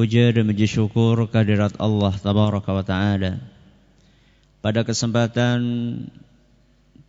puja 0.00 0.32
dan 0.32 0.48
puji 0.48 0.64
syukur 0.64 1.28
kehadirat 1.28 1.76
Allah 1.76 2.16
tabaraka 2.16 2.72
wa 2.72 2.80
taala. 2.80 3.36
Pada 4.64 4.80
kesempatan 4.80 5.60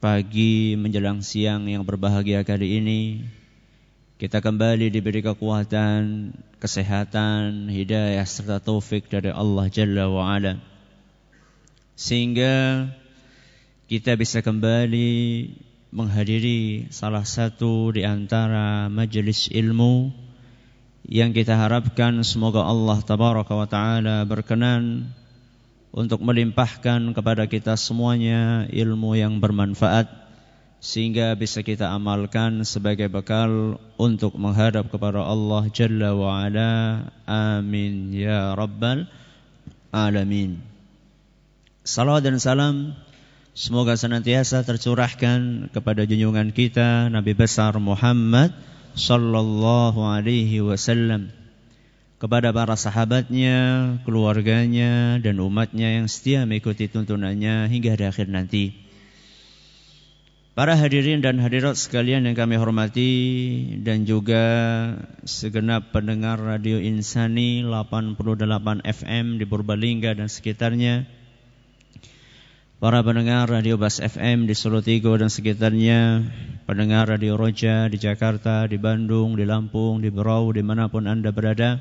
pagi 0.03 0.75
menjelang 0.75 1.23
siang 1.23 1.71
yang 1.71 1.87
berbahagia 1.87 2.43
kali 2.43 2.83
ini 2.83 3.01
kita 4.19 4.43
kembali 4.43 4.91
diberi 4.91 5.23
kekuatan, 5.23 6.35
kesehatan, 6.59 7.71
hidayah 7.71 8.27
serta 8.27 8.59
taufik 8.59 9.07
dari 9.07 9.31
Allah 9.31 9.71
Jalla 9.71 10.11
wa 10.11 10.27
ala. 10.27 10.59
Sehingga 11.95 12.91
kita 13.87 14.19
bisa 14.19 14.43
kembali 14.43 15.47
menghadiri 15.95 16.91
salah 16.91 17.23
satu 17.23 17.95
di 17.95 18.03
antara 18.03 18.91
majelis 18.91 19.47
ilmu 19.47 20.11
yang 21.05 21.33
kita 21.33 21.57
harapkan 21.57 22.21
semoga 22.21 22.61
Allah 22.61 23.01
tabaraka 23.01 23.53
wa 23.57 23.67
taala 23.69 24.21
berkenan 24.25 25.09
untuk 25.91 26.23
melimpahkan 26.23 27.11
kepada 27.11 27.49
kita 27.51 27.75
semuanya 27.75 28.69
ilmu 28.71 29.17
yang 29.19 29.43
bermanfaat 29.43 30.07
sehingga 30.81 31.37
bisa 31.37 31.61
kita 31.61 31.93
amalkan 31.93 32.65
sebagai 32.65 33.05
bekal 33.05 33.77
untuk 34.01 34.33
menghadap 34.33 34.89
kepada 34.89 35.21
Allah 35.21 35.69
Jalla 35.69 36.17
wa 36.17 36.41
ala. 36.41 37.05
Amin 37.29 38.09
ya 38.17 38.57
rabbal 38.57 39.05
alamin. 39.93 40.57
Salawat 41.85 42.25
dan 42.25 42.41
salam 42.41 42.97
semoga 43.53 43.93
senantiasa 43.93 44.65
tercurahkan 44.65 45.69
kepada 45.69 46.07
junjungan 46.07 46.49
kita 46.49 47.13
Nabi 47.13 47.37
besar 47.37 47.77
Muhammad 47.77 48.49
sallallahu 48.95 49.99
alaihi 50.01 50.63
wasallam 50.63 51.31
kepada 52.21 52.53
para 52.53 52.77
sahabatnya, 52.77 53.57
keluarganya 54.05 55.17
dan 55.17 55.41
umatnya 55.41 55.97
yang 55.97 56.05
setia 56.05 56.45
mengikuti 56.45 56.85
tuntunannya 56.85 57.65
hingga 57.65 57.97
di 57.97 58.05
akhir 58.05 58.29
nanti. 58.29 58.77
Para 60.53 60.77
hadirin 60.77 61.25
dan 61.25 61.41
hadirat 61.41 61.79
sekalian 61.79 62.29
yang 62.29 62.37
kami 62.37 62.61
hormati 62.61 63.11
dan 63.81 64.05
juga 64.05 64.45
segenap 65.25 65.89
pendengar 65.89 66.37
Radio 66.37 66.77
Insani 66.77 67.65
88 67.65 68.85
FM 68.85 69.41
di 69.41 69.45
Purbalingga 69.49 70.13
dan 70.13 70.29
sekitarnya 70.29 71.09
para 72.81 73.05
pendengar 73.05 73.45
Radio 73.45 73.77
Bas 73.77 74.01
FM 74.01 74.49
di 74.49 74.57
Solo 74.57 74.81
Tigo 74.81 75.13
dan 75.13 75.29
sekitarnya, 75.29 76.25
pendengar 76.65 77.13
Radio 77.13 77.37
Roja 77.37 77.85
di 77.85 78.01
Jakarta, 78.01 78.65
di 78.65 78.81
Bandung, 78.81 79.37
di 79.37 79.45
Lampung, 79.45 80.01
di 80.01 80.09
Berau, 80.09 80.49
di 80.49 80.65
mana 80.65 80.89
pun 80.89 81.05
Anda 81.05 81.29
berada, 81.29 81.77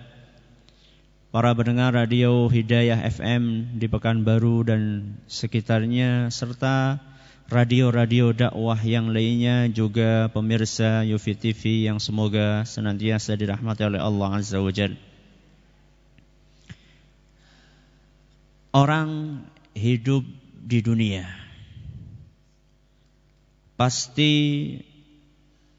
para 1.33 1.57
pendengar 1.57 1.97
Radio 1.97 2.53
Hidayah 2.53 3.01
FM 3.17 3.81
di 3.81 3.89
Pekanbaru 3.89 4.69
dan 4.69 4.81
sekitarnya, 5.25 6.29
serta 6.29 7.01
radio-radio 7.49 8.37
dakwah 8.37 8.77
yang 8.85 9.09
lainnya 9.09 9.73
juga 9.73 10.29
pemirsa 10.29 11.01
Yufi 11.09 11.33
TV 11.33 11.89
yang 11.89 11.97
semoga 11.97 12.69
senantiasa 12.69 13.41
dirahmati 13.41 13.89
oleh 13.89 14.05
Allah 14.05 14.37
Azza 14.37 14.61
wa 14.61 14.69
Jal. 14.69 15.01
Orang 18.77 19.41
hidup 19.73 20.40
di 20.71 20.79
dunia 20.79 21.27
pasti 23.75 24.77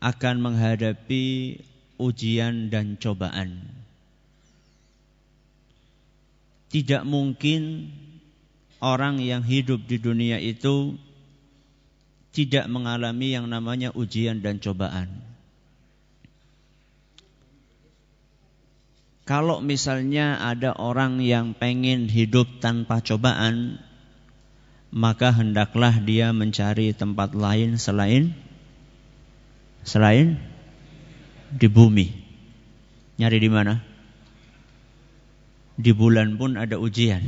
akan 0.02 0.36
menghadapi 0.42 1.56
ujian 2.02 2.74
dan 2.74 2.98
cobaan. 2.98 3.62
Tidak 6.74 7.06
mungkin 7.06 7.94
orang 8.82 9.22
yang 9.22 9.46
hidup 9.46 9.86
di 9.86 10.02
dunia 10.02 10.42
itu 10.42 10.98
tidak 12.34 12.66
mengalami 12.66 13.38
yang 13.38 13.46
namanya 13.46 13.94
ujian 13.94 14.42
dan 14.42 14.58
cobaan. 14.58 15.22
Kalau 19.30 19.62
misalnya 19.62 20.42
ada 20.42 20.74
orang 20.74 21.22
yang 21.22 21.54
pengen 21.54 22.10
hidup 22.10 22.50
tanpa 22.58 23.06
cobaan, 23.06 23.78
maka 24.92 25.32
hendaklah 25.32 25.96
dia 26.04 26.36
mencari 26.36 26.92
tempat 26.92 27.32
lain 27.32 27.80
selain 27.80 28.36
selain 29.88 30.38
di 31.52 31.68
bumi. 31.72 32.12
Nyari 33.18 33.38
di 33.40 33.50
mana? 33.50 33.80
Di 35.80 35.92
bulan 35.96 36.36
pun 36.36 36.60
ada 36.60 36.76
ujian. 36.78 37.24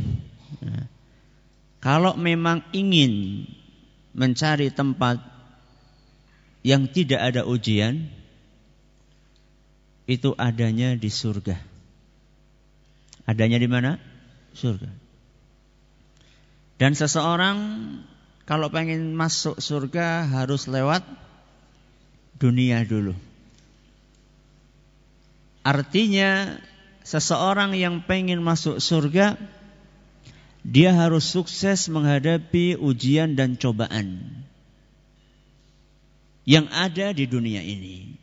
Kalau 1.84 2.16
memang 2.16 2.63
ingin 2.72 3.44
mencari 4.16 4.72
tempat 4.72 5.19
yang 6.63 6.88
tidak 6.88 7.19
ada 7.19 7.44
ujian, 7.44 8.07
itu 10.07 10.31
adanya 10.35 10.96
di 10.96 11.12
surga. 11.12 11.59
Adanya 13.28 13.59
di 13.59 13.68
mana? 13.68 14.00
Surga. 14.56 15.03
Dan 16.84 17.00
seseorang 17.00 17.58
kalau 18.44 18.68
pengen 18.68 19.16
masuk 19.16 19.64
surga 19.64 20.28
harus 20.28 20.68
lewat 20.68 21.00
dunia 22.36 22.84
dulu. 22.84 23.16
Artinya 25.64 26.60
seseorang 27.08 27.72
yang 27.72 28.04
pengen 28.04 28.44
masuk 28.44 28.84
surga 28.84 29.40
dia 30.68 30.92
harus 30.92 31.24
sukses 31.24 31.88
menghadapi 31.88 32.76
ujian 32.76 33.40
dan 33.40 33.56
cobaan 33.56 34.44
yang 36.44 36.68
ada 36.68 37.16
di 37.16 37.24
dunia 37.32 37.64
ini. 37.64 38.20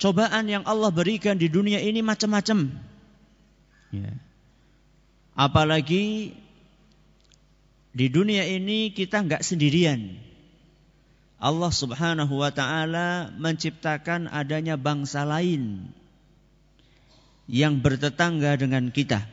Cobaan 0.00 0.48
yang 0.48 0.64
Allah 0.64 0.88
berikan 0.88 1.36
di 1.36 1.52
dunia 1.52 1.84
ini 1.84 2.00
macam-macam. 2.00 2.72
Ya. 3.92 4.29
Apalagi 5.34 6.34
di 7.90 8.06
dunia 8.06 8.46
ini 8.46 8.94
kita 8.94 9.22
nggak 9.26 9.42
sendirian. 9.42 10.14
Allah 11.40 11.72
Subhanahu 11.72 12.44
wa 12.44 12.52
taala 12.52 13.32
menciptakan 13.34 14.28
adanya 14.28 14.76
bangsa 14.76 15.24
lain 15.24 15.88
yang 17.50 17.80
bertetangga 17.80 18.60
dengan 18.60 18.92
kita. 18.92 19.24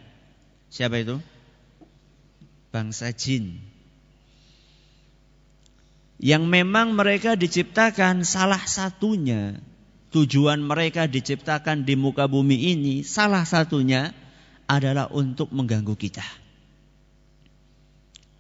Siapa 0.72 1.04
itu? 1.04 1.20
Bangsa 2.72 3.12
jin. 3.12 3.60
Yang 6.18 6.44
memang 6.50 6.98
mereka 6.98 7.38
diciptakan 7.38 8.26
salah 8.26 8.66
satunya 8.66 9.62
tujuan 10.10 10.64
mereka 10.66 11.06
diciptakan 11.06 11.86
di 11.86 11.94
muka 11.94 12.26
bumi 12.26 12.74
ini 12.74 13.06
salah 13.06 13.46
satunya 13.46 14.16
adalah 14.68 15.08
untuk 15.10 15.50
mengganggu 15.56 15.96
kita. 15.96 16.24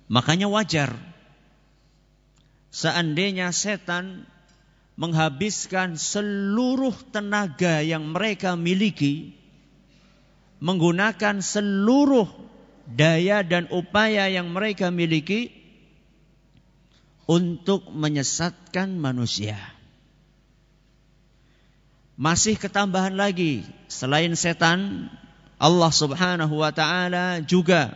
Makanya 0.07 0.47
wajar 0.47 0.95
seandainya 2.71 3.51
setan 3.51 4.27
menghabiskan 5.00 5.95
seluruh 5.95 6.95
tenaga 7.12 7.83
yang 7.83 8.07
mereka 8.12 8.56
miliki 8.56 9.35
menggunakan 10.57 11.39
seluruh 11.39 12.25
daya 12.88 13.45
dan 13.45 13.69
upaya 13.69 14.25
yang 14.31 14.50
mereka 14.50 14.89
miliki 14.89 15.53
untuk 17.27 17.91
menyesatkan 17.91 18.95
manusia. 18.95 19.59
Masih 22.18 22.57
ketambahan 22.57 23.13
lagi 23.13 23.62
selain 23.85 24.33
setan 24.33 25.12
Allah 25.57 25.92
Subhanahu 25.92 26.62
wa 26.62 26.71
taala 26.74 27.42
juga 27.42 27.94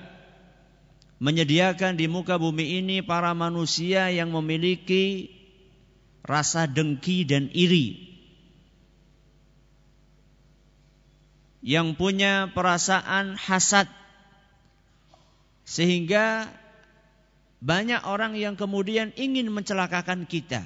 menyediakan 1.21 1.97
di 1.97 2.09
muka 2.09 2.41
bumi 2.41 2.81
ini 2.81 3.05
para 3.05 3.33
manusia 3.37 4.09
yang 4.09 4.33
memiliki 4.33 5.29
rasa 6.25 6.65
dengki 6.65 7.25
dan 7.25 7.53
iri. 7.53 8.11
yang 11.61 11.93
punya 11.93 12.49
perasaan 12.51 13.37
hasad 13.37 13.85
sehingga 15.61 16.49
banyak 17.61 18.01
orang 18.01 18.33
yang 18.33 18.57
kemudian 18.57 19.13
ingin 19.13 19.53
mencelakakan 19.53 20.25
kita, 20.25 20.65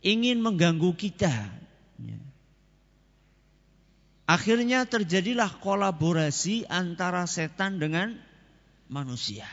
ingin 0.00 0.38
mengganggu 0.38 0.94
kita. 0.94 1.50
Ya. 1.98 2.18
Akhirnya 4.26 4.90
terjadilah 4.90 5.62
kolaborasi 5.62 6.66
antara 6.66 7.30
setan 7.30 7.78
dengan 7.78 8.18
manusia. 8.90 9.46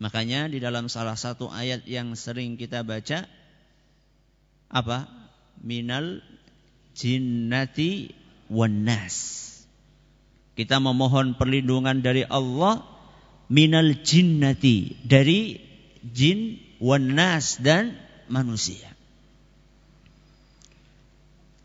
Makanya 0.00 0.52
di 0.52 0.60
dalam 0.60 0.92
salah 0.92 1.16
satu 1.16 1.48
ayat 1.48 1.88
yang 1.88 2.12
sering 2.12 2.60
kita 2.60 2.84
baca 2.84 3.24
apa? 4.68 5.08
Minal 5.64 6.20
jinnati 6.92 8.12
wan 8.52 8.84
nas. 8.84 9.48
Kita 10.56 10.76
memohon 10.76 11.40
perlindungan 11.40 12.04
dari 12.04 12.24
Allah 12.24 12.84
minal 13.48 14.04
jinnati 14.04 14.92
dari 15.08 15.56
jin 16.04 16.60
wan 16.84 17.16
nas 17.16 17.56
dan 17.60 17.96
manusia. 18.28 18.92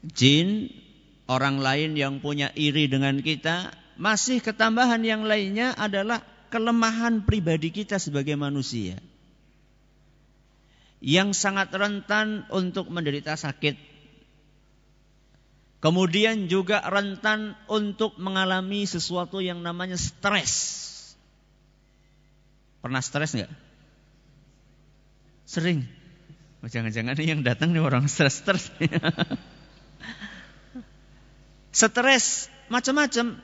Jin 0.05 0.71
orang 1.25 1.57
lain 1.61 1.97
yang 1.97 2.21
punya 2.21 2.53
iri 2.53 2.85
dengan 2.85 3.21
kita 3.21 3.73
masih 3.97 4.43
ketambahan 4.43 5.01
yang 5.01 5.23
lainnya 5.25 5.73
adalah 5.73 6.21
kelemahan 6.53 7.25
pribadi 7.25 7.73
kita 7.73 7.97
sebagai 7.97 8.37
manusia 8.37 9.01
yang 11.05 11.35
sangat 11.37 11.69
rentan 11.69 12.49
untuk 12.49 12.89
menderita 12.89 13.37
sakit. 13.37 13.77
Kemudian 15.83 16.49
juga 16.49 16.81
rentan 16.81 17.53
untuk 17.69 18.17
mengalami 18.17 18.89
sesuatu 18.89 19.37
yang 19.37 19.61
namanya 19.61 20.01
stres. 20.01 20.73
Pernah 22.81 23.05
stres 23.05 23.37
nggak? 23.37 23.53
Sering. 25.45 25.85
Oh, 26.65 26.69
jangan-jangan 26.73 27.21
yang 27.21 27.45
datang 27.45 27.69
nih 27.69 27.85
orang 27.85 28.09
stres-stres. 28.13 28.73
Stres 31.75 32.47
macam-macam 32.71 33.35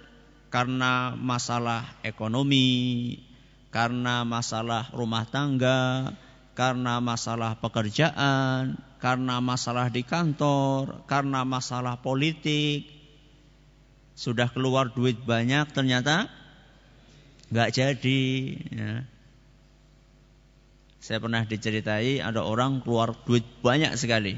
karena 0.47 1.19
masalah 1.19 1.83
ekonomi, 1.99 3.19
karena 3.75 4.23
masalah 4.23 4.87
rumah 4.95 5.27
tangga, 5.27 6.15
karena 6.55 7.03
masalah 7.03 7.59
pekerjaan, 7.59 8.79
karena 9.03 9.43
masalah 9.43 9.91
di 9.91 10.07
kantor, 10.07 11.03
karena 11.11 11.43
masalah 11.43 11.99
politik. 11.99 12.87
Sudah 14.15 14.47
keluar 14.51 14.91
duit 14.95 15.19
banyak 15.23 15.71
ternyata 15.75 16.31
nggak 17.51 17.69
jadi. 17.75 18.23
Ya. 18.71 18.93
Saya 21.03 21.17
pernah 21.19 21.43
diceritai 21.43 22.23
ada 22.23 22.45
orang 22.45 22.79
keluar 22.79 23.11
duit 23.27 23.43
banyak 23.59 23.97
sekali 23.99 24.37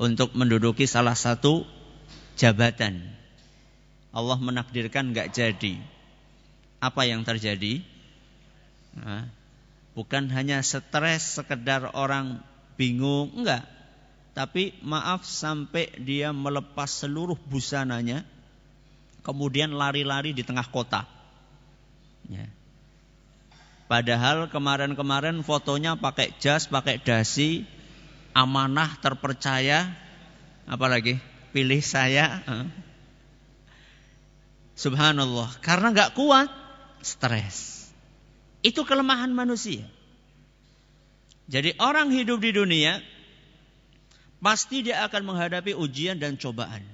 untuk 0.00 0.32
menduduki 0.32 0.88
salah 0.88 1.18
satu 1.18 1.79
jabatan. 2.40 3.04
Allah 4.16 4.38
menakdirkan 4.40 5.12
nggak 5.12 5.36
jadi. 5.36 5.76
Apa 6.80 7.04
yang 7.04 7.20
terjadi? 7.28 7.84
Bukan 9.92 10.32
hanya 10.32 10.64
stres 10.64 11.36
sekedar 11.36 11.92
orang 11.92 12.40
bingung, 12.80 13.28
enggak. 13.36 13.68
Tapi 14.32 14.72
maaf 14.80 15.28
sampai 15.28 15.92
dia 16.00 16.32
melepas 16.32 16.88
seluruh 16.88 17.36
busananya, 17.36 18.24
kemudian 19.20 19.76
lari-lari 19.76 20.32
di 20.32 20.40
tengah 20.40 20.64
kota. 20.72 21.04
Ya. 22.30 22.48
Padahal 23.90 24.48
kemarin-kemarin 24.48 25.42
fotonya 25.42 25.98
pakai 25.98 26.32
jas, 26.38 26.70
pakai 26.70 27.02
dasi, 27.02 27.66
amanah, 28.32 28.96
terpercaya, 29.02 29.90
apalagi 30.70 31.18
pilih 31.50 31.82
saya. 31.82 32.42
Subhanallah, 34.78 35.60
karena 35.60 35.92
nggak 35.92 36.16
kuat, 36.16 36.48
stres. 37.04 37.88
Itu 38.64 38.88
kelemahan 38.88 39.32
manusia. 39.32 39.84
Jadi 41.50 41.74
orang 41.82 42.14
hidup 42.14 42.38
di 42.40 42.54
dunia 42.54 43.02
pasti 44.38 44.86
dia 44.86 45.04
akan 45.04 45.34
menghadapi 45.34 45.74
ujian 45.74 46.16
dan 46.16 46.38
cobaan. 46.38 46.86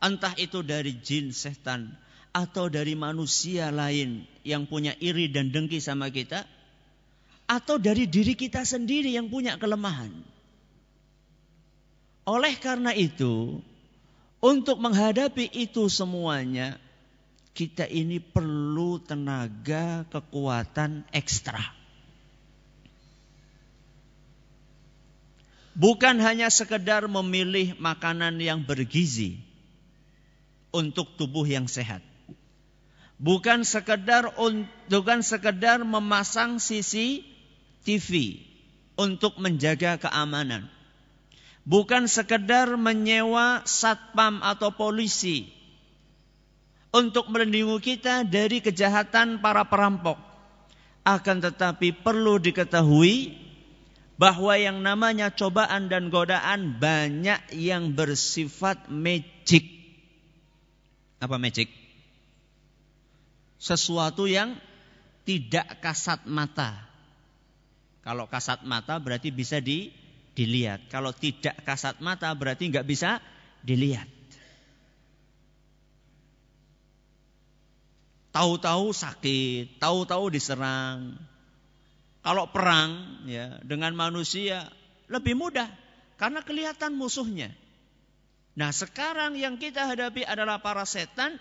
Entah 0.00 0.32
itu 0.40 0.64
dari 0.64 0.96
jin 0.96 1.34
setan 1.34 1.92
atau 2.32 2.70
dari 2.72 2.96
manusia 2.96 3.68
lain 3.74 4.24
yang 4.46 4.64
punya 4.64 4.96
iri 5.02 5.28
dan 5.28 5.52
dengki 5.52 5.82
sama 5.82 6.08
kita 6.08 6.46
atau 7.50 7.76
dari 7.76 8.06
diri 8.06 8.38
kita 8.38 8.62
sendiri 8.62 9.12
yang 9.12 9.26
punya 9.26 9.58
kelemahan. 9.58 10.14
Oleh 12.28 12.54
karena 12.60 12.92
itu, 12.92 13.64
untuk 14.40 14.76
menghadapi 14.80 15.48
itu 15.52 15.88
semuanya, 15.92 16.76
kita 17.52 17.84
ini 17.88 18.20
perlu 18.20 19.00
tenaga 19.00 20.08
kekuatan 20.08 21.04
ekstra. 21.12 21.60
Bukan 25.76 26.20
hanya 26.20 26.52
sekedar 26.52 27.08
memilih 27.08 27.76
makanan 27.80 28.36
yang 28.36 28.64
bergizi 28.64 29.40
untuk 30.72 31.16
tubuh 31.16 31.46
yang 31.48 31.68
sehat. 31.70 32.04
Bukan 33.20 33.64
sekedar 33.68 34.32
bukan 34.88 35.20
sekedar 35.20 35.84
memasang 35.84 36.56
sisi 36.60 37.24
TV 37.84 38.40
untuk 38.96 39.36
menjaga 39.36 40.00
keamanan 40.00 40.68
bukan 41.70 42.10
sekedar 42.10 42.74
menyewa 42.74 43.62
satpam 43.62 44.42
atau 44.42 44.74
polisi 44.74 45.46
untuk 46.90 47.30
melindungi 47.30 47.94
kita 47.94 48.26
dari 48.26 48.58
kejahatan 48.58 49.38
para 49.38 49.62
perampok. 49.70 50.18
Akan 51.06 51.38
tetapi 51.38 51.94
perlu 52.02 52.42
diketahui 52.42 53.38
bahwa 54.18 54.52
yang 54.58 54.82
namanya 54.82 55.32
cobaan 55.32 55.88
dan 55.88 56.10
godaan 56.12 56.76
banyak 56.76 57.54
yang 57.56 57.94
bersifat 57.94 58.90
magic. 58.90 59.64
Apa 61.22 61.40
magic? 61.40 61.70
Sesuatu 63.56 64.28
yang 64.28 64.58
tidak 65.24 65.80
kasat 65.80 66.26
mata. 66.28 66.84
Kalau 68.04 68.28
kasat 68.28 68.66
mata 68.66 69.00
berarti 69.00 69.32
bisa 69.32 69.56
di 69.62 69.99
dilihat. 70.40 70.88
Kalau 70.88 71.12
tidak 71.12 71.60
kasat 71.68 72.00
mata 72.00 72.32
berarti 72.32 72.72
nggak 72.72 72.88
bisa 72.88 73.20
dilihat. 73.60 74.08
Tahu-tahu 78.32 78.96
sakit, 78.96 79.76
tahu-tahu 79.76 80.32
diserang. 80.32 81.20
Kalau 82.24 82.48
perang 82.48 83.20
ya 83.28 83.60
dengan 83.60 83.92
manusia 83.92 84.64
lebih 85.12 85.36
mudah 85.36 85.68
karena 86.16 86.40
kelihatan 86.40 86.96
musuhnya. 86.96 87.52
Nah, 88.56 88.72
sekarang 88.72 89.36
yang 89.36 89.56
kita 89.56 89.88
hadapi 89.88 90.24
adalah 90.24 90.60
para 90.60 90.84
setan, 90.84 91.36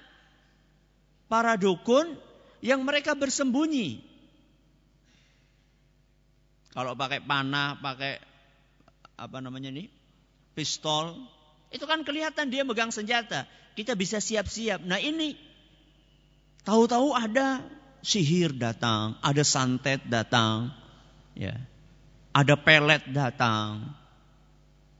para 1.27 1.59
dukun 1.59 2.15
yang 2.63 2.83
mereka 2.83 3.15
bersembunyi. 3.15 3.99
Kalau 6.69 6.95
pakai 6.95 7.19
panah, 7.19 7.75
pakai 7.81 8.28
apa 9.19 9.43
namanya 9.43 9.69
nih 9.69 9.91
pistol. 10.55 11.19
Itu 11.69 11.85
kan 11.85 12.01
kelihatan 12.01 12.49
dia 12.49 12.65
megang 12.65 12.89
senjata. 12.89 13.45
Kita 13.77 13.93
bisa 13.93 14.17
siap-siap. 14.17 14.81
Nah 14.81 14.97
ini 14.97 15.37
tahu-tahu 16.65 17.13
ada 17.13 17.61
sihir 17.99 18.55
datang 18.55 19.19
ada 19.19 19.43
santet 19.43 20.01
datang 20.07 20.71
ya. 21.35 21.55
Ada 22.29 22.55
pelet 22.55 23.03
datang. 23.09 23.89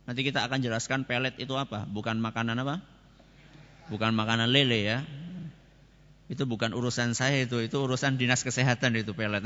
Nanti 0.10 0.26
kita 0.26 0.42
akan 0.42 0.60
jelaskan 0.66 1.06
pelet 1.06 1.38
itu 1.38 1.54
apa. 1.54 1.86
Bukan 1.86 2.18
makanan 2.18 2.58
apa? 2.66 2.82
Bukan 3.94 4.18
makanan 4.18 4.50
lele 4.50 4.80
ya. 4.82 5.00
Itu 6.26 6.50
bukan 6.50 6.74
urusan 6.74 7.14
saya 7.14 7.46
itu. 7.46 7.62
Itu 7.62 7.86
urusan 7.86 8.18
dinas 8.18 8.42
kesehatan 8.42 8.98
itu 8.98 9.14
pelet. 9.14 9.46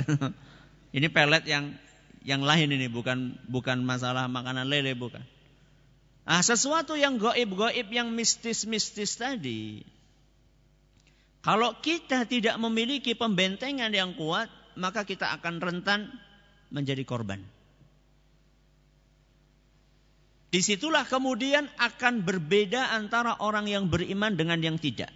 Ini 0.97 1.07
pelet 1.11 1.43
yang 1.43 1.75
yang 2.23 2.41
lain 2.43 2.71
ini 2.71 2.87
bukan 2.87 3.35
bukan 3.51 3.83
masalah 3.83 4.31
makanan 4.31 4.67
lele 4.67 4.95
bukan. 4.95 5.21
Ah 6.23 6.39
sesuatu 6.39 6.95
yang 6.95 7.19
goib-goib 7.19 7.91
yang 7.91 8.15
mistis-mistis 8.15 9.19
tadi. 9.19 9.83
Kalau 11.43 11.75
kita 11.83 12.23
tidak 12.23 12.55
memiliki 12.55 13.11
pembentengan 13.19 13.91
yang 13.91 14.15
kuat, 14.15 14.47
maka 14.79 15.03
kita 15.03 15.35
akan 15.35 15.59
rentan 15.59 16.07
menjadi 16.71 17.03
korban. 17.03 17.43
Di 20.47 20.63
situlah 20.63 21.03
kemudian 21.03 21.67
akan 21.75 22.23
berbeda 22.23 22.95
antara 22.95 23.35
orang 23.43 23.67
yang 23.67 23.91
beriman 23.91 24.39
dengan 24.39 24.63
yang 24.63 24.77
tidak. 24.79 25.11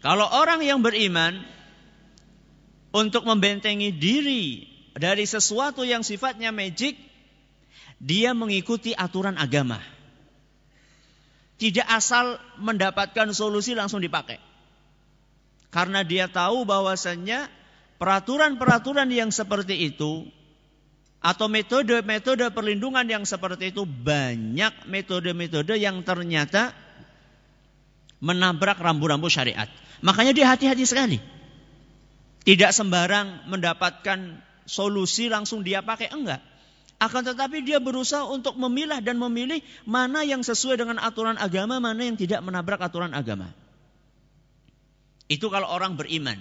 Kalau 0.00 0.24
orang 0.24 0.64
yang 0.64 0.80
beriman 0.80 1.42
untuk 2.96 3.28
membentengi 3.28 3.92
diri 3.92 4.75
dari 4.96 5.28
sesuatu 5.28 5.84
yang 5.84 6.00
sifatnya 6.00 6.48
magic, 6.50 6.96
dia 8.00 8.32
mengikuti 8.32 8.96
aturan 8.96 9.36
agama. 9.36 9.80
Tidak 11.56 11.84
asal 11.88 12.36
mendapatkan 12.60 13.32
solusi 13.32 13.72
langsung 13.72 14.00
dipakai. 14.00 14.40
Karena 15.72 16.04
dia 16.04 16.28
tahu 16.28 16.64
bahwasannya 16.64 17.48
peraturan-peraturan 18.00 19.08
yang 19.12 19.28
seperti 19.32 19.92
itu 19.92 20.28
atau 21.20 21.48
metode-metode 21.48 22.52
perlindungan 22.52 23.04
yang 23.08 23.24
seperti 23.24 23.72
itu 23.72 23.84
banyak 23.88 24.88
metode-metode 24.88 25.80
yang 25.80 26.00
ternyata 26.04 26.76
menabrak 28.20 28.80
rambu-rambu 28.80 29.28
syariat. 29.28 29.68
Makanya 30.00 30.32
dia 30.36 30.46
hati-hati 30.48 30.84
sekali. 30.88 31.18
Tidak 32.46 32.70
sembarang 32.70 33.48
mendapatkan 33.50 34.45
solusi 34.66 35.30
langsung 35.30 35.62
dia 35.62 35.80
pakai 35.80 36.12
enggak. 36.12 36.42
Akan 36.96 37.22
tetapi 37.22 37.60
dia 37.60 37.76
berusaha 37.76 38.24
untuk 38.24 38.56
memilah 38.56 39.04
dan 39.04 39.20
memilih 39.20 39.60
mana 39.84 40.24
yang 40.24 40.40
sesuai 40.40 40.80
dengan 40.80 40.96
aturan 41.00 41.36
agama, 41.36 41.76
mana 41.76 42.08
yang 42.08 42.16
tidak 42.16 42.40
menabrak 42.40 42.80
aturan 42.80 43.12
agama. 43.12 43.52
Itu 45.28 45.52
kalau 45.52 45.68
orang 45.68 46.00
beriman. 46.00 46.38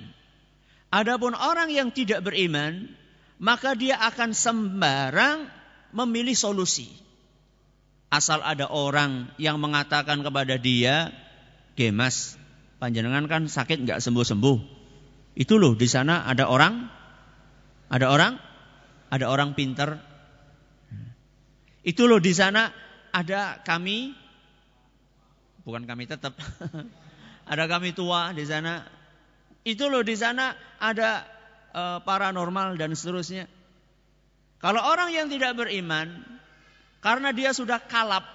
Adapun 0.96 1.36
orang 1.36 1.67
yang 1.74 1.91
tidak 1.91 2.24
beriman, 2.24 2.88
maka 3.36 3.75
dia 3.75 4.00
akan 4.00 4.32
sembarang 4.32 5.51
memilih 5.91 6.38
solusi. 6.38 6.88
Asal 8.08 8.39
ada 8.39 8.72
orang 8.72 9.27
yang 9.36 9.60
mengatakan 9.60 10.24
kepada 10.24 10.55
dia, 10.55 11.12
"Gemas, 11.75 12.39
panjenengan 12.79 13.27
kan 13.27 13.51
sakit 13.51 13.84
nggak 13.84 14.00
sembuh-sembuh. 14.00 14.58
Itu 15.36 15.60
loh 15.60 15.75
di 15.75 15.88
sana 15.89 16.24
ada 16.24 16.48
orang, 16.48 16.88
ada 17.89 18.06
orang, 18.10 18.34
ada 19.13 19.25
orang 19.30 19.54
pinter. 19.54 20.01
Itu 21.86 22.10
loh 22.10 22.18
di 22.18 22.34
sana 22.34 22.74
ada 23.13 23.62
kami, 23.62 24.18
bukan 25.62 25.86
kami 25.86 26.10
tetap, 26.10 26.34
ada 27.51 27.63
kami 27.70 27.94
tua 27.94 28.34
di 28.34 28.44
sana. 28.44 28.82
Itu 29.65 29.89
loh 29.89 30.01
di 30.01 30.18
sana 30.18 30.54
ada 30.82 31.25
uh, 31.74 31.98
paranormal 32.01 32.77
dan 32.77 32.94
seterusnya. 32.94 33.46
Kalau 34.58 34.82
orang 34.82 35.13
yang 35.13 35.27
tidak 35.30 35.54
beriman, 35.54 36.25
karena 37.06 37.30
dia 37.30 37.54
sudah 37.54 37.77
kalap, 37.77 38.25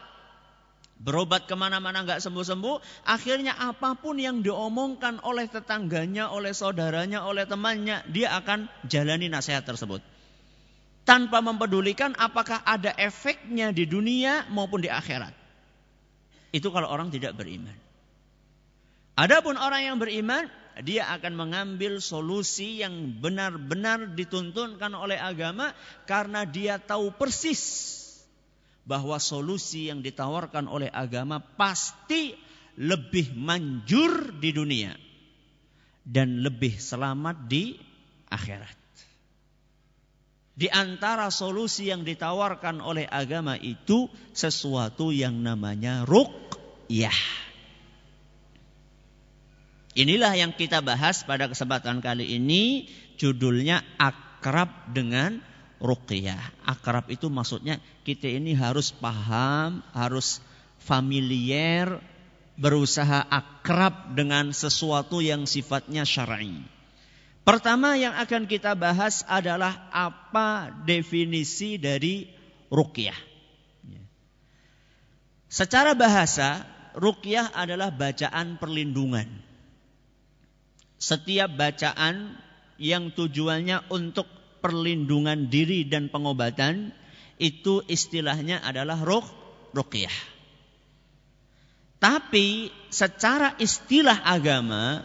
Berobat 1.00 1.48
ke 1.48 1.56
mana-mana 1.56 2.04
nggak 2.04 2.20
sembuh-sembuh, 2.20 3.08
akhirnya 3.08 3.56
apa 3.56 3.96
pun 3.96 4.20
yang 4.20 4.44
diomongkan 4.44 5.24
oleh 5.24 5.48
tetangganya, 5.48 6.28
oleh 6.28 6.52
saudaranya, 6.52 7.24
oleh 7.24 7.48
temannya, 7.48 8.04
dia 8.12 8.36
akan 8.36 8.68
jalani 8.84 9.32
nasihat 9.32 9.64
tersebut. 9.64 10.04
Tanpa 11.08 11.40
mempedulikan 11.40 12.12
apakah 12.20 12.60
ada 12.68 12.92
efeknya 13.00 13.72
di 13.72 13.88
dunia 13.88 14.44
maupun 14.52 14.84
di 14.84 14.92
akhirat. 14.92 15.32
Itu 16.52 16.68
kalau 16.68 16.92
orang 16.92 17.08
tidak 17.08 17.32
beriman. 17.32 17.72
Adapun 19.16 19.56
orang 19.56 19.88
yang 19.88 19.96
beriman, 19.96 20.52
dia 20.84 21.08
akan 21.16 21.32
mengambil 21.32 22.04
solusi 22.04 22.84
yang 22.84 23.16
benar-benar 23.24 24.12
dituntunkan 24.12 24.92
oleh 24.92 25.16
agama 25.16 25.72
karena 26.04 26.44
dia 26.44 26.76
tahu 26.76 27.08
persis 27.16 27.99
bahwa 28.90 29.22
solusi 29.22 29.86
yang 29.86 30.02
ditawarkan 30.02 30.66
oleh 30.66 30.90
agama 30.90 31.38
pasti 31.38 32.34
lebih 32.74 33.38
manjur 33.38 34.34
di 34.42 34.50
dunia 34.50 34.90
dan 36.02 36.42
lebih 36.42 36.74
selamat 36.74 37.46
di 37.46 37.78
akhirat. 38.26 38.74
Di 40.58 40.66
antara 40.66 41.30
solusi 41.30 41.86
yang 41.86 42.02
ditawarkan 42.02 42.82
oleh 42.82 43.06
agama 43.06 43.54
itu 43.54 44.10
sesuatu 44.34 45.14
yang 45.14 45.38
namanya 45.38 46.02
ruqyah. 46.02 47.14
Inilah 49.94 50.34
yang 50.34 50.50
kita 50.50 50.82
bahas 50.82 51.22
pada 51.22 51.46
kesempatan 51.46 52.02
kali 52.02 52.36
ini 52.36 52.90
judulnya 53.16 53.86
akrab 53.96 54.90
dengan 54.90 55.42
ruqyah. 55.80 56.38
Akrab 56.62 57.08
itu 57.08 57.26
maksudnya 57.32 57.80
kita 58.04 58.28
ini 58.28 58.52
harus 58.54 58.92
paham, 58.92 59.82
harus 59.96 60.38
familiar, 60.78 61.98
berusaha 62.60 63.24
akrab 63.26 64.12
dengan 64.12 64.52
sesuatu 64.52 65.24
yang 65.24 65.48
sifatnya 65.48 66.04
syar'i. 66.04 66.60
Pertama 67.40 67.96
yang 67.96 68.12
akan 68.14 68.44
kita 68.44 68.76
bahas 68.76 69.24
adalah 69.24 69.88
apa 69.90 70.70
definisi 70.84 71.80
dari 71.80 72.28
ruqyah. 72.68 73.16
Secara 75.50 75.98
bahasa, 75.98 76.62
ruqyah 76.94 77.50
adalah 77.50 77.90
bacaan 77.90 78.60
perlindungan. 78.60 79.26
Setiap 81.00 81.50
bacaan 81.58 82.38
yang 82.78 83.10
tujuannya 83.10 83.90
untuk 83.90 84.30
perlindungan 84.60 85.48
diri 85.48 85.88
dan 85.88 86.12
pengobatan 86.12 86.92
itu 87.40 87.80
istilahnya 87.88 88.60
adalah 88.60 89.00
ruh 89.00 89.24
ruqyah. 89.72 90.12
Tapi 92.00 92.72
secara 92.88 93.56
istilah 93.60 94.24
agama 94.24 95.04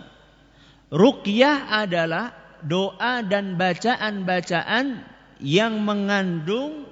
ruqyah 0.92 1.84
adalah 1.84 2.32
doa 2.64 3.20
dan 3.24 3.60
bacaan-bacaan 3.60 5.04
yang 5.44 5.84
mengandung 5.84 6.88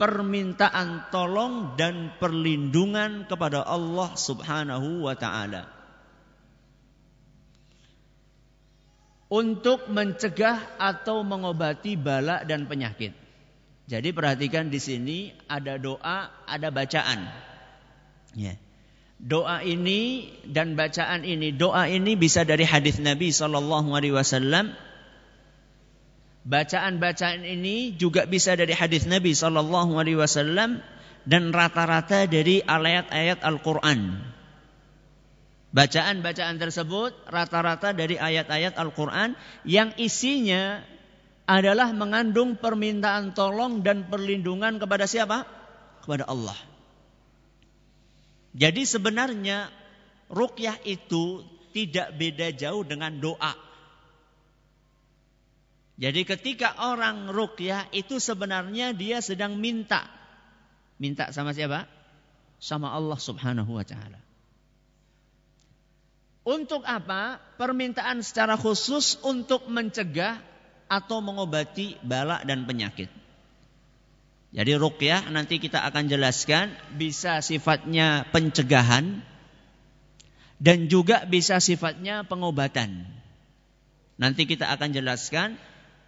permintaan 0.00 1.12
tolong 1.12 1.76
dan 1.78 2.16
perlindungan 2.18 3.28
kepada 3.30 3.62
Allah 3.62 4.10
Subhanahu 4.16 5.06
wa 5.06 5.14
taala. 5.14 5.79
Untuk 9.30 9.86
mencegah 9.86 10.74
atau 10.76 11.22
mengobati 11.22 11.94
bala 11.94 12.42
dan 12.42 12.66
penyakit. 12.66 13.14
Jadi 13.86 14.10
perhatikan 14.10 14.70
di 14.70 14.82
sini 14.82 15.18
ada 15.46 15.78
doa, 15.78 16.30
ada 16.46 16.68
bacaan. 16.74 17.30
Ya. 18.34 18.58
Doa 19.20 19.62
ini 19.62 20.32
dan 20.46 20.74
bacaan 20.74 21.22
ini, 21.22 21.54
doa 21.54 21.86
ini 21.86 22.18
bisa 22.18 22.42
dari 22.42 22.66
hadis 22.66 22.98
Nabi 22.98 23.30
Shallallahu 23.30 23.94
Alaihi 23.94 24.14
Wasallam. 24.16 24.74
Bacaan-bacaan 26.40 27.44
ini 27.44 27.92
juga 27.94 28.24
bisa 28.24 28.56
dari 28.56 28.72
hadis 28.72 29.04
Nabi 29.04 29.36
Shallallahu 29.36 29.94
Alaihi 30.00 30.18
Wasallam 30.18 30.80
dan 31.28 31.52
rata-rata 31.52 32.24
dari 32.24 32.64
ayat-ayat 32.64 33.44
Al-Quran. 33.44 34.24
Bacaan-bacaan 35.70 36.58
tersebut 36.58 37.14
rata-rata 37.30 37.94
dari 37.94 38.18
ayat-ayat 38.18 38.74
Al-Quran 38.74 39.38
yang 39.62 39.94
isinya 40.02 40.82
adalah 41.46 41.94
mengandung 41.94 42.58
permintaan 42.58 43.38
tolong 43.38 43.86
dan 43.86 44.10
perlindungan 44.10 44.82
kepada 44.82 45.06
siapa? 45.06 45.46
Kepada 46.02 46.26
Allah. 46.26 46.58
Jadi 48.50 48.82
sebenarnya 48.82 49.70
rukyah 50.26 50.82
itu 50.82 51.46
tidak 51.70 52.18
beda 52.18 52.50
jauh 52.50 52.82
dengan 52.82 53.22
doa. 53.22 53.54
Jadi 56.00 56.26
ketika 56.26 56.82
orang 56.82 57.30
rukyah 57.30 57.94
itu 57.94 58.18
sebenarnya 58.18 58.90
dia 58.90 59.22
sedang 59.22 59.54
minta. 59.54 60.10
Minta 60.98 61.30
sama 61.30 61.54
siapa? 61.54 61.86
Sama 62.58 62.90
Allah 62.90 63.20
subhanahu 63.20 63.78
wa 63.78 63.86
ta'ala. 63.86 64.29
Untuk 66.40 66.82
apa? 66.88 67.36
Permintaan 67.60 68.24
secara 68.24 68.56
khusus 68.56 69.20
untuk 69.20 69.68
mencegah 69.68 70.40
atau 70.88 71.20
mengobati 71.20 72.00
bala 72.00 72.40
dan 72.42 72.64
penyakit. 72.64 73.12
Jadi 74.50 74.72
rukyah 74.74 75.30
nanti 75.30 75.62
kita 75.62 75.78
akan 75.86 76.10
jelaskan 76.10 76.74
bisa 76.98 77.38
sifatnya 77.38 78.26
pencegahan 78.34 79.22
dan 80.58 80.90
juga 80.90 81.22
bisa 81.22 81.62
sifatnya 81.62 82.26
pengobatan. 82.26 83.06
Nanti 84.18 84.50
kita 84.50 84.66
akan 84.74 84.90
jelaskan 84.90 85.54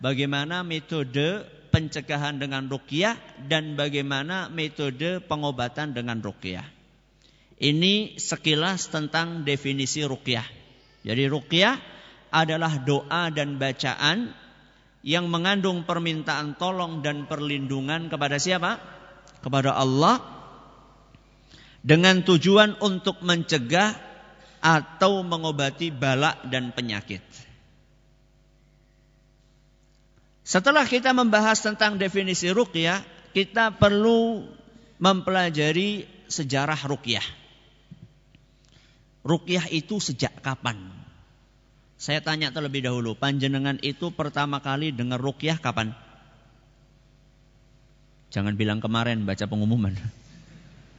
bagaimana 0.03 0.67
metode 0.67 1.47
pencegahan 1.71 2.43
dengan 2.43 2.67
rukyah 2.67 3.15
dan 3.47 3.79
bagaimana 3.79 4.51
metode 4.51 5.23
pengobatan 5.25 5.95
dengan 5.95 6.19
rukyah. 6.19 6.67
Ini 7.63 8.19
sekilas 8.19 8.91
tentang 8.91 9.47
definisi 9.47 10.03
ruqyah. 10.03 10.45
Jadi 11.07 11.31
ruqyah 11.31 11.79
adalah 12.35 12.83
doa 12.83 13.31
dan 13.31 13.55
bacaan 13.63 14.35
yang 15.07 15.31
mengandung 15.31 15.87
permintaan 15.87 16.59
tolong 16.59 17.07
dan 17.07 17.31
perlindungan 17.31 18.11
kepada 18.11 18.43
siapa? 18.43 18.93
kepada 19.43 19.75
Allah 19.75 20.23
dengan 21.83 22.23
tujuan 22.23 22.79
untuk 22.79 23.19
mencegah 23.27 23.99
atau 24.63 25.27
mengobati 25.27 25.91
bala 25.91 26.39
dan 26.47 26.71
penyakit. 26.71 27.21
Setelah 30.47 30.87
kita 30.87 31.11
membahas 31.11 31.59
tentang 31.59 31.99
definisi 31.99 32.47
ruqyah, 32.55 33.03
kita 33.35 33.75
perlu 33.75 34.47
mempelajari 35.03 36.07
sejarah 36.31 36.79
ruqyah. 36.87 37.42
Ruqyah 39.23 39.71
itu 39.71 40.03
sejak 40.03 40.43
kapan? 40.43 40.91
Saya 41.95 42.19
tanya 42.19 42.51
terlebih 42.51 42.83
dahulu, 42.83 43.15
panjenengan 43.15 43.79
itu 43.79 44.11
pertama 44.11 44.59
kali 44.59 44.91
dengar 44.91 45.23
ruqyah 45.23 45.63
kapan? 45.63 45.95
Jangan 48.35 48.59
bilang 48.59 48.83
kemarin 48.83 49.23
baca 49.23 49.47
pengumuman. 49.47 49.95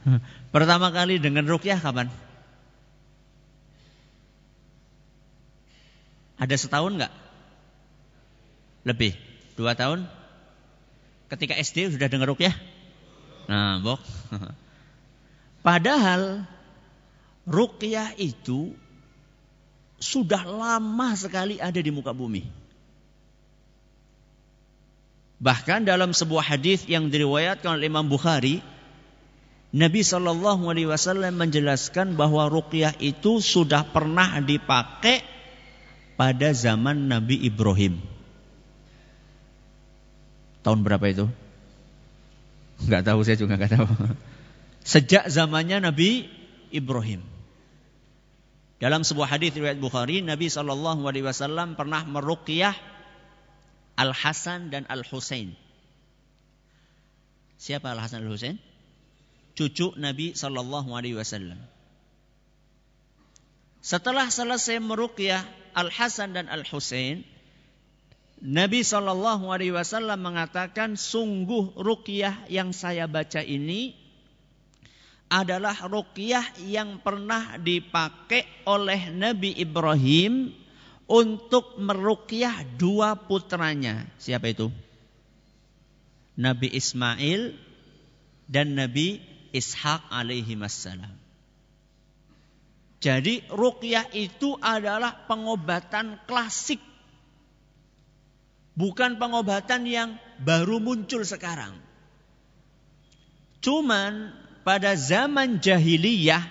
Pertama 0.54 0.88
kali 0.94 1.20
dengar 1.20 1.44
ruqyah 1.44 1.76
kapan? 1.82 2.08
Ada 6.40 6.56
setahun 6.56 6.96
nggak? 6.96 7.12
Lebih, 8.88 9.12
dua 9.60 9.76
tahun? 9.76 10.08
Ketika 11.28 11.58
SD 11.58 11.96
sudah 11.96 12.08
dengar 12.08 12.32
ruqyah? 12.32 12.54
Nah, 13.50 13.82
bok. 13.84 14.00
Padahal 15.66 16.48
ruqyah 17.44 18.16
itu 18.16 18.72
sudah 20.00 20.44
lama 20.44 21.16
sekali 21.16 21.60
ada 21.60 21.80
di 21.80 21.88
muka 21.88 22.12
bumi. 22.12 22.44
Bahkan 25.44 25.84
dalam 25.84 26.16
sebuah 26.16 26.56
hadis 26.56 26.88
yang 26.88 27.12
diriwayatkan 27.12 27.76
oleh 27.76 27.92
Imam 27.92 28.08
Bukhari, 28.08 28.64
Nabi 29.74 30.00
Shallallahu 30.00 30.70
Alaihi 30.70 30.88
Wasallam 30.88 31.36
menjelaskan 31.36 32.14
bahwa 32.14 32.46
ruqyah 32.48 32.96
itu 33.02 33.42
sudah 33.42 33.84
pernah 33.84 34.40
dipakai 34.40 35.20
pada 36.14 36.54
zaman 36.54 37.10
Nabi 37.10 37.42
Ibrahim. 37.42 37.98
Tahun 40.64 40.80
berapa 40.80 41.04
itu? 41.10 41.26
Enggak 42.86 43.04
tahu 43.04 43.20
saya 43.26 43.36
juga 43.36 43.58
enggak 43.60 43.74
tahu. 43.76 43.86
Sejak 44.86 45.28
zamannya 45.28 45.82
Nabi 45.82 46.30
Ibrahim. 46.72 47.33
Dalam 48.82 49.06
sebuah 49.06 49.30
hadis 49.30 49.54
riwayat 49.54 49.78
Bukhari, 49.78 50.18
Nabi 50.20 50.50
Shallallahu 50.50 51.06
Alaihi 51.06 51.24
Wasallam 51.24 51.78
pernah 51.78 52.02
meruqyah 52.02 52.74
Al 53.94 54.10
Hasan 54.10 54.74
dan 54.74 54.82
Al 54.90 55.06
Husain. 55.06 55.54
Siapa 57.54 57.94
Al 57.94 58.02
Hasan 58.02 58.26
Al 58.26 58.30
Husain? 58.34 58.58
Cucu 59.54 59.94
Nabi 59.94 60.34
Shallallahu 60.34 60.90
Alaihi 60.90 61.14
Wasallam. 61.14 61.62
Setelah 63.78 64.26
selesai 64.26 64.82
meruqyah 64.82 65.46
Al 65.78 65.94
Hasan 65.94 66.34
dan 66.34 66.50
Al 66.50 66.66
Husain, 66.66 67.22
Nabi 68.42 68.82
Shallallahu 68.82 69.54
Alaihi 69.54 69.70
Wasallam 69.70 70.18
mengatakan, 70.18 70.98
sungguh 70.98 71.78
ruqyah 71.78 72.50
yang 72.50 72.74
saya 72.74 73.06
baca 73.06 73.40
ini 73.40 73.94
adalah 75.28 75.74
ruqyah 75.88 76.62
yang 76.68 77.00
pernah 77.00 77.56
dipakai 77.58 78.44
oleh 78.68 79.10
Nabi 79.10 79.56
Ibrahim 79.58 80.52
untuk 81.10 81.76
meruqyah 81.80 82.64
dua 82.76 83.16
putranya. 83.18 84.08
Siapa 84.16 84.48
itu? 84.52 84.72
Nabi 86.34 86.70
Ismail 86.74 87.54
dan 88.50 88.74
Nabi 88.74 89.22
Ishak 89.54 90.10
alaihi 90.10 90.58
wassalam. 90.58 91.14
Jadi 93.04 93.44
ruqyah 93.52 94.16
itu 94.16 94.56
adalah 94.64 95.28
pengobatan 95.28 96.24
klasik. 96.24 96.80
Bukan 98.74 99.20
pengobatan 99.20 99.86
yang 99.86 100.16
baru 100.42 100.82
muncul 100.82 101.22
sekarang. 101.22 101.78
Cuman 103.62 104.34
pada 104.64 104.96
zaman 104.96 105.60
jahiliyah 105.60 106.42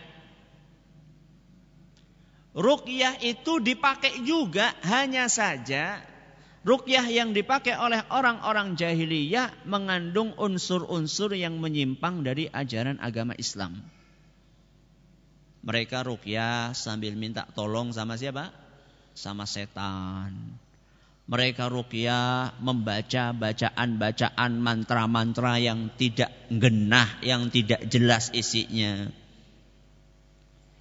ruqyah 2.54 3.17
itu 3.26 3.58
dipakai 3.58 4.21
juga 4.21 4.78
hanya 4.86 5.26
saja 5.26 5.99
ruqyah 6.63 7.10
yang 7.10 7.36
dipakai 7.36 7.76
oleh 7.76 8.06
orang-orang 8.08 8.80
jahiliyah 8.80 9.52
mengandung 9.67 10.32
unsur-unsur 10.39 11.36
yang 11.36 11.60
menyimpang 11.60 12.23
dari 12.23 12.47
ajaran 12.47 13.02
agama 13.04 13.36
Islam. 13.36 13.84
Mereka 15.63 16.04
ruqyah 16.04 16.76
sambil 16.76 17.15
minta 17.15 17.47
tolong 17.56 17.91
sama 17.95 18.19
siapa? 18.19 18.52
Sama 19.15 19.47
setan. 19.47 20.36
Mereka 21.24 21.72
rukyah 21.72 22.60
membaca 22.60 23.32
bacaan-bacaan 23.32 24.52
mantra-mantra 24.60 25.56
yang 25.56 25.88
tidak 25.96 26.36
genah, 26.52 27.08
yang 27.24 27.48
tidak 27.48 27.88
jelas 27.88 28.28
isinya. 28.36 29.08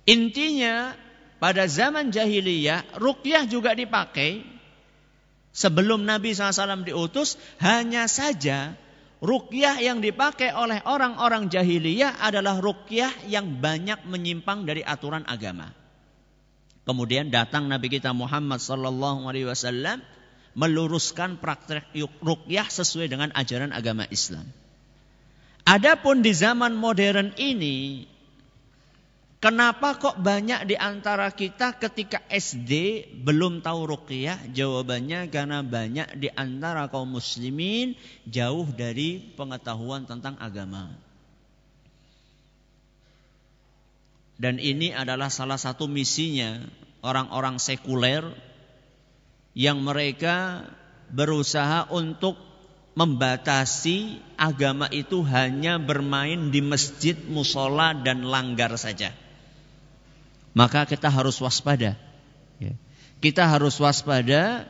Intinya 0.03 0.99
pada 1.39 1.71
zaman 1.71 2.11
jahiliyah 2.11 2.99
rukyah 2.99 3.47
juga 3.47 3.79
dipakai 3.79 4.43
sebelum 5.55 6.03
Nabi 6.03 6.35
SAW 6.35 6.83
diutus 6.83 7.39
hanya 7.63 8.11
saja 8.11 8.75
rukyah 9.23 9.79
yang 9.79 10.03
dipakai 10.03 10.51
oleh 10.51 10.83
orang-orang 10.83 11.47
jahiliyah 11.47 12.19
adalah 12.19 12.59
rukyah 12.59 13.31
yang 13.31 13.63
banyak 13.63 14.03
menyimpang 14.11 14.67
dari 14.67 14.83
aturan 14.83 15.23
agama. 15.31 15.71
Kemudian 16.83 17.31
datang 17.31 17.71
Nabi 17.71 17.87
kita 17.87 18.11
Muhammad 18.11 18.59
sallallahu 18.59 19.31
alaihi 19.31 19.47
wasallam 19.47 20.03
meluruskan 20.53 21.41
praktek 21.41 21.89
rukyah 22.21 22.69
sesuai 22.69 23.09
dengan 23.09 23.31
ajaran 23.33 23.73
agama 23.73 24.05
Islam. 24.13 24.45
Adapun 25.63 26.21
di 26.21 26.35
zaman 26.35 26.75
modern 26.75 27.33
ini, 27.39 28.05
kenapa 29.39 29.95
kok 29.95 30.19
banyak 30.19 30.67
di 30.67 30.75
antara 30.75 31.31
kita 31.31 31.79
ketika 31.79 32.19
SD 32.27 33.07
belum 33.23 33.63
tahu 33.63 33.95
rukyah? 33.95 34.51
Jawabannya 34.51 35.31
karena 35.31 35.63
banyak 35.63 36.19
di 36.19 36.29
antara 36.35 36.91
kaum 36.91 37.15
muslimin 37.15 37.95
jauh 38.27 38.67
dari 38.75 39.23
pengetahuan 39.39 40.05
tentang 40.05 40.35
agama. 40.43 40.91
Dan 44.43 44.59
ini 44.59 44.91
adalah 44.91 45.31
salah 45.31 45.55
satu 45.55 45.87
misinya 45.87 46.59
orang-orang 47.07 47.63
sekuler 47.63 48.27
yang 49.53 49.85
mereka 49.85 50.69
berusaha 51.13 51.89
untuk 51.93 52.41
membatasi 52.93 54.21
agama 54.37 54.89
itu 54.93 55.25
hanya 55.25 55.81
bermain 55.81 56.53
di 56.53 56.61
masjid, 56.61 57.17
musola 57.17 57.97
dan 57.97 58.25
langgar 58.29 58.77
saja. 58.77 59.17
Maka 60.53 60.85
kita 60.85 61.09
harus 61.09 61.41
waspada. 61.41 61.97
Ya. 62.61 62.77
Kita 63.25 63.49
harus 63.49 63.81
waspada 63.81 64.69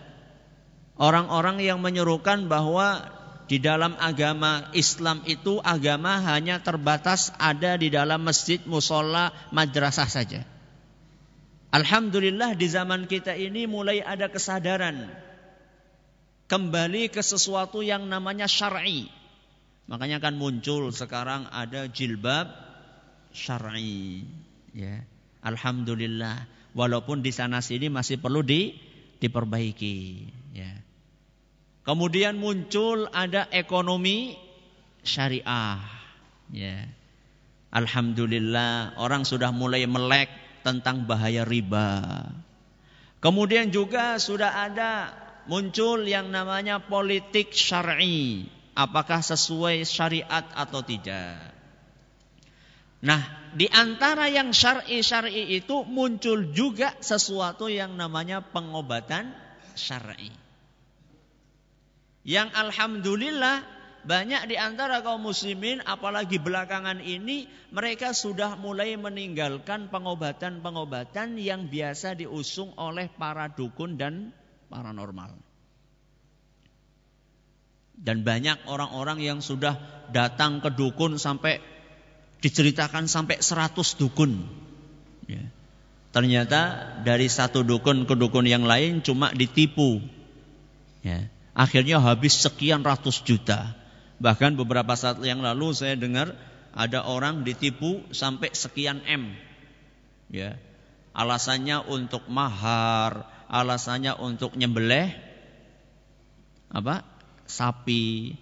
orang-orang 0.95 1.59
yang 1.59 1.83
menyerukan 1.83 2.47
bahwa 2.47 3.11
di 3.51 3.59
dalam 3.59 3.99
agama 3.99 4.71
Islam 4.71 5.27
itu 5.27 5.59
agama 5.67 6.23
hanya 6.23 6.63
terbatas 6.63 7.35
ada 7.43 7.75
di 7.75 7.91
dalam 7.91 8.23
masjid, 8.23 8.63
musola, 8.63 9.35
madrasah 9.51 10.07
saja. 10.07 10.47
Alhamdulillah 11.73 12.53
di 12.53 12.69
zaman 12.69 13.09
kita 13.09 13.33
ini 13.33 13.65
mulai 13.65 14.05
ada 14.05 14.29
kesadaran 14.29 15.09
kembali 16.45 17.09
ke 17.09 17.25
sesuatu 17.25 17.81
yang 17.81 18.05
namanya 18.13 18.45
syar'i. 18.45 19.09
Makanya 19.89 20.21
kan 20.21 20.37
muncul 20.37 20.93
sekarang 20.93 21.49
ada 21.49 21.89
jilbab 21.89 22.53
syar'i. 23.33 24.29
Ya. 24.77 25.01
Alhamdulillah. 25.41 26.45
Walaupun 26.77 27.25
di 27.25 27.33
sana 27.33 27.65
sini 27.65 27.89
masih 27.89 28.21
perlu 28.21 28.45
di, 28.45 28.77
diperbaiki. 29.25 30.29
Ya. 30.53 30.77
Kemudian 31.89 32.37
muncul 32.37 33.09
ada 33.17 33.49
ekonomi 33.49 34.37
syariah. 35.01 35.81
Ya. 36.53 36.85
Alhamdulillah 37.73 39.01
orang 39.01 39.25
sudah 39.25 39.49
mulai 39.57 39.89
melek 39.89 40.42
tentang 40.63 41.05
bahaya 41.05 41.43
riba. 41.43 42.27
Kemudian 43.23 43.71
juga 43.71 44.19
sudah 44.19 44.67
ada 44.67 45.15
muncul 45.47 46.03
yang 46.07 46.31
namanya 46.31 46.83
politik 46.83 47.55
syar'i. 47.55 48.47
Apakah 48.73 49.21
sesuai 49.21 49.85
syariat 49.85 50.49
atau 50.57 50.81
tidak? 50.81 51.53
Nah, 53.03 53.21
di 53.53 53.67
antara 53.69 54.31
yang 54.31 54.55
syar'i-syar'i 54.55 55.59
itu 55.59 55.83
muncul 55.85 56.55
juga 56.55 56.95
sesuatu 57.03 57.69
yang 57.69 57.99
namanya 57.99 58.41
pengobatan 58.41 59.35
syar'i. 59.75 60.31
Yang 62.23 62.49
alhamdulillah 62.55 63.82
banyak 64.03 64.51
di 64.51 64.57
antara 64.59 64.99
kaum 65.07 65.23
muslimin 65.23 65.79
apalagi 65.87 66.43
belakangan 66.43 66.99
ini 66.99 67.47
mereka 67.71 68.11
sudah 68.11 68.59
mulai 68.59 68.99
meninggalkan 68.99 69.95
pengobatan-pengobatan 69.95 71.39
yang 71.39 71.71
biasa 71.71 72.19
diusung 72.19 72.75
oleh 72.75 73.07
para 73.15 73.47
dukun 73.47 73.95
dan 73.95 74.35
paranormal. 74.67 75.39
Dan 77.95 78.27
banyak 78.27 78.67
orang-orang 78.67 79.23
yang 79.23 79.39
sudah 79.39 79.79
datang 80.11 80.59
ke 80.59 80.75
dukun 80.75 81.23
sampai 81.23 81.63
diceritakan 82.43 83.07
sampai 83.07 83.39
100 83.39 83.79
dukun. 84.03 84.43
Ya. 85.31 85.47
Ternyata 86.11 86.61
dari 87.07 87.31
satu 87.31 87.63
dukun 87.63 88.05
ke 88.05 88.19
dukun 88.19 88.51
yang 88.51 88.67
lain 88.67 89.01
cuma 89.07 89.31
ditipu. 89.31 90.03
Ya. 91.07 91.31
Akhirnya 91.55 92.03
habis 92.03 92.35
sekian 92.43 92.83
ratus 92.83 93.23
juta. 93.23 93.82
Bahkan 94.23 94.55
beberapa 94.55 94.95
saat 94.95 95.19
yang 95.27 95.43
lalu 95.43 95.75
saya 95.75 95.99
dengar 95.99 96.39
ada 96.71 97.03
orang 97.03 97.43
ditipu 97.43 98.07
sampai 98.15 98.55
sekian 98.55 99.03
M. 99.03 99.35
Ya. 100.31 100.63
Alasannya 101.11 101.83
untuk 101.91 102.25
mahar, 102.31 103.27
alasannya 103.51 104.15
untuk 104.17 104.55
nyembelih 104.55 105.11
apa? 106.71 107.03
Sapi. 107.51 108.39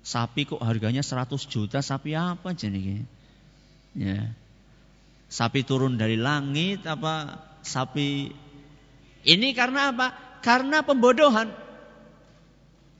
Sapi 0.00 0.48
kok 0.48 0.64
harganya 0.64 1.04
100 1.04 1.28
juta, 1.44 1.84
sapi 1.84 2.16
apa 2.16 2.56
jadi? 2.56 3.04
Ya. 3.92 4.32
Sapi 5.28 5.60
turun 5.60 6.00
dari 6.00 6.16
langit 6.16 6.88
apa 6.88 7.44
sapi 7.60 8.32
ini 9.28 9.48
karena 9.52 9.92
apa? 9.92 10.16
Karena 10.40 10.80
pembodohan. 10.80 11.67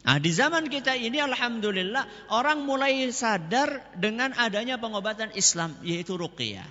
Nah, 0.08 0.16
di 0.16 0.32
zaman 0.32 0.72
kita 0.72 0.96
ini 0.96 1.20
alhamdulillah 1.20 2.32
orang 2.32 2.64
mulai 2.64 3.04
sadar 3.12 3.92
dengan 3.92 4.32
adanya 4.40 4.80
pengobatan 4.80 5.36
Islam 5.36 5.76
yaitu 5.84 6.16
ruqyah. 6.16 6.64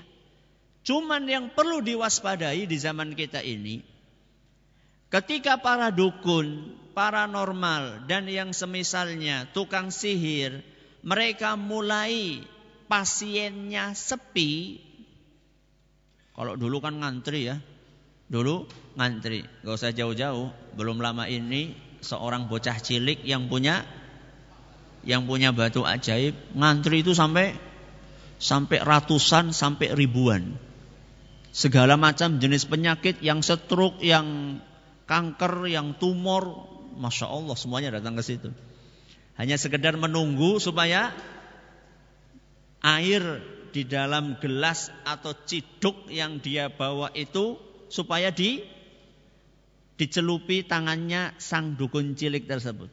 Cuman 0.81 1.29
yang 1.29 1.53
perlu 1.53 1.85
diwaspadai 1.85 2.65
di 2.65 2.77
zaman 2.81 3.13
kita 3.13 3.45
ini 3.45 3.85
ketika 5.13 5.61
para 5.61 5.93
dukun, 5.93 6.73
paranormal 6.97 8.09
dan 8.09 8.25
yang 8.25 8.57
semisalnya 8.57 9.45
tukang 9.53 9.93
sihir 9.93 10.65
mereka 11.05 11.53
mulai 11.53 12.41
pasiennya 12.89 13.93
sepi 13.93 14.81
kalau 16.33 16.53
dulu 16.53 16.77
kan 16.81 17.01
ngantri 17.01 17.53
ya. 17.53 17.57
Dulu 18.29 18.69
ngantri, 18.93 19.41
gak 19.65 19.73
usah 19.73 19.89
jauh-jauh. 19.89 20.53
Belum 20.77 21.01
lama 21.01 21.25
ini 21.25 21.86
seorang 22.01 22.49
bocah 22.51 22.77
cilik 22.77 23.25
yang 23.25 23.49
punya 23.51 23.85
yang 25.07 25.23
punya 25.23 25.55
batu 25.55 25.87
ajaib 25.87 26.35
ngantri 26.53 27.01
itu 27.01 27.15
sampai 27.15 27.55
sampai 28.37 28.83
ratusan 28.83 29.55
sampai 29.55 29.93
ribuan. 29.97 30.57
Segala 31.55 31.97
macam 31.97 32.37
jenis 32.37 32.69
penyakit 32.69 33.17
yang 33.25 33.41
stroke 33.41 33.97
yang 34.03 34.59
kanker 35.09 35.65
yang 35.65 35.97
tumor 35.97 36.69
masya 36.97 37.29
Allah 37.29 37.55
semuanya 37.57 37.97
datang 37.97 38.13
ke 38.19 38.23
situ. 38.25 38.49
Hanya 39.37 39.57
sekedar 39.57 39.97
menunggu 39.97 40.57
supaya 40.61 41.13
air 42.81 43.41
di 43.73 43.85
dalam 43.85 44.37
gelas 44.41 44.89
atau 45.05 45.33
ciduk 45.33 46.09
yang 46.09 46.41
dia 46.41 46.69
bawa 46.69 47.13
itu 47.13 47.57
supaya 47.89 48.33
di 48.33 48.65
dicelupi 49.97 50.63
tangannya 50.63 51.33
sang 51.41 51.73
dukun 51.75 52.13
cilik 52.13 52.45
tersebut. 52.45 52.89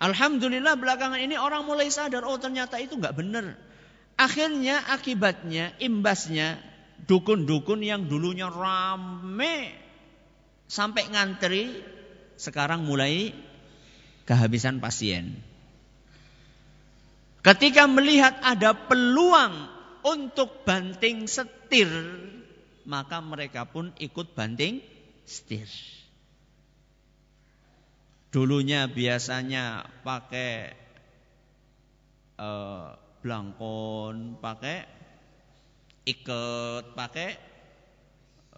Alhamdulillah 0.00 0.80
belakangan 0.80 1.20
ini 1.20 1.36
orang 1.36 1.68
mulai 1.68 1.92
sadar, 1.92 2.24
oh 2.24 2.40
ternyata 2.40 2.80
itu 2.80 2.96
nggak 2.96 3.16
benar. 3.16 3.56
Akhirnya 4.16 4.84
akibatnya, 4.88 5.76
imbasnya 5.80 6.60
dukun-dukun 7.04 7.80
yang 7.84 8.08
dulunya 8.08 8.48
rame 8.48 9.72
sampai 10.68 11.08
ngantri, 11.08 11.84
sekarang 12.36 12.84
mulai 12.84 13.32
kehabisan 14.24 14.80
pasien. 14.80 15.40
Ketika 17.40 17.88
melihat 17.88 18.36
ada 18.44 18.76
peluang 18.76 19.68
untuk 20.04 20.64
banting 20.68 21.24
setir, 21.24 21.88
maka 22.84 23.20
mereka 23.24 23.64
pun 23.68 23.92
ikut 23.96 24.36
banting 24.36 24.84
setir. 25.30 25.70
Dulunya 28.34 28.90
biasanya 28.90 29.86
pakai 30.02 30.74
uh, 32.38 32.98
blangkon, 33.22 34.42
pakai 34.42 34.86
ikat, 36.02 36.84
pakai 36.98 37.30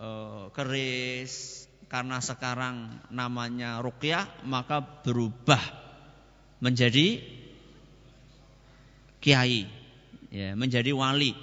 uh, 0.01 0.49
keris. 0.57 1.69
Karena 1.93 2.25
sekarang 2.25 3.05
namanya 3.13 3.85
rukyah, 3.85 4.25
maka 4.49 4.81
berubah 4.81 5.61
menjadi 6.65 7.21
kiai, 9.21 9.69
ya, 10.33 10.57
menjadi 10.57 10.97
wali. 10.97 11.37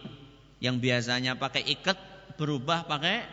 Yang 0.57 0.75
biasanya 0.81 1.37
pakai 1.37 1.69
ikat 1.69 1.97
berubah 2.33 2.89
pakai 2.89 3.29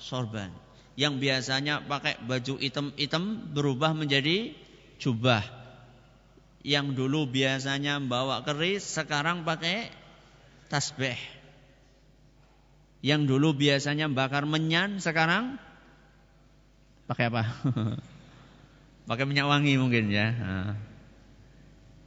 sorban 0.00 0.65
yang 0.96 1.20
biasanya 1.20 1.84
pakai 1.84 2.16
baju 2.24 2.56
hitam-hitam 2.56 3.52
berubah 3.52 3.92
menjadi 3.92 4.56
jubah. 4.96 5.44
Yang 6.66 6.98
dulu 6.98 7.30
biasanya 7.30 8.00
bawa 8.02 8.42
keris 8.42 8.82
sekarang 8.82 9.44
pakai 9.46 9.92
tasbih. 10.72 11.20
Yang 13.04 13.22
dulu 13.28 13.54
biasanya 13.54 14.10
bakar 14.10 14.48
menyan 14.48 14.98
sekarang 14.98 15.60
pakai 17.06 17.30
apa? 17.30 17.44
pakai 19.08 19.24
minyak 19.28 19.46
wangi 19.46 19.78
mungkin 19.78 20.10
ya. 20.10 20.32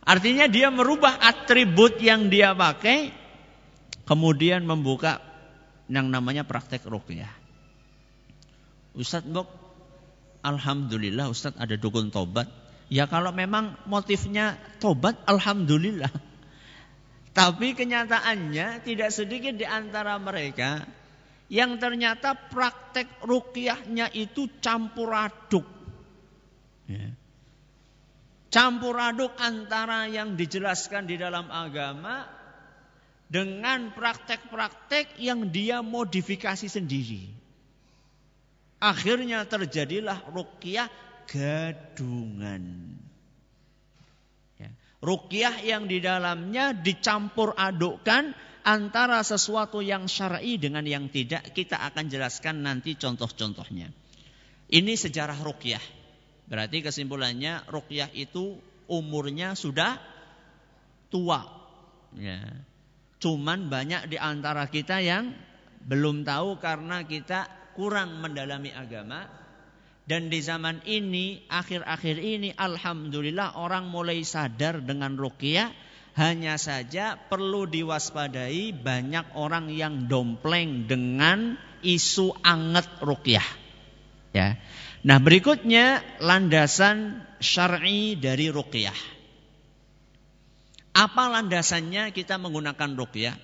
Artinya 0.04 0.50
dia 0.50 0.74
merubah 0.74 1.22
atribut 1.24 2.02
yang 2.02 2.28
dia 2.28 2.52
pakai 2.58 3.14
kemudian 4.10 4.66
membuka 4.66 5.22
yang 5.88 6.10
namanya 6.10 6.44
praktek 6.44 6.84
rukyah. 6.84 7.39
Ustadz 8.98 9.30
Bok, 9.30 9.48
Alhamdulillah 10.42 11.30
Ustadz 11.30 11.60
ada 11.60 11.76
dukun 11.76 12.10
tobat. 12.10 12.50
Ya 12.90 13.06
kalau 13.06 13.30
memang 13.30 13.78
motifnya 13.86 14.58
tobat, 14.82 15.20
Alhamdulillah. 15.30 16.10
Tapi 17.40 17.78
kenyataannya 17.78 18.82
tidak 18.82 19.10
sedikit 19.14 19.54
di 19.54 19.64
antara 19.64 20.18
mereka 20.18 20.90
yang 21.50 21.82
ternyata 21.82 22.34
praktek 22.34 23.26
rukyahnya 23.26 24.14
itu 24.14 24.50
campur 24.62 25.14
aduk. 25.14 25.66
Ya. 26.90 27.14
Campur 28.50 28.98
aduk 28.98 29.38
antara 29.38 30.10
yang 30.10 30.34
dijelaskan 30.34 31.06
di 31.06 31.22
dalam 31.22 31.54
agama 31.54 32.26
dengan 33.30 33.94
praktek-praktek 33.94 35.22
yang 35.22 35.54
dia 35.54 35.86
modifikasi 35.86 36.66
sendiri. 36.66 37.30
Akhirnya 38.80 39.44
terjadilah 39.44 40.32
rukyah 40.32 40.88
gadungan. 41.28 42.96
Ya. 44.56 44.72
Rukyah 45.04 45.56
yang 45.62 45.86
di 45.86 46.00
dalamnya 46.00 46.72
dicampur 46.72 47.52
adukkan 47.60 48.32
antara 48.64 49.20
sesuatu 49.22 49.84
yang 49.84 50.08
syar'i 50.08 50.56
dengan 50.56 50.88
yang 50.88 51.12
tidak. 51.12 51.52
Kita 51.52 51.84
akan 51.92 52.08
jelaskan 52.08 52.64
nanti 52.64 52.96
contoh-contohnya. 52.96 53.92
Ini 54.70 54.94
sejarah 54.96 55.44
rukyah. 55.44 55.84
Berarti 56.48 56.82
kesimpulannya 56.82 57.68
rukyah 57.68 58.10
itu 58.16 58.58
umurnya 58.88 59.54
sudah 59.60 60.00
tua. 61.12 61.46
Ya. 62.16 62.42
Cuman 63.20 63.68
banyak 63.68 64.08
di 64.08 64.18
antara 64.18 64.72
kita 64.72 65.04
yang 65.04 65.36
belum 65.84 66.24
tahu 66.24 66.58
karena 66.64 67.04
kita 67.04 67.59
kurang 67.80 68.20
mendalami 68.20 68.76
agama 68.76 69.40
dan 70.10 70.34
di 70.34 70.42
zaman 70.42 70.82
ini 70.90 71.46
akhir-akhir 71.46 72.18
ini 72.18 72.50
alhamdulillah 72.58 73.62
orang 73.62 73.94
mulai 73.94 74.26
sadar 74.26 74.82
dengan 74.82 75.14
ruqyah. 75.14 75.70
Hanya 76.18 76.58
saja 76.58 77.16
perlu 77.16 77.70
diwaspadai 77.70 78.74
banyak 78.74 79.38
orang 79.38 79.70
yang 79.70 80.10
dompleng 80.10 80.90
dengan 80.90 81.62
isu 81.86 82.34
anget 82.42 82.90
ruqyah. 83.06 83.46
Ya. 84.34 84.58
Nah 85.06 85.22
berikutnya 85.22 86.02
landasan 86.18 87.22
syar'i 87.38 88.18
dari 88.18 88.50
ruqyah. 88.50 88.98
Apa 90.98 91.24
landasannya 91.38 92.10
kita 92.18 92.42
menggunakan 92.42 92.98
ruqyah? 92.98 93.38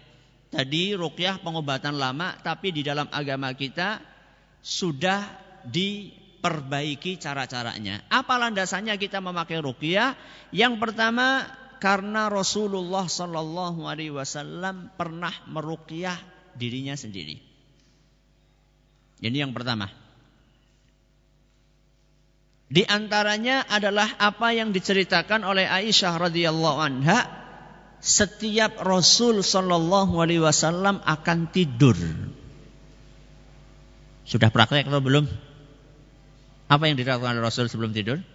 Tadi 0.49 0.97
ruqyah 0.97 1.45
pengobatan 1.45 1.93
lama 1.93 2.41
tapi 2.41 2.73
di 2.73 2.81
dalam 2.81 3.05
agama 3.13 3.53
kita 3.53 4.14
sudah 4.65 5.21
di 5.61 6.25
diperbaiki 6.45 7.17
cara-caranya. 7.17 8.05
Apa 8.05 8.37
landasannya 8.37 9.01
kita 9.01 9.17
memakai 9.17 9.57
ruqyah? 9.65 10.13
Yang 10.53 10.77
pertama 10.77 11.49
karena 11.81 12.29
Rasulullah 12.29 13.09
Shallallahu 13.09 13.89
Alaihi 13.89 14.13
Wasallam 14.13 14.93
pernah 14.93 15.33
meruqyah 15.49 16.13
dirinya 16.53 16.93
sendiri. 16.93 17.41
Ini 19.25 19.37
yang 19.41 19.57
pertama. 19.57 19.89
Di 22.69 22.85
antaranya 22.85 23.65
adalah 23.65 24.13
apa 24.21 24.53
yang 24.53 24.69
diceritakan 24.69 25.41
oleh 25.41 25.65
Aisyah 25.65 26.29
radhiyallahu 26.29 26.77
anha 26.77 27.25
setiap 28.05 28.85
Rasul 28.85 29.41
Shallallahu 29.41 30.13
alaihi 30.21 30.45
wasallam 30.45 31.01
akan 31.01 31.49
tidur. 31.49 31.97
Sudah 34.25 34.49
praktek 34.49 34.89
atau 34.89 35.01
belum? 35.05 35.29
Apa 36.65 36.89
yang 36.89 36.97
dilakukan 36.97 37.37
Rasul 37.37 37.69
sebelum 37.69 37.93
tidur? 37.93 38.25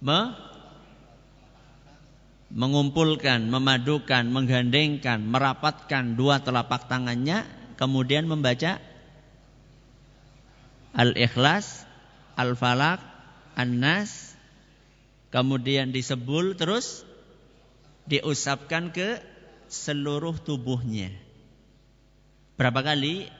Me 0.00 0.48
mengumpulkan, 2.48 3.44
memadukan, 3.52 4.24
menggandengkan, 4.32 5.20
merapatkan 5.20 6.16
dua 6.16 6.40
telapak 6.40 6.88
tangannya, 6.88 7.44
kemudian 7.76 8.24
membaca 8.24 8.80
Al-Ikhlas, 10.96 11.84
Al-Falak, 12.40 13.04
An-Nas, 13.52 14.32
kemudian 15.28 15.92
disebul 15.92 16.56
terus 16.56 17.04
diusapkan 18.08 18.96
ke 18.96 19.20
seluruh 19.68 20.36
tubuhnya. 20.40 21.12
Berapa 22.58 22.82
kali? 22.82 23.30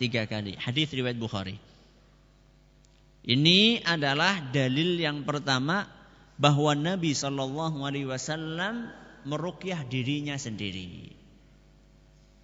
Tiga 0.00 0.26
kali. 0.26 0.58
Hadis 0.58 0.90
riwayat 0.90 1.14
Bukhari. 1.14 1.56
Ini 3.24 3.80
adalah 3.86 4.52
dalil 4.52 5.00
yang 5.00 5.24
pertama 5.24 5.88
bahwa 6.36 6.76
Nabi 6.76 7.16
Shallallahu 7.16 7.86
Alaihi 7.86 8.10
Wasallam 8.10 8.92
merukyah 9.24 9.86
dirinya 9.88 10.36
sendiri. 10.36 11.14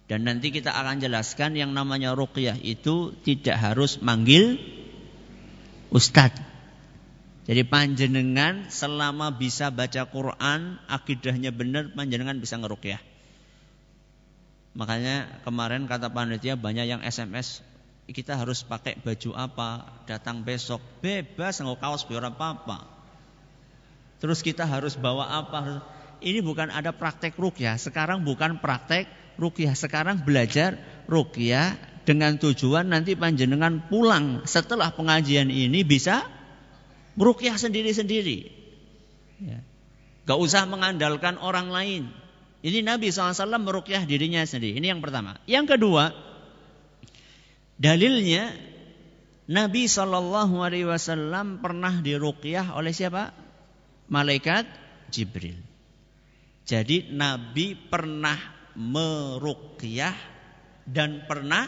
Dan 0.09 0.25
nanti 0.25 0.49
kita 0.49 0.73
akan 0.73 0.99
jelaskan 0.99 1.55
yang 1.55 1.71
namanya 1.71 2.17
ruqyah 2.17 2.57
itu 2.59 3.13
tidak 3.23 3.61
harus 3.61 4.01
manggil 4.01 4.57
ustadz. 5.93 6.41
Jadi 7.45 7.67
panjenengan 7.67 8.71
selama 8.71 9.35
bisa 9.35 9.69
baca 9.71 10.07
Quran, 10.07 10.79
akidahnya 10.87 11.51
benar, 11.51 11.91
panjenengan 11.91 12.39
bisa 12.39 12.55
ngeruqyah. 12.57 13.10
Makanya 14.71 15.43
kemarin 15.43 15.83
kata 15.83 16.07
panitia 16.07 16.55
banyak 16.55 16.87
yang 16.87 17.01
SMS 17.03 17.59
kita 18.11 18.35
harus 18.35 18.63
pakai 18.63 18.99
baju 18.99 19.31
apa, 19.35 19.87
datang 20.03 20.43
besok, 20.43 20.83
bebas 20.99 21.63
nggak 21.63 21.79
kaos 21.79 22.03
biar 22.03 22.27
apa-apa. 22.27 22.83
Terus 24.19 24.43
kita 24.43 24.67
harus 24.67 24.99
bawa 24.99 25.41
apa? 25.41 25.81
Ini 26.21 26.45
bukan 26.45 26.69
ada 26.69 26.93
praktek 26.93 27.33
rukyah. 27.39 27.81
Sekarang 27.81 28.21
bukan 28.21 28.61
praktek 28.61 29.09
rukyah. 29.41 29.73
Sekarang 29.73 30.21
belajar 30.21 30.77
rukyah 31.09 31.73
dengan 32.05 32.37
tujuan 32.37 32.85
nanti 32.85 33.17
panjenengan 33.17 33.89
pulang 33.89 34.45
setelah 34.45 34.93
pengajian 34.93 35.49
ini 35.49 35.81
bisa 35.81 36.21
rukyah 37.17 37.57
sendiri-sendiri. 37.57 38.53
Ya. 39.41 39.65
Gak 40.29 40.37
usah 40.37 40.69
mengandalkan 40.69 41.41
orang 41.41 41.73
lain. 41.73 42.13
Ini 42.61 42.85
Nabi 42.85 43.09
SAW 43.09 43.57
merukyah 43.57 44.05
dirinya 44.05 44.45
sendiri. 44.45 44.77
Ini 44.77 44.93
yang 44.93 45.01
pertama. 45.01 45.41
Yang 45.49 45.77
kedua, 45.77 46.13
dalilnya 47.81 48.53
Nabi 49.49 49.89
Shallallahu 49.89 50.61
Alaihi 50.61 50.85
Wasallam 50.85 51.59
pernah 51.59 51.97
dirukyah 51.99 52.77
oleh 52.77 52.93
siapa? 52.93 53.33
Malaikat 54.13 54.69
Jibril. 55.09 55.57
Jadi 56.61 57.09
Nabi 57.09 57.73
pernah 57.73 58.37
meruqyah 58.77 60.15
dan 60.85 61.25
pernah 61.25 61.65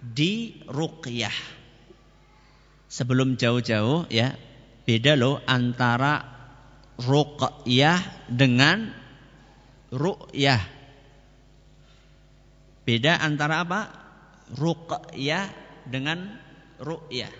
diruqyah. 0.00 1.36
Sebelum 2.86 3.34
jauh-jauh 3.34 4.06
ya, 4.06 4.38
beda 4.86 5.18
loh 5.18 5.42
antara 5.44 6.22
ruqyah 7.02 8.30
dengan 8.30 9.01
ru'yah. 9.92 10.62
Beda 12.82 13.20
antara 13.20 13.62
apa? 13.62 13.80
Ruqyah 14.56 15.46
dengan 15.86 16.40
ru'yah. 16.80 17.30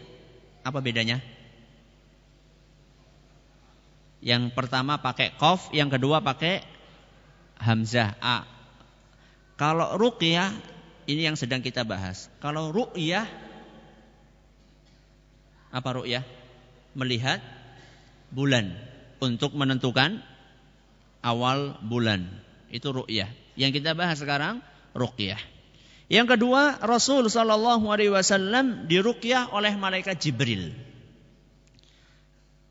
Apa 0.62 0.78
bedanya? 0.78 1.18
Yang 4.22 4.54
pertama 4.54 5.02
pakai 5.02 5.34
kof, 5.34 5.74
yang 5.74 5.90
kedua 5.90 6.22
pakai 6.22 6.62
hamzah 7.58 8.14
a. 8.22 8.46
Kalau 9.58 9.98
ruqyah 9.98 10.54
ini 11.10 11.26
yang 11.26 11.34
sedang 11.34 11.58
kita 11.58 11.82
bahas. 11.82 12.30
Kalau 12.38 12.70
ru'yah 12.70 13.26
apa 15.72 15.88
ru'yah? 15.90 16.22
Melihat 16.92 17.40
bulan 18.30 18.76
untuk 19.18 19.56
menentukan 19.56 20.20
awal 21.22 21.78
bulan. 21.80 22.28
Itu 22.68 22.92
ru'yah. 22.92 23.30
Yang 23.54 23.80
kita 23.80 23.94
bahas 23.96 24.18
sekarang 24.20 24.60
ruqyah. 24.92 25.38
Yang 26.12 26.36
kedua, 26.36 26.82
Rasul 26.84 27.32
sallallahu 27.32 27.88
alaihi 27.88 28.12
wasallam 28.12 28.90
diruqyah 28.90 29.54
oleh 29.56 29.72
malaikat 29.78 30.20
Jibril. 30.20 30.76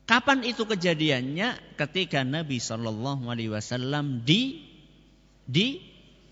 Kapan 0.06 0.44
itu 0.46 0.62
kejadiannya? 0.68 1.78
Ketika 1.80 2.22
Nabi 2.22 2.62
sallallahu 2.62 3.26
alaihi 3.26 3.50
wasallam 3.50 4.22
di 4.22 4.62
di 5.48 5.82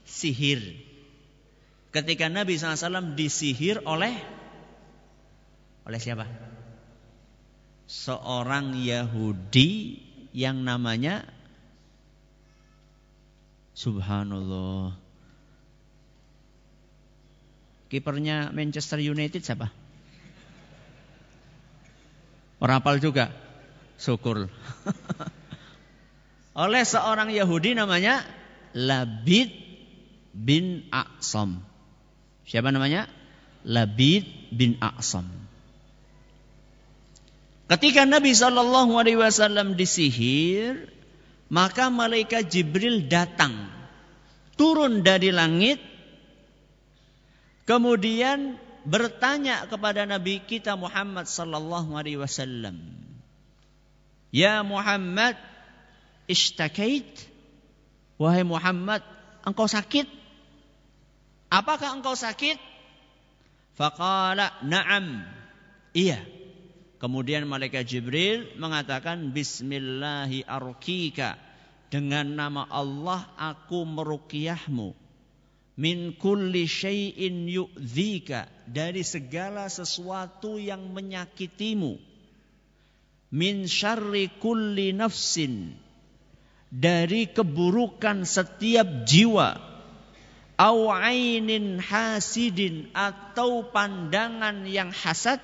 sihir. 0.04 0.60
Ketika 1.90 2.30
Nabi 2.30 2.54
SAW 2.54 3.18
disihir 3.18 3.82
oleh 3.82 4.14
oleh 5.82 5.98
siapa? 5.98 6.26
Seorang 7.90 8.78
Yahudi 8.78 9.98
yang 10.30 10.62
namanya 10.62 11.26
Subhanallah. 13.74 14.96
Kipernya 17.90 18.54
Manchester 18.54 19.02
United 19.02 19.42
siapa? 19.42 19.70
Orang 22.62 22.82
apal 22.84 23.02
juga. 23.02 23.34
Syukur. 23.98 24.46
oleh 26.60 26.82
seorang 26.84 27.32
Yahudi 27.32 27.72
namanya 27.72 28.26
Labid 28.76 29.50
bin 30.36 30.86
Aqsam. 30.92 31.62
Siapa 32.46 32.68
namanya? 32.70 33.06
Labid 33.66 34.26
bin 34.52 34.78
Aqsam. 34.78 35.26
Ketika 37.70 38.02
Nabi 38.02 38.34
Shallallahu 38.34 38.98
Alaihi 38.98 39.18
Wasallam 39.18 39.78
disihir, 39.78 40.90
maka 41.50 41.90
malaikat 41.90 42.46
Jibril 42.46 43.10
datang, 43.10 43.68
turun 44.54 45.02
dari 45.02 45.34
langit, 45.34 45.82
kemudian 47.66 48.54
bertanya 48.86 49.66
kepada 49.66 50.06
Nabi 50.06 50.40
kita 50.46 50.78
Muhammad 50.78 51.26
Sallallahu 51.26 51.98
Alaihi 51.98 52.22
Wasallam, 52.22 52.78
Ya 54.30 54.62
Muhammad, 54.62 55.34
ishtakait, 56.30 57.10
wahai 58.14 58.46
Muhammad, 58.46 59.02
engkau 59.42 59.66
sakit? 59.66 60.06
Apakah 61.50 61.98
engkau 61.98 62.14
sakit? 62.14 62.62
Faqala 63.74 64.54
na'am. 64.62 65.26
Iya. 65.90 66.22
Kemudian 67.00 67.48
malaikat 67.48 67.88
Jibril 67.88 68.44
mengatakan 68.60 69.32
bismillahi 69.32 70.44
arkika. 70.44 71.40
Dengan 71.90 72.38
nama 72.38 72.68
Allah 72.70 73.26
aku 73.34 73.82
meruqyahmu. 73.88 74.94
Min 75.80 76.12
kulli 76.20 76.68
syai'in 76.68 77.48
yu'dhika. 77.48 78.46
Dari 78.68 79.00
segala 79.00 79.66
sesuatu 79.72 80.60
yang 80.60 80.92
menyakitimu. 80.92 81.96
Min 83.32 83.64
syarri 83.64 84.28
kulli 84.36 84.92
nafsin 84.92 85.72
dari 86.70 87.26
keburukan 87.26 88.22
setiap 88.22 89.02
jiwa 89.02 89.58
au 90.54 90.86
ainin 90.94 91.82
hasidin 91.82 92.94
atau 92.94 93.66
pandangan 93.74 94.62
yang 94.70 94.94
hasad 94.94 95.42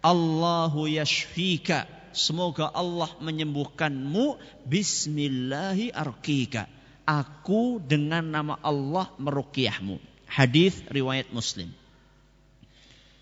Allahu 0.00 0.88
yashfika 0.88 1.84
semoga 2.16 2.72
Allah 2.72 3.12
menyembuhkanmu 3.20 4.40
bismillahi 4.64 5.92
arkika 5.92 6.66
aku 7.04 7.78
dengan 7.84 8.24
nama 8.24 8.54
Allah 8.64 9.12
meruqyahmu 9.20 10.00
Hadis 10.30 10.78
riwayat 10.86 11.34
Muslim. 11.34 11.74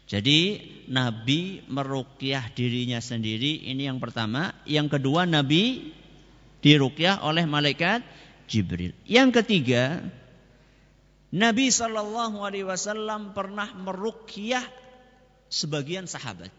Jadi 0.08 0.60
Nabi 0.92 1.64
merukyah 1.64 2.52
dirinya 2.52 3.00
sendiri 3.00 3.64
ini 3.64 3.88
yang 3.88 3.96
pertama. 3.96 4.52
Yang 4.68 5.00
kedua 5.00 5.24
Nabi 5.24 5.92
dirukyah 6.60 7.24
oleh 7.24 7.48
malaikat 7.48 8.04
Jibril. 8.44 8.92
Yang 9.08 9.40
ketiga 9.40 10.04
Nabi 11.32 11.72
Shallallahu 11.72 12.44
Alaihi 12.44 12.68
Wasallam 12.68 13.32
pernah 13.32 13.72
merukyah 13.72 14.64
sebagian 15.48 16.08
sahabat. 16.08 16.52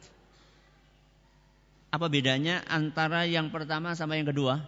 Apa 1.89 2.05
bedanya 2.05 2.61
antara 2.69 3.25
yang 3.25 3.49
pertama 3.49 3.97
sama 3.97 4.17
yang 4.17 4.29
kedua? 4.29 4.61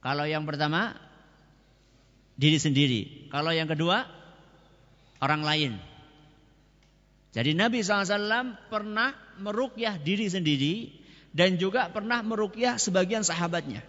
Kalau 0.00 0.24
yang 0.24 0.48
pertama 0.48 0.96
diri 2.36 2.56
sendiri, 2.56 3.28
kalau 3.28 3.52
yang 3.52 3.68
kedua 3.68 4.08
orang 5.20 5.42
lain. 5.44 5.72
Jadi 7.36 7.52
Nabi 7.52 7.84
SAW 7.84 8.56
pernah 8.72 9.12
merukyah 9.36 10.00
diri 10.00 10.24
sendiri 10.24 10.88
dan 11.36 11.60
juga 11.60 11.92
pernah 11.92 12.24
merukyah 12.24 12.80
sebagian 12.80 13.20
sahabatnya. 13.20 13.84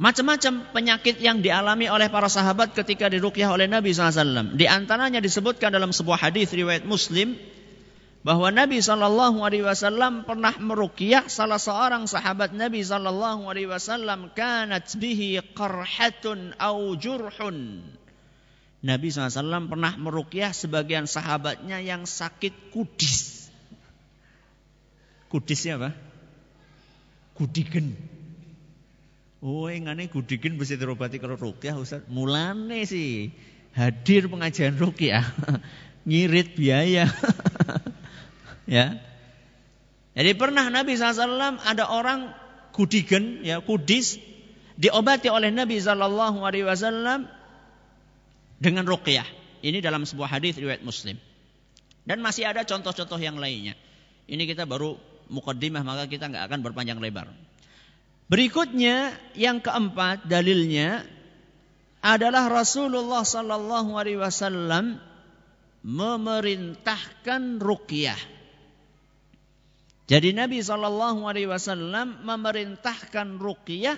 Macam-macam 0.00 0.72
penyakit 0.72 1.20
yang 1.20 1.44
dialami 1.44 1.84
oleh 1.92 2.08
para 2.08 2.32
sahabat 2.32 2.72
ketika 2.72 3.12
dirukyah 3.12 3.52
oleh 3.52 3.68
Nabi 3.68 3.92
SAW. 3.92 4.56
Di 4.56 4.64
antaranya 4.64 5.20
disebutkan 5.20 5.68
dalam 5.68 5.92
sebuah 5.92 6.24
hadis 6.24 6.56
riwayat 6.56 6.88
Muslim 6.88 7.36
bahwa 8.24 8.48
Nabi 8.48 8.80
Shallallahu 8.80 9.44
Alaihi 9.44 9.60
Wasallam 9.60 10.24
pernah 10.24 10.56
merukyah 10.56 11.28
salah 11.28 11.60
seorang 11.60 12.08
sahabat 12.08 12.56
Nabi 12.56 12.80
Shallallahu 12.80 13.44
Alaihi 13.44 13.68
Wasallam 13.68 14.32
kanat 14.32 14.88
bihi 14.96 15.36
qarhatun 15.52 16.56
au 16.56 16.96
jurhun. 16.96 17.84
Nabi 18.80 19.12
SAW 19.12 19.68
pernah 19.68 19.92
merukyah 20.00 20.56
sebagian 20.56 21.04
sahabatnya 21.04 21.84
yang 21.84 22.08
sakit 22.08 22.72
kudis. 22.72 23.52
Kudisnya 25.28 25.76
apa? 25.76 25.90
Kudigen. 27.36 27.92
Oh, 29.40 29.72
ngane 29.72 30.12
kudigen 30.12 30.60
bisa 30.60 30.76
terobati 30.76 31.16
kalau 31.16 31.40
rukyah 31.40 31.72
Ustaz. 31.80 32.04
Mulane 32.12 32.84
sih 32.84 33.32
hadir 33.72 34.28
pengajian 34.28 34.76
rukyah. 34.76 35.24
Ngirit 36.08 36.52
biaya. 36.60 37.08
ya. 38.76 39.00
Jadi 40.12 40.30
pernah 40.36 40.68
Nabi 40.68 41.00
SAW 41.00 41.56
ada 41.64 41.84
orang 41.88 42.36
kudigen, 42.76 43.40
ya 43.40 43.64
kudis, 43.64 44.20
diobati 44.76 45.32
oleh 45.32 45.48
Nabi 45.48 45.80
SAW 45.80 47.24
dengan 48.60 48.84
ruqyah. 48.84 49.24
Ini 49.60 49.80
dalam 49.80 50.04
sebuah 50.04 50.36
hadis 50.36 50.60
riwayat 50.60 50.84
Muslim. 50.84 51.16
Dan 52.04 52.20
masih 52.20 52.48
ada 52.48 52.64
contoh-contoh 52.64 53.20
yang 53.20 53.40
lainnya. 53.40 53.72
Ini 54.28 54.44
kita 54.44 54.68
baru 54.68 54.96
mukaddimah 55.32 55.84
maka 55.84 56.04
kita 56.08 56.28
nggak 56.28 56.44
akan 56.48 56.60
berpanjang 56.64 57.00
lebar. 57.00 57.28
Berikutnya 58.30 59.18
yang 59.34 59.58
keempat 59.58 60.30
dalilnya 60.30 61.02
adalah 61.98 62.46
Rasulullah 62.46 63.26
sallallahu 63.26 63.98
alaihi 63.98 64.22
wasallam 64.22 65.02
memerintahkan 65.82 67.58
ruqyah. 67.58 68.20
Jadi 70.10 70.34
Nabi 70.34 70.58
Shallallahu 70.58 71.22
Alaihi 71.22 71.46
Wasallam 71.46 72.26
memerintahkan 72.26 73.38
ruqyah 73.38 73.94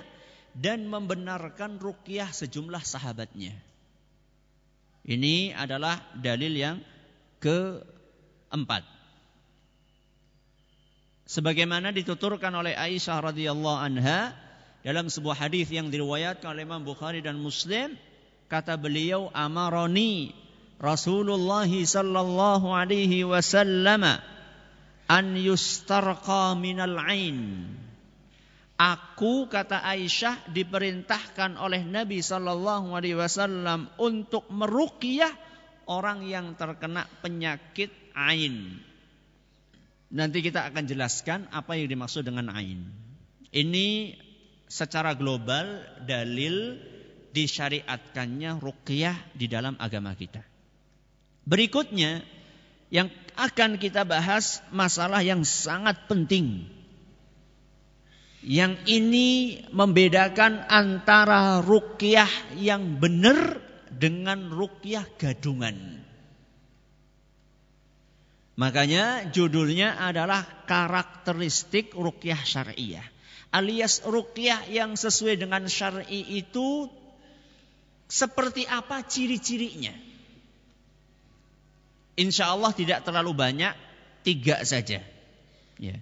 dan 0.53 0.85
membenarkan 0.85 1.81
ruqyah 1.81 2.29
sejumlah 2.29 2.85
sahabatnya. 2.85 3.57
Ini 5.09 5.57
adalah 5.57 5.97
dalil 6.13 6.53
yang 6.53 6.85
keempat. 7.41 8.85
Sebagaimana 11.33 11.97
dituturkan 11.97 12.53
oleh 12.53 12.77
Aisyah 12.77 13.33
radhiyallahu 13.33 13.79
anha 13.81 14.37
dalam 14.85 15.09
sebuah 15.09 15.49
hadis 15.49 15.73
yang 15.73 15.89
diriwayatkan 15.89 16.53
oleh 16.53 16.69
Imam 16.69 16.85
Bukhari 16.85 17.25
dan 17.25 17.41
Muslim, 17.41 17.97
kata 18.53 18.77
beliau 18.77 19.33
amaroni 19.33 20.37
Rasulullah 20.77 21.65
sallallahu 21.65 22.69
alaihi 22.77 23.25
wasallam 23.25 24.05
an 25.09 25.27
yustarqa 25.41 26.53
minal 26.53 27.01
ain. 27.01 27.65
Aku 28.77 29.49
kata 29.49 29.81
Aisyah 29.89 30.53
diperintahkan 30.53 31.57
oleh 31.57 31.87
Nabi 31.87 32.19
Shallallahu 32.19 32.99
Alaihi 32.99 33.15
Wasallam 33.15 33.87
untuk 33.95 34.51
meruqyah 34.51 35.31
orang 35.87 36.27
yang 36.27 36.59
terkena 36.59 37.07
penyakit 37.23 37.95
ain. 38.11 38.83
Nanti 40.13 40.45
kita 40.45 40.69
akan 40.69 40.85
jelaskan 40.85 41.49
apa 41.49 41.73
yang 41.73 41.89
dimaksud 41.89 42.29
dengan 42.29 42.53
ain. 42.53 42.85
Ini 43.49 44.13
secara 44.69 45.17
global 45.17 45.89
dalil 46.05 46.77
disyariatkannya 47.33 48.61
ruqyah 48.61 49.17
di 49.33 49.49
dalam 49.49 49.73
agama 49.81 50.13
kita. 50.13 50.45
Berikutnya 51.49 52.21
yang 52.93 53.09
akan 53.41 53.81
kita 53.81 54.05
bahas 54.05 54.61
masalah 54.69 55.25
yang 55.25 55.49
sangat 55.49 55.97
penting. 56.13 56.69
Yang 58.45 58.85
ini 58.91 59.29
membedakan 59.73 60.67
antara 60.69 61.65
rukyah 61.65 62.29
yang 62.61 63.01
benar 63.01 63.65
dengan 63.89 64.53
rukyah 64.53 65.09
gadungan. 65.17 66.05
Makanya 68.53 69.33
judulnya 69.33 69.97
adalah 69.97 70.45
karakteristik 70.69 71.97
rukyah 71.97 72.41
syariah. 72.45 73.05
Alias 73.53 74.05
rukyah 74.05 74.69
yang 74.69 74.97
sesuai 74.97 75.41
dengan 75.41 75.65
syar'i 75.69 76.41
itu 76.41 76.89
seperti 78.09 78.69
apa 78.69 79.01
ciri-cirinya. 79.09 79.93
Insya 82.13 82.53
Allah 82.53 82.77
tidak 82.77 83.09
terlalu 83.09 83.33
banyak, 83.33 83.73
tiga 84.21 84.61
saja. 84.69 85.01
Ya. 85.81 85.97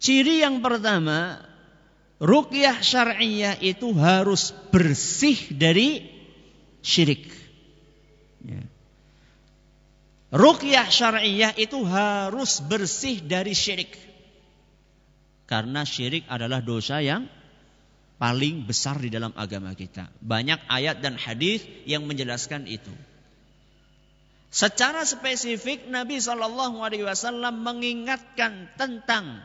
Ciri 0.00 0.40
yang 0.40 0.64
pertama, 0.64 1.44
rukyah 2.16 2.80
syariah 2.80 3.60
itu 3.60 3.92
harus 4.00 4.56
bersih 4.72 5.36
dari 5.52 6.08
syirik. 6.80 7.28
Ya. 8.48 8.71
Rukyah 10.32 10.88
syariah 10.88 11.52
itu 11.60 11.84
harus 11.84 12.64
bersih 12.64 13.20
dari 13.20 13.52
syirik. 13.52 13.92
Karena 15.44 15.84
syirik 15.84 16.24
adalah 16.24 16.64
dosa 16.64 17.04
yang 17.04 17.28
paling 18.16 18.64
besar 18.64 18.96
di 18.96 19.12
dalam 19.12 19.36
agama 19.36 19.76
kita. 19.76 20.08
Banyak 20.24 20.72
ayat 20.72 21.04
dan 21.04 21.20
hadis 21.20 21.60
yang 21.84 22.08
menjelaskan 22.08 22.64
itu. 22.64 22.88
Secara 24.48 25.04
spesifik 25.04 25.92
Nabi 25.92 26.16
Shallallahu 26.16 26.80
Alaihi 26.80 27.04
Wasallam 27.04 27.60
mengingatkan 27.60 28.72
tentang 28.80 29.44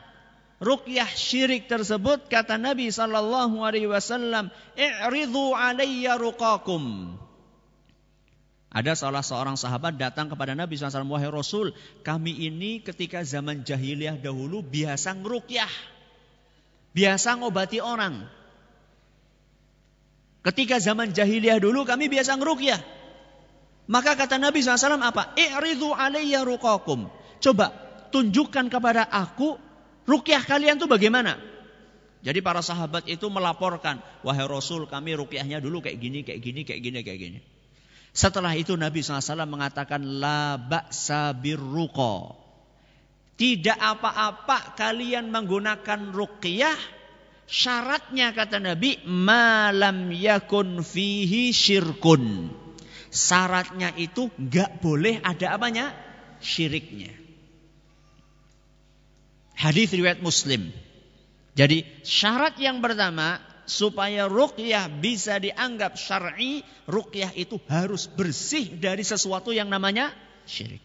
rukyah 0.64 1.08
syirik 1.12 1.68
tersebut 1.68 2.32
kata 2.32 2.56
Nabi 2.56 2.88
Shallallahu 2.88 3.60
Alaihi 3.60 3.92
Wasallam, 3.92 4.48
"I'ridu 4.72 5.52
alayya 5.52 6.16
ruqakum." 6.16 7.12
Ada 8.68 8.92
salah 8.92 9.24
seorang 9.24 9.56
sahabat 9.56 9.96
datang 9.96 10.28
kepada 10.28 10.52
Nabi 10.52 10.76
SAW, 10.76 11.08
wahai 11.08 11.32
Rasul, 11.32 11.72
kami 12.04 12.36
ini 12.36 12.84
ketika 12.84 13.24
zaman 13.24 13.64
jahiliyah 13.64 14.20
dahulu 14.20 14.60
biasa 14.60 15.16
ngerukyah. 15.16 15.72
Biasa 16.92 17.40
ngobati 17.40 17.80
orang. 17.80 18.28
Ketika 20.44 20.76
zaman 20.84 21.16
jahiliyah 21.16 21.64
dulu 21.64 21.88
kami 21.88 22.12
biasa 22.12 22.36
ngerukyah. 22.36 22.80
Maka 23.88 24.20
kata 24.20 24.36
Nabi 24.36 24.60
SAW 24.60 25.00
apa? 25.00 25.32
I'ridu 25.40 25.96
alaiya 25.96 26.44
ruqakum. 26.44 27.08
Coba 27.40 27.72
tunjukkan 28.12 28.68
kepada 28.68 29.08
aku 29.08 29.56
rukyah 30.04 30.44
kalian 30.44 30.76
tuh 30.76 30.92
bagaimana? 30.92 31.40
Jadi 32.20 32.44
para 32.44 32.60
sahabat 32.60 33.08
itu 33.08 33.32
melaporkan, 33.32 34.04
wahai 34.20 34.44
Rasul 34.44 34.84
kami 34.84 35.16
rukyahnya 35.16 35.64
dulu 35.64 35.80
kayak 35.80 35.96
gini, 35.96 36.20
kayak 36.20 36.40
gini, 36.44 36.60
kayak 36.68 36.80
gini, 36.84 37.00
kayak 37.00 37.20
gini. 37.20 37.40
Setelah 38.12 38.56
itu 38.58 38.74
Nabi 38.74 39.04
SAW 39.04 39.46
mengatakan, 39.46 40.00
la 40.00 40.58
ba'sa 40.58 41.36
birruqa. 41.36 42.34
Tidak 43.38 43.78
apa-apa 43.78 44.74
kalian 44.74 45.30
menggunakan 45.30 46.10
rukyah. 46.10 46.74
Syaratnya 47.48 48.34
kata 48.36 48.60
Nabi, 48.60 49.00
malam 49.08 50.12
yakun 50.12 50.84
fihi 50.84 51.48
syirkun 51.54 52.52
Syaratnya 53.08 53.96
itu 53.96 54.28
nggak 54.36 54.84
boleh 54.84 55.24
ada 55.24 55.56
apanya? 55.56 55.96
Syiriknya. 56.44 57.08
Hadis 59.56 59.90
riwayat 59.90 60.20
Muslim. 60.20 60.70
Jadi 61.56 61.82
syarat 62.06 62.60
yang 62.62 62.78
pertama 62.78 63.42
supaya 63.68 64.24
ruqyah 64.26 64.88
bisa 64.88 65.36
dianggap 65.36 66.00
syar'i, 66.00 66.64
ruqyah 66.88 67.36
itu 67.36 67.60
harus 67.68 68.08
bersih 68.08 68.80
dari 68.80 69.04
sesuatu 69.04 69.52
yang 69.52 69.68
namanya 69.68 70.16
syirik. 70.48 70.80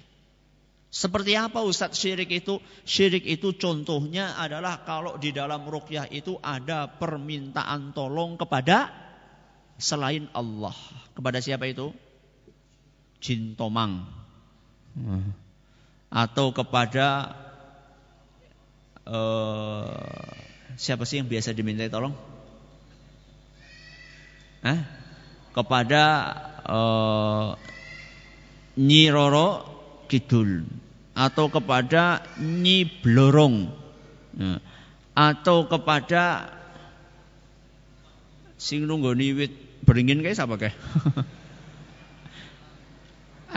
Seperti 0.93 1.33
apa 1.33 1.65
Ustadz 1.65 1.97
syirik 1.97 2.29
itu? 2.29 2.61
Syirik 2.85 3.25
itu 3.25 3.57
contohnya 3.57 4.37
adalah 4.37 4.85
kalau 4.85 5.17
di 5.17 5.33
dalam 5.33 5.65
ruqyah 5.65 6.05
itu 6.13 6.37
ada 6.37 6.85
permintaan 6.85 7.97
tolong 7.97 8.37
kepada 8.37 8.93
selain 9.81 10.29
Allah. 10.37 10.75
Kepada 11.17 11.41
siapa 11.41 11.65
itu? 11.65 11.89
Jin 13.17 13.57
tomang. 13.57 14.05
Hmm. 14.93 15.33
Atau 16.13 16.53
kepada 16.53 17.41
uh, 19.09 20.29
siapa 20.77 21.09
sih 21.09 21.25
yang 21.25 21.31
biasa 21.31 21.57
diminta 21.57 21.89
tolong? 21.89 22.13
Hah? 24.63 25.03
kepada 25.53 26.03
uh, 26.65 27.53
Nyi 28.73 29.13
Roro 29.13 29.61
Kidul 30.09 30.65
atau 31.13 31.45
kepada 31.53 32.25
Nyi 32.41 32.89
Blorong 32.89 33.69
ya. 34.33 34.57
atau 35.13 35.69
kepada 35.69 36.49
sing 38.57 38.89
nunggoni 38.89 39.29
wit 39.37 39.53
beringin 39.85 40.25
kayak 40.25 40.41
siapa 40.41 40.57
kayak 40.57 40.73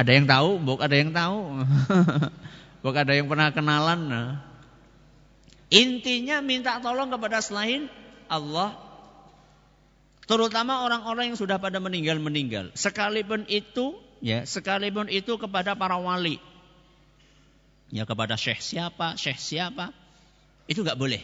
ada 0.01 0.11
yang 0.13 0.29
tahu 0.29 0.61
buk 0.61 0.85
ada 0.85 0.97
yang 1.01 1.17
tahu 1.17 1.65
buk 2.85 2.97
ada 2.97 3.17
yang 3.17 3.25
pernah 3.25 3.49
kenalan 3.57 4.01
nah. 4.05 4.31
intinya 5.73 6.45
minta 6.45 6.77
tolong 6.85 7.09
kepada 7.09 7.41
selain 7.41 7.89
Allah 8.29 8.86
Terutama 10.27 10.83
orang-orang 10.83 11.33
yang 11.33 11.39
sudah 11.39 11.63
pada 11.63 11.79
meninggal-meninggal. 11.79 12.75
Sekalipun 12.75 13.47
itu, 13.47 13.95
ya, 14.19 14.43
sekalipun 14.43 15.07
itu 15.07 15.39
kepada 15.39 15.79
para 15.79 15.95
wali. 16.03 16.43
Ya, 17.95 18.03
kepada 18.03 18.35
syekh 18.35 18.59
siapa, 18.59 19.15
syekh 19.15 19.39
siapa, 19.39 19.95
itu 20.67 20.83
nggak 20.83 20.99
boleh. 20.99 21.23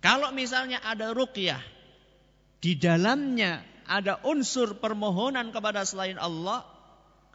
Kalau 0.00 0.32
misalnya 0.32 0.80
ada 0.80 1.12
ruqyah, 1.12 1.60
di 2.64 2.72
dalamnya 2.80 3.60
ada 3.84 4.16
unsur 4.24 4.80
permohonan 4.80 5.52
kepada 5.52 5.84
selain 5.84 6.16
Allah, 6.16 6.64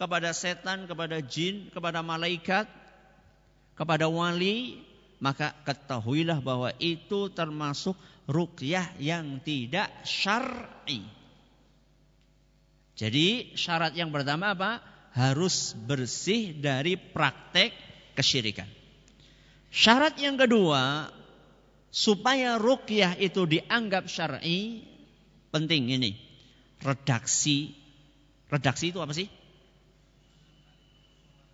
kepada 0.01 0.33
setan, 0.33 0.89
kepada 0.89 1.21
jin, 1.21 1.69
kepada 1.69 2.01
malaikat, 2.01 2.65
kepada 3.77 4.09
wali, 4.09 4.81
maka 5.21 5.53
ketahuilah 5.67 6.41
bahwa 6.41 6.73
itu 6.81 7.29
termasuk 7.29 7.93
ruqyah 8.29 8.93
yang 9.01 9.41
tidak 9.41 9.89
syar'i. 10.05 11.01
Jadi 12.93 13.57
syarat 13.57 13.97
yang 13.97 14.13
pertama 14.13 14.53
apa? 14.53 14.85
Harus 15.17 15.73
bersih 15.73 16.53
dari 16.53 16.93
praktek 16.93 17.73
kesyirikan. 18.13 18.69
Syarat 19.73 20.21
yang 20.21 20.37
kedua, 20.37 21.09
supaya 21.89 22.61
ruqyah 22.61 23.17
itu 23.17 23.49
dianggap 23.49 24.05
syar'i, 24.05 24.85
penting 25.49 25.89
ini. 25.89 26.13
Redaksi. 26.85 27.73
Redaksi 28.49 28.93
itu 28.93 29.01
apa 29.01 29.13
sih? 29.13 29.25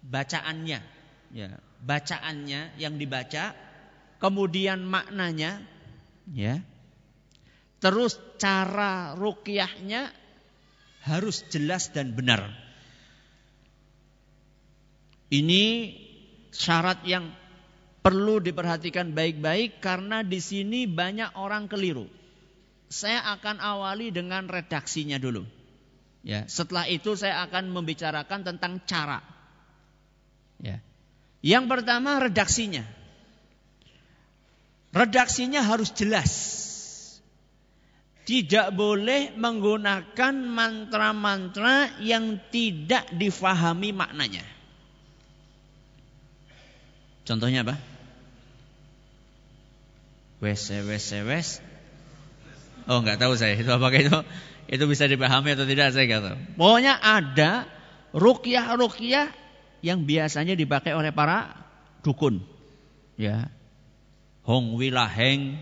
Bacaannya. 0.03 0.79
Ya, 1.35 1.59
bacaannya 1.83 2.79
yang 2.79 2.95
dibaca, 2.95 3.51
kemudian 4.23 4.87
maknanya, 4.87 5.59
ya. 6.33 6.61
Terus 7.83 8.17
cara 8.41 9.13
rukyahnya 9.13 10.09
harus 11.05 11.45
jelas 11.53 11.93
dan 11.93 12.17
benar. 12.17 12.49
Ini 15.29 15.93
syarat 16.49 17.05
yang 17.05 17.29
perlu 18.05 18.37
diperhatikan 18.41 19.13
baik-baik 19.13 19.81
karena 19.81 20.21
di 20.21 20.37
sini 20.37 20.85
banyak 20.89 21.37
orang 21.37 21.65
keliru. 21.69 22.05
Saya 22.85 23.21
akan 23.33 23.57
awali 23.57 24.13
dengan 24.13 24.45
redaksinya 24.45 25.17
dulu. 25.17 25.41
Ya, 26.25 26.49
setelah 26.49 26.89
itu 26.89 27.13
saya 27.13 27.45
akan 27.45 27.69
membicarakan 27.69 28.41
tentang 28.41 28.81
cara. 28.85 29.21
Ya. 30.57 30.81
Yang 31.45 31.65
pertama 31.69 32.17
redaksinya. 32.17 33.04
Redaksinya 34.95 35.59
harus 35.59 35.91
jelas. 35.91 36.31
Tidak 38.23 38.71
boleh 38.73 39.35
menggunakan 39.35 40.33
mantra-mantra 40.33 41.99
yang 41.99 42.39
tidak 42.49 43.11
difahami 43.13 43.91
maknanya. 43.91 44.41
Contohnya 47.27 47.67
apa? 47.67 47.75
Wes, 50.39 50.71
wes, 50.71 51.05
wes. 51.11 51.49
Oh, 52.85 53.01
nggak 53.03 53.17
tahu 53.17 53.33
saya 53.35 53.57
itu 53.57 53.69
apakah 53.69 53.99
itu 53.99 54.13
itu 54.65 54.83
bisa 54.89 55.05
dipahami 55.05 55.53
atau 55.53 55.65
tidak 55.67 55.91
saya 55.93 56.05
nggak 56.07 56.23
tahu. 56.23 56.37
Pokoknya 56.57 56.93
ada 57.01 57.65
rukyah 58.13 58.77
rukyah 58.77 59.27
yang 59.85 60.05
biasanya 60.05 60.55
dipakai 60.57 60.97
oleh 60.97 61.13
para 61.13 61.51
dukun. 62.01 62.41
Ya, 63.17 63.49
hong 64.45 64.77
wilaheng 64.77 65.57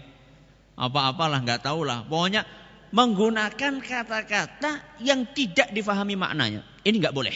apa-apalah 0.75 1.39
nggak 1.43 1.63
tahu 1.63 1.88
lah. 1.88 2.03
Pokoknya 2.05 2.43
menggunakan 2.93 3.81
kata-kata 3.81 5.01
yang 5.01 5.25
tidak 5.34 5.73
difahami 5.73 6.13
maknanya. 6.13 6.61
Ini 6.86 6.95
nggak 6.99 7.15
boleh. 7.15 7.36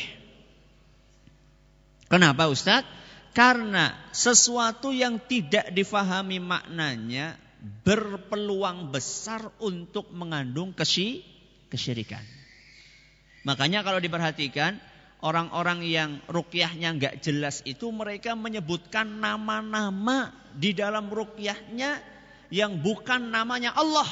Kenapa 2.08 2.48
Ustadz? 2.48 2.88
Karena 3.36 3.94
sesuatu 4.10 4.90
yang 4.90 5.22
tidak 5.22 5.70
difahami 5.70 6.42
maknanya 6.42 7.38
berpeluang 7.86 8.90
besar 8.90 9.54
untuk 9.62 10.10
mengandung 10.10 10.74
kesy 10.74 11.22
kesyirikan. 11.70 12.24
Makanya 13.46 13.86
kalau 13.86 14.02
diperhatikan 14.02 14.80
orang-orang 15.22 15.82
yang 15.86 16.22
rukyahnya 16.30 16.94
nggak 16.98 17.16
jelas 17.26 17.66
itu 17.66 17.90
mereka 17.90 18.38
menyebutkan 18.38 19.18
nama-nama 19.18 20.34
di 20.54 20.74
dalam 20.78 21.10
rukyahnya 21.10 22.02
yang 22.54 22.80
bukan 22.80 23.34
namanya 23.34 23.74
Allah. 23.74 24.08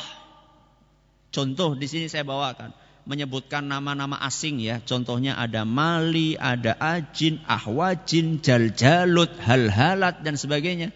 Contoh 1.30 1.76
di 1.76 1.86
sini 1.86 2.08
saya 2.08 2.24
bawakan 2.24 2.74
menyebutkan 3.06 3.62
nama-nama 3.70 4.18
asing 4.26 4.58
ya. 4.60 4.82
Contohnya 4.82 5.38
ada 5.38 5.64
Mali, 5.64 6.34
ada 6.36 6.74
Ajin, 6.82 7.39
Ahwajin, 7.45 8.41
Jaljalut, 8.41 9.30
Halhalat 9.45 10.26
dan 10.26 10.36
sebagainya. 10.36 10.89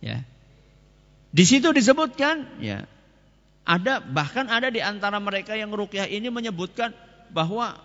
Ya. 0.00 0.22
Di 1.34 1.44
situ 1.44 1.74
disebutkan 1.74 2.62
ya. 2.62 2.86
Ada 3.66 4.02
bahkan 4.02 4.50
ada 4.50 4.72
di 4.72 4.82
antara 4.82 5.20
mereka 5.22 5.54
yang 5.54 5.70
rukyah 5.70 6.08
ini 6.08 6.26
menyebutkan 6.32 6.90
bahwa 7.30 7.78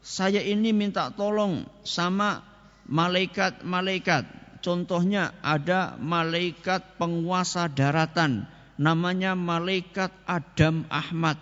saya 0.00 0.40
ini 0.40 0.72
minta 0.72 1.12
tolong 1.12 1.68
sama 1.84 2.40
malaikat-malaikat. 2.88 4.24
Contohnya 4.60 5.32
ada 5.40 5.96
malaikat 5.96 7.00
penguasa 7.00 7.68
daratan. 7.68 8.44
Namanya 8.80 9.36
malaikat 9.36 10.12
Adam 10.24 10.88
Ahmad. 10.88 11.36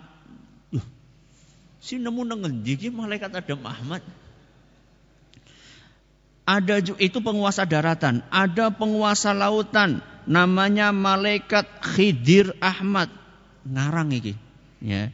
Si 1.78 1.96
nemu 1.96 2.26
nengendi 2.26 2.90
malaikat 2.90 3.30
Adam 3.30 3.62
Ahmad. 3.62 4.02
Ada 6.48 6.80
itu 6.80 7.20
penguasa 7.20 7.68
daratan, 7.68 8.24
ada 8.32 8.72
penguasa 8.72 9.36
lautan, 9.36 10.00
namanya 10.24 10.96
malaikat 10.96 11.68
Khidir 11.84 12.56
Ahmad. 12.64 13.12
Ngarang 13.68 14.16
iki, 14.16 14.32
ya. 14.80 15.12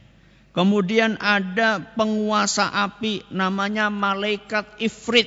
Kemudian 0.55 1.19
ada 1.19 1.83
penguasa 1.83 2.71
api 2.71 3.27
namanya 3.35 3.91
malaikat 3.91 4.79
Ifrit. 4.79 5.27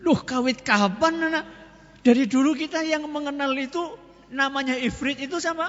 Duh 0.00 0.16
kawit 0.24 0.64
kapan 0.64 1.28
anak? 1.28 1.44
Dari 2.00 2.24
dulu 2.24 2.56
kita 2.56 2.80
yang 2.80 3.04
mengenal 3.12 3.52
itu 3.52 3.82
namanya 4.32 4.80
Ifrit 4.80 5.20
itu 5.20 5.36
sama 5.44 5.68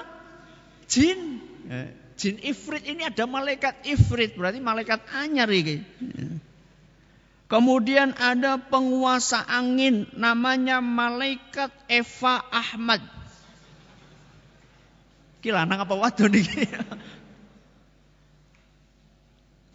jin. 0.88 1.36
Ya, 1.68 1.92
jin 2.16 2.40
Ifrit 2.40 2.88
ini 2.88 3.04
ada 3.04 3.28
malaikat 3.28 3.84
Ifrit 3.84 4.40
berarti 4.40 4.56
malaikat 4.64 5.04
anyar 5.12 5.52
ini. 5.52 5.84
Kemudian 7.48 8.16
ada 8.16 8.56
penguasa 8.56 9.44
angin 9.44 10.08
namanya 10.16 10.80
malaikat 10.80 11.72
Eva 11.92 12.40
Ahmad. 12.48 13.04
Kilanang 15.44 15.84
apa 15.84 15.92
wadon 15.96 16.32
ini? 16.40 16.64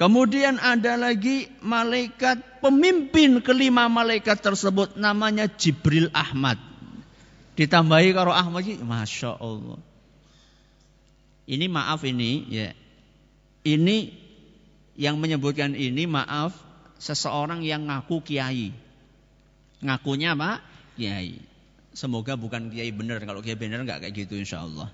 Kemudian 0.03 0.59
ada 0.59 0.99
lagi 0.99 1.47
malaikat 1.63 2.59
pemimpin 2.59 3.39
kelima 3.39 3.87
malaikat 3.87 4.35
tersebut 4.43 4.99
namanya 4.99 5.47
Jibril 5.47 6.11
ah 6.11 6.27
Ahmad. 6.27 6.59
Ditambahi 7.55 8.11
karo 8.11 8.35
Ahmad 8.35 8.67
Masya 8.67 9.39
Allah. 9.39 9.79
Ini 11.47 11.71
maaf 11.71 12.03
ini 12.03 12.51
ya. 12.51 12.75
Ini 13.63 14.11
yang 14.99 15.23
menyebutkan 15.23 15.71
ini 15.71 16.03
maaf 16.03 16.51
seseorang 16.99 17.63
yang 17.63 17.87
ngaku 17.87 18.27
kiai. 18.27 18.75
Ngakunya 19.79 20.35
apa? 20.35 20.59
Kiai. 20.99 21.39
Semoga 21.95 22.35
bukan 22.35 22.75
kiai 22.75 22.91
benar. 22.91 23.23
Kalau 23.23 23.39
kiai 23.39 23.55
benar 23.55 23.87
nggak 23.87 24.03
kayak 24.03 24.27
gitu 24.27 24.35
insya 24.35 24.67
Allah. 24.67 24.91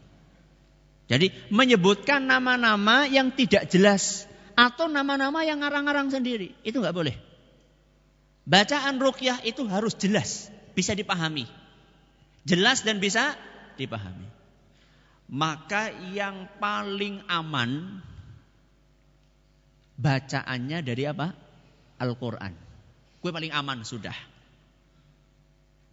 Jadi 1.09 1.33
menyebutkan 1.49 2.29
nama-nama 2.29 3.09
yang 3.09 3.33
tidak 3.33 3.73
jelas 3.73 4.28
atau 4.59 4.91
nama-nama 4.91 5.47
yang 5.47 5.63
ngarang-ngarang 5.63 6.11
sendiri 6.11 6.51
itu 6.67 6.83
nggak 6.83 6.91
boleh. 6.91 7.15
Bacaan 8.43 8.99
rukyah 8.99 9.39
itu 9.47 9.63
harus 9.71 9.95
jelas, 9.95 10.51
bisa 10.75 10.91
dipahami. 10.91 11.47
Jelas 12.43 12.83
dan 12.83 12.99
bisa 12.99 13.39
dipahami. 13.79 14.27
Maka 15.29 15.93
yang 16.11 16.49
paling 16.59 17.23
aman 17.29 18.01
bacaannya 19.95 20.79
dari 20.83 21.03
apa? 21.07 21.31
Al-Quran. 22.01 22.53
Gue 23.21 23.31
paling 23.31 23.53
aman 23.53 23.85
sudah. 23.85 24.15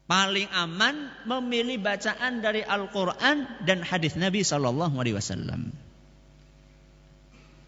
Paling 0.07 0.49
aman 0.55 1.11
memilih 1.27 1.83
bacaan 1.83 2.39
dari 2.39 2.63
Al-Quran 2.63 3.67
dan 3.67 3.83
hadis 3.83 4.15
Nabi 4.15 4.47
Sallallahu 4.47 4.95
Alaihi 5.03 5.19
Wasallam. 5.19 5.86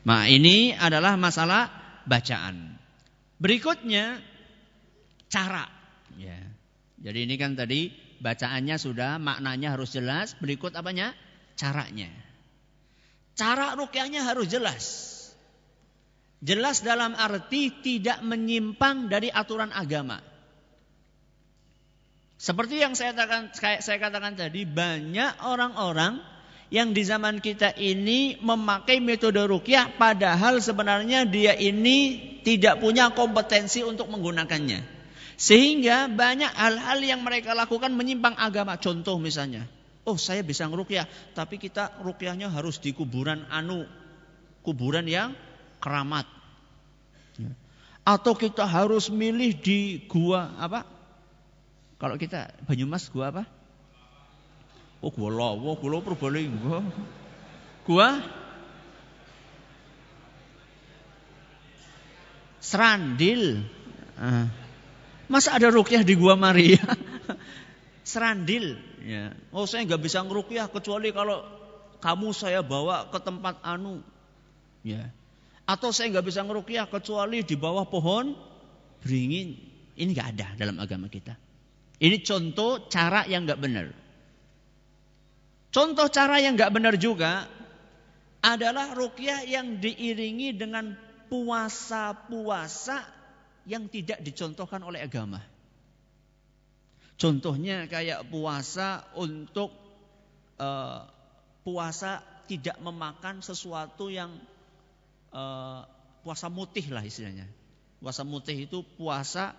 Nah 0.06 0.30
ini 0.30 0.76
adalah 0.76 1.18
masalah 1.18 1.70
bacaan. 2.06 2.78
Berikutnya 3.38 4.18
cara. 5.30 5.66
Ya. 6.18 6.38
Jadi 6.98 7.18
ini 7.30 7.34
kan 7.38 7.54
tadi 7.54 7.94
bacaannya 8.18 8.76
sudah, 8.78 9.22
maknanya 9.22 9.78
harus 9.78 9.94
jelas. 9.94 10.34
Berikut 10.38 10.74
apanya? 10.74 11.14
Caranya. 11.54 12.10
Cara 13.38 13.78
rukyahnya 13.78 14.26
harus 14.26 14.50
jelas. 14.50 14.84
Jelas 16.42 16.82
dalam 16.82 17.14
arti 17.18 17.70
tidak 17.82 18.22
menyimpang 18.22 19.10
dari 19.10 19.30
aturan 19.30 19.70
agama. 19.74 20.22
Seperti 22.38 22.78
yang 22.78 22.94
saya 22.94 23.18
katakan, 23.18 23.50
saya 23.82 23.98
katakan 23.98 24.38
tadi, 24.38 24.62
banyak 24.62 25.42
orang-orang 25.42 26.22
yang 26.68 26.92
di 26.92 27.00
zaman 27.00 27.40
kita 27.40 27.72
ini 27.80 28.36
memakai 28.44 29.00
metode 29.00 29.40
rukyah 29.40 29.96
padahal 29.96 30.60
sebenarnya 30.60 31.24
dia 31.24 31.56
ini 31.56 32.20
tidak 32.44 32.80
punya 32.80 33.12
kompetensi 33.12 33.80
untuk 33.80 34.08
menggunakannya. 34.12 35.00
Sehingga 35.38 36.10
banyak 36.10 36.50
hal-hal 36.50 36.98
yang 37.00 37.22
mereka 37.22 37.54
lakukan 37.54 37.94
menyimpang 37.94 38.34
agama. 38.34 38.74
Contoh 38.76 39.16
misalnya, 39.22 39.70
oh 40.02 40.18
saya 40.18 40.42
bisa 40.42 40.66
ngerukyah, 40.66 41.06
tapi 41.32 41.62
kita 41.62 41.94
rukyahnya 42.02 42.50
harus 42.50 42.82
di 42.82 42.90
kuburan 42.90 43.46
anu, 43.48 43.86
kuburan 44.66 45.06
yang 45.06 45.32
keramat. 45.78 46.26
Atau 48.02 48.34
kita 48.34 48.64
harus 48.64 49.12
milih 49.12 49.56
di 49.60 50.02
gua 50.08 50.56
apa? 50.58 50.82
Kalau 52.00 52.16
kita 52.16 52.50
Banyumas 52.64 53.06
gua 53.12 53.30
apa? 53.30 53.44
Oh 54.98 55.14
gua 55.14 55.30
Lawo, 55.30 55.78
gua 55.78 56.02
Purbalingga. 56.02 56.82
Gua 57.86 58.08
Serandil. 62.58 63.64
Ah. 64.18 64.50
Masa 65.30 65.54
ada 65.54 65.70
rukyah 65.70 66.02
di 66.02 66.18
gua 66.18 66.34
Maria? 66.34 66.82
Serandil. 68.10 68.76
Ya. 69.06 69.32
Oh 69.54 69.64
saya 69.64 69.86
nggak 69.86 70.02
bisa 70.02 70.20
ngerukyah 70.26 70.66
kecuali 70.68 71.14
kalau 71.14 71.46
kamu 72.02 72.34
saya 72.34 72.60
bawa 72.66 73.06
ke 73.08 73.18
tempat 73.22 73.62
anu. 73.62 74.02
Ya. 74.82 75.14
Atau 75.68 75.94
saya 75.94 76.10
nggak 76.10 76.26
bisa 76.26 76.42
ngerukyah 76.42 76.90
kecuali 76.90 77.46
di 77.46 77.54
bawah 77.54 77.86
pohon 77.86 78.34
beringin. 79.04 79.54
Ini 79.98 80.08
nggak 80.10 80.28
ada 80.34 80.48
dalam 80.58 80.76
agama 80.82 81.06
kita. 81.06 81.38
Ini 81.98 82.22
contoh 82.22 82.86
cara 82.90 83.26
yang 83.26 83.46
nggak 83.46 83.60
benar. 83.60 83.86
Contoh 85.68 86.08
cara 86.08 86.40
yang 86.40 86.56
nggak 86.56 86.72
benar 86.72 86.94
juga 86.96 87.44
adalah 88.40 88.96
rukyah 88.96 89.44
yang 89.44 89.76
diiringi 89.76 90.56
dengan 90.56 90.96
puasa-puasa 91.28 93.04
yang 93.68 93.84
tidak 93.92 94.24
dicontohkan 94.24 94.80
oleh 94.80 95.04
agama. 95.04 95.44
Contohnya 97.18 97.84
kayak 97.90 98.30
puasa 98.30 99.04
untuk 99.18 99.74
uh, 100.56 101.04
puasa 101.66 102.24
tidak 102.48 102.80
memakan 102.80 103.44
sesuatu 103.44 104.08
yang 104.08 104.32
uh, 105.34 105.84
puasa 106.24 106.48
mutih 106.48 106.88
lah 106.88 107.04
istilahnya. 107.04 107.44
Puasa 108.00 108.24
mutih 108.24 108.64
itu 108.64 108.80
puasa 108.96 109.52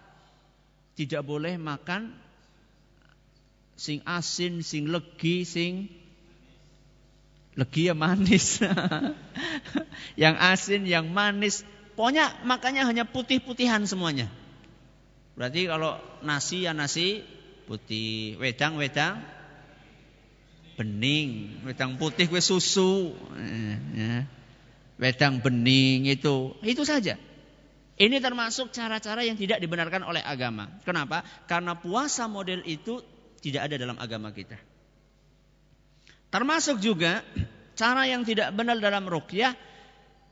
tidak 0.97 1.22
boleh 1.22 1.60
makan 1.60 2.16
sing 3.76 4.01
asin, 4.07 4.64
sing 4.64 4.89
legi, 4.89 5.43
sing 5.43 5.99
legi 7.60 7.91
ya 7.91 7.95
manis. 7.95 8.64
yang 10.22 10.39
asin, 10.39 10.88
yang 10.88 11.12
manis. 11.12 11.68
Pokoknya 11.99 12.32
makannya 12.47 12.88
hanya 12.88 13.03
putih-putihan 13.03 13.84
semuanya. 13.84 14.32
Berarti 15.36 15.68
kalau 15.68 15.99
nasi 16.24 16.64
ya 16.64 16.72
nasi 16.72 17.28
putih, 17.68 18.39
wedang-wedang 18.39 19.20
bening, 20.80 21.60
wedang 21.68 21.99
putih 21.99 22.32
kue 22.32 22.39
susu. 22.39 23.12
Eh, 23.36 23.76
ya 23.99 24.39
wedang 24.99 25.39
bening 25.39 26.12
itu, 26.12 26.53
itu 26.62 26.84
saja. 26.84 27.16
Ini 27.99 28.20
termasuk 28.24 28.72
cara-cara 28.72 29.24
yang 29.28 29.36
tidak 29.36 29.60
dibenarkan 29.60 30.07
oleh 30.07 30.24
agama. 30.24 30.72
Kenapa? 30.88 31.24
Karena 31.47 31.76
puasa 31.76 32.28
model 32.32 32.64
itu 32.64 33.03
tidak 33.43 33.72
ada 33.72 33.76
dalam 33.76 33.99
agama 33.99 34.32
kita. 34.32 34.55
Termasuk 36.30 36.77
juga 36.77 37.25
cara 37.73 38.05
yang 38.05 38.21
tidak 38.21 38.53
benar 38.53 38.77
dalam 38.77 39.09
rukyah 39.09 39.57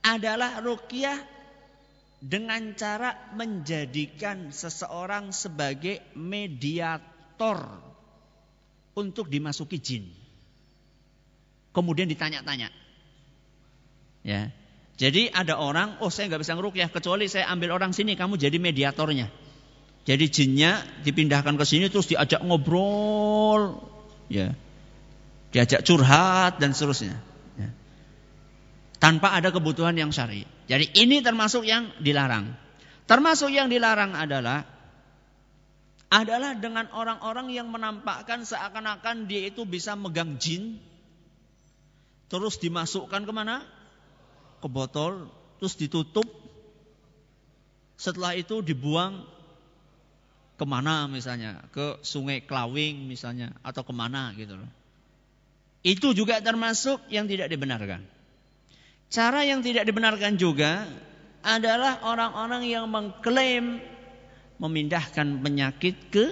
adalah 0.06 0.62
rukyah 0.62 1.18
dengan 2.22 2.74
cara 2.74 3.34
menjadikan 3.34 4.50
seseorang 4.50 5.34
sebagai 5.34 6.02
mediator 6.18 7.82
untuk 8.98 9.30
dimasuki 9.30 9.78
jin. 9.78 10.06
Kemudian 11.74 12.10
ditanya-tanya. 12.10 12.74
Ya. 14.26 14.50
Jadi 14.98 15.30
ada 15.30 15.62
orang, 15.62 16.02
oh 16.02 16.10
saya 16.10 16.26
nggak 16.34 16.42
bisa 16.42 16.58
ngerukyah 16.58 16.90
kecuali 16.90 17.30
saya 17.30 17.54
ambil 17.54 17.78
orang 17.78 17.94
sini, 17.94 18.18
kamu 18.18 18.42
jadi 18.42 18.58
mediatornya. 18.58 19.30
Jadi 20.10 20.26
jinnya 20.34 20.82
dipindahkan 21.06 21.54
ke 21.54 21.66
sini 21.70 21.86
terus 21.94 22.10
diajak 22.10 22.42
ngobrol, 22.42 23.78
ya, 24.26 24.58
diajak 25.52 25.84
curhat 25.84 26.60
dan 26.60 26.76
seterusnya. 26.76 27.16
Ya. 27.56 27.70
Tanpa 29.00 29.36
ada 29.36 29.52
kebutuhan 29.52 29.96
yang 29.96 30.12
syari. 30.12 30.44
Jadi 30.68 30.92
ini 31.00 31.24
termasuk 31.24 31.64
yang 31.64 31.92
dilarang. 32.04 32.56
Termasuk 33.08 33.52
yang 33.54 33.72
dilarang 33.72 34.16
adalah 34.18 34.68
adalah 36.08 36.56
dengan 36.56 36.88
orang-orang 36.96 37.52
yang 37.52 37.68
menampakkan 37.68 38.48
seakan-akan 38.48 39.28
dia 39.28 39.52
itu 39.52 39.68
bisa 39.68 39.96
megang 40.00 40.40
jin, 40.40 40.80
terus 42.32 42.60
dimasukkan 42.64 43.28
ke 43.28 43.34
mana? 43.36 43.64
ke 44.62 44.68
botol, 44.68 45.30
terus 45.62 45.78
ditutup. 45.78 46.26
Setelah 47.98 48.38
itu 48.38 48.62
dibuang 48.62 49.26
ke 50.58 50.66
mana 50.66 51.10
misalnya, 51.10 51.66
ke 51.74 52.02
sungai 52.06 52.46
Klawing 52.46 53.10
misalnya, 53.10 53.54
atau 53.66 53.82
ke 53.82 53.94
mana 53.94 54.34
gitu 54.38 54.58
loh. 54.58 54.70
Itu 55.86 56.14
juga 56.18 56.42
termasuk 56.42 57.06
yang 57.10 57.30
tidak 57.30 57.50
dibenarkan. 57.50 58.02
Cara 59.08 59.46
yang 59.48 59.64
tidak 59.64 59.88
dibenarkan 59.88 60.36
juga 60.36 60.84
adalah 61.46 62.04
orang-orang 62.04 62.68
yang 62.68 62.86
mengklaim 62.92 63.80
memindahkan 64.58 65.40
penyakit 65.40 65.96
ke 66.12 66.26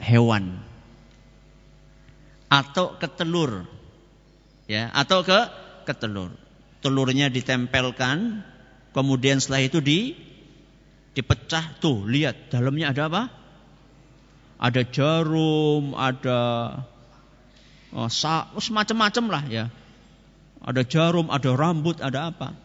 hewan 0.00 0.62
atau 2.46 2.94
ke 2.94 3.10
telur 3.10 3.66
ya 4.70 4.88
atau 4.94 5.26
ke 5.26 5.40
ke 5.82 5.92
telur 5.98 6.30
telurnya 6.86 7.26
ditempelkan, 7.32 8.46
kemudian 8.94 9.42
setelah 9.42 9.66
itu 9.66 9.82
di 9.82 10.14
dipecah 11.18 11.82
tuh, 11.82 12.06
lihat 12.06 12.54
dalamnya 12.54 12.94
ada 12.94 13.10
apa? 13.10 13.22
Ada 14.62 14.86
jarum, 14.86 15.98
ada 15.98 16.40
oh, 17.94 18.10
semacam-macam 18.58 19.24
lah 19.30 19.44
ya. 19.46 19.64
Ada 20.64 20.82
jarum, 20.82 21.30
ada 21.30 21.54
rambut, 21.54 22.02
ada 22.02 22.32
apa? 22.34 22.56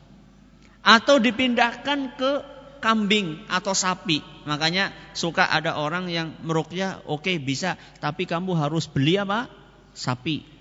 Atau 0.82 1.22
dipindahkan 1.22 2.17
ke 2.17 2.32
kambing 2.82 3.45
atau 3.45 3.78
sapi. 3.78 4.26
Makanya 4.49 4.89
suka 5.13 5.45
ada 5.45 5.78
orang 5.78 6.09
yang 6.09 6.34
merukyah, 6.41 7.05
oke 7.05 7.30
okay, 7.30 7.38
bisa, 7.38 7.78
tapi 8.01 8.26
kamu 8.26 8.57
harus 8.57 8.89
beli 8.89 9.22
apa? 9.22 9.45
Sapi. 9.93 10.51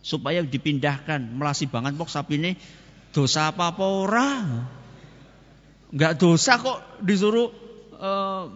supaya 0.00 0.40
dipindahkan 0.40 1.20
melasi 1.36 1.68
banget 1.68 1.92
pok 2.00 2.08
sapi 2.08 2.40
ini 2.40 2.52
dosa 3.12 3.52
apa 3.52 3.68
apa 3.68 3.84
ora 3.84 4.28
nggak 5.92 6.16
dosa 6.16 6.56
kok 6.56 7.04
disuruh 7.04 7.52
uh, 8.00 8.48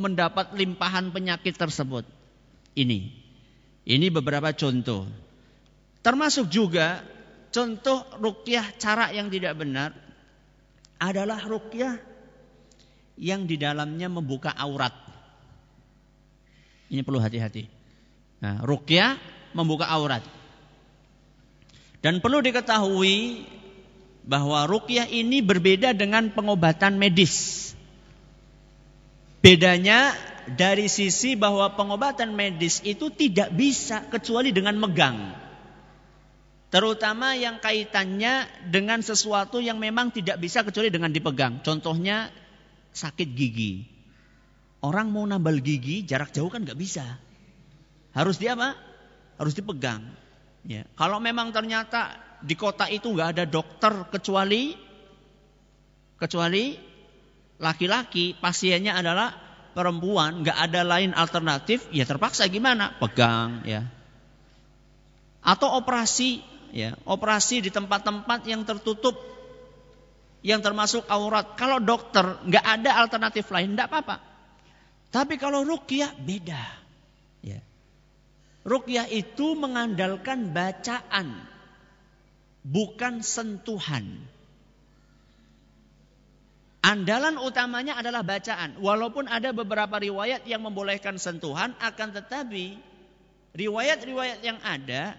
mendapat 0.00 0.56
limpahan 0.56 1.12
penyakit 1.12 1.52
tersebut 1.52 2.08
ini 2.78 3.12
ini 3.86 4.10
beberapa 4.10 4.50
contoh. 4.50 5.06
Termasuk 6.02 6.50
juga 6.50 7.06
contoh 7.54 8.02
rukyah 8.18 8.74
cara 8.76 9.14
yang 9.14 9.30
tidak 9.30 9.54
benar 9.54 9.94
adalah 10.98 11.38
rukyah 11.46 11.94
yang 13.16 13.46
di 13.46 13.54
dalamnya 13.54 14.10
membuka 14.10 14.50
aurat. 14.58 14.92
Ini 16.90 17.02
perlu 17.06 17.22
hati-hati. 17.22 17.66
Nah 18.42 18.62
rukyah 18.66 19.18
membuka 19.54 19.86
aurat. 19.86 20.22
Dan 22.02 22.18
perlu 22.22 22.42
diketahui 22.42 23.46
bahwa 24.26 24.66
rukyah 24.66 25.06
ini 25.06 25.42
berbeda 25.42 25.94
dengan 25.94 26.34
pengobatan 26.34 26.98
medis. 26.98 27.70
Bedanya 29.42 30.14
dari 30.54 30.86
sisi 30.86 31.34
bahwa 31.34 31.74
pengobatan 31.74 32.30
medis 32.30 32.78
itu 32.86 33.10
tidak 33.10 33.50
bisa 33.50 34.06
kecuali 34.06 34.54
dengan 34.54 34.78
megang. 34.78 35.34
Terutama 36.70 37.34
yang 37.34 37.58
kaitannya 37.58 38.46
dengan 38.70 39.02
sesuatu 39.02 39.58
yang 39.58 39.78
memang 39.78 40.14
tidak 40.14 40.38
bisa 40.38 40.62
kecuali 40.62 40.90
dengan 40.90 41.10
dipegang. 41.10 41.62
Contohnya 41.62 42.30
sakit 42.94 43.28
gigi. 43.34 43.86
Orang 44.82 45.10
mau 45.10 45.26
nambal 45.26 45.58
gigi 45.62 46.06
jarak 46.06 46.30
jauh 46.30 46.50
kan 46.50 46.62
nggak 46.62 46.78
bisa. 46.78 47.18
Harus 48.14 48.38
dia 48.38 48.54
apa? 48.54 48.74
Harus 49.38 49.54
dipegang. 49.54 50.04
Ya. 50.66 50.86
Kalau 50.98 51.22
memang 51.22 51.54
ternyata 51.54 52.18
di 52.42 52.54
kota 52.58 52.90
itu 52.90 53.10
nggak 53.14 53.30
ada 53.38 53.44
dokter 53.46 53.94
kecuali 54.10 54.74
kecuali 56.16 56.76
laki-laki, 57.56 58.36
pasiennya 58.36 58.96
adalah 58.96 59.45
perempuan, 59.76 60.40
nggak 60.40 60.56
ada 60.56 60.80
lain 60.88 61.12
alternatif, 61.12 61.84
ya 61.92 62.08
terpaksa 62.08 62.48
gimana? 62.48 62.96
Pegang, 62.96 63.60
ya. 63.68 63.84
Atau 65.44 65.68
operasi, 65.76 66.40
ya, 66.72 66.96
operasi 67.04 67.60
di 67.60 67.68
tempat-tempat 67.68 68.48
yang 68.48 68.64
tertutup, 68.64 69.20
yang 70.40 70.64
termasuk 70.64 71.04
aurat. 71.12 71.52
Kalau 71.60 71.76
dokter 71.76 72.24
nggak 72.48 72.64
ada 72.64 73.04
alternatif 73.04 73.44
lain, 73.52 73.76
nggak 73.76 73.92
apa-apa. 73.92 74.16
Tapi 75.12 75.36
kalau 75.36 75.60
rukyah 75.68 76.16
beda. 76.16 76.86
Rukyah 78.66 79.06
itu 79.14 79.54
mengandalkan 79.54 80.50
bacaan, 80.50 81.38
bukan 82.66 83.22
sentuhan. 83.22 84.26
Andalan 86.86 87.42
utamanya 87.42 87.98
adalah 87.98 88.22
bacaan. 88.22 88.78
Walaupun 88.78 89.26
ada 89.26 89.50
beberapa 89.50 89.98
riwayat 89.98 90.46
yang 90.46 90.62
membolehkan 90.62 91.18
sentuhan, 91.18 91.74
akan 91.82 92.14
tetapi 92.14 92.78
riwayat-riwayat 93.58 94.38
yang 94.46 94.62
ada 94.62 95.18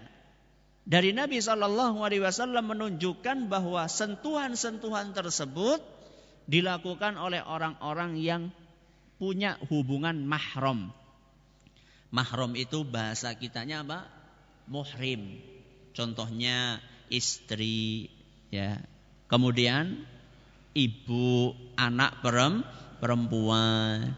dari 0.88 1.12
Nabi 1.12 1.44
Shallallahu 1.44 2.00
Alaihi 2.00 2.24
Wasallam 2.24 2.72
menunjukkan 2.72 3.52
bahwa 3.52 3.84
sentuhan-sentuhan 3.84 5.12
tersebut 5.12 5.84
dilakukan 6.48 7.20
oleh 7.20 7.44
orang-orang 7.44 8.16
yang 8.16 8.48
punya 9.20 9.60
hubungan 9.68 10.24
mahram 10.24 10.88
Mahram 12.08 12.56
itu 12.56 12.88
bahasa 12.88 13.36
kitanya 13.36 13.84
apa? 13.84 14.08
Muhrim. 14.64 15.44
Contohnya 15.92 16.80
istri 17.12 18.08
ya. 18.48 18.80
Kemudian 19.28 20.08
ibu, 20.78 21.50
anak 21.74 22.22
perempuan, 23.02 24.14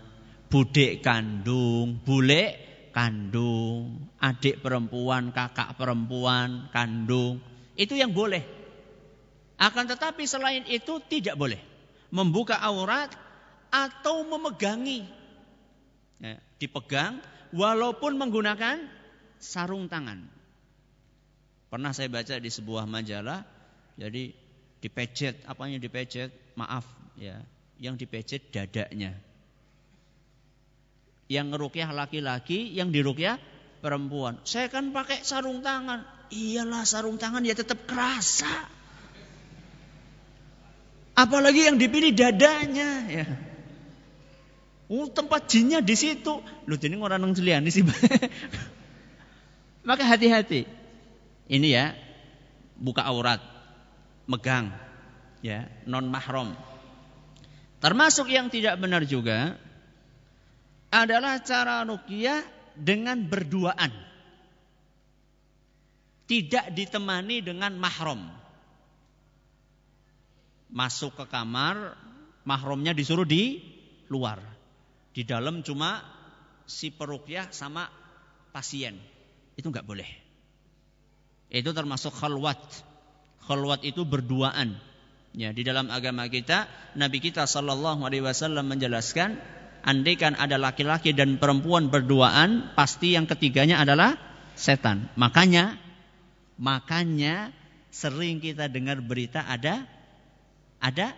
budek 0.52 1.00
kandung, 1.00 2.04
bule 2.04 2.68
kandung, 2.92 4.12
adik 4.20 4.60
perempuan, 4.60 5.32
kakak 5.32 5.80
perempuan, 5.80 6.68
kandung. 6.68 7.40
Itu 7.72 7.96
yang 7.96 8.12
boleh. 8.12 8.44
Akan 9.56 9.88
tetapi 9.88 10.28
selain 10.28 10.68
itu 10.68 11.00
tidak 11.08 11.40
boleh 11.40 11.60
membuka 12.12 12.60
aurat 12.60 13.08
atau 13.70 14.26
memegangi. 14.26 15.06
Ya, 16.20 16.36
dipegang 16.60 17.24
walaupun 17.54 18.20
menggunakan 18.20 18.84
sarung 19.40 19.88
tangan. 19.88 20.28
Pernah 21.70 21.94
saya 21.94 22.10
baca 22.10 22.36
di 22.36 22.50
sebuah 22.50 22.84
majalah, 22.84 23.46
jadi 23.94 24.34
dipecet, 24.82 25.46
apanya 25.46 25.78
dipecet? 25.78 26.49
Maaf 26.60 26.84
ya, 27.16 27.40
yang 27.80 27.96
dipecet 27.96 28.52
dadanya. 28.52 29.16
Yang 31.30 31.46
ngerukyah 31.56 31.90
laki-laki, 31.96 32.68
yang 32.76 32.92
dirukyah 32.92 33.40
perempuan. 33.80 34.36
Saya 34.44 34.68
kan 34.68 34.92
pakai 34.92 35.24
sarung 35.24 35.64
tangan. 35.64 36.04
Iyalah 36.30 36.84
sarung 36.84 37.16
tangan 37.16 37.42
ya 37.42 37.56
tetap 37.56 37.88
kerasa. 37.88 38.50
Apalagi 41.16 41.70
yang 41.70 41.76
dipilih 41.80 42.12
dadanya 42.12 42.90
ya. 43.08 43.26
Oh, 44.90 45.06
tempat 45.06 45.46
jinnya 45.46 45.78
di 45.78 45.94
situ. 45.94 46.42
Lu 46.66 46.74
jadi 46.74 46.98
orang 46.98 47.22
nang 47.22 47.32
di 47.32 47.70
sih. 47.70 47.86
Maka 49.88 50.02
hati-hati. 50.02 50.66
Ini 51.50 51.68
ya, 51.70 51.94
buka 52.74 53.06
aurat, 53.06 53.38
megang, 54.26 54.74
ya, 55.40 55.68
non 55.88 56.08
mahram. 56.08 56.56
Termasuk 57.80 58.28
yang 58.28 58.52
tidak 58.52 58.76
benar 58.76 59.08
juga 59.08 59.56
adalah 60.92 61.40
cara 61.40 61.80
ruqyah 61.86 62.44
dengan 62.76 63.24
berduaan. 63.24 63.92
Tidak 66.28 66.76
ditemani 66.76 67.42
dengan 67.42 67.74
mahram. 67.74 68.30
Masuk 70.70 71.18
ke 71.18 71.24
kamar, 71.26 71.98
mahramnya 72.46 72.94
disuruh 72.94 73.26
di 73.26 73.58
luar. 74.06 74.38
Di 75.10 75.26
dalam 75.26 75.66
cuma 75.66 76.04
si 76.70 76.94
perukyah 76.94 77.50
sama 77.50 77.90
pasien. 78.54 78.94
Itu 79.58 79.74
nggak 79.74 79.82
boleh. 79.88 80.06
Itu 81.50 81.74
termasuk 81.74 82.14
khalwat. 82.14 82.62
Khalwat 83.42 83.82
itu 83.82 84.06
berduaan. 84.06 84.78
Ya, 85.30 85.54
di 85.54 85.62
dalam 85.62 85.94
agama 85.94 86.26
kita, 86.26 86.66
Nabi 86.98 87.22
kita 87.22 87.46
Shallallahu 87.46 88.02
Alaihi 88.02 88.26
Wasallam 88.26 88.66
menjelaskan, 88.66 89.38
andaikan 89.86 90.34
ada 90.34 90.58
laki-laki 90.58 91.14
dan 91.14 91.38
perempuan 91.38 91.86
berduaan, 91.86 92.74
pasti 92.74 93.14
yang 93.14 93.30
ketiganya 93.30 93.78
adalah 93.78 94.18
setan. 94.58 95.06
Makanya, 95.14 95.78
makanya 96.58 97.54
sering 97.94 98.42
kita 98.42 98.66
dengar 98.66 98.98
berita 98.98 99.46
ada, 99.46 99.86
ada 100.82 101.14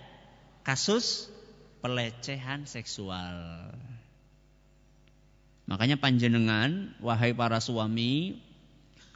kasus 0.61 1.33
pelecehan 1.81 2.69
seksual. 2.69 3.73
Makanya 5.65 5.97
panjenengan, 5.97 6.93
wahai 7.01 7.33
para 7.33 7.65
suami, 7.65 8.37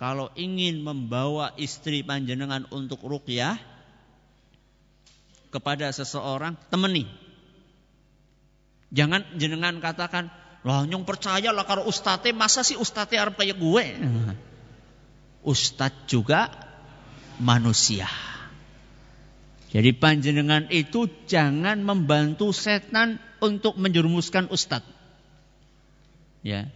kalau 0.01 0.33
ingin 0.41 0.81
membawa 0.81 1.53
istri 1.61 2.01
panjenengan 2.01 2.65
untuk 2.73 3.05
rukyah 3.05 3.76
kepada 5.57 5.89
seseorang, 5.89 6.53
temani. 6.69 7.09
Jangan 8.93 9.41
jenengan 9.41 9.81
katakan, 9.81 10.29
lah 10.61 10.85
nyong 10.85 11.09
percaya 11.09 11.49
lah 11.57 11.65
kalau 11.65 11.89
ustate 11.89 12.37
masa 12.37 12.61
sih 12.61 12.77
ustate 12.77 13.17
harap 13.17 13.41
kayak 13.41 13.57
gue. 13.57 13.85
Ustadz 15.47 16.05
juga 16.11 16.53
manusia. 17.41 18.05
Jadi 19.73 19.97
panjenengan 19.97 20.69
itu 20.69 21.09
jangan 21.25 21.81
membantu 21.81 22.51
setan 22.51 23.23
untuk 23.39 23.79
menjerumuskan 23.81 24.51
ustadz. 24.51 24.91
Ya. 26.43 26.71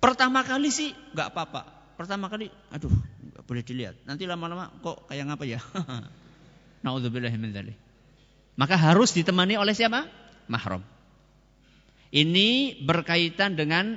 Pertama 0.00 0.40
kali 0.44 0.72
sih 0.72 0.96
nggak 1.12 1.28
apa-apa. 1.32 1.62
Pertama 2.00 2.32
kali, 2.32 2.48
aduh, 2.72 2.92
nggak 3.36 3.44
boleh 3.44 3.60
dilihat. 3.60 4.00
Nanti 4.08 4.24
lama-lama 4.24 4.72
kok 4.80 5.04
kayak 5.12 5.28
ngapa 5.28 5.44
ya? 5.44 5.60
Nauzubillah 6.84 7.32
min 7.36 7.52
Maka 8.60 8.76
harus 8.76 9.16
ditemani 9.16 9.56
oleh 9.56 9.72
siapa? 9.72 10.04
Mahram. 10.52 10.84
Ini 12.12 12.76
berkaitan 12.84 13.56
dengan 13.56 13.96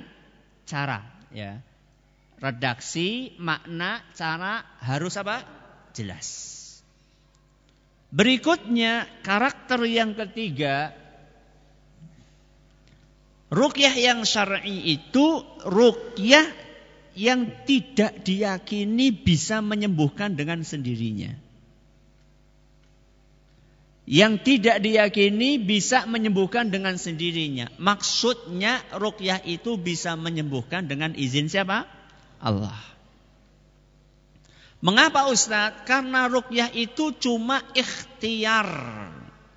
cara, 0.63 1.03
ya. 1.35 1.59
Redaksi, 2.39 3.35
makna, 3.35 3.99
cara 4.15 4.63
harus 4.79 5.19
apa? 5.19 5.43
Jelas. 5.91 6.55
Berikutnya 8.15 9.03
karakter 9.25 9.83
yang 9.83 10.15
ketiga 10.15 10.95
Rukyah 13.53 13.93
yang 13.93 14.25
syar'i 14.25 14.97
itu 14.97 15.45
rukyah 15.61 16.49
yang 17.13 17.53
tidak 17.69 18.25
diyakini 18.25 19.13
bisa 19.13 19.61
menyembuhkan 19.61 20.33
dengan 20.33 20.65
sendirinya. 20.65 21.42
Yang 24.03 24.33
tidak 24.43 24.83
diyakini 24.83 25.63
bisa 25.63 26.03
menyembuhkan 26.03 26.67
dengan 26.67 26.99
sendirinya. 26.99 27.71
Maksudnya 27.79 28.83
rukyah 28.91 29.39
itu 29.47 29.79
bisa 29.79 30.19
menyembuhkan 30.19 30.91
dengan 30.91 31.15
izin 31.15 31.47
siapa? 31.47 31.87
Allah. 32.43 32.75
Mengapa 34.83 35.31
Ustadz? 35.31 35.87
Karena 35.87 36.27
rukyah 36.27 36.67
itu 36.75 37.15
cuma 37.15 37.63
ikhtiar. 37.71 38.67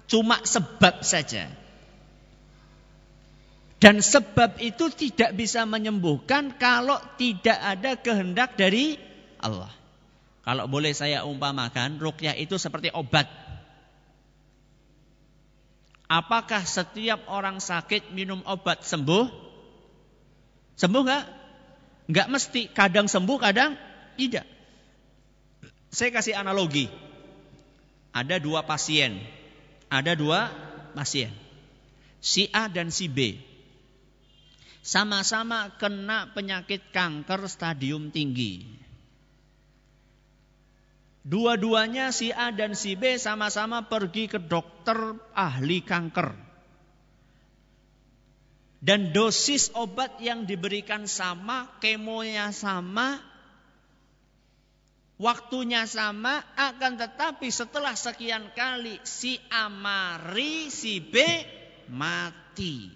Cuma 0.07 0.39
sebab 0.47 1.03
saja. 1.03 1.51
Dan 3.83 3.99
sebab 3.99 4.63
itu 4.63 4.87
tidak 4.95 5.35
bisa 5.35 5.67
menyembuhkan 5.67 6.55
kalau 6.55 7.03
tidak 7.19 7.59
ada 7.59 7.99
kehendak 7.99 8.55
dari 8.55 8.95
Allah. 9.43 9.69
Kalau 10.47 10.71
boleh 10.71 10.95
saya 10.95 11.27
umpamakan, 11.27 11.99
rukyah 11.99 12.39
itu 12.39 12.55
seperti 12.55 12.95
obat. 12.95 13.27
Apakah 16.07 16.63
setiap 16.63 17.27
orang 17.27 17.59
sakit 17.59 18.15
minum 18.15 18.39
obat 18.47 18.87
sembuh? 18.87 19.27
Sembuh 20.79 21.03
nggak? 21.03 21.25
Nggak 22.07 22.29
mesti. 22.31 22.63
Kadang 22.71 23.11
sembuh, 23.11 23.39
kadang 23.43 23.75
tidak. 24.15 24.47
Saya 25.91 26.11
kasih 26.15 26.39
analogi. 26.39 26.87
Ada 28.15 28.39
dua 28.39 28.63
pasien. 28.63 29.19
Ada 29.91 30.15
dua 30.15 30.47
pasien. 30.95 31.35
Si 32.23 32.47
A 32.55 32.71
dan 32.71 32.95
si 32.95 33.11
B 33.11 33.35
sama-sama 34.87 35.75
kena 35.83 36.31
penyakit 36.31 36.95
kanker 36.95 37.51
stadium 37.51 38.15
tinggi. 38.15 38.86
Dua-duanya 41.27 42.15
si 42.15 42.31
A 42.31 42.55
dan 42.55 42.79
si 42.79 42.95
B 42.95 43.19
sama-sama 43.19 43.91
pergi 43.91 44.31
ke 44.31 44.39
dokter 44.39 44.95
ahli 45.35 45.83
kanker. 45.83 46.39
Dan 48.79 49.11
dosis 49.11 49.75
obat 49.75 50.23
yang 50.23 50.47
diberikan 50.47 51.11
sama, 51.11 51.67
kemonya 51.83 52.55
sama, 52.55 53.19
waktunya 55.19 55.83
sama, 55.91 56.47
akan 56.55 56.95
tetapi 56.95 57.51
setelah 57.51 57.99
sekian 57.99 58.55
kali 58.55 59.03
si 59.03 59.43
A 59.51 59.67
mari, 59.67 60.71
si 60.71 61.03
B 61.03 61.19
mati. 61.91 62.87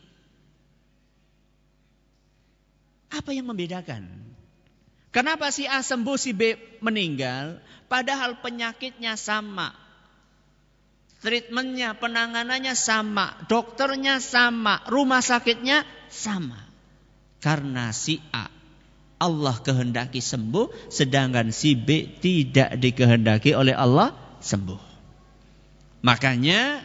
Apa 3.11 3.35
yang 3.35 3.51
membedakan? 3.51 4.30
Kenapa 5.11 5.51
si 5.51 5.67
A 5.67 5.83
sembuh, 5.83 6.15
si 6.15 6.31
B 6.31 6.55
meninggal? 6.79 7.59
Padahal 7.91 8.39
penyakitnya 8.39 9.19
sama. 9.19 9.75
Treatmentnya, 11.21 11.99
penanganannya 11.99 12.79
sama. 12.79 13.35
Dokternya 13.51 14.23
sama. 14.23 14.87
Rumah 14.87 15.19
sakitnya 15.19 15.83
sama. 16.07 16.63
Karena 17.43 17.91
si 17.91 18.23
A 18.31 18.61
Allah 19.21 19.57
kehendaki 19.61 20.23
sembuh, 20.23 20.89
sedangkan 20.89 21.53
si 21.53 21.77
B 21.77 22.09
tidak 22.23 22.79
dikehendaki 22.81 23.53
oleh 23.53 23.77
Allah 23.77 24.17
sembuh. 24.41 24.81
Makanya 26.01 26.81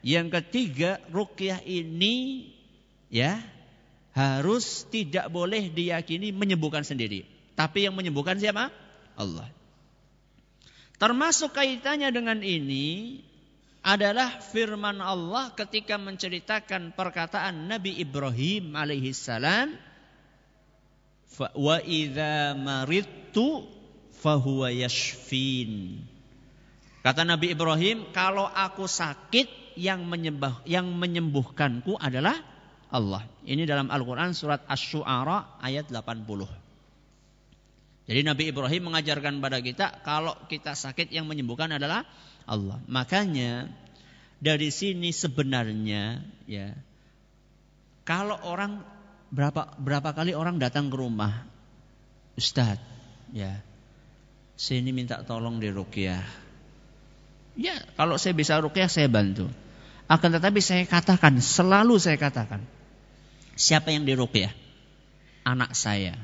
yang 0.00 0.32
ketiga 0.32 0.96
rukyah 1.12 1.60
ini 1.60 2.48
ya 3.12 3.36
harus 4.16 4.88
tidak 4.88 5.28
boleh 5.28 5.68
diyakini 5.68 6.32
menyembuhkan 6.32 6.86
sendiri. 6.88 7.33
Tapi 7.54 7.86
yang 7.86 7.94
menyembuhkan 7.94 8.38
siapa? 8.38 8.70
Allah. 9.14 9.46
Termasuk 10.98 11.54
kaitannya 11.54 12.10
dengan 12.10 12.38
ini 12.42 13.18
adalah 13.84 14.40
firman 14.40 14.98
Allah 15.02 15.52
ketika 15.52 16.00
menceritakan 16.00 16.96
perkataan 16.96 17.68
Nabi 17.68 18.00
Ibrahim 18.00 18.72
alaihissalam 18.72 19.76
wa 21.38 21.76
idza 21.84 22.56
maridtu 22.56 23.68
fahuwa 24.16 24.72
yashfin. 24.72 26.00
Kata 27.04 27.28
Nabi 27.28 27.52
Ibrahim, 27.52 28.08
kalau 28.16 28.48
aku 28.48 28.88
sakit 28.88 29.76
yang 29.76 30.08
menyembah 30.08 30.64
yang 30.64 30.88
menyembuhkanku 30.88 32.00
adalah 32.00 32.40
Allah. 32.88 33.28
Ini 33.44 33.68
dalam 33.68 33.92
Al-Quran 33.92 34.32
surat 34.32 34.64
Ash-Shu'ara 34.64 35.60
ayat 35.60 35.92
80. 35.92 36.63
Jadi 38.04 38.20
Nabi 38.20 38.52
Ibrahim 38.52 38.92
mengajarkan 38.92 39.40
pada 39.40 39.64
kita 39.64 40.04
kalau 40.04 40.36
kita 40.52 40.76
sakit 40.76 41.08
yang 41.08 41.24
menyembuhkan 41.24 41.72
adalah 41.72 42.04
Allah. 42.44 42.76
Makanya 42.84 43.72
dari 44.44 44.68
sini 44.68 45.08
sebenarnya 45.08 46.20
ya 46.44 46.76
kalau 48.04 48.36
orang 48.44 48.84
berapa 49.32 49.72
berapa 49.80 50.12
kali 50.12 50.36
orang 50.36 50.60
datang 50.60 50.92
ke 50.92 50.96
rumah 51.00 51.48
Ustadz 52.36 52.84
ya 53.32 53.64
sini 54.60 54.92
minta 54.92 55.24
tolong 55.24 55.56
di 55.56 55.72
rukyah. 55.72 56.24
Ya 57.56 57.76
kalau 57.96 58.20
saya 58.20 58.36
bisa 58.36 58.60
rukyah 58.60 58.92
saya 58.92 59.08
bantu. 59.08 59.48
Akan 60.04 60.36
tetapi 60.36 60.60
saya 60.60 60.84
katakan 60.84 61.40
selalu 61.40 61.96
saya 61.96 62.20
katakan 62.20 62.60
Siapa 63.54 63.94
yang 63.94 64.02
diruqyah? 64.02 64.50
Anak 65.46 65.78
saya, 65.78 66.18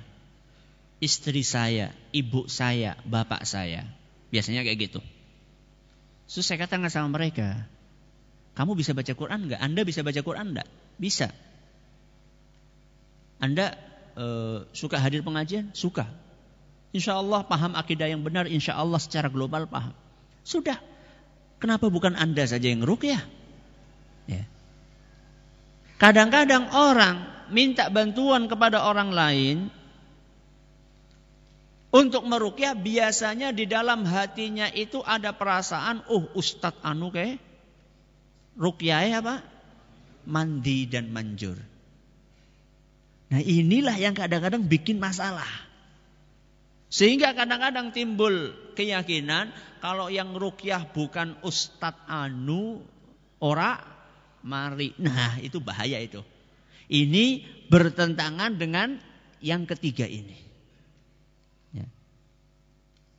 istri 1.01 1.40
saya, 1.40 1.96
ibu 2.12 2.46
saya, 2.46 2.94
bapak 3.09 3.48
saya. 3.48 3.88
Biasanya 4.30 4.62
kayak 4.62 4.78
gitu. 4.78 5.01
Terus 6.30 6.46
saya 6.46 6.62
katakan 6.62 6.86
sama 6.92 7.11
mereka, 7.11 7.66
kamu 8.55 8.78
bisa 8.78 8.94
baca 8.94 9.11
Quran 9.16 9.51
enggak? 9.51 9.61
Anda 9.64 9.82
bisa 9.82 10.05
baca 10.07 10.20
Quran 10.20 10.55
enggak? 10.55 10.68
Bisa. 11.01 11.32
Anda 13.40 13.74
e, 14.14 14.26
suka 14.76 15.01
hadir 15.01 15.24
pengajian? 15.24 15.72
Suka. 15.74 16.07
Insya 16.92 17.18
Allah 17.18 17.42
paham 17.48 17.74
akidah 17.74 18.07
yang 18.07 18.20
benar, 18.20 18.46
insya 18.46 18.76
Allah 18.76 19.01
secara 19.01 19.32
global 19.32 19.66
paham. 19.66 19.96
Sudah. 20.44 20.78
Kenapa 21.59 21.88
bukan 21.88 22.14
Anda 22.14 22.44
saja 22.44 22.68
yang 22.68 22.84
rukyah? 22.84 23.20
Ya. 24.28 24.44
Kadang-kadang 26.01 26.72
orang 26.72 27.28
minta 27.53 27.90
bantuan 27.90 28.46
kepada 28.46 28.84
orang 28.86 29.12
lain 29.12 29.68
untuk 31.91 32.22
merukyah 32.22 32.78
biasanya 32.78 33.51
di 33.51 33.66
dalam 33.66 34.07
hatinya 34.07 34.70
itu 34.70 35.03
ada 35.03 35.34
perasaan, 35.34 36.07
oh 36.07 36.30
Ustadz 36.38 36.82
Anu 36.86 37.11
kayak 37.11 37.43
rukyah 38.55 39.18
apa? 39.18 39.43
Mandi 40.30 40.86
dan 40.86 41.11
manjur. 41.11 41.59
Nah 43.30 43.43
inilah 43.43 43.95
yang 43.99 44.14
kadang-kadang 44.14 44.66
bikin 44.66 45.03
masalah. 45.03 45.49
Sehingga 46.91 47.34
kadang-kadang 47.38 47.95
timbul 47.95 48.51
keyakinan 48.74 49.55
kalau 49.78 50.11
yang 50.11 50.34
rukyah 50.34 50.91
bukan 50.91 51.38
Ustadz 51.43 52.07
Anu, 52.11 52.82
ora 53.38 53.78
mari. 54.43 54.95
Nah, 54.99 55.38
itu 55.41 55.62
bahaya 55.62 56.03
itu. 56.03 56.20
Ini 56.91 57.47
bertentangan 57.70 58.59
dengan 58.59 58.99
yang 59.38 59.64
ketiga 59.70 60.05
ini. 60.11 60.49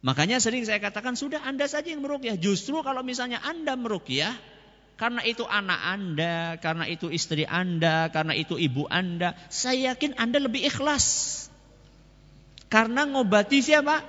Ya. 0.02 0.06
Makanya 0.06 0.42
sering 0.42 0.66
saya 0.66 0.82
katakan 0.82 1.14
sudah 1.14 1.46
Anda 1.46 1.70
saja 1.70 1.94
yang 1.94 2.02
merukyah. 2.02 2.36
Justru 2.42 2.82
kalau 2.82 3.06
misalnya 3.06 3.38
Anda 3.46 3.78
merukyah 3.78 4.34
karena 4.98 5.22
itu 5.26 5.46
anak 5.46 5.82
Anda, 5.82 6.58
karena 6.62 6.86
itu 6.86 7.10
istri 7.10 7.46
Anda, 7.46 8.10
karena 8.14 8.38
itu 8.38 8.58
ibu 8.58 8.86
Anda, 8.86 9.34
saya 9.50 9.94
yakin 9.94 10.18
Anda 10.18 10.42
lebih 10.42 10.62
ikhlas. 10.70 11.38
Karena 12.70 13.10
ngobati 13.10 13.66
siapa? 13.66 14.06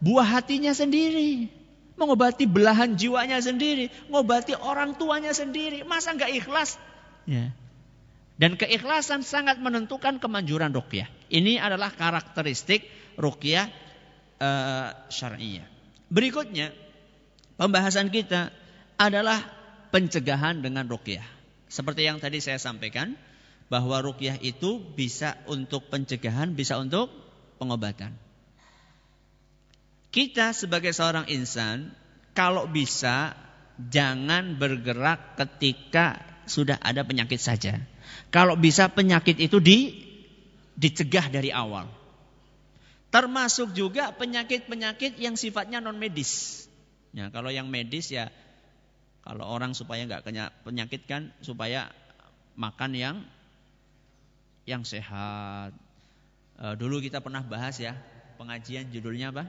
Buah 0.00 0.40
hatinya 0.40 0.72
sendiri. 0.72 1.48
Mengobati 1.94 2.48
belahan 2.48 2.96
jiwanya 2.96 3.38
sendiri. 3.38 3.92
Mengobati 4.10 4.56
orang 4.56 4.96
tuanya 4.96 5.30
sendiri. 5.30 5.86
Masa 5.86 6.16
nggak 6.16 6.32
ikhlas? 6.40 6.80
Ya. 7.28 7.54
Dan 8.34 8.58
keikhlasan 8.58 9.22
sangat 9.22 9.62
menentukan 9.62 10.18
kemanjuran 10.18 10.74
rukyah. 10.74 11.06
Ini 11.30 11.62
adalah 11.62 11.94
karakteristik 11.94 12.88
rukyah 13.14 13.70
uh, 14.38 14.90
syariah. 15.10 15.66
Berikutnya, 16.08 16.70
pembahasan 17.58 18.08
kita 18.10 18.54
adalah 18.98 19.42
pencegahan 19.90 20.62
dengan 20.62 20.86
rukyah. 20.86 21.26
Seperti 21.66 22.06
yang 22.06 22.22
tadi 22.22 22.38
saya 22.38 22.58
sampaikan, 22.62 23.18
bahwa 23.72 23.98
rukyah 24.04 24.38
itu 24.38 24.78
bisa 24.94 25.40
untuk 25.50 25.88
pencegahan, 25.88 26.52
bisa 26.52 26.78
untuk 26.78 27.10
pengobatan. 27.58 28.14
Kita 30.14 30.54
sebagai 30.54 30.94
seorang 30.94 31.26
insan 31.26 31.90
kalau 32.38 32.70
bisa 32.70 33.34
jangan 33.90 34.54
bergerak 34.54 35.34
ketika 35.34 36.22
sudah 36.46 36.78
ada 36.78 37.02
penyakit 37.02 37.40
saja. 37.42 37.82
Kalau 38.30 38.54
bisa 38.54 38.86
penyakit 38.92 39.42
itu 39.42 39.58
di 39.58 40.06
dicegah 40.78 41.30
dari 41.30 41.50
awal. 41.50 41.90
Termasuk 43.14 43.70
juga 43.78 44.10
penyakit-penyakit 44.10 45.22
yang 45.22 45.38
sifatnya 45.38 45.78
non 45.78 45.94
medis. 45.94 46.66
Ya, 47.14 47.30
kalau 47.30 47.54
yang 47.54 47.70
medis 47.70 48.10
ya 48.10 48.34
kalau 49.22 49.46
orang 49.46 49.70
supaya 49.70 50.02
nggak 50.02 50.26
penyakit 50.66 51.06
kan 51.06 51.30
supaya 51.38 51.94
makan 52.58 52.90
yang 52.98 53.16
yang 54.66 54.82
sehat. 54.82 55.70
E, 56.58 56.64
dulu 56.74 56.98
kita 56.98 57.22
pernah 57.22 57.46
bahas 57.46 57.78
ya 57.78 57.94
pengajian 58.34 58.90
judulnya 58.90 59.30
apa? 59.30 59.46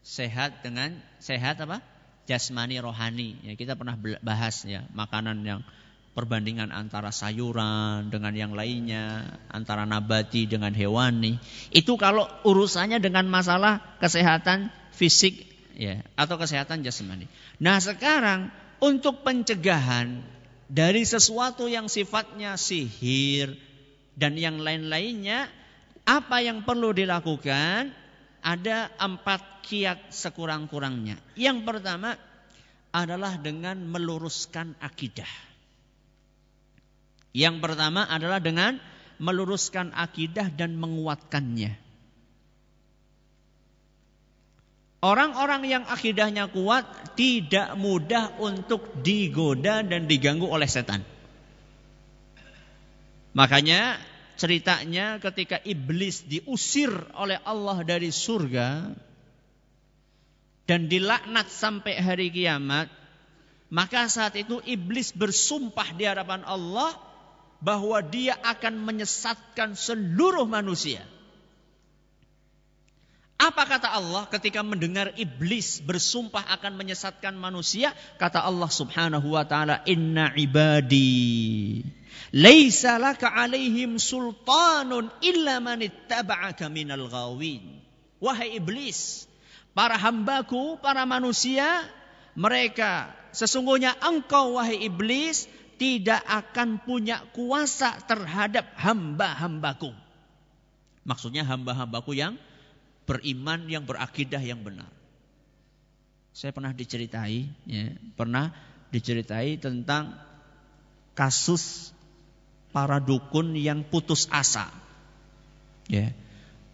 Sehat 0.00 0.64
dengan 0.64 0.96
sehat 1.20 1.60
apa? 1.60 1.84
Jasmani 2.24 2.80
rohani. 2.80 3.44
Ya 3.44 3.52
kita 3.60 3.76
pernah 3.76 4.00
bahas 4.24 4.64
ya 4.64 4.88
makanan 4.96 5.44
yang 5.44 5.60
perbandingan 6.18 6.74
antara 6.74 7.14
sayuran 7.14 8.10
dengan 8.10 8.34
yang 8.34 8.50
lainnya, 8.58 9.38
antara 9.46 9.86
nabati 9.86 10.50
dengan 10.50 10.74
hewani. 10.74 11.38
Itu 11.70 11.94
kalau 11.94 12.26
urusannya 12.42 12.98
dengan 12.98 13.30
masalah 13.30 13.78
kesehatan 14.02 14.74
fisik 14.90 15.46
ya 15.78 16.02
atau 16.18 16.34
kesehatan 16.34 16.82
jasmani. 16.82 17.30
Nah, 17.62 17.78
sekarang 17.78 18.50
untuk 18.82 19.22
pencegahan 19.22 20.26
dari 20.66 21.06
sesuatu 21.06 21.70
yang 21.70 21.86
sifatnya 21.86 22.58
sihir 22.58 23.54
dan 24.18 24.34
yang 24.34 24.58
lain-lainnya 24.58 25.46
apa 26.02 26.42
yang 26.42 26.66
perlu 26.66 26.90
dilakukan? 26.90 27.94
Ada 28.38 28.94
empat 28.98 29.66
kiat 29.66 30.14
sekurang-kurangnya. 30.14 31.18
Yang 31.34 31.58
pertama 31.66 32.14
adalah 32.94 33.36
dengan 33.36 33.82
meluruskan 33.82 34.78
akidah. 34.78 35.47
Yang 37.38 37.62
pertama 37.62 38.02
adalah 38.10 38.42
dengan 38.42 38.82
meluruskan 39.22 39.94
akidah 39.94 40.50
dan 40.50 40.74
menguatkannya. 40.74 41.78
Orang-orang 44.98 45.62
yang 45.70 45.84
akidahnya 45.86 46.50
kuat 46.50 47.14
tidak 47.14 47.78
mudah 47.78 48.34
untuk 48.42 48.90
digoda 49.06 49.86
dan 49.86 50.10
diganggu 50.10 50.50
oleh 50.50 50.66
setan. 50.66 51.06
Makanya 53.38 54.02
ceritanya 54.34 55.22
ketika 55.22 55.62
iblis 55.62 56.26
diusir 56.26 56.90
oleh 57.14 57.38
Allah 57.46 57.86
dari 57.86 58.10
surga 58.10 58.90
dan 60.66 60.90
dilaknat 60.90 61.46
sampai 61.46 62.02
hari 62.02 62.34
kiamat, 62.34 62.90
maka 63.70 64.10
saat 64.10 64.34
itu 64.34 64.58
iblis 64.66 65.14
bersumpah 65.14 65.94
di 65.94 66.02
hadapan 66.02 66.42
Allah 66.42 67.07
bahwa 67.58 67.98
dia 68.02 68.38
akan 68.38 68.78
menyesatkan 68.86 69.74
seluruh 69.74 70.46
manusia. 70.46 71.02
Apa 73.38 73.70
kata 73.70 73.94
Allah 73.94 74.26
ketika 74.34 74.66
mendengar 74.66 75.14
iblis 75.14 75.78
bersumpah 75.78 76.42
akan 76.58 76.74
menyesatkan 76.74 77.38
manusia? 77.38 77.94
Kata 78.18 78.42
Allah 78.42 78.66
Subhanahu 78.66 79.38
wa 79.38 79.46
taala, 79.46 79.86
"Inna 79.86 80.34
ibadi 80.34 81.86
laisa 82.34 82.98
laka 82.98 83.30
alaihim 83.30 83.94
sultanun 84.02 85.06
illa 85.22 85.62
man 85.62 85.86
ittaba'aka 85.86 86.66
minal 86.66 87.06
ghawin." 87.06 87.78
Wahai 88.18 88.58
iblis, 88.58 89.30
para 89.70 89.94
hambaku, 89.94 90.74
para 90.82 91.06
manusia, 91.06 91.86
mereka 92.34 93.14
sesungguhnya 93.30 93.94
engkau 94.02 94.58
wahai 94.58 94.82
iblis 94.82 95.46
tidak 95.78 96.20
akan 96.26 96.82
punya 96.82 97.22
kuasa 97.32 97.96
terhadap 98.04 98.74
hamba-hambaku. 98.76 99.94
Maksudnya 101.06 101.46
hamba-hambaku 101.46 102.18
yang 102.18 102.36
beriman 103.08 103.64
yang 103.70 103.88
berakidah 103.88 104.42
yang 104.42 104.60
benar. 104.60 104.90
Saya 106.36 106.52
pernah 106.52 106.76
diceritai, 106.76 107.48
ya, 107.64 107.96
pernah 108.14 108.52
diceritai 108.92 109.56
tentang 109.56 110.12
kasus 111.16 111.94
para 112.70 113.00
dukun 113.00 113.56
yang 113.56 113.82
putus 113.86 114.28
asa. 114.28 114.68
Ya, 115.88 116.12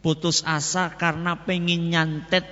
putus 0.03 0.43
asa 0.43 0.91
karena 0.99 1.39
pengen 1.47 1.95
nyantet 1.95 2.45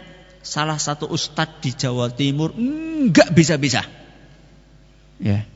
salah 0.47 0.79
satu 0.79 1.11
ustadz 1.11 1.61
di 1.61 1.75
Jawa 1.75 2.09
Timur 2.15 2.55
enggak 2.55 3.35
bisa-bisa. 3.35 3.83
Ya. 5.19 5.52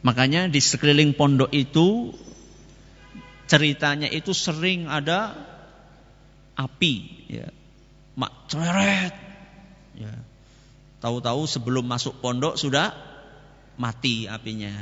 Makanya 0.00 0.48
di 0.48 0.60
sekeliling 0.64 1.12
pondok 1.12 1.52
itu 1.52 2.16
ceritanya 3.44 4.08
itu 4.08 4.32
sering 4.32 4.88
ada 4.88 5.36
api 6.56 6.94
ya. 7.28 7.48
Mak 8.16 8.32
cereret 8.48 9.14
ya. 9.96 10.14
Tahu-tahu 11.00 11.48
sebelum 11.48 11.84
masuk 11.84 12.20
pondok 12.20 12.56
sudah 12.56 12.92
mati 13.80 14.28
apinya. 14.28 14.72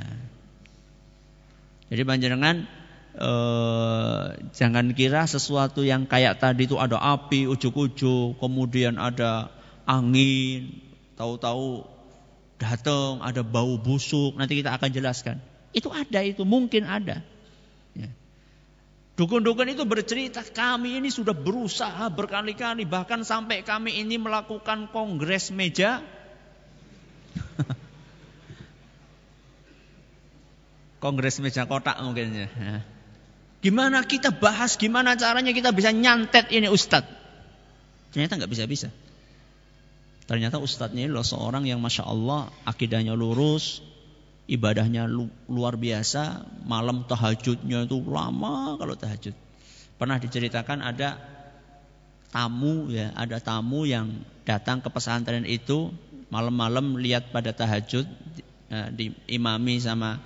Jadi 1.89 2.03
panjenengan 2.07 2.67
eh, 3.19 4.25
jangan 4.55 4.95
kira 4.95 5.27
sesuatu 5.27 5.83
yang 5.83 6.07
kayak 6.07 6.39
tadi 6.39 6.67
itu 6.67 6.79
ada 6.79 6.99
api 6.99 7.47
ujuk-ujuk 7.51 8.39
kemudian 8.39 8.99
ada 9.03 9.51
angin. 9.83 10.79
Tahu-tahu 11.19 11.98
datang 12.59 13.23
ada 13.23 13.47
bau 13.47 13.79
busuk 13.79 14.35
nanti 14.35 14.59
kita 14.59 14.75
akan 14.75 14.91
jelaskan 14.91 15.37
itu 15.73 15.89
ada 15.95 16.21
itu 16.27 16.43
mungkin 16.43 16.85
ada 16.85 17.23
Dukun-dukun 19.19 19.67
itu 19.75 19.83
bercerita, 19.83 20.47
kami 20.47 21.03
ini 21.03 21.11
sudah 21.11 21.35
berusaha 21.35 22.07
berkali-kali, 22.07 22.87
bahkan 22.87 23.27
sampai 23.27 23.67
kami 23.67 23.99
ini 23.99 24.15
melakukan 24.15 24.95
kongres 24.95 25.51
meja. 25.51 26.07
kongres 31.03 31.43
meja 31.43 31.67
kotak 31.67 31.99
mungkin 31.99 32.47
ya. 32.47 32.47
Gimana 33.59 34.07
kita 34.07 34.31
bahas, 34.31 34.79
gimana 34.79 35.19
caranya 35.19 35.51
kita 35.51 35.75
bisa 35.75 35.91
nyantet 35.91 36.55
ini 36.55 36.71
ustadz. 36.71 37.11
Ternyata 38.15 38.39
nggak 38.39 38.55
bisa-bisa. 38.55 38.95
Ternyata 40.29 40.61
ustadznya 40.61 41.09
ini 41.09 41.11
loh 41.11 41.25
seorang 41.25 41.65
yang 41.65 41.81
masya 41.81 42.05
Allah 42.05 42.53
akidahnya 42.69 43.17
lurus, 43.17 43.81
ibadahnya 44.45 45.09
lu, 45.09 45.33
luar 45.49 45.81
biasa, 45.81 46.45
malam 46.69 47.09
tahajudnya 47.09 47.89
itu 47.89 47.97
lama 48.05 48.77
kalau 48.77 48.93
tahajud. 48.93 49.33
Pernah 49.97 50.21
diceritakan 50.21 50.85
ada 50.85 51.17
tamu 52.29 52.93
ya, 52.93 53.09
ada 53.17 53.41
tamu 53.41 53.89
yang 53.89 54.21
datang 54.45 54.85
ke 54.85 54.93
pesantren 54.93 55.49
itu 55.49 55.97
malam-malam 56.29 57.01
lihat 57.01 57.33
pada 57.33 57.57
tahajud 57.57 58.05
ya, 58.69 58.93
diimami 58.93 59.81
sama 59.81 60.21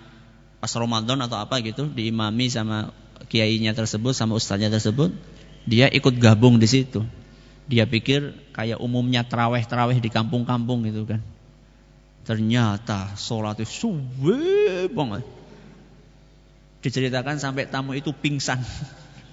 pas 0.59 0.75
Ramadan 0.75 1.23
atau 1.23 1.39
apa 1.39 1.63
gitu, 1.63 1.87
diimami 1.87 2.51
sama 2.51 2.91
kiainya 3.31 3.71
tersebut 3.71 4.19
sama 4.19 4.35
ustaznya 4.35 4.67
tersebut, 4.67 5.15
dia 5.63 5.87
ikut 5.87 6.19
gabung 6.19 6.59
di 6.59 6.67
situ. 6.67 7.07
Dia 7.71 7.87
pikir 7.87 8.35
kayak 8.53 8.83
umumnya 8.83 9.23
teraweh-teraweh 9.23 10.03
di 10.03 10.11
kampung-kampung 10.11 10.83
gitu 10.87 11.07
kan. 11.07 11.23
Ternyata 12.23 13.15
sholatnya 13.19 13.67
suwe 13.67 14.87
banget. 14.91 15.27
Diceritakan 16.83 17.39
sampai 17.39 17.71
tamu 17.71 17.95
itu 17.95 18.11
pingsan. 18.11 18.63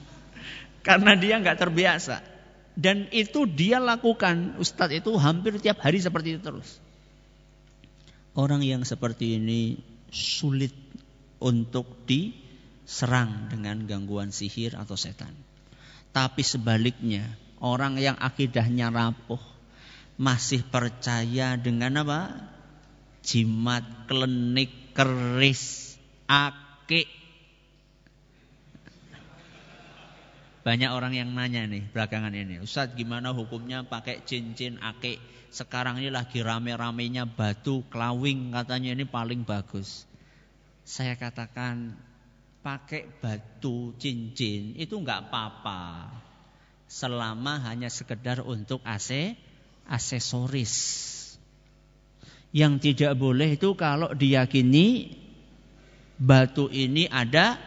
Karena 0.87 1.17
dia 1.17 1.41
nggak 1.41 1.57
terbiasa. 1.57 2.21
Dan 2.77 3.09
itu 3.11 3.49
dia 3.49 3.81
lakukan. 3.81 4.57
Ustadz 4.61 5.01
itu 5.01 5.11
hampir 5.17 5.57
tiap 5.57 5.81
hari 5.81 5.99
seperti 5.99 6.37
itu 6.37 6.41
terus. 6.41 6.79
Orang 8.37 8.61
yang 8.61 8.85
seperti 8.85 9.41
ini 9.41 9.81
sulit 10.13 10.71
untuk 11.41 12.05
diserang 12.05 13.49
dengan 13.49 13.83
gangguan 13.89 14.29
sihir 14.29 14.77
atau 14.77 14.95
setan. 14.95 15.33
Tapi 16.09 16.41
sebaliknya, 16.41 17.25
orang 17.59 17.99
yang 17.99 18.15
akidahnya 18.19 18.91
rapuh, 18.91 19.41
masih 20.19 20.63
percaya 20.67 21.55
dengan 21.55 22.03
apa? 22.03 22.21
jimat, 23.19 23.85
klenik, 24.07 24.95
keris, 24.95 25.95
ake. 26.25 27.05
Banyak 30.65 30.91
orang 30.91 31.13
yang 31.15 31.29
nanya 31.33 31.65
nih 31.65 31.87
belakangan 31.93 32.35
ini, 32.35 32.61
Ustadz 32.63 32.97
gimana 32.97 33.31
hukumnya 33.31 33.85
pakai 33.87 34.25
cincin 34.25 34.81
ake? 34.81 35.21
Sekarang 35.49 35.97
ini 35.97 36.13
lagi 36.13 36.45
rame-ramenya 36.45 37.25
batu 37.25 37.81
kelawing 37.89 38.53
katanya 38.53 38.93
ini 38.93 39.05
paling 39.05 39.45
bagus. 39.45 40.05
Saya 40.85 41.17
katakan 41.17 41.97
pakai 42.61 43.07
batu 43.17 43.97
cincin 43.97 44.77
itu 44.77 44.93
nggak 44.93 45.31
apa-apa 45.31 45.81
selama 46.89 47.61
hanya 47.69 47.93
sekedar 47.93 48.41
untuk 48.41 48.81
AC 48.81 49.37
aksesoris. 49.85 50.73
Yang 52.49 52.73
tidak 52.81 53.13
boleh 53.13 53.53
itu 53.53 53.77
kalau 53.77 54.09
diyakini 54.17 55.13
batu 56.17 56.65
ini 56.73 57.05
ada 57.05 57.61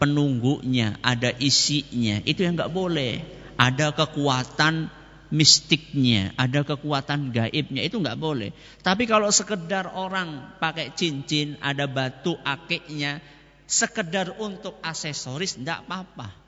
penunggunya, 0.00 0.96
ada 1.04 1.36
isinya. 1.36 2.24
Itu 2.24 2.42
yang 2.42 2.56
nggak 2.56 2.72
boleh. 2.72 3.22
Ada 3.60 3.92
kekuatan 3.92 4.88
mistiknya, 5.28 6.32
ada 6.34 6.64
kekuatan 6.64 7.30
gaibnya. 7.30 7.84
Itu 7.84 8.00
nggak 8.00 8.18
boleh. 8.18 8.56
Tapi 8.80 9.04
kalau 9.04 9.28
sekedar 9.28 9.92
orang 9.92 10.56
pakai 10.56 10.96
cincin, 10.96 11.60
ada 11.60 11.84
batu 11.84 12.34
akiknya, 12.40 13.20
sekedar 13.68 14.32
untuk 14.40 14.80
aksesoris, 14.80 15.60
nggak 15.60 15.86
apa-apa. 15.86 16.41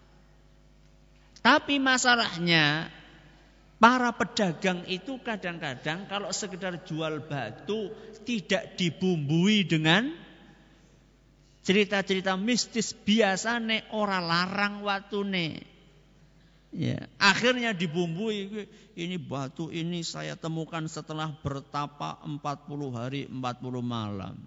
Tapi 1.45 1.77
masalahnya 1.77 2.89
para 3.77 4.17
pedagang 4.17 4.81
itu 4.89 5.21
kadang-kadang 5.21 6.09
kalau 6.09 6.33
sekedar 6.33 6.89
jual 6.89 7.21
batu 7.29 7.93
tidak 8.25 8.81
dibumbui 8.81 9.69
dengan 9.69 10.09
cerita-cerita 11.61 12.41
mistis 12.41 12.97
biasa 12.97 13.61
nih 13.61 13.93
orang 13.93 14.25
larang 14.25 14.75
nih. 15.29 15.53
Ya, 16.73 17.07
akhirnya 17.21 17.77
dibumbui 17.77 18.67
ini 18.97 19.17
batu 19.21 19.69
ini 19.69 20.01
saya 20.01 20.41
temukan 20.41 20.89
setelah 20.89 21.29
bertapa 21.45 22.25
40 22.25 22.41
hari 22.97 23.29
40 23.29 23.85
malam. 23.85 24.41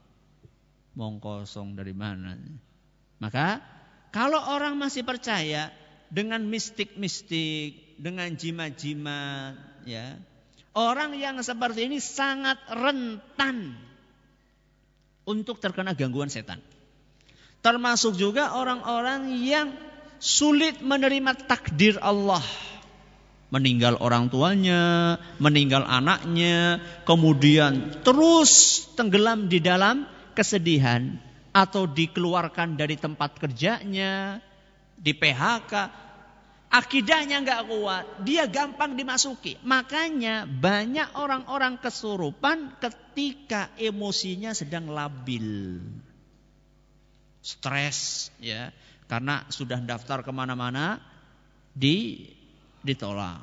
Mong 0.97 1.21
kosong 1.21 1.77
dari 1.77 1.93
mana? 1.93 2.33
Maka 3.21 3.61
kalau 4.09 4.41
orang 4.49 4.73
masih 4.81 5.05
percaya 5.05 5.69
dengan 6.07 6.43
mistik-mistik, 6.47 7.97
dengan 7.99 8.31
jimat-jimat, 8.33 9.83
ya. 9.83 10.15
Orang 10.77 11.17
yang 11.17 11.41
seperti 11.41 11.89
ini 11.89 11.97
sangat 11.97 12.61
rentan 12.69 13.73
untuk 15.25 15.57
terkena 15.57 15.97
gangguan 15.97 16.29
setan. 16.29 16.61
Termasuk 17.65 18.15
juga 18.15 18.53
orang-orang 18.53 19.41
yang 19.41 19.73
sulit 20.21 20.79
menerima 20.79 21.33
takdir 21.49 21.97
Allah. 21.99 22.45
Meninggal 23.47 23.97
orang 24.03 24.27
tuanya, 24.27 25.15
meninggal 25.39 25.87
anaknya, 25.87 26.83
kemudian 27.07 28.03
terus 28.03 28.83
tenggelam 28.93 29.47
di 29.47 29.63
dalam 29.63 30.03
kesedihan 30.35 31.15
atau 31.55 31.87
dikeluarkan 31.87 32.75
dari 32.75 32.99
tempat 32.99 33.39
kerjanya, 33.39 34.43
di 34.97 35.13
PHK, 35.13 35.73
akidahnya 36.73 37.45
nggak 37.45 37.63
kuat, 37.69 38.05
dia 38.25 38.49
gampang 38.49 38.97
dimasuki. 38.97 39.61
Makanya 39.63 40.49
banyak 40.49 41.15
orang-orang 41.15 41.77
kesurupan 41.77 42.81
ketika 42.81 43.71
emosinya 43.77 44.51
sedang 44.57 44.89
labil 44.89 45.79
stres 47.47 48.27
ya 48.43 48.75
karena 49.07 49.47
sudah 49.47 49.79
daftar 49.79 50.19
ke 50.19 50.31
mana-mana 50.35 50.99
di 51.71 52.27
ditolak 52.83 53.39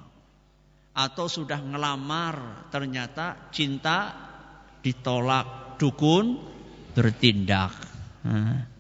atau 0.93 1.27
sudah 1.27 1.57
ngelamar 1.57 2.69
ternyata 2.69 3.49
cinta 3.49 4.13
ditolak 4.85 5.81
dukun 5.81 6.37
bertindak 6.93 7.73
nah. 8.29 8.74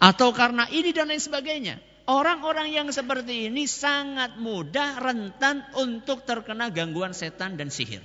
Atau 0.00 0.32
karena 0.32 0.66
ini 0.72 0.90
dan 0.96 1.12
lain 1.12 1.22
sebagainya 1.22 1.76
orang-orang 2.08 2.72
yang 2.72 2.88
seperti 2.90 3.52
ini 3.52 3.68
sangat 3.68 4.40
mudah 4.40 4.98
rentan 4.98 5.62
untuk 5.76 6.24
terkena 6.24 6.72
gangguan 6.72 7.12
setan 7.12 7.54
dan 7.60 7.68
sihir 7.68 8.02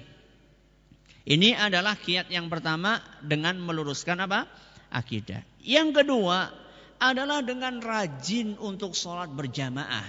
ini 1.25 1.57
adalah 1.57 1.97
kiat 1.97 2.29
yang 2.29 2.53
pertama 2.53 3.01
dengan 3.17 3.57
meluruskan 3.57 4.29
apa 4.29 4.45
akidah. 4.93 5.41
Yang 5.65 6.05
kedua 6.05 6.53
adalah 7.01 7.41
dengan 7.41 7.81
rajin 7.81 8.53
untuk 8.61 8.93
sholat 8.93 9.33
berjamaah. 9.33 10.05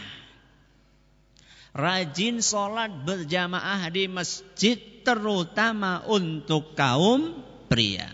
Rajin 1.72 2.45
sholat 2.45 2.93
berjamaah 3.09 3.89
di 3.89 4.12
masjid 4.12 4.76
terutama 5.01 6.05
untuk 6.05 6.76
kaum 6.76 7.32
pria. 7.64 8.12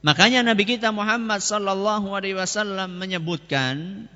Makanya 0.00 0.40
Nabi 0.40 0.64
kita 0.64 0.88
Muhammad 0.90 1.44
sallallahu 1.44 2.16
alaihi 2.16 2.36
wasallam 2.36 2.96
menyebutkan 2.96 4.08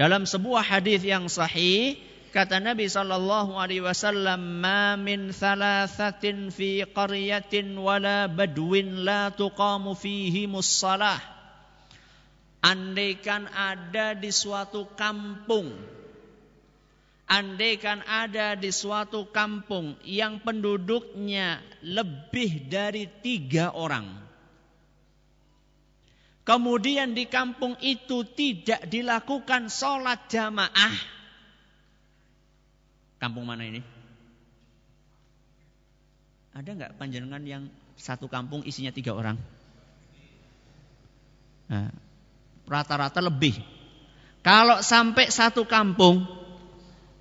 dalam 0.00 0.24
sebuah 0.24 0.64
hadis 0.64 1.04
yang 1.04 1.28
sahih 1.28 2.00
Kata 2.30 2.62
Nabi 2.62 2.86
sallallahu 2.86 3.58
alaihi 3.58 3.82
wasallam, 3.82 4.62
"Ma 4.62 4.94
min 4.94 5.34
thalathatin 5.34 6.54
fi 6.54 6.86
qaryatin 6.86 7.74
wala 7.74 8.30
badwin 8.30 9.02
la 9.02 9.34
tuqamu 9.34 9.98
fihi 9.98 10.46
mussalah." 10.46 11.18
Andaikan 12.62 13.50
ada 13.50 14.14
di 14.14 14.30
suatu 14.30 14.86
kampung 14.94 15.74
Andaikan 17.30 18.02
ada 18.10 18.58
di 18.58 18.74
suatu 18.74 19.30
kampung 19.30 19.94
yang 20.02 20.42
penduduknya 20.42 21.62
lebih 21.78 22.66
dari 22.66 23.06
tiga 23.22 23.70
orang. 23.70 24.29
Kemudian 26.50 27.14
di 27.14 27.30
kampung 27.30 27.78
itu 27.78 28.26
tidak 28.34 28.90
dilakukan 28.90 29.70
sholat 29.70 30.26
jamaah 30.26 31.20
Kampung 33.20 33.44
mana 33.44 33.68
ini? 33.68 33.84
Ada 36.56 36.72
nggak 36.72 36.92
panjenengan 36.96 37.44
yang 37.44 37.68
satu 38.00 38.32
kampung 38.32 38.64
isinya 38.64 38.88
tiga 38.88 39.12
orang? 39.12 39.36
Nah, 41.68 41.92
rata-rata 42.64 43.20
lebih. 43.20 43.60
Kalau 44.40 44.80
sampai 44.80 45.28
satu 45.28 45.68
kampung, 45.68 46.24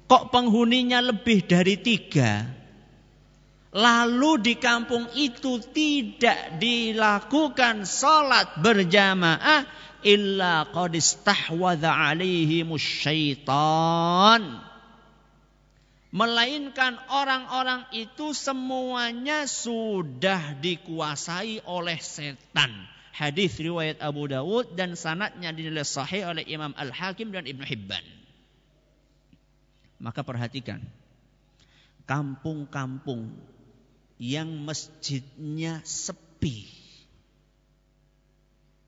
kok 0.08 0.32
penghuninya 0.32 1.04
lebih 1.04 1.44
dari 1.44 1.76
tiga, 1.76 2.48
lalu 3.74 4.32
di 4.42 4.56
kampung 4.58 5.06
itu 5.14 5.62
tidak 5.70 6.58
dilakukan 6.58 7.86
sholat 7.86 8.58
berjamaah, 8.62 9.68
illa 10.02 10.66
qad 10.72 10.96
istahwadha 10.96 11.92
alaihimus 11.92 12.82
syaitan 12.82 14.70
Melainkan 16.10 16.98
orang-orang 17.14 17.86
itu 17.94 18.34
semuanya 18.34 19.46
sudah 19.46 20.58
dikuasai 20.58 21.62
oleh 21.70 22.02
setan. 22.02 22.74
Hadis 23.14 23.54
riwayat 23.62 24.02
Abu 24.02 24.26
Dawud 24.26 24.74
dan 24.74 24.98
sanatnya 24.98 25.54
dinilai 25.54 25.86
sahih 25.86 26.34
oleh 26.34 26.42
Imam 26.50 26.74
Al-Hakim 26.74 27.30
dan 27.30 27.46
Ibnu 27.46 27.62
Hibban. 27.62 28.02
Maka 30.02 30.26
perhatikan. 30.26 30.82
Kampung-kampung 32.10 33.30
yang 34.20 34.52
masjidnya 34.68 35.82
sepi. 35.88 36.68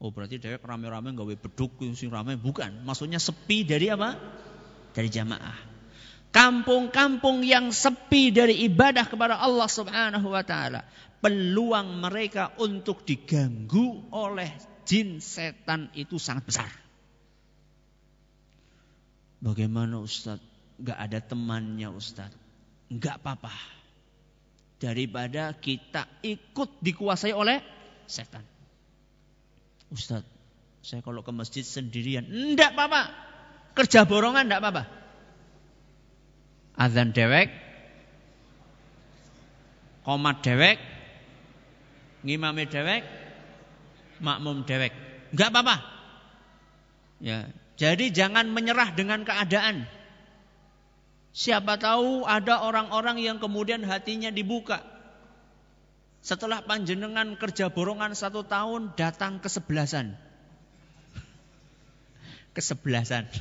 Oh 0.02 0.12
berarti 0.12 0.38
dewek 0.42 0.62
rame-rame 0.66 1.16
gawe 1.16 1.36
beduk 1.40 1.80
sing 1.96 2.12
rame 2.12 2.36
bukan. 2.36 2.84
Maksudnya 2.84 3.18
sepi 3.18 3.64
dari 3.64 3.88
apa? 3.88 4.18
Dari 4.92 5.08
jamaah 5.08 5.72
kampung-kampung 6.32 7.44
yang 7.44 7.70
sepi 7.76 8.32
dari 8.32 8.64
ibadah 8.66 9.06
kepada 9.06 9.38
Allah 9.38 9.68
Subhanahu 9.68 10.32
wa 10.32 10.44
taala, 10.48 10.88
peluang 11.20 12.00
mereka 12.00 12.56
untuk 12.58 13.04
diganggu 13.04 14.08
oleh 14.16 14.50
jin 14.88 15.20
setan 15.20 15.92
itu 15.94 16.16
sangat 16.18 16.48
besar. 16.48 16.72
Bagaimana 19.44 20.00
Ustadz? 20.00 20.50
Gak 20.82 20.98
ada 20.98 21.20
temannya 21.22 21.94
Ustadz. 21.94 22.40
Gak 22.90 23.22
apa-apa. 23.22 23.54
Daripada 24.82 25.54
kita 25.54 26.10
ikut 26.26 26.82
dikuasai 26.82 27.38
oleh 27.38 27.62
setan. 28.10 28.42
Ustadz, 29.94 30.26
saya 30.82 31.06
kalau 31.06 31.22
ke 31.22 31.30
masjid 31.30 31.62
sendirian. 31.62 32.26
Enggak 32.26 32.74
apa-apa. 32.74 33.14
Kerja 33.78 34.10
borongan 34.10 34.50
enggak 34.50 34.62
apa-apa 34.66 34.84
azan 36.82 37.12
dewek, 37.14 37.54
komat 40.08 40.42
dewek, 40.42 40.82
ngimami 42.26 42.66
dewek, 42.66 43.04
makmum 44.24 44.64
dewek. 44.64 44.94
Enggak 45.30 45.50
apa-apa. 45.54 45.76
Ya, 47.22 47.54
jadi 47.78 48.10
jangan 48.10 48.50
menyerah 48.50 48.98
dengan 48.98 49.22
keadaan. 49.22 49.86
Siapa 51.32 51.80
tahu 51.80 52.28
ada 52.28 52.60
orang-orang 52.68 53.24
yang 53.24 53.40
kemudian 53.40 53.88
hatinya 53.88 54.28
dibuka. 54.28 54.84
Setelah 56.22 56.62
panjenengan 56.62 57.40
kerja 57.40 57.72
borongan 57.72 58.14
satu 58.14 58.44
tahun 58.44 58.94
datang 59.00 59.40
kesebelasan. 59.40 60.20
Kesebelasan. 62.52 63.32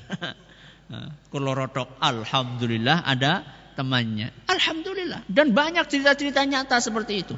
Kulorotok, 1.34 1.99
alhamdulillah 1.99 3.03
ada 3.03 3.43
temannya. 3.74 4.30
Alhamdulillah. 4.47 5.26
Dan 5.26 5.51
banyak 5.51 5.86
cerita-cerita 5.91 6.47
nyata 6.47 6.78
seperti 6.78 7.26
itu. 7.26 7.34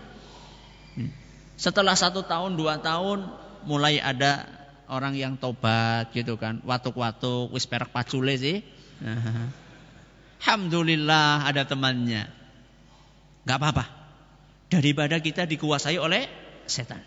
Setelah 1.56 1.96
satu 1.96 2.24
tahun, 2.28 2.60
dua 2.60 2.80
tahun, 2.80 3.24
mulai 3.64 4.00
ada 4.04 4.44
orang 4.88 5.16
yang 5.16 5.40
tobat 5.40 6.12
gitu 6.12 6.36
kan. 6.36 6.60
Watuk-watuk, 6.64 7.52
wis 7.56 7.64
pacule 7.68 8.36
sih. 8.36 8.60
Alhamdulillah 10.42 11.46
ada 11.46 11.62
temannya. 11.62 12.26
Gak 13.46 13.56
apa-apa. 13.62 13.86
Daripada 14.66 15.22
kita 15.22 15.46
dikuasai 15.46 16.02
oleh 16.02 16.26
setan. 16.66 16.98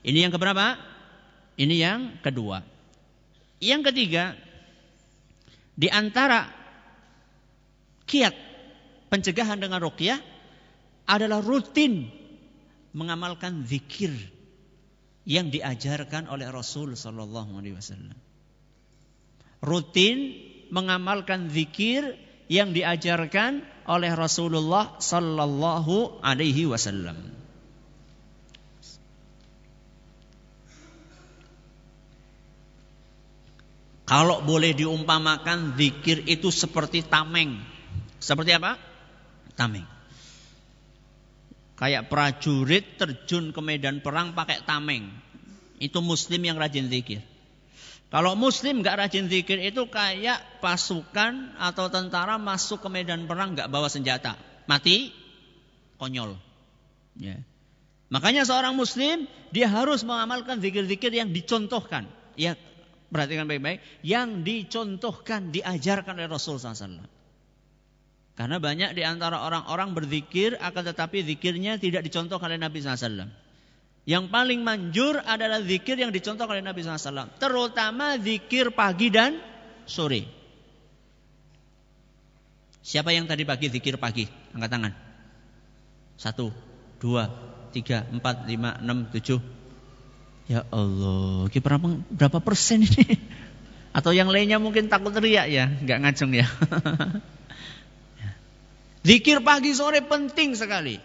Ini 0.00 0.24
yang 0.24 0.32
keberapa? 0.32 0.80
Ini 1.60 1.76
yang 1.76 2.00
kedua. 2.24 2.64
Yang 3.60 3.92
ketiga, 3.92 4.32
di 5.76 5.92
antara 5.92 6.48
kiat 8.08 8.32
pencegahan 9.12 9.60
dengan 9.60 9.84
ruqyah 9.84 10.16
adalah 11.04 11.44
rutin 11.44 12.08
mengamalkan 12.96 13.68
zikir 13.68 14.16
yang 15.28 15.52
diajarkan 15.52 16.32
oleh 16.32 16.48
Rasul 16.48 16.96
sallallahu 16.96 17.60
alaihi 17.60 17.76
wasallam. 17.76 18.16
Rutin 19.60 20.32
mengamalkan 20.72 21.52
zikir 21.52 22.25
yang 22.46 22.70
diajarkan 22.70 23.62
oleh 23.86 24.12
Rasulullah 24.14 24.98
sallallahu 24.98 26.22
alaihi 26.22 26.66
wasallam. 26.66 27.36
Kalau 34.06 34.38
boleh 34.46 34.70
diumpamakan 34.70 35.74
zikir 35.74 36.22
itu 36.30 36.54
seperti 36.54 37.02
tameng. 37.02 37.58
Seperti 38.22 38.54
apa? 38.54 38.78
Tameng. 39.58 39.82
Kayak 41.74 42.06
prajurit 42.06 42.94
terjun 42.94 43.50
ke 43.50 43.60
medan 43.60 43.98
perang 44.06 44.30
pakai 44.30 44.62
tameng. 44.62 45.10
Itu 45.82 45.98
muslim 46.06 46.38
yang 46.38 46.54
rajin 46.54 46.86
zikir. 46.86 47.20
Kalau 48.16 48.32
muslim 48.32 48.80
nggak 48.80 48.96
rajin 48.96 49.28
zikir 49.28 49.60
itu 49.60 49.92
kayak 49.92 50.64
pasukan 50.64 51.52
atau 51.60 51.92
tentara 51.92 52.40
masuk 52.40 52.80
ke 52.80 52.88
medan 52.88 53.28
perang 53.28 53.52
nggak 53.52 53.68
bawa 53.68 53.92
senjata. 53.92 54.40
Mati 54.64 55.12
konyol. 56.00 56.32
Ya. 57.20 57.44
Makanya 58.08 58.48
seorang 58.48 58.72
muslim 58.72 59.28
dia 59.52 59.68
harus 59.68 60.00
mengamalkan 60.00 60.64
zikir-zikir 60.64 61.12
yang 61.12 61.28
dicontohkan. 61.28 62.08
Ya, 62.40 62.56
perhatikan 63.12 63.44
baik-baik, 63.52 63.84
yang 64.00 64.48
dicontohkan, 64.48 65.52
diajarkan 65.52 66.16
oleh 66.16 66.32
Rasul 66.32 66.56
SAW. 66.56 67.04
Karena 68.32 68.56
banyak 68.56 68.96
di 68.96 69.04
antara 69.04 69.44
orang-orang 69.44 69.92
berzikir, 69.92 70.56
akan 70.56 70.88
tetapi 70.88 71.20
zikirnya 71.20 71.76
tidak 71.76 72.08
dicontohkan 72.08 72.48
oleh 72.48 72.64
Nabi 72.64 72.80
SAW. 72.80 73.28
Yang 74.06 74.30
paling 74.30 74.62
manjur 74.62 75.18
adalah 75.18 75.58
zikir 75.66 75.98
yang 75.98 76.14
dicontohkan 76.14 76.54
oleh 76.54 76.62
Nabi 76.62 76.86
SAW. 76.86 77.26
Terutama 77.42 78.14
zikir 78.22 78.70
pagi 78.70 79.10
dan 79.10 79.42
sore. 79.82 80.30
Siapa 82.86 83.10
yang 83.10 83.26
tadi 83.26 83.42
pagi 83.42 83.66
zikir 83.66 83.98
pagi? 83.98 84.30
Angkat 84.54 84.70
tangan. 84.70 84.92
Satu, 86.14 86.54
dua, 87.02 87.26
tiga, 87.74 88.06
empat, 88.06 88.46
lima, 88.46 88.78
enam, 88.78 89.10
tujuh, 89.10 89.42
Ya 90.46 90.62
Allah, 90.70 91.50
berapa, 91.50 91.86
berapa 92.06 92.38
persen 92.38 92.86
ini? 92.86 93.18
Atau 93.96 94.14
yang 94.14 94.30
lainnya 94.30 94.62
mungkin 94.62 94.86
takut 94.86 95.10
teriak 95.10 95.50
ya, 95.50 95.66
nggak 95.66 95.98
ngacung 96.06 96.30
ya. 96.30 96.46
Zikir 99.06 99.42
pagi 99.42 99.74
sore 99.74 100.06
penting 100.06 100.54
sekali. 100.54 101.02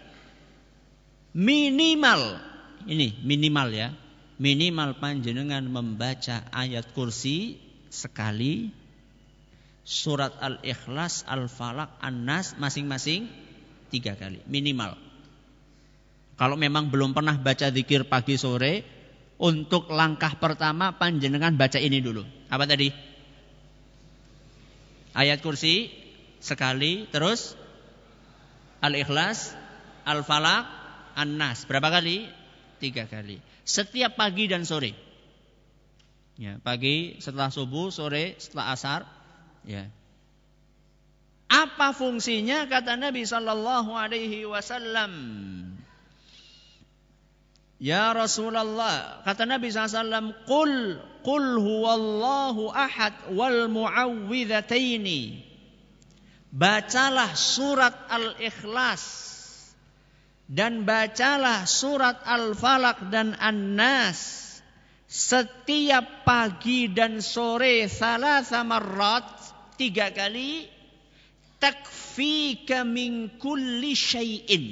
Minimal, 1.34 2.38
ini 2.86 3.14
minimal 3.22 3.68
ya. 3.74 3.88
Minimal 4.42 4.98
panjenengan 4.98 5.62
membaca 5.68 6.42
ayat 6.50 6.90
kursi 6.96 7.60
sekali. 7.92 8.74
Surat 9.82 10.38
Al-Ikhlas, 10.38 11.26
Al-Falak, 11.26 11.98
An-Nas 11.98 12.54
masing-masing 12.54 13.26
tiga 13.90 14.14
kali. 14.14 14.38
Minimal. 14.46 14.94
Kalau 16.38 16.54
memang 16.54 16.88
belum 16.88 17.14
pernah 17.14 17.34
baca 17.34 17.68
zikir 17.70 18.06
pagi 18.06 18.38
sore, 18.38 18.86
untuk 19.42 19.90
langkah 19.90 20.38
pertama 20.38 20.94
panjenengan 20.94 21.58
baca 21.58 21.82
ini 21.82 21.98
dulu. 21.98 22.22
Apa 22.46 22.62
tadi? 22.62 22.94
Ayat 25.18 25.42
kursi 25.42 25.90
sekali, 26.38 27.10
terus 27.10 27.58
Al-Ikhlas, 28.82 29.54
Al-Falaq, 30.06 30.64
An-Nas. 31.18 31.66
Berapa 31.66 31.90
kali? 31.90 32.41
Tiga 32.82 33.06
kali. 33.06 33.38
Setiap 33.62 34.18
pagi 34.18 34.50
dan 34.50 34.66
sore. 34.66 34.90
Ya, 36.34 36.58
pagi 36.58 37.22
setelah 37.22 37.54
subuh, 37.54 37.94
sore 37.94 38.34
setelah 38.42 38.74
asar. 38.74 39.00
Ya. 39.62 39.86
Apa 41.46 41.94
fungsinya 41.94 42.66
kata 42.66 42.98
Nabi 42.98 43.22
Sallallahu 43.22 43.94
Alaihi 43.94 44.42
Wasallam? 44.50 45.14
Ya 47.82 48.10
Rasulullah, 48.14 49.26
kata 49.26 49.42
Nabi 49.42 49.74
SAW, 49.74 50.46
Qul, 50.46 51.02
Qul 51.26 51.46
huwallahu 51.58 52.70
ahad 52.70 53.34
wal 53.34 53.66
mu'awwidhataini. 53.66 55.42
Bacalah 56.54 57.34
surat 57.34 58.06
Al-Ikhlas 58.06 59.31
dan 60.52 60.84
bacalah 60.84 61.64
surat 61.64 62.20
Al-Falaq 62.28 63.08
dan 63.08 63.32
An-Nas 63.40 64.52
setiap 65.08 66.28
pagi 66.28 66.92
dan 66.92 67.24
sore 67.24 67.88
salah 67.88 68.44
marrat 68.60 69.24
tiga 69.80 70.12
kali 70.12 70.68
takfika 71.56 72.84
min 72.84 73.32
kulli 73.40 73.96
syai'in 73.96 74.66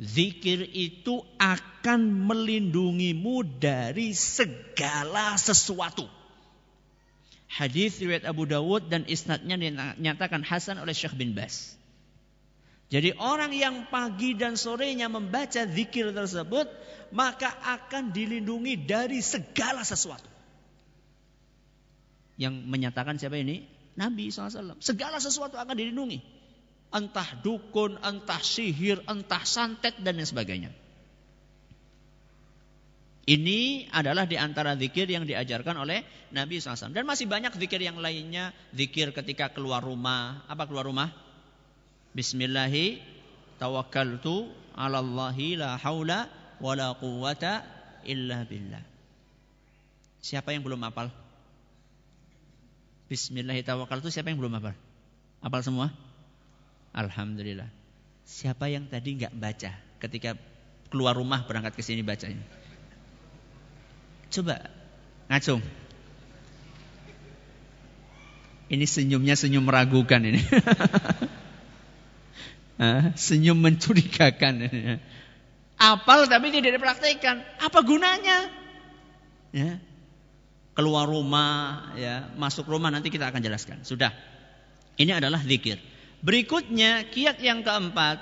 Zikir 0.00 0.64
itu 0.72 1.20
akan 1.36 2.24
melindungimu 2.24 3.44
dari 3.60 4.16
segala 4.16 5.36
sesuatu. 5.36 6.08
Hadis 7.52 8.00
riwayat 8.00 8.24
Abu 8.24 8.48
Dawud 8.48 8.88
dan 8.88 9.04
isnadnya 9.04 9.60
dinyatakan 9.60 10.40
hasan 10.40 10.80
oleh 10.80 10.96
Syekh 10.96 11.20
bin 11.20 11.36
Bas. 11.36 11.76
Jadi 12.90 13.14
orang 13.22 13.54
yang 13.54 13.86
pagi 13.86 14.34
dan 14.34 14.58
sorenya 14.58 15.06
membaca 15.06 15.62
zikir 15.62 16.10
tersebut 16.10 16.66
maka 17.14 17.54
akan 17.62 18.10
dilindungi 18.10 18.82
dari 18.82 19.22
segala 19.22 19.86
sesuatu. 19.86 20.26
Yang 22.34 22.54
menyatakan 22.66 23.14
siapa 23.14 23.38
ini? 23.38 23.62
Nabi 23.94 24.34
SAW. 24.34 24.82
Segala 24.82 25.22
sesuatu 25.22 25.54
akan 25.54 25.74
dilindungi 25.78 26.18
entah 26.90 27.38
dukun, 27.38 27.98
entah 28.02 28.42
sihir, 28.42 28.98
entah 29.06 29.46
santet 29.46 29.94
dan 30.02 30.18
lain 30.18 30.26
sebagainya. 30.26 30.70
Ini 33.30 33.86
adalah 33.94 34.26
di 34.26 34.34
antara 34.34 34.74
zikir 34.74 35.06
yang 35.06 35.22
diajarkan 35.22 35.78
oleh 35.78 36.02
Nabi 36.34 36.58
SAW. 36.58 36.90
Dan 36.90 37.06
masih 37.06 37.30
banyak 37.30 37.54
zikir 37.54 37.78
yang 37.78 38.02
lainnya. 38.02 38.50
Zikir 38.74 39.14
ketika 39.14 39.54
keluar 39.54 39.86
rumah. 39.86 40.42
Apa 40.50 40.66
keluar 40.66 40.90
rumah? 40.90 41.14
Bismillahi 42.10 42.98
tawakkaltu 43.62 44.50
ala 44.74 44.98
Allahi 44.98 45.54
la 45.54 45.78
haula 45.78 46.26
wa 46.58 46.72
la 46.74 46.90
quwata 46.98 47.62
illa 48.02 48.42
billah. 48.42 48.82
Siapa 50.18 50.50
yang 50.50 50.66
belum 50.66 50.82
hafal? 50.82 51.14
Bismillahi 53.06 53.62
tawakkaltu 53.62 54.10
siapa 54.10 54.34
yang 54.34 54.42
belum 54.42 54.58
hafal? 54.58 54.74
Hafal 55.38 55.62
semua? 55.62 55.86
Alhamdulillah. 56.90 57.70
Siapa 58.26 58.66
yang 58.66 58.90
tadi 58.90 59.22
nggak 59.22 59.34
baca 59.38 59.70
ketika 60.02 60.34
keluar 60.90 61.14
rumah 61.14 61.46
berangkat 61.46 61.78
ke 61.78 61.82
sini 61.86 62.02
bacanya? 62.02 62.42
Coba 64.34 64.66
ngacung. 65.30 65.62
Ini 68.70 68.86
senyumnya 68.86 69.34
senyum 69.34 69.66
meragukan 69.66 70.22
ini. 70.22 70.42
senyum 73.16 73.60
mencurigakan. 73.60 74.68
Apal 75.80 76.28
tapi 76.28 76.52
tidak 76.52 76.80
dipraktekkan. 76.80 77.40
Apa 77.60 77.80
gunanya? 77.84 78.48
Ya. 79.52 79.80
Keluar 80.76 81.04
rumah, 81.04 81.92
ya, 81.98 82.30
masuk 82.40 82.64
rumah 82.68 82.88
nanti 82.88 83.12
kita 83.12 83.28
akan 83.28 83.42
jelaskan. 83.44 83.84
Sudah. 83.84 84.14
Ini 84.96 85.20
adalah 85.20 85.40
zikir. 85.44 85.76
Berikutnya 86.20 87.08
kiat 87.08 87.40
yang 87.40 87.64
keempat 87.64 88.20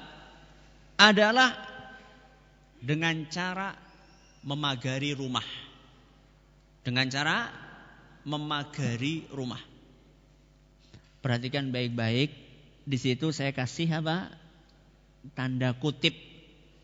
adalah 0.98 1.54
dengan 2.78 3.26
cara 3.30 3.74
memagari 4.42 5.14
rumah. 5.14 5.44
Dengan 6.82 7.10
cara 7.10 7.50
memagari 8.22 9.26
rumah. 9.34 9.60
Perhatikan 11.18 11.74
baik-baik. 11.74 12.30
Di 12.88 12.96
situ 12.96 13.34
saya 13.34 13.52
kasih 13.52 14.00
apa? 14.00 14.47
Tanda 15.36 15.76
kutip. 15.76 16.16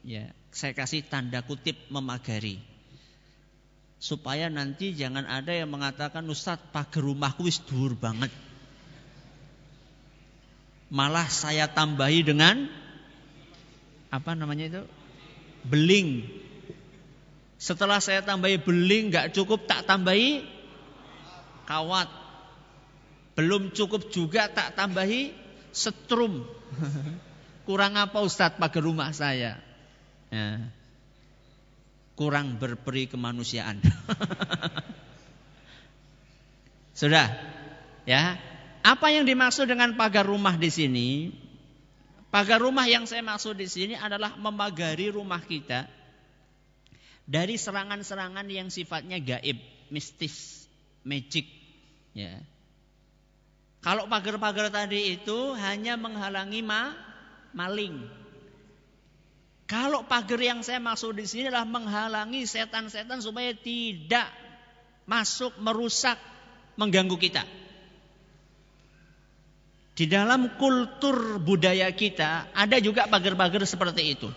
Ya, 0.04 0.32
saya 0.52 0.76
kasih 0.76 1.04
tanda 1.06 1.40
kutip 1.40 1.76
memagari. 1.88 2.60
supaya 4.04 4.52
nanti 4.52 4.92
jangan 4.92 5.24
ada 5.24 5.48
yang 5.56 5.72
mengatakan 5.72 6.28
Ustadz 6.28 6.68
pagar 6.76 7.00
rumahku 7.00 7.48
wis 7.48 7.56
dur 7.64 7.96
banget. 7.96 8.28
Malah 10.92 11.24
saya 11.32 11.72
tambahi 11.72 12.20
dengan 12.20 12.68
apa 14.12 14.36
namanya 14.36 14.68
itu? 14.68 14.82
Beling. 15.64 16.28
Setelah 17.56 17.96
saya 18.04 18.20
tambahi 18.20 18.60
beling 18.60 19.08
nggak 19.08 19.32
cukup 19.32 19.64
tak 19.64 19.88
tambahi 19.88 20.44
kawat. 21.64 22.12
Belum 23.40 23.72
cukup 23.72 24.12
juga 24.12 24.52
tak 24.52 24.76
tambahi 24.76 25.32
setrum. 25.72 26.44
Kurang 27.64 27.96
apa 27.96 28.20
Ustadz 28.20 28.60
pagar 28.60 28.84
rumah 28.84 29.08
saya? 29.16 29.56
Ya 30.28 30.68
kurang 32.14 32.62
berperi 32.62 33.10
kemanusiaan. 33.10 33.82
Sudah, 37.00 37.26
ya. 38.06 38.38
Apa 38.84 39.10
yang 39.10 39.26
dimaksud 39.26 39.66
dengan 39.66 39.98
pagar 39.98 40.26
rumah 40.26 40.54
di 40.54 40.70
sini? 40.70 41.34
Pagar 42.30 42.62
rumah 42.62 42.86
yang 42.86 43.06
saya 43.06 43.22
maksud 43.22 43.58
di 43.58 43.66
sini 43.66 43.94
adalah 43.94 44.38
memagari 44.38 45.10
rumah 45.10 45.42
kita 45.42 45.86
dari 47.24 47.58
serangan-serangan 47.58 48.46
yang 48.50 48.70
sifatnya 48.70 49.18
gaib, 49.22 49.58
mistis, 49.90 50.66
magic, 51.02 51.46
ya. 52.14 52.38
Kalau 53.82 54.08
pagar-pagar 54.08 54.72
tadi 54.72 55.18
itu 55.18 55.52
hanya 55.60 56.00
menghalangi 56.00 56.64
ma 56.64 56.96
maling, 57.54 58.04
kalau 59.64 60.04
pagar 60.04 60.36
yang 60.36 60.60
saya 60.60 60.76
maksud 60.76 61.16
di 61.16 61.24
sini 61.24 61.48
adalah 61.48 61.64
menghalangi 61.64 62.44
setan-setan 62.44 63.24
supaya 63.24 63.56
tidak 63.56 64.28
masuk, 65.08 65.56
merusak, 65.56 66.20
mengganggu 66.76 67.16
kita. 67.16 67.44
Di 69.94 70.10
dalam 70.10 70.58
kultur 70.58 71.38
budaya 71.38 71.86
kita 71.94 72.50
ada 72.52 72.76
juga 72.82 73.06
pagar-pagar 73.06 73.62
seperti 73.64 74.02
itu. 74.18 74.28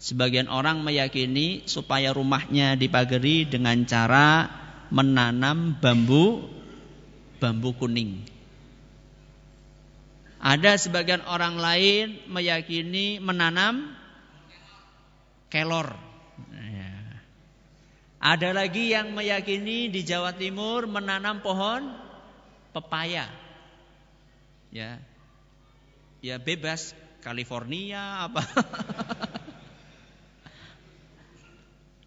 Sebagian 0.00 0.50
orang 0.50 0.82
meyakini 0.82 1.64
supaya 1.68 2.10
rumahnya 2.10 2.74
dipagari 2.74 3.46
dengan 3.46 3.86
cara 3.86 4.50
menanam 4.90 5.78
bambu 5.78 6.42
bambu 7.38 7.70
kuning. 7.78 8.39
Ada 10.40 10.80
sebagian 10.80 11.20
orang 11.28 11.60
lain 11.60 12.16
meyakini 12.32 13.20
menanam 13.20 13.92
kelor. 15.52 15.92
Ya. 16.48 17.20
Ada 18.24 18.56
lagi 18.56 18.88
yang 18.88 19.12
meyakini 19.12 19.92
di 19.92 20.00
Jawa 20.00 20.32
Timur 20.32 20.88
menanam 20.88 21.44
pohon 21.44 21.92
pepaya. 22.72 23.28
Ya. 24.72 24.96
Ya 26.24 26.40
bebas 26.40 26.96
California 27.20 28.24
apa. 28.24 28.40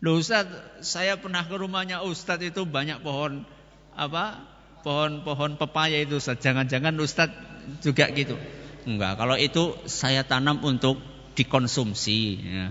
Loh 0.03 0.17
Ustaz, 0.17 0.49
saya 0.81 1.21
pernah 1.21 1.45
ke 1.45 1.53
rumahnya 1.53 2.01
Ustaz 2.01 2.41
itu 2.41 2.65
banyak 2.65 3.05
pohon 3.05 3.45
apa? 3.93 4.41
Pohon-pohon 4.81 5.55
pepaya 5.61 6.01
itu. 6.01 6.17
Jangan-jangan 6.19 6.97
Ustaz 6.99 7.31
juga 7.81 8.11
gitu. 8.11 8.35
Enggak, 8.83 9.15
kalau 9.15 9.39
itu 9.39 9.79
saya 9.87 10.27
tanam 10.27 10.59
untuk 10.63 10.99
dikonsumsi. 11.33 12.19
Ya. 12.43 12.67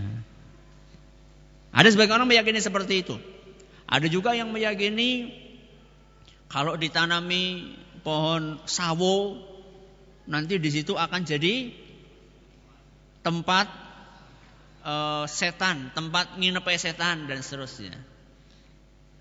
Ada 1.73 1.97
sebagian 1.97 2.21
orang 2.21 2.29
meyakini 2.29 2.61
seperti 2.61 3.01
itu. 3.01 3.17
Ada 3.89 4.07
juga 4.13 4.37
yang 4.37 4.53
meyakini 4.53 5.33
kalau 6.53 6.77
ditanami 6.77 7.75
pohon 8.05 8.61
sawo 8.69 9.41
nanti 10.29 10.61
di 10.61 10.69
situ 10.69 10.95
akan 10.95 11.25
jadi 11.25 11.73
tempat 13.25 13.67
uh, 14.85 15.25
setan, 15.25 15.95
tempat 15.97 16.37
nginep 16.37 16.67
setan 16.77 17.31
dan 17.31 17.41
seterusnya. 17.41 17.97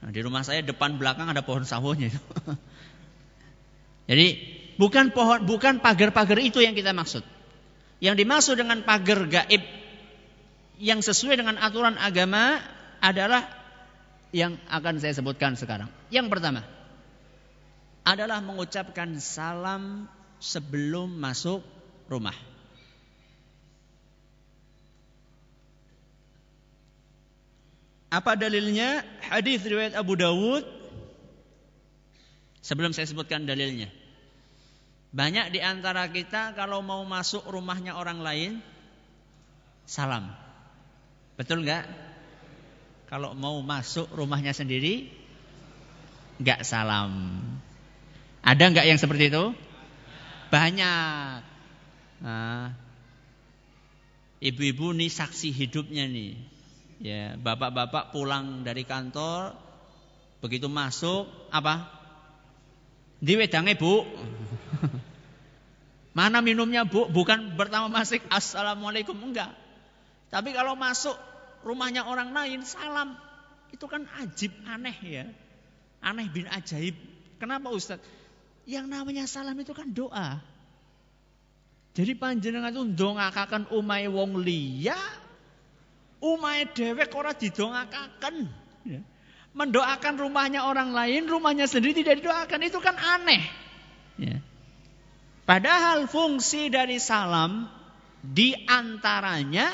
Nah, 0.01 0.09
di 0.09 0.19
rumah 0.25 0.41
saya 0.41 0.65
depan 0.65 0.97
belakang 0.97 1.29
ada 1.29 1.45
pohon 1.45 1.61
sawonya. 1.61 2.09
jadi 4.09 4.27
Bukan 4.81 5.13
pohon, 5.13 5.45
bukan 5.45 5.77
pagar-pagar 5.77 6.41
itu 6.41 6.57
yang 6.57 6.73
kita 6.73 6.89
maksud. 6.89 7.21
Yang 8.01 8.25
dimaksud 8.25 8.57
dengan 8.57 8.81
pagar 8.81 9.29
gaib 9.29 9.61
yang 10.81 11.05
sesuai 11.05 11.37
dengan 11.37 11.61
aturan 11.61 12.01
agama 12.01 12.57
adalah 12.97 13.45
yang 14.33 14.57
akan 14.73 14.97
saya 14.97 15.13
sebutkan 15.13 15.53
sekarang. 15.53 15.85
Yang 16.09 16.33
pertama 16.33 16.65
adalah 18.01 18.41
mengucapkan 18.41 19.21
salam 19.21 20.09
sebelum 20.41 21.13
masuk 21.13 21.61
rumah. 22.09 22.33
Apa 28.09 28.33
dalilnya? 28.33 29.05
Hadis 29.29 29.61
riwayat 29.61 29.93
Abu 29.93 30.17
Dawud. 30.17 30.65
Sebelum 32.65 32.97
saya 32.97 33.05
sebutkan 33.05 33.45
dalilnya. 33.45 34.00
Banyak 35.11 35.51
di 35.51 35.59
antara 35.59 36.07
kita 36.07 36.55
kalau 36.55 36.79
mau 36.79 37.03
masuk 37.03 37.43
rumahnya 37.51 37.99
orang 37.99 38.23
lain 38.23 38.51
salam. 39.83 40.31
Betul 41.35 41.67
nggak? 41.67 41.83
Kalau 43.11 43.35
mau 43.35 43.59
masuk 43.59 44.07
rumahnya 44.15 44.55
sendiri 44.55 45.11
nggak 46.39 46.63
salam. 46.63 47.43
Ada 48.39 48.71
nggak 48.71 48.87
yang 48.87 48.95
seperti 48.95 49.27
itu? 49.27 49.51
Banyak. 50.47 51.43
Nah, 52.23 52.71
ibu-ibu 54.39 54.95
nih 54.95 55.11
saksi 55.11 55.51
hidupnya 55.51 56.07
nih. 56.07 56.39
Ya, 57.01 57.35
bapak-bapak 57.35 58.13
pulang 58.13 58.63
dari 58.63 58.87
kantor 58.87 59.57
begitu 60.39 60.71
masuk 60.71 61.27
apa? 61.51 61.89
Di 63.21 63.35
wedangnya 63.37 63.77
bu. 63.77 64.07
Mana 66.11 66.43
minumnya 66.43 66.83
bu? 66.83 67.07
Bukan 67.07 67.55
pertama 67.55 67.87
masuk 67.87 68.19
assalamualaikum 68.27 69.15
enggak. 69.15 69.51
Tapi 70.27 70.51
kalau 70.51 70.75
masuk 70.75 71.15
rumahnya 71.63 72.03
orang 72.07 72.35
lain 72.35 72.67
salam 72.67 73.15
itu 73.71 73.85
kan 73.87 74.03
ajib 74.19 74.51
aneh 74.67 74.97
ya. 75.03 75.25
Aneh 76.03 76.27
bin 76.27 76.47
ajaib. 76.51 76.95
Kenapa 77.39 77.71
Ustadz? 77.71 78.03
Yang 78.67 78.85
namanya 78.91 79.23
salam 79.25 79.55
itu 79.55 79.71
kan 79.71 79.89
doa. 79.91 80.43
Jadi 81.91 82.15
panjenengan 82.15 82.71
itu 82.71 82.83
ndongakaken 82.95 83.67
umai 83.75 84.07
wong 84.07 84.39
liya, 84.39 84.95
umai 86.23 86.67
dewek 86.71 87.11
ora 87.11 87.35
didongakaken. 87.35 88.35
Ya 88.87 89.01
mendoakan 89.51 90.15
rumahnya 90.15 90.63
orang 90.63 90.95
lain, 90.95 91.27
rumahnya 91.27 91.67
sendiri 91.67 92.03
tidak 92.03 92.23
didoakan. 92.23 92.59
Itu 92.63 92.79
kan 92.79 92.95
aneh. 92.95 93.43
Ya. 94.19 94.39
Padahal 95.51 96.07
fungsi 96.07 96.71
dari 96.71 96.95
salam 96.95 97.67
di 98.23 98.55
antaranya 98.71 99.67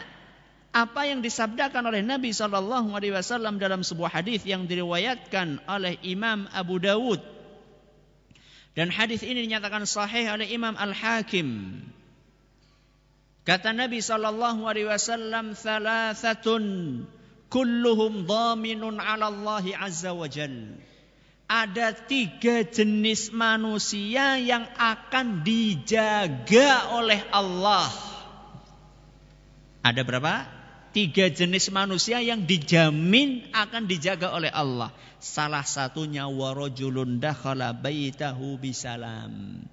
apa 0.73 1.05
yang 1.05 1.21
disabdakan 1.21 1.93
oleh 1.93 2.01
Nabi 2.01 2.33
Shallallahu 2.33 2.97
Alaihi 2.97 3.13
Wasallam 3.13 3.61
dalam 3.61 3.85
sebuah 3.85 4.09
hadis 4.09 4.41
yang 4.41 4.65
diriwayatkan 4.65 5.61
oleh 5.69 6.01
Imam 6.01 6.49
Abu 6.49 6.81
Dawud 6.81 7.21
dan 8.73 8.89
hadis 8.89 9.21
ini 9.21 9.45
dinyatakan 9.45 9.85
sahih 9.85 10.33
oleh 10.33 10.49
Imam 10.49 10.73
Al 10.73 10.97
Hakim. 10.97 11.77
Kata 13.45 13.69
Nabi 13.69 14.01
Shallallahu 14.01 14.65
Alaihi 14.65 14.89
Wasallam, 14.89 15.53
"Thalathatun 15.53 16.65
kulluhum 17.53 18.25
dhaminun 18.25 18.97
'ala 18.97 19.29
Allah 19.29 19.65
azza 19.77 20.09
wa 20.09 20.25
jal. 20.25 20.73
Ada 21.47 21.95
tiga 21.95 22.67
jenis 22.67 23.31
manusia 23.31 24.35
yang 24.35 24.67
akan 24.75 25.47
dijaga 25.47 26.91
oleh 26.91 27.23
Allah. 27.31 27.87
Ada 29.79 30.03
berapa? 30.03 30.43
Tiga 30.91 31.31
jenis 31.31 31.71
manusia 31.71 32.19
yang 32.19 32.43
dijamin 32.43 33.47
akan 33.55 33.87
dijaga 33.87 34.35
oleh 34.35 34.51
Allah. 34.51 34.91
Salah 35.23 35.63
satunya 35.63 36.27
warajulun 36.27 37.23
dakhala 37.23 37.71
baitahu 37.71 38.59
bisalam. 38.59 39.63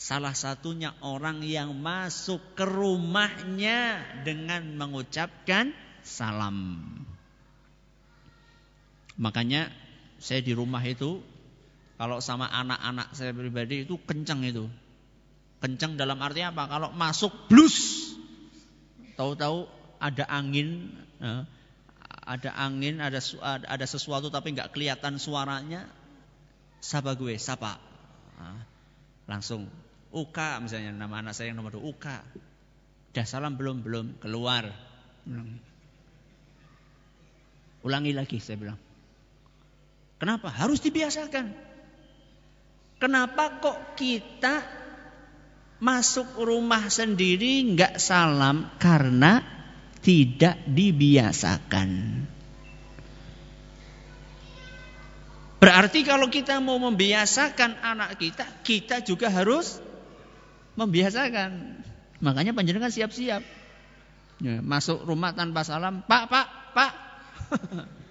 Salah 0.00 0.32
satunya 0.32 0.96
orang 1.04 1.44
yang 1.44 1.76
masuk 1.76 2.40
ke 2.56 2.64
rumahnya 2.64 4.00
dengan 4.24 4.72
mengucapkan 4.72 5.76
salam. 6.00 6.80
Makanya 9.20 9.83
saya 10.24 10.40
di 10.40 10.56
rumah 10.56 10.80
itu 10.80 11.20
kalau 12.00 12.16
sama 12.24 12.48
anak-anak 12.48 13.12
saya 13.12 13.36
pribadi 13.36 13.84
itu 13.84 14.00
kencang 14.00 14.40
itu. 14.40 14.72
Kencang 15.60 16.00
dalam 16.00 16.16
arti 16.24 16.40
apa? 16.40 16.64
Kalau 16.64 16.96
masuk 16.96 17.32
blus, 17.52 18.08
tahu-tahu 19.20 19.68
ada 20.00 20.24
angin, 20.32 20.96
eh, 21.20 21.44
ada 22.24 22.50
angin, 22.56 23.04
ada 23.04 23.20
ada 23.44 23.86
sesuatu 23.86 24.32
tapi 24.32 24.56
nggak 24.56 24.72
kelihatan 24.72 25.20
suaranya, 25.20 25.84
sapa 26.80 27.12
gue, 27.20 27.36
sapa. 27.36 27.76
Nah, 28.40 28.64
langsung 29.28 29.68
Uka 30.14 30.62
misalnya 30.62 30.94
nama 30.94 31.20
anak 31.20 31.34
saya 31.36 31.52
yang 31.52 31.60
nomor 31.60 31.76
dua 31.76 31.84
Uka. 31.84 32.18
Udah 33.12 33.26
salam 33.28 33.60
belum 33.60 33.84
belum 33.84 34.06
keluar. 34.24 34.72
Hmm. 35.28 35.60
Ulangi 37.84 38.16
lagi 38.16 38.40
saya 38.40 38.56
bilang. 38.56 38.83
Kenapa? 40.24 40.48
Harus 40.48 40.80
dibiasakan. 40.80 41.52
Kenapa 42.96 43.60
kok 43.60 43.92
kita 43.92 44.64
masuk 45.84 46.40
rumah 46.40 46.88
sendiri 46.88 47.76
nggak 47.76 48.00
salam 48.00 48.72
karena 48.80 49.44
tidak 50.00 50.64
dibiasakan. 50.64 52.24
Berarti 55.60 56.00
kalau 56.08 56.32
kita 56.32 56.56
mau 56.64 56.80
membiasakan 56.80 57.84
anak 57.84 58.16
kita, 58.16 58.48
kita 58.64 59.04
juga 59.04 59.28
harus 59.28 59.76
membiasakan. 60.80 61.84
Makanya 62.24 62.56
panjenengan 62.56 62.88
siap-siap. 62.88 63.44
Ya, 64.40 64.64
masuk 64.64 65.04
rumah 65.04 65.36
tanpa 65.36 65.68
salam, 65.68 66.00
Pak, 66.00 66.24
Pak, 66.32 66.46
Pak. 66.72 66.92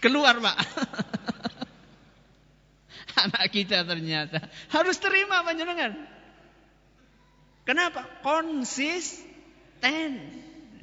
Keluar, 0.00 0.38
Pak. 0.38 0.56
anak 3.16 3.48
kita 3.48 3.82
ternyata 3.88 4.44
harus 4.68 5.00
terima 5.00 5.40
panjenengan. 5.40 5.96
Kenapa? 7.66 8.06
Konsisten. 8.22 10.10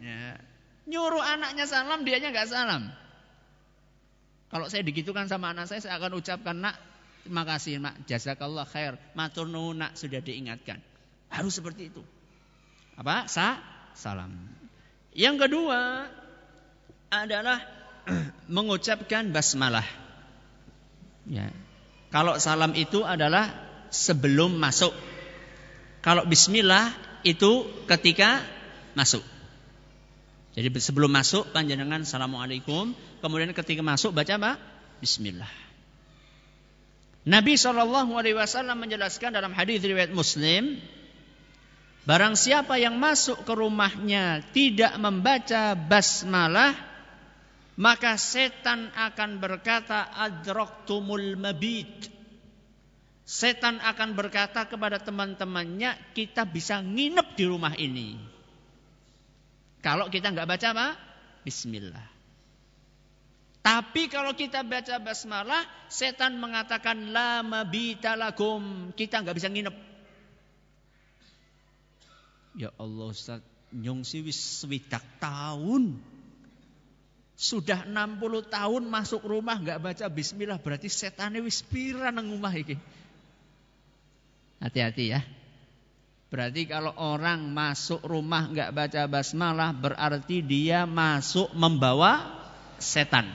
Ya. 0.03 0.35
Nyuruh 0.83 1.23
anaknya 1.23 1.63
salam, 1.63 2.03
dianya 2.03 2.35
nggak 2.35 2.49
salam. 2.51 2.91
Kalau 4.51 4.67
saya 4.67 4.83
digitukan 4.83 5.31
sama 5.31 5.55
anak 5.55 5.71
saya, 5.71 5.79
saya 5.79 5.95
akan 5.97 6.19
ucapkan, 6.19 6.59
nak, 6.59 6.75
terima 7.23 7.47
kasih, 7.47 7.79
nak, 7.79 8.03
jazakallah 8.05 8.67
khair, 8.67 8.99
matur 9.15 9.47
nuwun, 9.47 9.79
nak, 9.79 9.95
sudah 9.95 10.19
diingatkan. 10.19 10.83
Harus 11.31 11.55
seperti 11.57 11.89
itu. 11.89 12.03
Apa? 12.99 13.25
Sa 13.31 13.57
salam. 13.95 14.35
Yang 15.15 15.47
kedua 15.47 16.11
adalah 17.09 17.63
mengucapkan 18.55 19.31
basmalah. 19.31 19.85
Ya. 21.27 21.49
Kalau 22.11 22.37
salam 22.37 22.77
itu 22.77 23.01
adalah 23.01 23.49
sebelum 23.89 24.57
masuk. 24.59 24.91
Kalau 26.03 26.27
bismillah 26.27 26.91
itu 27.23 27.63
ketika 27.87 28.43
masuk. 28.93 29.23
Jadi 30.53 30.69
sebelum 30.77 31.09
masuk 31.09 31.49
panjenengan 31.49 32.05
assalamualaikum, 32.05 32.93
kemudian 33.23 33.49
ketika 33.57 33.81
masuk 33.81 34.13
baca 34.13 34.37
apa? 34.37 34.51
Bismillah. 35.01 35.49
Nabi 37.23 37.55
Wasallam 37.55 38.77
menjelaskan 38.83 39.33
dalam 39.33 39.55
hadis 39.55 39.79
riwayat 39.81 40.11
Muslim, 40.11 40.77
barang 42.03 42.35
siapa 42.35 42.75
yang 42.77 42.99
masuk 42.99 43.47
ke 43.47 43.53
rumahnya 43.55 44.43
tidak 44.51 44.93
membaca 44.99 45.73
basmalah, 45.73 46.75
maka 47.73 48.21
setan 48.21 48.93
akan 48.93 49.41
berkata 49.41 50.13
adraktumul 50.13 51.33
mabit. 51.39 52.11
Setan 53.23 53.79
akan 53.79 54.13
berkata 54.13 54.67
kepada 54.67 54.99
teman-temannya, 54.99 55.95
kita 56.13 56.43
bisa 56.45 56.83
nginep 56.83 57.27
di 57.33 57.45
rumah 57.47 57.73
ini. 57.79 58.19
Kalau 59.79 60.11
kita 60.11 60.29
nggak 60.29 60.47
baca 60.47 60.67
apa? 60.75 60.87
Bismillah. 61.41 62.13
Tapi 63.63 64.11
kalau 64.11 64.35
kita 64.35 64.59
baca 64.67 64.99
basmalah, 64.99 65.63
setan 65.87 66.35
mengatakan 66.35 67.15
la 67.15 67.39
mabita 67.47 68.19
lakum. 68.19 68.91
Kita 68.91 69.23
nggak 69.23 69.35
bisa 69.39 69.47
nginep. 69.47 69.75
Ya 72.59 72.69
Allah 72.75 73.07
Ustaz, 73.07 73.39
nyong 73.71 74.03
wis 74.03 74.61
swidak 74.61 75.01
tahun. 75.17 76.12
Sudah 77.33 77.83
60 77.83 78.45
tahun 78.45 78.83
masuk 78.85 79.25
rumah 79.25 79.57
nggak 79.57 79.81
baca 79.81 80.05
bismillah 80.07 80.61
berarti 80.61 80.87
setannya 80.87 81.41
wis 81.41 81.65
pira 81.65 82.13
nang 82.13 82.29
rumah 82.29 82.53
iki. 82.53 82.77
Hati-hati 84.61 85.05
ya. 85.11 85.21
Berarti 86.33 86.65
kalau 86.65 86.93
orang 86.97 87.45
masuk 87.53 88.01
rumah 88.01 88.49
nggak 88.49 88.73
baca 88.73 89.01
basmalah 89.05 89.69
berarti 89.69 90.41
dia 90.41 90.89
masuk 90.89 91.53
membawa 91.53 92.25
setan. 92.81 93.29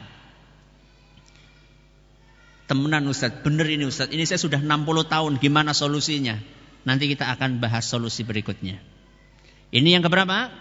Temenan 2.68 3.06
Ustaz, 3.08 3.32
bener 3.40 3.64
ini 3.70 3.88
Ustaz. 3.88 4.12
Ini 4.12 4.28
saya 4.28 4.36
sudah 4.36 4.60
60 4.60 5.08
tahun, 5.08 5.32
gimana 5.40 5.72
solusinya? 5.72 6.36
Nanti 6.84 7.08
kita 7.08 7.32
akan 7.32 7.64
bahas 7.64 7.88
solusi 7.88 8.28
berikutnya. 8.28 8.76
Ini 9.72 9.96
yang 9.96 10.04
keberapa? 10.04 10.52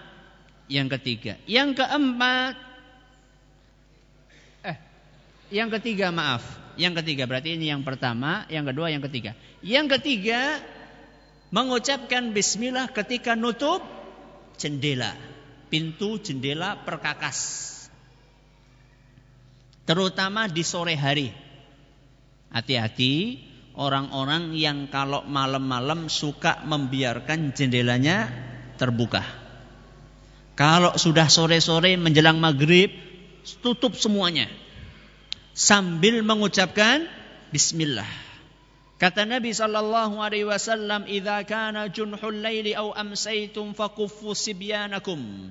Yang 0.71 0.99
ketiga. 0.99 1.33
Yang 1.47 1.83
keempat, 1.83 2.55
yang 5.53 5.69
ketiga 5.73 6.11
maaf. 6.11 6.43
Yang 6.77 7.01
ketiga 7.01 7.25
berarti 7.25 7.57
ini 7.57 7.73
yang 7.73 7.81
pertama, 7.81 8.45
yang 8.53 8.63
kedua, 8.69 8.93
yang 8.93 9.01
ketiga. 9.01 9.33
Yang 9.65 9.97
ketiga 9.97 10.61
mengucapkan 11.49 12.35
bismillah 12.37 12.93
ketika 12.93 13.33
nutup 13.33 13.81
jendela, 14.61 15.17
pintu 15.73 16.21
jendela 16.21 16.77
perkakas. 16.85 17.65
Terutama 19.89 20.45
di 20.51 20.61
sore 20.61 20.93
hari. 20.93 21.33
Hati-hati 22.53 23.41
orang-orang 23.73 24.53
yang 24.53 24.87
kalau 24.93 25.25
malam-malam 25.25 26.11
suka 26.11 26.61
membiarkan 26.61 27.57
jendelanya 27.57 28.29
terbuka. 28.77 29.25
Kalau 30.57 30.97
sudah 30.97 31.29
sore-sore 31.29 31.97
menjelang 31.97 32.41
maghrib, 32.41 32.89
tutup 33.61 33.93
semuanya. 33.93 34.49
Sambil 35.57 36.21
mengucapkan 36.21 37.09
bismillah. 37.49 38.05
Kata 39.01 39.25
Nabi 39.25 39.57
sallallahu 39.57 40.21
alaihi 40.21 40.45
wasallam, 40.45 41.09
"Idza 41.09 41.41
kana 41.49 41.89
junhul 41.89 42.45
laili 42.45 42.77
aw 42.77 42.93
amsaytum 42.93 43.73
fakuffu 43.73 44.37
sibyanakum." 44.37 45.49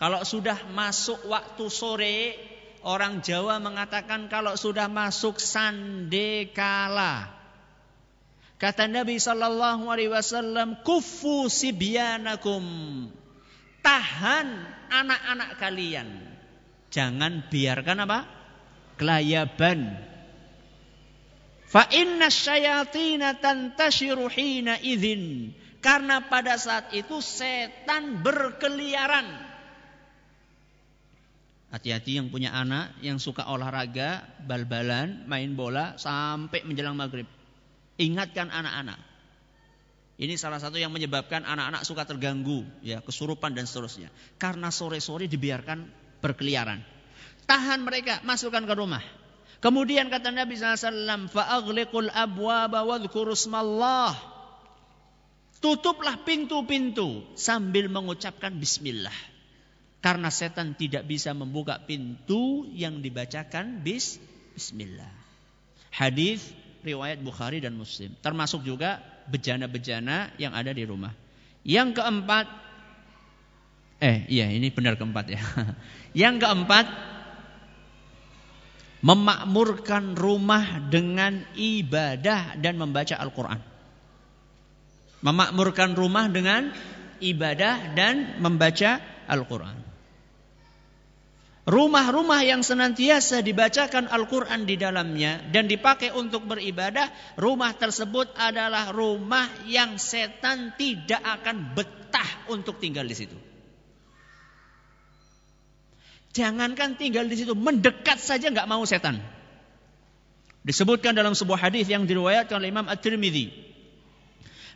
Kalau 0.00 0.24
sudah 0.24 0.56
masuk 0.72 1.20
waktu 1.28 1.64
sore, 1.68 2.32
orang 2.80 3.20
Jawa 3.20 3.60
mengatakan 3.60 4.32
kalau 4.32 4.56
sudah 4.56 4.88
masuk 4.88 5.36
sandekala. 5.36 7.28
Kata 8.56 8.88
Nabi 8.88 9.20
sallallahu 9.20 9.84
alaihi 9.84 10.16
wasallam, 10.16 10.80
"Kuffu 10.80 11.52
sibyanakum." 11.52 12.64
Tahan 13.84 14.48
anak-anak 14.88 15.60
kalian. 15.60 16.08
Jangan 16.88 17.52
biarkan 17.52 18.08
apa? 18.08 18.41
Kelayaban 19.02 19.98
Fa 21.66 21.90
inna 21.90 22.30
syayatina 22.30 23.34
tantashiru 23.42 24.30
hina 24.30 24.78
idzin. 24.78 25.50
Karena 25.82 26.30
pada 26.30 26.54
saat 26.54 26.94
itu 26.94 27.18
setan 27.18 28.22
berkeliaran. 28.22 29.24
Hati-hati 31.74 32.20
yang 32.20 32.28
punya 32.28 32.52
anak 32.54 32.94
yang 33.02 33.16
suka 33.18 33.48
olahraga, 33.48 34.22
bal-balan, 34.44 35.24
main 35.26 35.56
bola 35.56 35.96
sampai 35.98 36.62
menjelang 36.62 36.94
maghrib. 36.94 37.26
Ingatkan 37.98 38.52
anak-anak. 38.52 39.00
Ini 40.20 40.36
salah 40.38 40.60
satu 40.60 40.76
yang 40.76 40.92
menyebabkan 40.92 41.42
anak-anak 41.42 41.82
suka 41.88 42.04
terganggu, 42.04 42.62
ya 42.84 43.00
kesurupan 43.02 43.56
dan 43.56 43.64
seterusnya. 43.64 44.12
Karena 44.38 44.68
sore-sore 44.68 45.26
dibiarkan 45.26 45.88
berkeliaran. 46.20 47.01
Tahan 47.46 47.82
mereka, 47.82 48.22
masukkan 48.22 48.62
ke 48.62 48.74
rumah. 48.74 49.02
Kemudian 49.62 50.10
kata 50.10 50.34
Nabi 50.34 50.58
SAW, 50.58 51.30
fa'aghliqul 51.30 52.10
abwaba 52.10 52.82
wadhkurusmallah. 52.82 54.14
Tutuplah 55.62 56.26
pintu-pintu 56.26 57.22
sambil 57.38 57.86
mengucapkan 57.86 58.50
bismillah. 58.58 59.14
Karena 60.02 60.34
setan 60.34 60.74
tidak 60.74 61.06
bisa 61.06 61.30
membuka 61.30 61.78
pintu 61.78 62.66
yang 62.74 62.98
dibacakan 62.98 63.86
bis 63.86 64.18
bismillah. 64.58 65.06
Hadis 65.94 66.50
riwayat 66.82 67.22
Bukhari 67.22 67.62
dan 67.62 67.78
Muslim. 67.78 68.10
Termasuk 68.18 68.66
juga 68.66 68.98
bejana-bejana 69.30 70.34
yang 70.42 70.50
ada 70.58 70.74
di 70.74 70.82
rumah. 70.82 71.14
Yang 71.62 72.02
keempat, 72.02 72.50
eh 74.02 74.26
iya 74.26 74.50
ini 74.50 74.74
benar 74.74 74.98
keempat 74.98 75.26
ya. 75.30 75.38
Yang 76.26 76.42
keempat, 76.42 76.86
memakmurkan 79.02 80.14
rumah 80.14 80.78
dengan 80.86 81.42
ibadah 81.58 82.54
dan 82.56 82.78
membaca 82.78 83.18
Al-Quran. 83.18 83.60
Memakmurkan 85.22 85.98
rumah 85.98 86.30
dengan 86.30 86.70
ibadah 87.18 87.94
dan 87.94 88.38
membaca 88.42 89.02
Al-Quran. 89.26 89.78
Rumah-rumah 91.62 92.42
yang 92.42 92.66
senantiasa 92.66 93.38
dibacakan 93.38 94.10
Al-Quran 94.10 94.66
di 94.66 94.74
dalamnya 94.74 95.38
dan 95.54 95.70
dipakai 95.70 96.10
untuk 96.10 96.42
beribadah, 96.50 97.06
rumah 97.38 97.70
tersebut 97.78 98.34
adalah 98.34 98.90
rumah 98.90 99.46
yang 99.70 99.94
setan 99.94 100.74
tidak 100.74 101.22
akan 101.22 101.70
betah 101.78 102.50
untuk 102.50 102.82
tinggal 102.82 103.06
di 103.06 103.14
situ. 103.14 103.51
Jangankan 106.32 106.96
tinggal 106.96 107.28
di 107.28 107.36
situ, 107.36 107.52
mendekat 107.52 108.16
saja 108.16 108.48
nggak 108.48 108.68
mau 108.68 108.80
setan. 108.88 109.20
Disebutkan 110.64 111.12
dalam 111.12 111.36
sebuah 111.36 111.68
hadis 111.68 111.90
yang 111.90 112.08
diriwayatkan 112.08 112.56
oleh 112.56 112.72
Imam 112.72 112.88
At-Tirmidzi. 112.88 113.52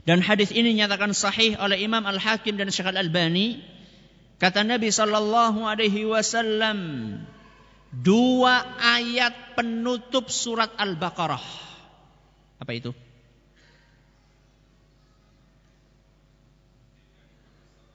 Dan 0.05 0.23
hadis 0.23 0.53
ini 0.53 0.77
nyatakan 0.77 1.17
sahih 1.17 1.57
oleh 1.59 1.81
Imam 1.81 2.05
Al-Hakim 2.05 2.55
dan 2.61 2.71
Syekh 2.71 2.93
Al-Albani 2.93 3.77
Kata 4.37 4.61
Nabi 4.69 4.93
sallallahu 4.93 5.65
alaihi 5.65 6.05
wasallam, 6.05 6.79
dua 7.89 8.69
ayat 8.77 9.57
penutup 9.57 10.29
surat 10.29 10.77
Al-Baqarah. 10.77 11.41
Apa 12.61 12.73
itu? 12.77 12.93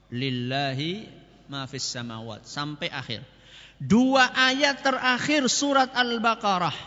Lillahi 0.09 1.07
ma 1.45 1.69
fis 1.69 1.85
samawat 1.85 2.49
sampai 2.49 2.89
akhir. 2.89 3.21
Dua 3.81 4.29
ayat 4.29 4.85
terakhir 4.85 5.49
surat 5.49 5.89
Al-Baqarah. 5.97 6.77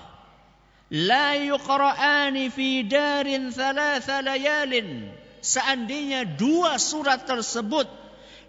La 0.95 1.35
yuqra'ani 1.35 2.55
fi 2.55 2.87
darin 2.87 3.51
thalatha 3.51 4.23
layalin. 4.23 5.11
Seandainya 5.43 6.39
dua 6.39 6.79
surat 6.79 7.27
tersebut 7.27 7.91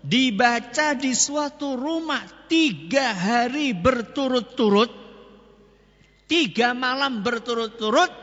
dibaca 0.06 0.94
di 0.94 1.18
suatu 1.18 1.74
rumah 1.74 2.22
tiga 2.46 3.18
hari 3.18 3.74
berturut-turut, 3.74 4.94
tiga 6.30 6.78
malam 6.78 7.26
berturut-turut, 7.26 8.14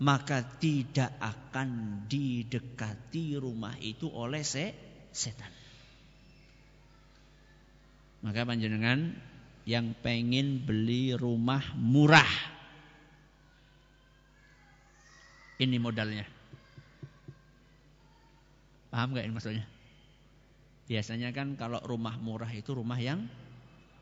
maka 0.00 0.40
tidak 0.56 1.12
akan 1.20 2.02
didekati 2.08 3.36
rumah 3.36 3.76
itu 3.84 4.08
oleh 4.08 4.40
se 4.40 4.72
setan. 5.12 5.52
Maka 8.24 8.42
panjenengan 8.42 9.14
yang 9.66 9.98
pengen 9.98 10.62
beli 10.62 11.10
rumah 11.18 11.74
murah, 11.74 12.30
ini 15.58 15.76
modalnya. 15.82 16.22
Paham 18.94 19.12
gak 19.12 19.26
ini 19.26 19.34
maksudnya? 19.34 19.66
Biasanya 20.86 21.34
kan 21.34 21.58
kalau 21.58 21.82
rumah 21.82 22.14
murah 22.22 22.48
itu 22.54 22.70
rumah 22.70 22.96
yang 22.96 23.26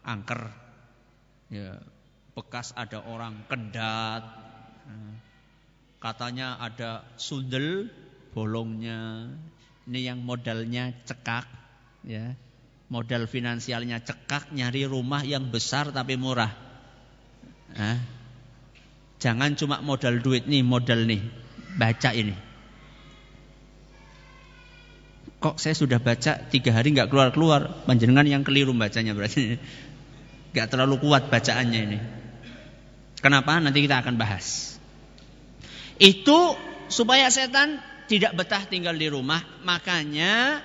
angker. 0.05 0.53
Ya, 1.49 1.81
bekas 2.37 2.77
ada 2.77 3.01
orang 3.01 3.49
kendat. 3.49 4.23
Nah, 4.85 5.17
katanya 5.97 6.61
ada 6.61 7.09
sundel 7.17 7.89
bolongnya. 8.37 9.33
Ini 9.89 10.13
yang 10.13 10.21
modalnya 10.21 10.93
cekak, 11.09 11.49
ya. 12.05 12.37
Modal 12.95 13.27
finansialnya 13.27 14.07
cekak 14.07 14.55
nyari 14.55 14.87
rumah 14.87 15.27
yang 15.27 15.51
besar 15.51 15.91
tapi 15.91 16.15
murah. 16.15 16.55
Nah, 17.75 17.99
jangan 19.19 19.59
cuma 19.59 19.83
modal 19.83 20.23
duit 20.23 20.47
nih, 20.47 20.63
modal 20.63 21.03
nih. 21.03 21.19
Baca 21.75 22.15
ini. 22.15 22.39
Kok 25.43 25.59
saya 25.59 25.75
sudah 25.75 25.99
baca 25.99 26.39
tiga 26.47 26.71
hari 26.71 26.95
nggak 26.95 27.11
keluar 27.11 27.35
keluar 27.35 27.83
panjenengan 27.83 28.31
yang 28.31 28.47
keliru 28.47 28.71
bacanya 28.71 29.11
berarti. 29.11 29.59
Nggak 30.55 30.71
terlalu 30.71 31.03
kuat 31.03 31.35
bacaannya 31.35 31.81
ini. 31.83 31.99
Kenapa? 33.19 33.59
Nanti 33.59 33.83
kita 33.83 34.07
akan 34.07 34.15
bahas. 34.15 34.79
Itu 35.99 36.55
supaya 36.87 37.27
setan 37.27 37.83
tidak 38.07 38.39
betah 38.39 38.63
tinggal 38.63 38.95
di 38.95 39.11
rumah. 39.11 39.43
Makanya 39.67 40.63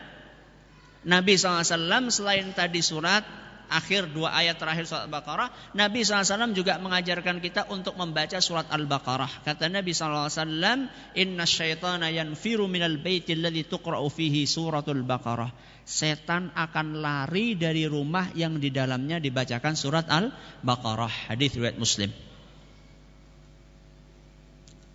Nabi 1.08 1.40
SAW 1.40 2.12
selain 2.12 2.52
tadi 2.52 2.84
surat 2.84 3.24
akhir 3.70 4.10
dua 4.12 4.34
ayat 4.34 4.58
terakhir 4.58 4.90
surat 4.90 5.06
Al-Baqarah, 5.06 5.54
Nabi 5.78 6.02
SAW 6.02 6.52
juga 6.58 6.82
mengajarkan 6.82 7.38
kita 7.40 7.70
untuk 7.70 7.96
membaca 7.96 8.42
surat 8.42 8.66
Al-Baqarah. 8.68 9.46
Kata 9.46 9.70
Nabi 9.70 9.94
SAW, 9.94 10.90
Inna 11.16 11.46
syaitana 11.46 12.10
yanfiru 12.10 12.66
minal 12.66 12.98
baiti 13.00 13.38
alladhi 13.38 13.64
tuqra'u 13.70 14.10
fihi 14.10 14.50
suratul 14.50 15.06
Baqarah. 15.06 15.54
Setan 15.86 16.54
akan 16.54 17.02
lari 17.02 17.58
dari 17.58 17.86
rumah 17.86 18.30
yang 18.34 18.58
di 18.58 18.74
dalamnya 18.74 19.22
dibacakan 19.22 19.78
surat 19.78 20.10
Al-Baqarah. 20.10 21.32
Hadis 21.32 21.56
riwayat 21.56 21.78
Muslim. 21.78 22.10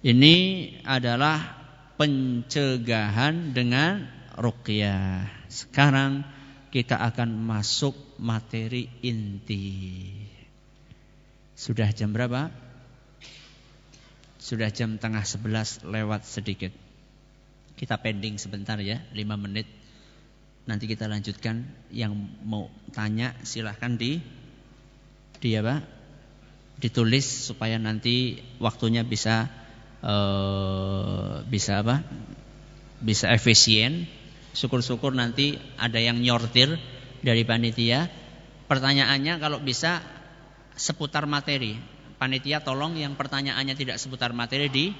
Ini 0.04 0.36
adalah 0.84 1.64
pencegahan 1.96 3.56
dengan 3.56 4.04
ruqyah. 4.38 5.26
Sekarang 5.46 6.26
kita 6.74 6.98
akan 6.98 7.38
masuk 7.38 7.94
materi 8.18 8.90
inti. 9.06 10.10
Sudah 11.54 11.94
jam 11.94 12.10
berapa? 12.10 12.50
Sudah 14.42 14.74
jam 14.74 14.98
tengah 14.98 15.22
sebelas 15.22 15.86
lewat 15.86 16.26
sedikit. 16.26 16.74
Kita 17.78 17.98
pending 18.02 18.42
sebentar 18.42 18.78
ya, 18.82 19.02
lima 19.14 19.38
menit. 19.38 19.70
Nanti 20.66 20.90
kita 20.90 21.06
lanjutkan. 21.06 21.62
Yang 21.94 22.18
mau 22.42 22.66
tanya 22.90 23.38
silahkan 23.46 23.94
di 23.94 24.18
di 25.38 25.54
apa? 25.54 25.78
Ditulis 26.74 27.54
supaya 27.54 27.78
nanti 27.78 28.42
waktunya 28.58 29.06
bisa 29.06 29.46
uh, 30.02 31.46
bisa 31.46 31.86
apa? 31.86 32.02
Bisa 32.98 33.30
efisien 33.30 34.10
Syukur-syukur 34.54 35.10
nanti 35.10 35.58
ada 35.74 35.98
yang 35.98 36.22
nyortir 36.22 36.78
dari 37.26 37.42
panitia. 37.42 38.06
Pertanyaannya 38.70 39.42
kalau 39.42 39.58
bisa 39.58 39.98
seputar 40.78 41.26
materi. 41.26 41.74
Panitia 42.14 42.62
tolong 42.62 42.94
yang 42.94 43.18
pertanyaannya 43.18 43.74
tidak 43.74 43.98
seputar 43.98 44.30
materi 44.30 44.70
di 44.70 44.94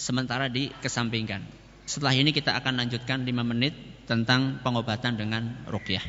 sementara 0.00 0.48
dikesampingkan. 0.48 1.44
Setelah 1.84 2.16
ini 2.16 2.32
kita 2.32 2.56
akan 2.56 2.80
lanjutkan 2.80 3.28
5 3.28 3.32
menit 3.44 3.76
tentang 4.08 4.64
pengobatan 4.64 5.20
dengan 5.20 5.68
rukyah. 5.68 6.02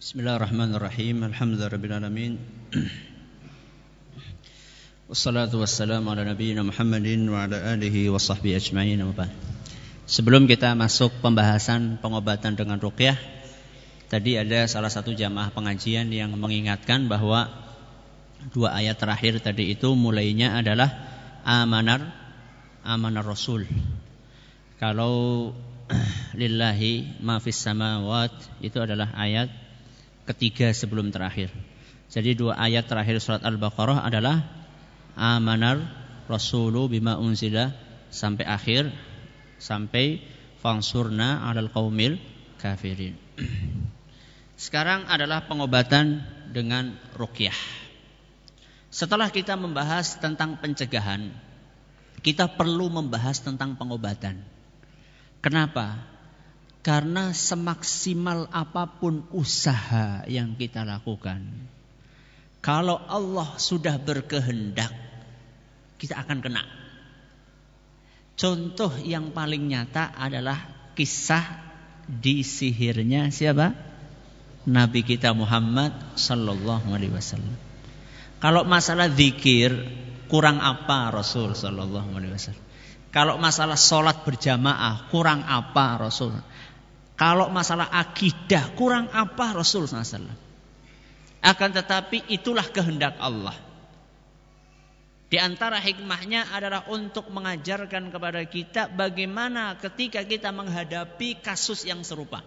Bismillahirrahmanirrahim. 0.00 1.24
Alhamdulillahirabbil 1.24 2.36
Wassalatu 5.10 5.58
wassalamu 5.58 6.14
ala 6.14 6.22
nabiyyina 6.22 6.62
Muhammadin 6.62 7.26
wa 7.26 7.42
ala 7.42 7.74
alihi 7.74 8.06
wa 8.14 8.22
sahbihi 8.22 8.54
ajma'in 8.54 9.02
Sebelum 10.06 10.46
kita 10.46 10.78
masuk 10.78 11.10
pembahasan 11.18 11.98
pengobatan 11.98 12.54
dengan 12.54 12.78
ruqyah 12.78 13.18
Tadi 14.06 14.38
ada 14.38 14.70
salah 14.70 14.86
satu 14.86 15.10
jamaah 15.10 15.50
pengajian 15.50 16.14
yang 16.14 16.30
mengingatkan 16.38 17.10
bahwa 17.10 17.50
Dua 18.54 18.70
ayat 18.70 19.02
terakhir 19.02 19.42
tadi 19.42 19.74
itu 19.74 19.98
mulainya 19.98 20.54
adalah 20.54 20.94
Amanar 21.42 22.14
Amanar 22.86 23.26
Rasul. 23.26 23.66
Kalau 24.78 25.50
Lillahi 26.38 27.18
ma 27.18 27.42
fis 27.42 27.58
samawat 27.58 28.30
Itu 28.62 28.78
adalah 28.78 29.10
ayat 29.18 29.50
ketiga 30.30 30.70
sebelum 30.70 31.10
terakhir. 31.10 31.50
Jadi 32.14 32.38
dua 32.38 32.54
ayat 32.62 32.86
terakhir 32.86 33.18
surat 33.18 33.42
Al-Baqarah 33.42 34.06
adalah 34.06 34.59
amanar 35.20 35.84
rasulu 36.24 36.88
bima 36.88 37.20
unzila 37.20 37.76
sampai 38.08 38.48
akhir 38.48 38.88
sampai 39.60 40.24
fangsurna 40.64 41.44
alal 41.44 41.68
qaumil 41.68 42.16
kafirin. 42.56 43.20
Sekarang 44.64 45.04
adalah 45.08 45.44
pengobatan 45.44 46.24
dengan 46.48 46.96
rukyah. 47.16 47.56
Setelah 48.90 49.28
kita 49.30 49.54
membahas 49.54 50.18
tentang 50.18 50.58
pencegahan, 50.58 51.30
kita 52.20 52.50
perlu 52.58 52.90
membahas 52.90 53.40
tentang 53.40 53.78
pengobatan. 53.78 54.42
Kenapa? 55.40 56.04
Karena 56.80 57.32
semaksimal 57.32 58.48
apa 58.52 58.88
pun 59.00 59.24
usaha 59.32 60.24
yang 60.28 60.56
kita 60.56 60.84
lakukan, 60.84 61.44
kalau 62.60 63.00
Allah 63.08 63.56
sudah 63.56 63.96
berkehendak, 63.96 64.92
kita 66.00 66.16
akan 66.16 66.40
kena. 66.40 66.64
Contoh 68.40 68.96
yang 69.04 69.36
paling 69.36 69.68
nyata 69.68 70.16
adalah 70.16 70.56
kisah 70.96 71.44
disihirnya 72.08 73.28
siapa? 73.28 73.76
Nabi 74.64 75.04
kita 75.04 75.36
Muhammad 75.36 76.16
sallallahu 76.16 76.88
alaihi 76.96 77.12
wasallam. 77.12 77.52
Kalau 78.40 78.64
masalah 78.64 79.12
zikir 79.12 79.76
kurang 80.32 80.64
apa 80.64 81.12
Rasul 81.12 81.52
sallallahu 81.52 82.16
alaihi 82.16 82.32
wasallam? 82.32 82.64
Kalau 83.12 83.36
masalah 83.36 83.76
sholat 83.76 84.24
berjamaah 84.24 85.12
kurang 85.12 85.44
apa 85.44 86.00
Rasul? 86.00 86.32
Kalau 87.20 87.52
masalah 87.52 87.92
akidah 87.92 88.72
kurang 88.72 89.12
apa 89.12 89.52
Rasul 89.52 89.84
SAW. 89.84 90.24
Akan 91.44 91.68
tetapi 91.68 92.32
itulah 92.32 92.64
kehendak 92.64 93.20
Allah. 93.20 93.52
Di 95.30 95.38
antara 95.38 95.78
hikmahnya 95.78 96.50
adalah 96.50 96.90
untuk 96.90 97.30
mengajarkan 97.30 98.10
kepada 98.10 98.42
kita 98.50 98.90
bagaimana 98.90 99.78
ketika 99.78 100.26
kita 100.26 100.50
menghadapi 100.50 101.38
kasus 101.38 101.86
yang 101.86 102.02
serupa. 102.02 102.42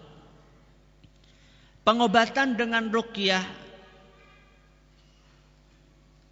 Pengobatan 1.87 2.59
dengan 2.59 2.91
rukyah 2.91 3.43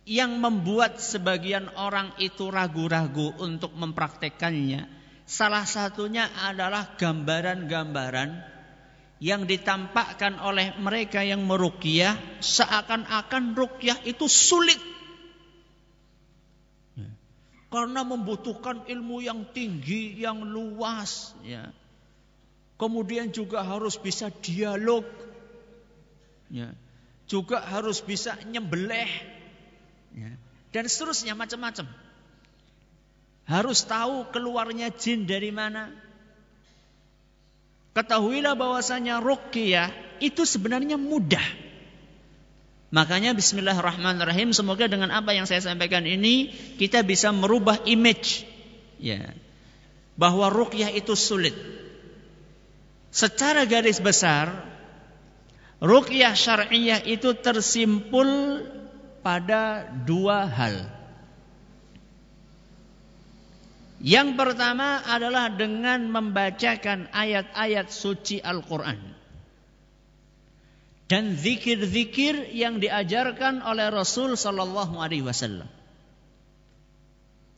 yang 0.04 0.44
membuat 0.44 1.00
sebagian 1.00 1.72
orang 1.80 2.12
itu 2.20 2.52
ragu-ragu 2.52 3.32
untuk 3.40 3.72
mempraktekannya. 3.72 4.92
Salah 5.24 5.64
satunya 5.64 6.28
adalah 6.44 7.00
gambaran-gambaran 7.00 8.30
yang 9.24 9.48
ditampakkan 9.48 10.36
oleh 10.44 10.76
mereka 10.82 11.24
yang 11.24 11.48
merukyah 11.48 12.18
seakan-akan 12.44 13.56
rukyah 13.56 14.04
itu 14.04 14.28
sulit. 14.28 14.92
Karena 17.72 18.04
membutuhkan 18.04 18.84
ilmu 18.84 19.24
yang 19.24 19.48
tinggi, 19.56 20.20
yang 20.20 20.44
luas. 20.44 21.32
Ya. 21.42 21.72
Kemudian 22.76 23.32
juga 23.32 23.64
harus 23.64 23.96
bisa 23.96 24.28
dialog 24.44 25.08
ya. 26.52 26.76
juga 27.30 27.64
harus 27.64 28.04
bisa 28.04 28.36
nyembelih 28.44 29.08
ya. 30.12 30.32
dan 30.76 30.84
seterusnya 30.90 31.32
macam-macam. 31.38 31.88
Harus 33.48 33.88
tahu 33.88 34.28
keluarnya 34.36 34.92
jin 34.92 35.24
dari 35.24 35.50
mana. 35.50 35.94
Ketahuilah 37.92 38.56
bahwasanya 38.56 39.20
ruqyah 39.20 39.92
itu 40.24 40.48
sebenarnya 40.48 40.96
mudah. 40.96 41.44
Makanya 42.92 43.32
bismillahirrahmanirrahim 43.32 44.52
semoga 44.52 44.88
dengan 44.92 45.16
apa 45.16 45.32
yang 45.32 45.48
saya 45.48 45.64
sampaikan 45.64 46.04
ini 46.04 46.52
kita 46.76 47.08
bisa 47.08 47.32
merubah 47.32 47.80
image 47.88 48.44
ya 49.00 49.32
bahwa 50.20 50.52
ruqyah 50.52 50.92
itu 50.92 51.16
sulit. 51.16 51.56
Secara 53.12 53.64
garis 53.68 54.00
besar 54.04 54.72
Ruqyah 55.82 56.38
syar'iyah 56.38 57.02
itu 57.10 57.34
tersimpul 57.42 58.62
pada 59.26 59.90
dua 60.06 60.46
hal. 60.46 60.86
Yang 63.98 64.38
pertama 64.38 65.02
adalah 65.02 65.50
dengan 65.50 66.06
membacakan 66.06 67.10
ayat-ayat 67.10 67.90
suci 67.90 68.38
Al-Quran. 68.38 69.21
Dan 71.12 71.36
zikir-zikir 71.36 72.56
yang 72.56 72.80
diajarkan 72.80 73.60
oleh 73.68 73.92
Rasul 73.92 74.40
Sallallahu 74.40 74.96
Alaihi 74.96 75.28
Wasallam. 75.28 75.68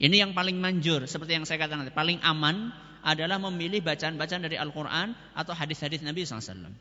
Ini 0.02 0.26
yang 0.26 0.34
paling 0.34 0.58
manjur, 0.58 1.06
seperti 1.06 1.38
yang 1.38 1.46
saya 1.46 1.62
katakan, 1.62 1.86
paling 1.94 2.18
aman 2.26 2.74
adalah 3.06 3.38
memilih 3.38 3.86
bacaan-bacaan 3.86 4.42
dari 4.42 4.58
Al-Quran 4.58 5.14
atau 5.38 5.54
hadis-hadis 5.54 6.02
Nabi 6.02 6.26
SAW. 6.26 6.74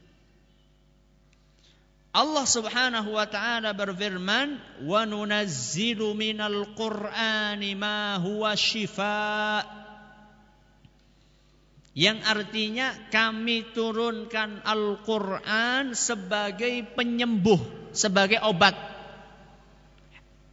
Allah 2.17 2.47
Subhanahu 2.49 3.21
wa 3.21 3.29
taala 3.29 3.77
berfirman, 3.77 4.57
"Wa 4.89 5.05
nunazzilu 5.05 6.17
minal 6.17 6.73
Qur'ani 6.73 7.77
ma 7.77 8.17
huwa 8.17 8.57
shifa." 8.57 9.82
Yang 11.93 12.25
artinya 12.25 12.89
kami 13.13 13.77
turunkan 13.77 14.65
Al-Qur'an 14.65 15.93
sebagai 15.93 16.89
penyembuh, 16.97 17.93
sebagai 17.93 18.41
obat. 18.41 18.73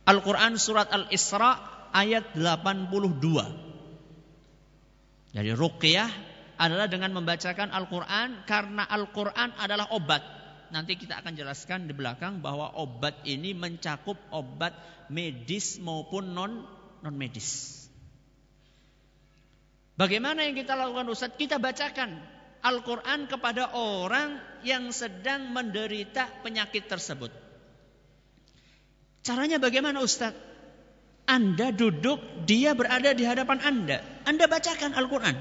Al-Qur'an 0.04 0.60
surat 0.60 0.92
Al-Isra 0.92 1.56
ayat 1.96 2.36
82. 2.36 5.32
Jadi 5.32 5.56
ruqyah 5.56 6.12
adalah 6.60 6.92
dengan 6.92 7.16
membacakan 7.16 7.72
Al-Qur'an 7.72 8.44
karena 8.44 8.84
Al-Qur'an 8.84 9.56
adalah 9.56 9.96
obat 9.96 10.40
nanti 10.70 10.98
kita 10.98 11.22
akan 11.22 11.34
jelaskan 11.34 11.90
di 11.90 11.94
belakang 11.98 12.46
bahwa 12.46 12.78
obat 12.78 13.26
ini 13.26 13.58
mencakup 13.58 14.18
obat 14.30 14.74
medis 15.10 15.82
maupun 15.82 16.34
non 16.34 16.66
non 17.02 17.16
medis. 17.18 17.79
Bagaimana 20.00 20.48
yang 20.48 20.56
kita 20.56 20.80
lakukan 20.80 21.12
Ustaz? 21.12 21.36
Kita 21.36 21.60
bacakan 21.60 22.24
Al-Quran 22.64 23.28
kepada 23.28 23.76
orang 23.76 24.40
yang 24.64 24.96
sedang 24.96 25.52
menderita 25.52 26.40
penyakit 26.40 26.88
tersebut. 26.88 27.28
Caranya 29.20 29.60
bagaimana 29.60 30.00
Ustaz? 30.00 30.32
Anda 31.28 31.76
duduk, 31.76 32.48
dia 32.48 32.72
berada 32.80 33.12
di 33.12 33.28
hadapan 33.28 33.60
Anda. 33.60 34.00
Anda 34.24 34.48
bacakan 34.48 34.96
Al-Quran. 34.96 35.36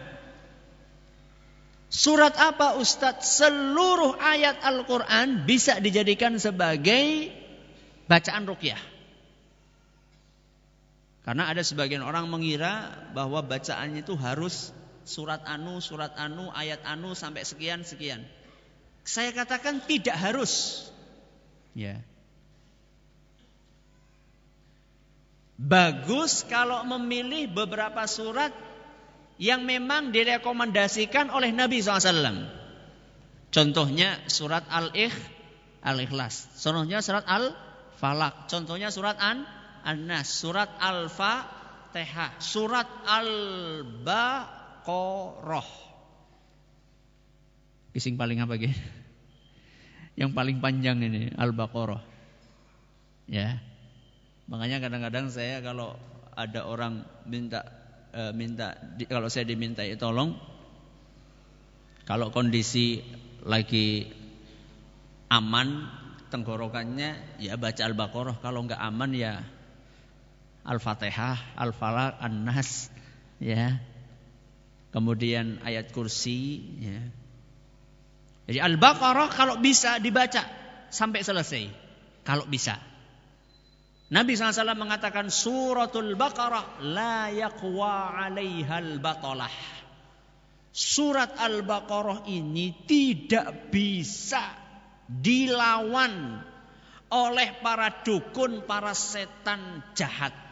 Surat 1.89 2.35
apa 2.37 2.83
Ustadz? 2.83 3.39
Seluruh 3.39 4.19
ayat 4.19 4.59
Al-Quran 4.61 5.47
bisa 5.47 5.79
dijadikan 5.79 6.35
sebagai 6.37 7.31
bacaan 8.11 8.43
rukyah. 8.43 8.98
Karena 11.29 11.45
ada 11.45 11.61
sebagian 11.61 12.01
orang 12.01 12.25
mengira 12.33 12.89
bahwa 13.13 13.45
bacaannya 13.45 14.01
itu 14.01 14.17
harus 14.17 14.73
surat 15.05 15.45
anu, 15.45 15.77
surat 15.77 16.17
anu, 16.17 16.49
ayat 16.57 16.81
anu 16.89 17.13
sampai 17.13 17.45
sekian 17.45 17.85
sekian. 17.85 18.25
Saya 19.05 19.37
katakan 19.37 19.85
tidak 19.85 20.17
harus. 20.17 20.89
Ya. 21.77 22.01
Bagus 25.61 26.49
kalau 26.49 26.89
memilih 26.97 27.53
beberapa 27.53 28.09
surat 28.09 28.57
yang 29.37 29.69
memang 29.69 30.17
direkomendasikan 30.17 31.29
oleh 31.29 31.53
Nabi 31.53 31.85
SAW. 31.85 32.49
Contohnya 33.53 34.17
surat 34.33 34.65
Al-Ikh, 34.73 35.13
Al-Ikhlas. 35.85 36.57
Contohnya 36.57 37.05
surat 37.05 37.29
Al-Falak. 37.29 38.49
Contohnya 38.49 38.89
surat 38.89 39.21
An-Nas. 39.85 40.29
Surat 40.31 40.71
Al-Fatihah. 40.79 42.39
Surat 42.43 42.89
Al-Baqarah. 43.07 44.51
Kising 47.95 48.15
paling 48.19 48.39
apa 48.43 48.55
gitu? 48.59 48.75
Yang 50.19 50.31
paling 50.35 50.59
panjang 50.59 51.03
ini 51.03 51.31
Al-Baqarah. 51.35 52.03
Ya. 53.29 53.61
Makanya 54.49 54.81
kadang-kadang 54.81 55.29
saya 55.29 55.61
kalau 55.61 55.95
ada 56.33 56.65
orang 56.65 57.05
minta 57.27 57.67
e, 58.15 58.33
minta 58.33 58.79
kalau 59.11 59.29
saya 59.29 59.45
diminta 59.45 59.85
tolong 59.99 60.39
kalau 62.09 62.33
kondisi 62.33 63.05
lagi 63.45 64.09
aman 65.29 65.85
tenggorokannya 66.33 67.41
ya 67.43 67.61
baca 67.61 67.83
Al-Baqarah 67.85 68.41
kalau 68.41 68.65
nggak 68.65 68.81
aman 68.81 69.11
ya 69.13 69.45
Al-Fatihah, 70.69 71.57
Al-Falaq, 71.57 72.21
An-Nas 72.21 72.93
ya. 73.41 73.81
Kemudian 74.93 75.65
ayat 75.65 75.89
kursi 75.97 76.61
ya. 76.85 77.01
Jadi 78.49 78.59
Al-Baqarah 78.61 79.29
kalau 79.33 79.61
bisa 79.61 79.97
dibaca 79.97 80.45
sampai 80.93 81.21
selesai. 81.25 81.65
Kalau 82.25 82.45
bisa. 82.45 82.77
Nabi 84.09 84.37
SAW 84.37 84.73
mengatakan 84.73 85.29
suratul 85.29 86.17
Baqarah 86.17 86.81
la 86.81 87.29
yaqwa 87.29 88.17
alaihal 88.17 89.01
batalah. 89.01 89.53
Surat 90.73 91.37
Al-Baqarah 91.37 92.25
ini 92.29 92.73
tidak 92.89 93.69
bisa 93.69 94.41
dilawan 95.09 96.41
oleh 97.09 97.49
para 97.61 98.05
dukun, 98.05 98.65
para 98.65 98.93
setan 98.97 99.85
jahat. 99.93 100.48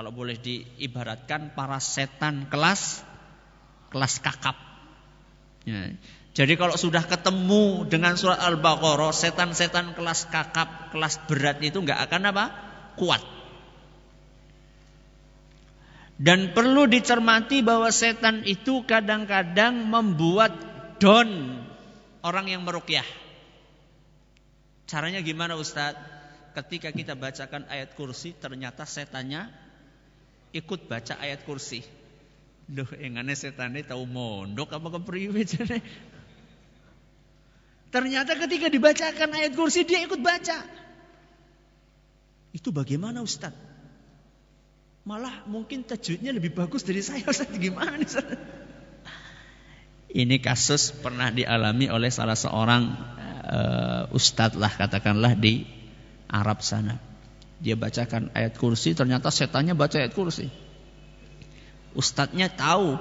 Kalau 0.00 0.16
boleh 0.16 0.40
diibaratkan 0.40 1.52
para 1.52 1.76
setan 1.76 2.48
kelas 2.48 3.04
kelas 3.92 4.16
kakap. 4.24 4.56
Ya. 5.68 5.92
Jadi 6.32 6.56
kalau 6.56 6.72
sudah 6.72 7.04
ketemu 7.04 7.84
dengan 7.84 8.16
surat 8.16 8.40
Al-Baqarah, 8.40 9.12
setan-setan 9.12 9.92
kelas 9.92 10.32
kakap, 10.32 10.88
kelas 10.88 11.20
berat 11.28 11.60
itu 11.60 11.84
nggak 11.84 12.00
akan 12.08 12.32
apa? 12.32 12.44
Kuat. 12.96 13.20
Dan 16.16 16.56
perlu 16.56 16.88
dicermati 16.88 17.60
bahwa 17.60 17.92
setan 17.92 18.48
itu 18.48 18.88
kadang-kadang 18.88 19.84
membuat 19.84 20.56
don 20.96 21.60
orang 22.24 22.48
yang 22.48 22.64
merukyah. 22.64 23.04
Caranya 24.88 25.20
gimana 25.20 25.60
Ustadz? 25.60 26.00
Ketika 26.56 26.88
kita 26.88 27.20
bacakan 27.20 27.68
ayat 27.68 27.92
kursi, 27.92 28.32
ternyata 28.32 28.88
setannya 28.88 29.68
ikut 30.50 30.90
baca 30.90 31.14
ayat 31.18 31.46
kursi. 31.46 31.82
Duh, 32.70 32.86
engane 33.02 33.34
setane 33.34 33.82
tahu 33.82 34.06
mondok 34.06 34.70
apa 34.74 34.88
kepriwe 34.98 35.42
jane. 35.42 35.82
Ternyata 37.90 38.38
ketika 38.38 38.70
dibacakan 38.70 39.34
ayat 39.34 39.58
kursi 39.58 39.82
dia 39.82 40.06
ikut 40.06 40.22
baca. 40.22 40.62
Itu 42.54 42.70
bagaimana 42.70 43.22
Ustaz? 43.22 43.54
Malah 45.02 45.42
mungkin 45.50 45.82
tajwidnya 45.82 46.30
lebih 46.30 46.54
bagus 46.54 46.86
dari 46.86 47.02
saya 47.02 47.26
Ustaz. 47.26 47.50
Gimana 47.58 47.98
Ustaz? 47.98 48.26
Ini 50.10 50.42
kasus 50.42 50.90
pernah 50.90 51.30
dialami 51.30 51.86
oleh 51.86 52.10
salah 52.10 52.34
seorang 52.34 52.82
uh, 53.46 54.02
ustadz 54.10 54.58
lah 54.58 54.70
katakanlah 54.74 55.38
di 55.38 55.66
Arab 56.26 56.62
sana. 56.66 57.09
Dia 57.60 57.76
bacakan 57.76 58.32
ayat 58.32 58.56
kursi, 58.56 58.96
ternyata 58.96 59.28
setannya 59.28 59.76
baca 59.76 60.00
ayat 60.00 60.16
kursi. 60.16 60.48
Ustadznya 61.92 62.48
tahu 62.48 62.96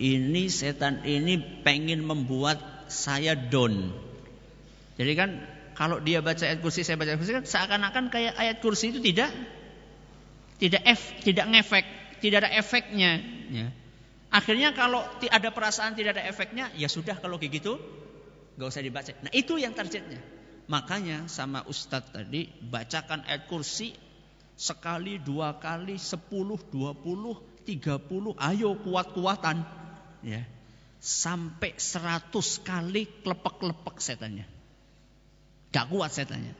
ini 0.00 0.48
setan 0.48 1.04
ini 1.04 1.36
pengen 1.60 2.04
membuat 2.04 2.56
saya 2.88 3.36
down. 3.36 3.92
Jadi 4.96 5.12
kan 5.12 5.30
kalau 5.76 6.00
dia 6.00 6.24
baca 6.24 6.40
ayat 6.40 6.64
kursi, 6.64 6.88
saya 6.88 6.96
baca 6.96 7.12
ayat 7.12 7.20
kursi 7.20 7.36
kan 7.36 7.44
seakan-akan 7.44 8.08
kayak 8.08 8.32
ayat 8.40 8.64
kursi 8.64 8.96
itu 8.96 9.00
tidak 9.04 9.28
tidak 10.56 10.82
ef, 10.88 11.12
tidak 11.20 11.46
ngefek, 11.52 11.84
tidak 12.24 12.48
ada 12.48 12.50
efeknya. 12.56 13.20
Ya. 13.52 13.68
Akhirnya 14.32 14.72
kalau 14.72 15.04
ada 15.28 15.48
perasaan 15.52 15.92
tidak 15.92 16.16
ada 16.16 16.24
efeknya, 16.24 16.72
ya 16.76 16.88
sudah 16.88 17.20
kalau 17.20 17.36
kayak 17.36 17.60
gitu 17.60 17.76
nggak 18.56 18.68
usah 18.72 18.80
dibaca. 18.80 19.12
Nah 19.20 19.32
itu 19.36 19.60
yang 19.60 19.76
targetnya. 19.76 20.35
Makanya 20.66 21.30
sama 21.30 21.62
Ustadz 21.70 22.10
tadi 22.10 22.50
bacakan 22.58 23.22
ayat 23.22 23.46
kursi 23.46 23.94
sekali, 24.58 25.22
dua 25.22 25.62
kali, 25.62 25.94
sepuluh, 25.94 26.58
dua 26.74 26.90
puluh, 26.90 27.38
tiga 27.62 28.02
puluh. 28.02 28.34
Ayo 28.34 28.74
kuat-kuatan. 28.82 29.62
Ya. 30.26 30.42
Sampai 30.98 31.78
seratus 31.78 32.58
kali 32.66 33.06
klepek-klepek 33.22 33.96
setannya. 34.02 34.46
Gak 35.70 35.86
kuat 35.86 36.10
setannya. 36.10 36.50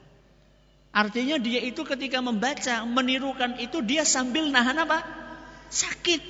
Artinya 0.95 1.37
dia 1.43 1.61
itu 1.67 1.83
ketika 1.83 2.23
membaca, 2.23 2.87
menirukan 2.87 3.59
itu 3.59 3.83
dia 3.83 4.07
sambil 4.07 4.47
nahan 4.55 4.87
apa? 4.87 5.03
Sakit. 5.67 6.23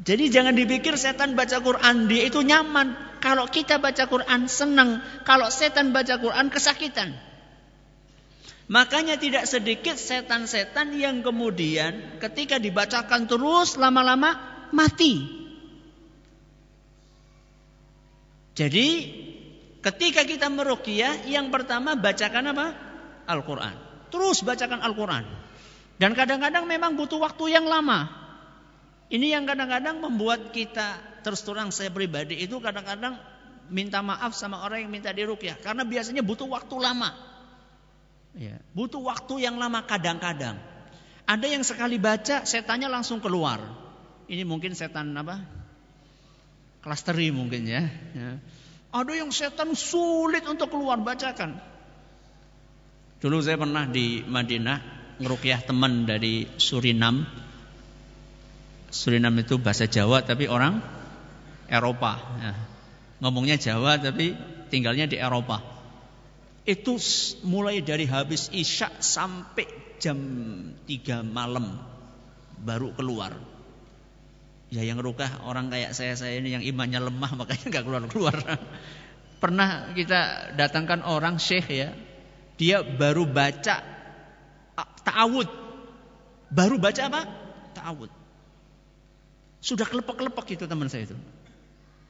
Jadi 0.00 0.30
jangan 0.30 0.54
dipikir 0.54 0.94
setan 0.94 1.34
baca 1.34 1.58
Quran 1.58 2.06
dia 2.06 2.30
itu 2.30 2.40
nyaman. 2.40 3.09
Kalau 3.20 3.46
kita 3.46 3.76
baca 3.76 4.08
Quran 4.08 4.48
senang. 4.48 5.04
Kalau 5.28 5.52
setan 5.52 5.92
baca 5.92 6.16
Quran 6.16 6.48
kesakitan. 6.48 7.12
Makanya 8.70 9.18
tidak 9.20 9.44
sedikit 9.50 9.98
setan-setan 9.98 10.94
yang 10.94 11.20
kemudian 11.20 12.18
ketika 12.22 12.56
dibacakan 12.56 13.28
terus 13.28 13.76
lama-lama 13.76 14.38
mati. 14.70 15.38
Jadi 18.54 18.88
Ketika 19.80 20.28
kita 20.28 20.52
meruqyah, 20.52 21.24
yang 21.24 21.48
pertama 21.48 21.96
bacakan 21.96 22.52
apa? 22.52 22.66
Al-Quran. 23.24 23.74
Terus 24.12 24.44
bacakan 24.44 24.84
Al-Quran. 24.84 25.24
Dan 25.96 26.12
kadang-kadang 26.12 26.68
memang 26.68 27.00
butuh 27.00 27.16
waktu 27.16 27.56
yang 27.56 27.64
lama. 27.64 28.19
Ini 29.10 29.34
yang 29.34 29.44
kadang-kadang 29.44 29.98
membuat 29.98 30.54
kita 30.54 31.02
terus 31.26 31.42
terang 31.42 31.74
saya 31.74 31.90
pribadi 31.90 32.38
itu 32.38 32.62
kadang-kadang 32.62 33.18
minta 33.66 33.98
maaf 34.02 34.34
sama 34.38 34.62
orang 34.62 34.86
yang 34.86 34.90
minta 34.90 35.10
diruqyah 35.10 35.58
karena 35.58 35.82
biasanya 35.82 36.22
butuh 36.22 36.46
waktu 36.46 36.74
lama. 36.78 37.10
Ya, 38.38 38.62
butuh 38.70 39.02
waktu 39.02 39.42
yang 39.42 39.58
lama 39.58 39.82
kadang-kadang. 39.82 40.54
Ada 41.26 41.46
yang 41.46 41.66
sekali 41.66 41.98
baca 41.98 42.46
setannya 42.46 42.86
langsung 42.86 43.18
keluar. 43.18 43.58
Ini 44.30 44.46
mungkin 44.46 44.78
setan 44.78 45.10
apa? 45.18 45.42
Klasteri 46.82 47.34
mungkin 47.34 47.66
ya. 47.66 47.82
ya. 48.14 48.38
Ada 48.90 49.12
yang 49.14 49.34
setan 49.34 49.74
sulit 49.74 50.46
untuk 50.46 50.70
keluar 50.70 50.98
bacakan. 51.02 51.58
Dulu 53.20 53.36
saya 53.42 53.58
pernah 53.58 53.84
di 53.86 54.22
Madinah 54.22 54.78
ngerukyah 55.20 55.60
teman 55.66 56.08
dari 56.08 56.48
Surinam. 56.56 57.26
Surinam 58.90 59.38
itu 59.38 59.56
bahasa 59.62 59.86
Jawa 59.86 60.26
tapi 60.26 60.50
orang 60.50 60.82
Eropa. 61.70 62.18
Ya. 62.42 62.52
Ngomongnya 63.22 63.56
Jawa 63.56 64.02
tapi 64.02 64.34
tinggalnya 64.68 65.06
di 65.06 65.16
Eropa. 65.16 65.62
Itu 66.66 66.98
mulai 67.46 67.80
dari 67.80 68.04
habis 68.10 68.50
Isya 68.50 69.00
sampai 69.00 69.66
jam 70.02 70.18
3 70.84 71.22
malam 71.22 71.78
baru 72.60 72.90
keluar. 72.98 73.32
Ya 74.70 74.86
yang 74.86 75.02
rukah 75.02 75.42
orang 75.46 75.66
kayak 75.70 75.94
saya-saya 75.94 76.38
ini 76.38 76.54
yang 76.54 76.62
imannya 76.62 77.10
lemah 77.10 77.30
makanya 77.40 77.66
nggak 77.70 77.84
keluar-keluar. 77.86 78.36
Pernah 79.40 79.96
kita 79.96 80.52
datangkan 80.58 81.00
orang 81.06 81.40
syekh 81.40 81.66
ya, 81.72 81.90
dia 82.60 82.84
baru 82.84 83.24
baca 83.24 83.80
ta'awud. 85.06 85.48
Baru 86.52 86.76
baca 86.76 87.02
apa? 87.08 87.22
Ta'awud. 87.72 88.19
Sudah 89.60 89.84
kelepek-kelepek 89.84 90.56
itu 90.56 90.64
teman 90.64 90.88
saya 90.88 91.08
itu. 91.08 91.16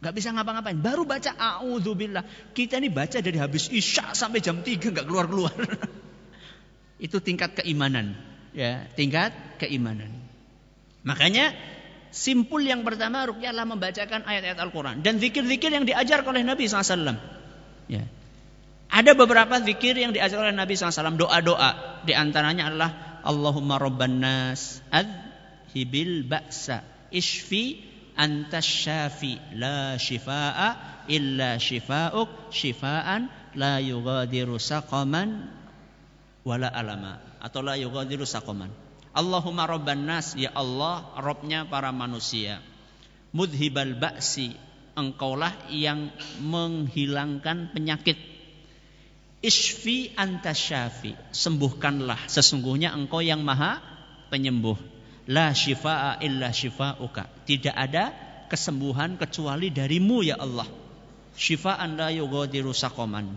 Gak 0.00 0.14
bisa 0.16 0.32
ngapa-ngapain. 0.32 0.80
Baru 0.80 1.04
baca 1.04 1.34
a'udzubillah. 1.36 2.54
Kita 2.56 2.80
ini 2.80 2.88
baca 2.88 3.20
dari 3.20 3.36
habis 3.36 3.68
isya 3.68 4.16
sampai 4.16 4.40
jam 4.40 4.64
3 4.64 4.80
gak 4.80 5.04
keluar-keluar. 5.04 5.52
itu 7.06 7.20
tingkat 7.20 7.60
keimanan. 7.60 8.16
Ya, 8.56 8.88
tingkat 8.96 9.34
keimanan. 9.60 10.10
Makanya 11.04 11.52
Simpul 12.10 12.66
yang 12.66 12.82
pertama 12.82 13.22
rukyah 13.22 13.54
adalah 13.54 13.70
membacakan 13.70 14.26
ayat-ayat 14.26 14.58
Al-Quran. 14.58 14.98
Dan 14.98 15.22
zikir-zikir 15.22 15.70
yang 15.70 15.86
diajar 15.86 16.26
oleh 16.26 16.42
Nabi 16.42 16.66
SAW. 16.66 17.14
Ya. 17.86 18.02
Ada 18.90 19.14
beberapa 19.14 19.62
zikir 19.62 19.94
yang 19.94 20.10
diajar 20.10 20.42
oleh 20.42 20.50
Nabi 20.50 20.74
SAW. 20.74 21.14
Doa-doa. 21.14 22.02
Di 22.02 22.10
antaranya 22.18 22.66
adalah 22.66 22.90
Allahumma 23.22 23.78
rabban 23.78 24.18
nas 24.18 24.82
adhibil 24.90 26.26
ba'sa 26.26 26.82
ishfi 27.14 27.90
antas 28.18 28.66
syafi. 28.66 29.38
La 29.54 29.98
shifa'a 30.00 31.04
illa 31.10 31.58
shifa'uk. 31.60 32.52
Shifa'an 32.54 33.30
la 33.54 33.78
yugadiru 33.82 34.58
saqaman 34.58 35.50
wala 36.46 36.68
alama. 36.70 37.18
Atau 37.42 37.62
la 37.62 37.76
yugadiru 37.76 38.26
saqaman. 38.26 38.70
Allahumma 39.14 39.66
rabban 39.66 40.06
nas. 40.06 40.38
Ya 40.38 40.54
Allah 40.54 41.06
Robnya 41.18 41.66
para 41.66 41.90
manusia. 41.90 42.62
Mudhibal 43.32 43.98
ba'si. 43.98 44.54
Engkaulah 44.98 45.70
yang 45.70 46.10
menghilangkan 46.42 47.72
penyakit. 47.72 48.18
Isfi 49.40 50.12
anta 50.18 50.52
syafi. 50.52 51.16
Sembuhkanlah. 51.32 52.28
Sesungguhnya 52.28 52.92
engkau 52.92 53.24
yang 53.24 53.40
maha 53.40 53.80
penyembuh 54.28 54.99
la 55.28 55.52
shifa'a 55.52 56.22
illa 56.24 56.54
shifa'uka 56.54 57.44
tidak 57.44 57.76
ada 57.76 58.14
kesembuhan 58.48 59.20
kecuali 59.20 59.68
darimu 59.74 60.24
ya 60.24 60.40
Allah 60.40 60.68
shifa'an 61.36 61.98
la 61.98 62.08
yughadiru 62.14 62.72
saqaman 62.72 63.36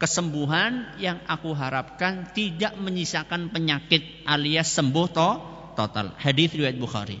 kesembuhan 0.00 0.98
yang 0.98 1.22
aku 1.30 1.54
harapkan 1.54 2.30
tidak 2.34 2.74
menyisakan 2.80 3.52
penyakit 3.54 4.02
alias 4.26 4.74
sembuh 4.74 5.08
to 5.12 5.30
total. 5.74 6.14
Hadis 6.16 6.54
riwayat 6.54 6.78
Bukhari. 6.78 7.18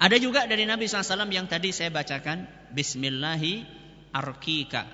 Ada 0.00 0.16
juga 0.16 0.48
dari 0.48 0.64
Nabi 0.64 0.88
SAW 0.88 1.28
yang 1.28 1.46
tadi 1.46 1.70
saya 1.70 1.92
bacakan. 1.92 2.48
Bismillahi 2.72 3.62
arkika. 4.16 4.88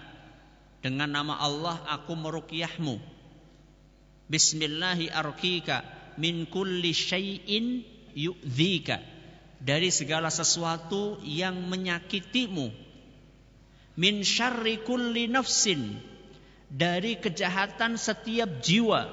Dengan 0.82 1.09
nama 1.09 1.40
Allah 1.40 1.80
aku 1.88 2.12
merukyahmu. 2.12 3.01
Bismillahi 4.28 5.09
arkika. 5.09 5.86
Min 6.20 6.46
kulli 6.46 6.94
syai'in 6.94 7.82
yu'dhika. 8.14 9.02
Dari 9.64 9.88
segala 9.88 10.28
sesuatu 10.28 11.18
yang 11.24 11.56
menyakitimu. 11.72 12.68
Min 13.96 14.14
syarri 14.26 14.82
kulli 14.84 15.30
nafsin. 15.30 15.98
Dari 16.68 17.16
kejahatan 17.18 17.96
setiap 17.96 18.60
jiwa. 18.60 19.08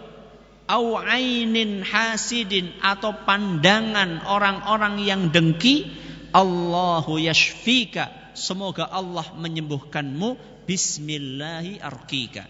Au 0.71 0.95
ainin 0.95 1.83
hasidin 1.83 2.71
atau 2.79 3.15
pandangan 3.27 4.23
orang-orang 4.27 5.03
yang 5.03 5.31
dengki. 5.31 5.87
Allahu 6.31 7.19
yashfika. 7.19 8.33
Semoga 8.35 8.87
Allah 8.87 9.27
menyembuhkanmu. 9.35 10.49
Bismillahi 10.67 11.83
arkika 11.83 12.47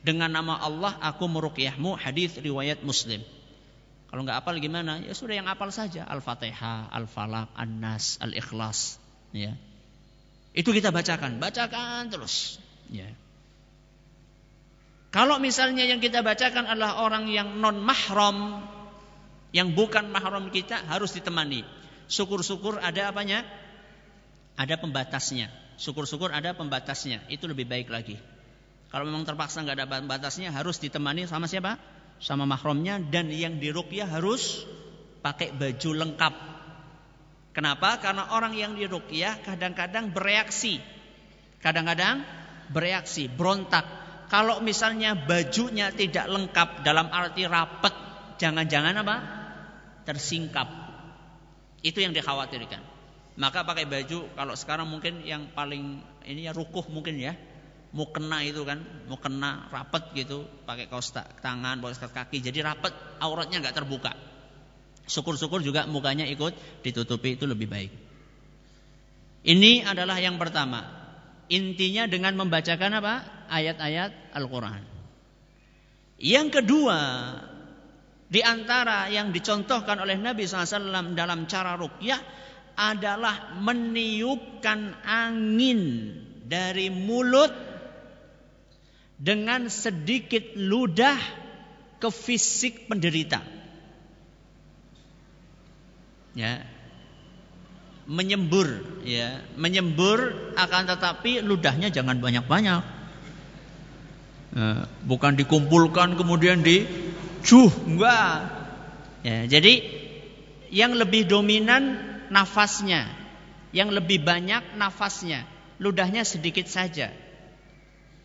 dengan 0.00 0.32
nama 0.32 0.58
Allah 0.58 0.96
aku 0.98 1.28
meruqyahmu. 1.28 1.94
Hadis 2.00 2.34
riwayat 2.40 2.80
Muslim 2.82 3.20
kalau 4.10 4.26
nggak 4.26 4.42
apal 4.42 4.58
gimana 4.58 4.98
ya 5.00 5.14
sudah 5.14 5.38
yang 5.38 5.46
apal 5.46 5.70
saja 5.70 6.04
Al-Fatihah 6.04 6.90
Al-Falaq 6.90 7.54
An-Nas 7.54 8.18
Al-Ikhlas 8.18 8.98
ya 9.30 9.54
itu 10.52 10.70
kita 10.74 10.90
bacakan 10.90 11.38
bacakan 11.38 12.10
terus 12.10 12.58
ya 12.90 13.06
kalau 15.10 15.42
misalnya 15.42 15.82
yang 15.82 15.98
kita 15.98 16.22
bacakan 16.22 16.70
adalah 16.70 17.02
orang 17.02 17.26
yang 17.26 17.58
non 17.58 17.82
mahram, 17.82 18.62
yang 19.50 19.74
bukan 19.74 20.06
mahram 20.06 20.54
kita 20.54 20.86
harus 20.86 21.10
ditemani. 21.18 21.66
Syukur-syukur 22.06 22.78
ada 22.78 23.10
apanya? 23.10 23.42
Ada 24.54 24.78
pembatasnya. 24.78 25.50
Syukur-syukur 25.82 26.30
ada 26.30 26.54
pembatasnya. 26.54 27.26
Itu 27.26 27.50
lebih 27.50 27.66
baik 27.66 27.90
lagi. 27.90 28.22
Kalau 28.94 29.02
memang 29.02 29.26
terpaksa 29.26 29.66
nggak 29.66 29.82
ada 29.82 29.86
pembatasnya 29.90 30.54
harus 30.54 30.78
ditemani 30.78 31.26
sama 31.26 31.50
siapa? 31.50 31.78
Sama 32.20 32.44
mahramnya 32.44 33.00
dan 33.00 33.32
yang 33.32 33.56
diruqyah 33.56 34.06
harus 34.06 34.68
pakai 35.24 35.56
baju 35.56 35.90
lengkap. 36.04 36.34
Kenapa? 37.56 37.98
Karena 37.98 38.30
orang 38.36 38.54
yang 38.54 38.76
diruqyah 38.76 39.42
kadang-kadang 39.42 40.12
bereaksi. 40.12 40.78
Kadang-kadang 41.60 42.22
bereaksi, 42.70 43.26
berontak. 43.26 43.84
Kalau 44.30 44.62
misalnya 44.62 45.18
bajunya 45.18 45.90
tidak 45.90 46.30
lengkap 46.30 46.86
dalam 46.86 47.10
arti 47.10 47.44
rapet, 47.50 47.92
jangan-jangan 48.38 48.94
apa? 49.02 49.16
Tersingkap. 50.06 50.68
Itu 51.82 51.98
yang 51.98 52.14
dikhawatirkan. 52.14 52.80
Maka 53.40 53.64
pakai 53.64 53.88
baju 53.88 54.30
kalau 54.36 54.54
sekarang 54.54 54.86
mungkin 54.86 55.24
yang 55.24 55.50
paling 55.56 56.04
ini 56.28 56.46
ya 56.46 56.52
rukuh 56.54 56.86
mungkin 56.92 57.18
ya. 57.18 57.34
Mau 57.90 58.06
kena 58.14 58.46
itu 58.46 58.62
kan, 58.62 58.78
mau 59.10 59.18
kena 59.18 59.66
rapet 59.74 60.14
gitu, 60.14 60.46
pakai 60.62 60.86
kaos 60.86 61.10
tangan, 61.14 61.82
pakai 61.82 61.96
kaos 61.98 62.14
kaki, 62.14 62.38
jadi 62.38 62.62
rapet, 62.62 62.94
auratnya 63.18 63.58
nggak 63.58 63.74
terbuka. 63.74 64.14
Syukur-syukur 65.10 65.58
juga 65.58 65.90
mukanya 65.90 66.22
ikut 66.22 66.54
ditutupi 66.86 67.34
itu 67.34 67.50
lebih 67.50 67.66
baik. 67.66 67.90
Ini 69.42 69.82
adalah 69.82 70.22
yang 70.22 70.38
pertama. 70.38 70.86
Intinya 71.50 72.06
dengan 72.06 72.38
membacakan 72.38 73.02
apa? 73.02 73.14
Ayat-ayat 73.50 74.38
Al-Quran. 74.38 74.86
Yang 76.22 76.62
kedua, 76.62 76.98
di 78.30 78.38
antara 78.38 79.10
yang 79.10 79.34
dicontohkan 79.34 79.98
oleh 79.98 80.14
Nabi 80.14 80.46
SAW 80.46 81.18
dalam 81.18 81.50
cara 81.50 81.74
rukyah 81.74 82.20
adalah 82.78 83.58
meniupkan 83.58 85.02
angin 85.02 85.80
dari 86.46 86.86
mulut 86.92 87.69
dengan 89.20 89.68
sedikit 89.68 90.56
ludah 90.56 91.20
ke 92.00 92.08
fisik 92.08 92.88
penderita. 92.88 93.44
Ya. 96.32 96.64
Menyembur 98.08 98.80
ya. 99.04 99.44
Menyembur 99.60 100.32
akan 100.56 100.82
tetapi 100.88 101.44
ludahnya 101.44 101.92
jangan 101.92 102.16
banyak-banyak. 102.18 102.82
Ya, 104.50 104.90
bukan 105.06 105.38
dikumpulkan 105.38 106.18
kemudian 106.18 106.64
di 106.64 106.88
cuh 107.44 107.70
enggak. 107.86 108.50
Ya 109.20 109.46
jadi 109.46 109.84
yang 110.72 110.96
lebih 110.96 111.28
dominan 111.28 112.00
nafasnya 112.32 113.06
yang 113.70 113.94
lebih 113.94 114.24
banyak 114.26 114.74
nafasnya 114.74 115.46
ludahnya 115.78 116.26
sedikit 116.26 116.66
saja. 116.66 117.14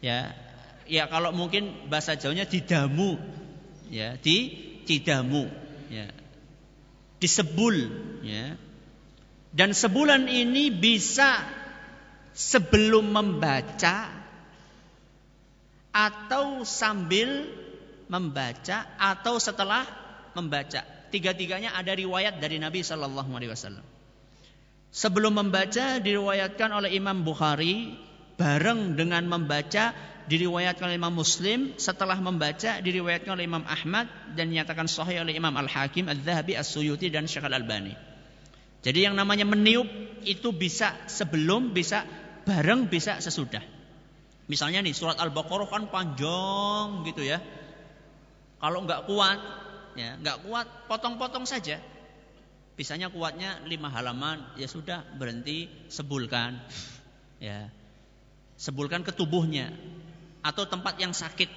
Ya 0.02 0.34
ya 0.86 1.10
kalau 1.10 1.36
mungkin 1.36 1.90
bahasa 1.90 2.18
Jawanya 2.18 2.45
didamu 2.49 3.18
ya 3.90 4.18
di 4.18 4.53
didamu 4.86 5.49
ya 5.90 6.10
disebul 7.20 7.78
ya. 8.22 8.53
Dan 9.56 9.72
sebulan 9.72 10.28
ini 10.28 10.68
bisa 10.68 11.40
sebelum 12.36 13.07
membaca 13.07 14.12
atau 15.95 16.68
sambil 16.68 17.48
membaca 18.12 18.84
atau 18.99 19.40
setelah 19.40 19.88
membaca. 20.36 20.84
Tiga-tiganya 21.07 21.72
ada 21.72 21.95
riwayat 21.95 22.44
dari 22.44 22.60
Nabi 22.60 22.84
Shallallahu 22.84 23.32
Alaihi 23.32 23.56
Wasallam. 23.56 23.86
Sebelum 24.91 25.40
membaca 25.40 26.03
diriwayatkan 26.03 26.70
oleh 26.76 26.91
Imam 26.91 27.24
Bukhari 27.24 27.95
bareng 28.36 28.99
dengan 28.99 29.24
membaca 29.28 29.95
diriwayatkan 30.26 30.90
oleh 30.90 30.98
Imam 30.98 31.14
Muslim, 31.14 31.78
setelah 31.78 32.18
membaca 32.18 32.82
diriwayatkan 32.82 33.32
oleh 33.38 33.45
Imam 33.45 33.64
Ahmad 33.64 34.10
dan 34.34 34.49
dinyatakan 34.49 34.90
sahih 34.90 35.22
oleh 35.22 35.38
Imam 35.38 35.53
Al-Hakim, 35.53 36.10
Al-Zahabi, 36.10 36.57
As-Suyuti 36.57 37.14
dan 37.14 37.30
Syekh 37.30 37.45
Al-Albani. 37.45 37.94
Jadi 38.82 38.99
yang 39.06 39.18
namanya 39.18 39.45
meniup 39.45 39.88
itu 40.26 40.53
bisa 40.53 40.94
sebelum, 41.10 41.74
bisa 41.74 42.06
bareng, 42.45 42.90
bisa 42.90 43.18
sesudah. 43.22 43.62
Misalnya 44.45 44.82
nih 44.86 44.94
surat 44.94 45.18
Al-Baqarah 45.18 45.70
kan 45.70 45.90
panjang 45.90 47.02
gitu 47.06 47.26
ya. 47.26 47.41
Kalau 48.62 48.86
nggak 48.86 49.10
kuat, 49.10 49.40
ya 49.98 50.18
nggak 50.22 50.45
kuat, 50.45 50.68
potong-potong 50.90 51.49
saja. 51.49 51.82
Bisanya 52.76 53.07
kuatnya 53.10 53.64
lima 53.66 53.88
halaman, 53.90 54.41
ya 54.60 54.68
sudah 54.68 55.02
berhenti, 55.16 55.70
sebulkan, 55.88 56.60
ya 57.40 57.72
sebulkan 58.56 59.03
ke 59.03 59.11
tubuhnya 59.11 59.72
atau 60.45 60.69
tempat 60.69 61.02
yang 61.02 61.11
sakit. 61.11 61.49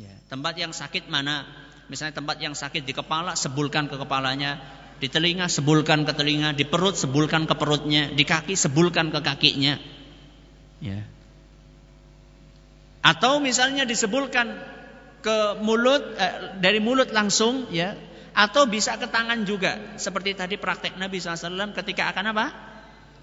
Ya, 0.00 0.14
tempat 0.32 0.56
yang 0.56 0.72
sakit 0.72 1.08
mana? 1.08 1.44
Misalnya 1.90 2.22
tempat 2.22 2.38
yang 2.38 2.54
sakit 2.54 2.86
di 2.86 2.94
kepala, 2.94 3.34
sebulkan 3.34 3.90
ke 3.90 3.98
kepalanya. 3.98 4.62
Di 5.00 5.08
telinga, 5.08 5.50
sebulkan 5.50 6.06
ke 6.06 6.12
telinga. 6.14 6.54
Di 6.54 6.62
perut, 6.68 6.94
sebulkan 6.94 7.48
ke 7.50 7.54
perutnya. 7.58 8.12
Di 8.14 8.22
kaki, 8.22 8.54
sebulkan 8.54 9.10
ke 9.10 9.18
kakinya. 9.24 9.74
Ya. 10.78 11.02
Atau 13.00 13.40
misalnya 13.42 13.88
disebulkan 13.88 14.60
ke 15.24 15.58
mulut, 15.64 16.14
eh, 16.14 16.54
dari 16.62 16.78
mulut 16.78 17.10
langsung, 17.10 17.66
ya. 17.74 17.96
Atau 18.36 18.70
bisa 18.70 18.94
ke 19.00 19.10
tangan 19.10 19.42
juga. 19.42 19.98
Seperti 19.98 20.38
tadi 20.38 20.54
praktek 20.54 20.94
Nabi 20.94 21.18
SAW 21.18 21.74
ketika 21.74 22.14
akan 22.14 22.24
apa? 22.30 22.46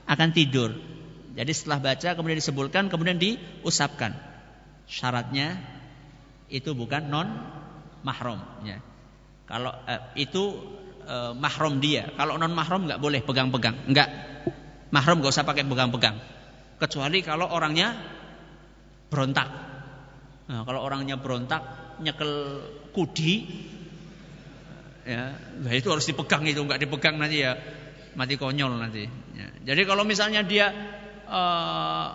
Akan 0.10 0.36
tidur. 0.36 0.97
Jadi 1.38 1.52
setelah 1.54 1.78
baca 1.78 2.18
kemudian 2.18 2.42
disebulkan, 2.42 2.90
kemudian 2.90 3.22
diusapkan 3.22 4.18
syaratnya 4.90 5.62
itu 6.50 6.74
bukan 6.74 7.14
non 7.14 7.30
mahram 8.02 8.42
ya. 8.66 8.82
Kalau 9.46 9.70
eh, 9.86 10.02
itu 10.18 10.58
eh, 11.06 11.38
mahram 11.38 11.78
dia. 11.78 12.10
Kalau 12.18 12.42
non 12.42 12.58
mahram 12.58 12.90
nggak 12.90 12.98
boleh 12.98 13.22
pegang-pegang. 13.22 13.86
Nggak. 13.86 14.10
Mahram 14.90 15.22
nggak 15.22 15.30
usah 15.30 15.46
pakai 15.46 15.62
pegang-pegang. 15.62 16.18
Kecuali 16.82 17.22
kalau 17.22 17.46
orangnya 17.54 17.94
berontak. 19.14 19.50
Nah, 20.48 20.64
kalau 20.66 20.82
orangnya 20.82 21.20
berontak 21.20 21.62
nyekel 22.02 22.64
kudi 22.96 23.46
ya, 25.04 25.34
nah 25.36 25.74
itu 25.74 25.90
harus 25.90 26.06
dipegang 26.06 26.46
itu 26.46 26.62
nggak 26.62 26.82
dipegang 26.82 27.18
nanti 27.18 27.46
ya 27.46 27.54
mati 28.18 28.40
konyol 28.40 28.80
nanti. 28.80 29.06
Ya. 29.38 29.48
Jadi 29.74 29.82
kalau 29.86 30.08
misalnya 30.08 30.42
dia 30.42 30.72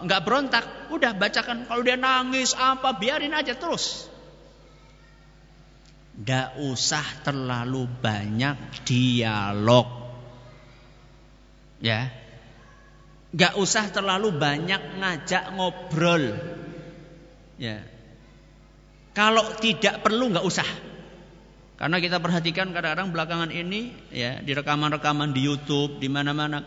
nggak 0.03 0.21
uh, 0.21 0.25
berontak, 0.25 0.65
udah 0.89 1.13
bacakan. 1.13 1.69
Kalau 1.69 1.83
dia 1.85 2.01
nangis 2.01 2.57
apa, 2.57 2.97
biarin 2.97 3.37
aja 3.37 3.53
terus. 3.53 4.09
Tidak 6.13 6.61
usah 6.69 7.05
terlalu 7.25 7.89
banyak 7.89 8.85
dialog. 8.85 9.89
Ya. 11.83 12.13
Gak 13.33 13.57
usah 13.57 13.89
terlalu 13.89 14.29
banyak 14.37 15.01
ngajak 15.01 15.57
ngobrol. 15.57 16.37
Ya. 17.57 17.81
Kalau 19.17 19.57
tidak 19.57 20.05
perlu 20.05 20.33
nggak 20.33 20.45
usah. 20.45 20.69
Karena 21.81 21.99
kita 21.99 22.23
perhatikan 22.23 22.71
kadang-kadang 22.71 23.11
belakangan 23.11 23.51
ini 23.51 23.91
ya 24.15 24.39
di 24.39 24.53
rekaman-rekaman 24.55 25.35
di 25.35 25.43
YouTube 25.43 25.99
di 25.99 26.07
mana-mana 26.07 26.63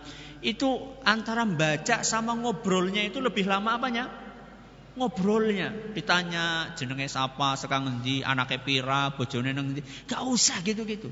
itu 0.46 0.78
antara 1.02 1.42
baca 1.50 2.06
sama 2.06 2.38
ngobrolnya 2.38 3.02
itu 3.02 3.18
lebih 3.18 3.50
lama 3.50 3.82
apanya? 3.82 4.06
Ngobrolnya. 4.94 5.74
Ditanya 5.98 6.78
jenenge 6.78 7.10
siapa, 7.10 7.58
sekarang 7.58 7.90
ngendi, 7.90 8.22
anaknya 8.22 8.62
pira, 8.62 9.02
bojone 9.18 9.58
ngendi. 9.58 9.82
Gak 10.06 10.22
usah 10.22 10.62
gitu-gitu. 10.62 11.10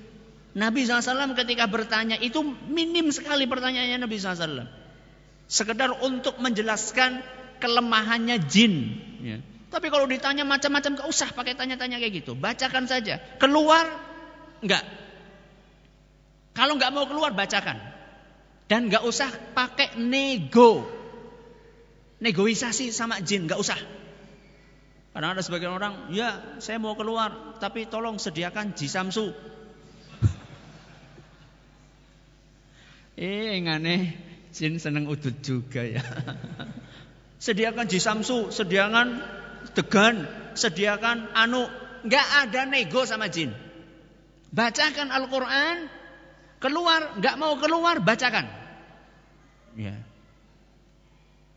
Nabi 0.54 0.86
SAW 0.86 1.34
ketika 1.34 1.66
bertanya 1.66 2.14
itu 2.22 2.46
minim 2.70 3.10
sekali 3.10 3.50
pertanyaannya 3.50 4.06
Nabi 4.06 4.16
SAW. 4.22 4.70
Sekedar 5.50 5.90
untuk 6.06 6.38
menjelaskan 6.38 7.26
kelemahannya 7.58 8.38
jin. 8.46 8.74
Ya. 9.20 9.38
Tapi 9.74 9.90
kalau 9.90 10.06
ditanya 10.06 10.46
macam-macam 10.46 11.02
gak 11.02 11.10
usah 11.10 11.34
pakai 11.34 11.58
tanya-tanya 11.58 11.98
kayak 11.98 12.22
gitu. 12.22 12.38
Bacakan 12.38 12.86
saja. 12.86 13.18
Keluar 13.42 13.90
enggak. 14.62 14.86
Kalau 16.54 16.78
enggak 16.78 16.94
mau 16.94 17.10
keluar 17.10 17.34
bacakan. 17.34 17.93
Dan 18.68 18.88
nggak 18.88 19.04
usah 19.04 19.30
pakai 19.54 20.00
nego. 20.00 20.88
Negosiasi 22.24 22.90
sama 22.96 23.20
jin, 23.20 23.46
nggak 23.48 23.60
usah. 23.60 23.80
Karena 25.14 25.38
ada 25.38 25.46
sebagian 25.46 25.78
orang, 25.78 26.10
ya 26.10 26.58
saya 26.58 26.82
mau 26.82 26.98
keluar, 26.98 27.60
tapi 27.62 27.86
tolong 27.86 28.18
sediakan 28.18 28.74
jisamsu. 28.74 29.30
eh, 33.20 33.62
ngane 33.62 34.18
jin 34.50 34.82
seneng 34.82 35.06
udut 35.06 35.38
juga 35.46 35.86
ya. 35.86 36.02
sediakan 37.46 37.86
jisamsu, 37.86 38.50
sediakan 38.50 39.22
degan, 39.78 40.26
sediakan 40.58 41.30
anu, 41.38 41.70
nggak 42.10 42.28
ada 42.48 42.66
nego 42.66 43.06
sama 43.06 43.30
jin. 43.30 43.54
Bacakan 44.54 45.10
Al-Quran, 45.10 45.90
Keluar, 46.64 47.20
nggak 47.20 47.36
mau 47.36 47.60
keluar, 47.60 48.00
bacakan. 48.00 48.48
Ya. 49.76 50.00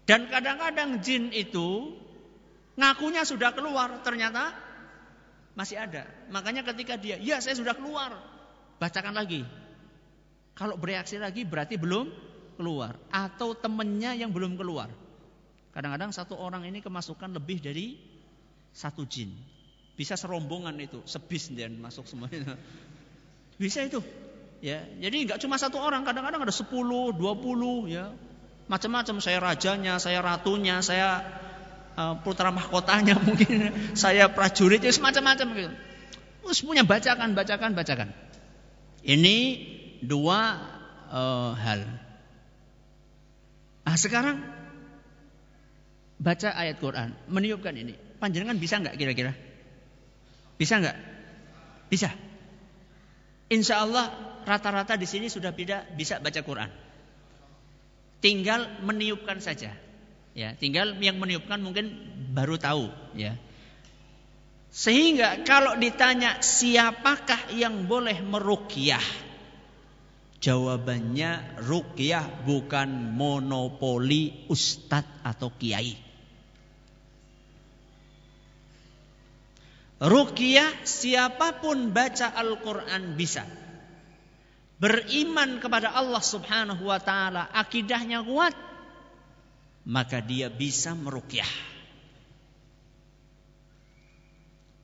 Dan 0.02 0.26
kadang-kadang 0.26 0.98
jin 0.98 1.30
itu 1.30 1.94
ngakunya 2.74 3.22
sudah 3.22 3.54
keluar, 3.54 4.02
ternyata 4.02 4.50
masih 5.54 5.78
ada. 5.78 6.10
Makanya 6.34 6.66
ketika 6.66 6.98
dia, 6.98 7.22
ya 7.22 7.38
saya 7.38 7.54
sudah 7.54 7.78
keluar, 7.78 8.18
bacakan 8.82 9.14
lagi. 9.14 9.46
Kalau 10.58 10.74
bereaksi 10.74 11.22
lagi 11.22 11.46
berarti 11.46 11.78
belum 11.78 12.10
keluar. 12.58 12.98
Atau 13.14 13.54
temennya 13.54 14.16
yang 14.18 14.34
belum 14.34 14.58
keluar. 14.58 14.90
Kadang-kadang 15.70 16.10
satu 16.10 16.34
orang 16.34 16.66
ini 16.66 16.82
kemasukan 16.82 17.30
lebih 17.30 17.62
dari 17.62 17.94
satu 18.74 19.06
jin. 19.06 19.30
Bisa 19.94 20.18
serombongan 20.18 20.74
itu, 20.82 20.98
sebis 21.06 21.52
dan 21.54 21.78
masuk 21.78 22.08
semuanya. 22.08 22.58
Bisa 23.60 23.86
itu. 23.86 24.00
Ya, 24.64 24.82
jadi 24.98 25.16
nggak 25.28 25.38
cuma 25.44 25.60
satu 25.60 25.76
orang, 25.76 26.02
kadang-kadang 26.08 26.42
ada 26.42 26.54
10, 26.54 26.68
20 27.12 27.92
ya. 27.92 28.12
Macam-macam 28.66 29.22
saya 29.22 29.38
rajanya, 29.38 30.00
saya 30.02 30.18
ratunya, 30.24 30.82
saya 30.82 31.22
uh, 31.94 32.18
putra 32.24 32.50
mahkotanya 32.50 33.14
mungkin, 33.26 33.70
saya 33.94 34.32
prajuritnya 34.32 34.90
semacam-macam 34.90 35.46
gitu. 35.54 35.72
Terus 36.46 36.60
punya 36.62 36.82
bacakan, 36.86 37.34
bacakan, 37.34 37.74
bacakan. 37.74 38.08
Ini 39.06 39.36
dua 40.02 40.58
uh, 41.10 41.52
hal. 41.54 41.86
Ah 43.86 43.94
sekarang 43.94 44.42
baca 46.18 46.48
ayat 46.58 46.82
Quran, 46.82 47.14
meniupkan 47.30 47.74
ini. 47.76 47.94
Panjenengan 48.18 48.58
bisa 48.58 48.80
nggak 48.80 48.96
kira-kira? 48.98 49.36
Bisa 50.56 50.80
nggak? 50.80 50.96
Bisa. 51.92 52.10
Insya 53.46 53.86
Allah 53.86 54.10
rata-rata 54.42 54.98
di 54.98 55.06
sini 55.06 55.30
sudah 55.30 55.54
tidak 55.54 55.94
bisa 55.94 56.18
baca 56.18 56.40
Quran. 56.42 56.70
Tinggal 58.18 58.82
meniupkan 58.82 59.38
saja. 59.38 59.70
Ya, 60.36 60.52
tinggal 60.52 60.98
yang 61.00 61.16
meniupkan 61.16 61.62
mungkin 61.62 61.96
baru 62.36 62.60
tahu, 62.60 62.92
ya. 63.16 63.38
Sehingga 64.68 65.40
kalau 65.48 65.80
ditanya 65.80 66.44
siapakah 66.44 67.56
yang 67.56 67.88
boleh 67.88 68.20
merukyah? 68.20 69.00
Jawabannya 70.36 71.64
rukyah 71.64 72.44
bukan 72.44 73.16
monopoli 73.16 74.44
ustadz 74.52 75.24
atau 75.24 75.48
kiai. 75.56 76.05
Rukyah 79.96 80.84
siapa 80.84 81.56
pun 81.56 81.88
baca 81.88 82.28
Al-Quran 82.36 83.16
bisa 83.16 83.48
beriman 84.76 85.56
kepada 85.56 85.96
Allah 85.96 86.20
Subhanahu 86.20 86.92
wa 86.92 87.00
taala, 87.00 87.48
akidahnya 87.48 88.20
kuat, 88.20 88.52
maka 89.88 90.20
dia 90.20 90.52
bisa 90.52 90.92
merukyah. 90.92 91.48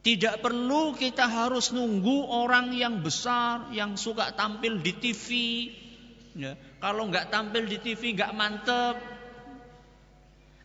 Tidak 0.03 0.43
perlu 0.43 0.99
kita 0.99 1.31
harus 1.31 1.71
nunggu 1.71 2.27
orang 2.27 2.75
yang 2.75 3.05
besar, 3.07 3.71
yang 3.71 3.95
suka 3.95 4.35
tampil 4.35 4.83
di 4.83 4.93
TV. 4.99 5.27
Ya, 6.35 6.59
kalau 6.83 7.07
nggak 7.07 7.31
tampil 7.31 7.71
di 7.71 7.79
TV 7.79 8.17
nggak 8.17 8.35
mantep, 8.35 8.97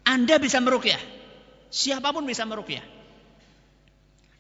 Anda 0.07 0.41
bisa 0.41 0.57
merukyah. 0.64 1.03
Siapa 1.69 2.15
pun 2.15 2.26
bisa 2.26 2.48
merukyah. 2.49 2.97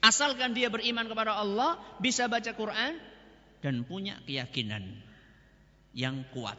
Asalkan 0.07 0.55
dia 0.55 0.71
beriman 0.71 1.03
kepada 1.03 1.35
Allah, 1.35 1.75
bisa 1.99 2.31
baca 2.31 2.47
Quran, 2.55 2.95
dan 3.59 3.83
punya 3.83 4.15
keyakinan 4.23 4.87
yang 5.91 6.23
kuat. 6.31 6.55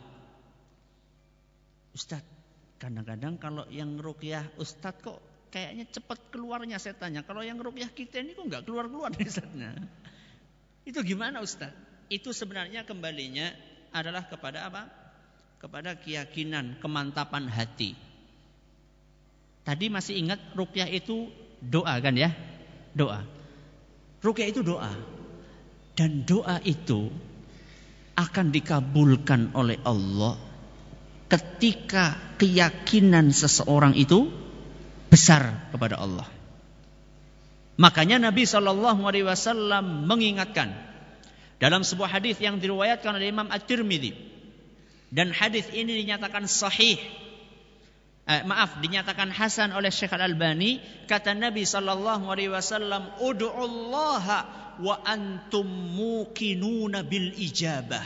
Ustadz, 1.96 2.28
kadang-kadang 2.76 3.40
kalau 3.40 3.64
yang 3.72 3.96
rukyah 3.96 4.44
Ustadz 4.60 5.00
kok 5.00 5.18
kayaknya 5.48 5.88
cepat 5.88 6.28
keluarnya 6.28 6.76
setannya. 6.76 7.24
Kalau 7.24 7.40
yang 7.40 7.56
rukyah 7.56 7.88
kita 7.88 8.20
ini 8.20 8.36
kok 8.36 8.44
nggak 8.44 8.64
keluar-keluar 8.68 9.16
setannya. 9.16 9.80
Itu 10.84 11.00
gimana 11.00 11.40
Ustadz? 11.40 12.06
Itu 12.12 12.36
sebenarnya 12.36 12.84
kembalinya 12.84 13.48
adalah 13.96 14.28
kepada 14.28 14.68
apa? 14.68 14.92
Kepada 15.56 15.96
keyakinan, 15.96 16.76
kemantapan 16.84 17.48
hati. 17.48 17.96
Tadi 19.64 19.88
masih 19.88 20.20
ingat 20.20 20.40
rukyah 20.52 20.88
itu 20.92 21.32
doa 21.64 21.96
kan 22.00 22.12
ya? 22.12 22.32
Doa. 22.92 23.37
Rukyah 24.22 24.48
itu 24.50 24.66
doa. 24.66 24.90
Dan 25.94 26.26
doa 26.26 26.62
itu 26.62 27.10
akan 28.18 28.50
dikabulkan 28.50 29.54
oleh 29.54 29.78
Allah 29.86 30.38
ketika 31.30 32.18
keyakinan 32.40 33.30
seseorang 33.30 33.94
itu 33.94 34.30
besar 35.10 35.70
kepada 35.70 35.98
Allah. 35.98 36.26
Makanya 37.78 38.18
Nabi 38.18 38.42
Shallallahu 38.42 39.06
Alaihi 39.06 39.22
Wasallam 39.22 40.10
mengingatkan 40.10 40.74
dalam 41.62 41.86
sebuah 41.86 42.18
hadis 42.18 42.42
yang 42.42 42.58
diriwayatkan 42.58 43.14
oleh 43.14 43.30
Imam 43.30 43.46
At-Tirmidzi 43.50 44.14
dan 45.14 45.30
hadis 45.30 45.70
ini 45.70 46.02
dinyatakan 46.04 46.50
sahih 46.50 46.98
eh, 48.28 48.44
maaf 48.44 48.78
dinyatakan 48.84 49.32
hasan 49.32 49.72
oleh 49.72 49.88
Syekh 49.88 50.12
Al 50.12 50.28
Albani 50.28 50.78
kata 51.08 51.32
Nabi 51.32 51.64
Shallallahu 51.64 52.28
Alaihi 52.28 52.52
Wasallam 52.52 53.16
ud'ullaha 53.24 54.38
wa 54.78 54.94
antum 55.02 55.66
muqinuna 55.96 57.02
bil 57.02 57.32
ijabah. 57.34 58.04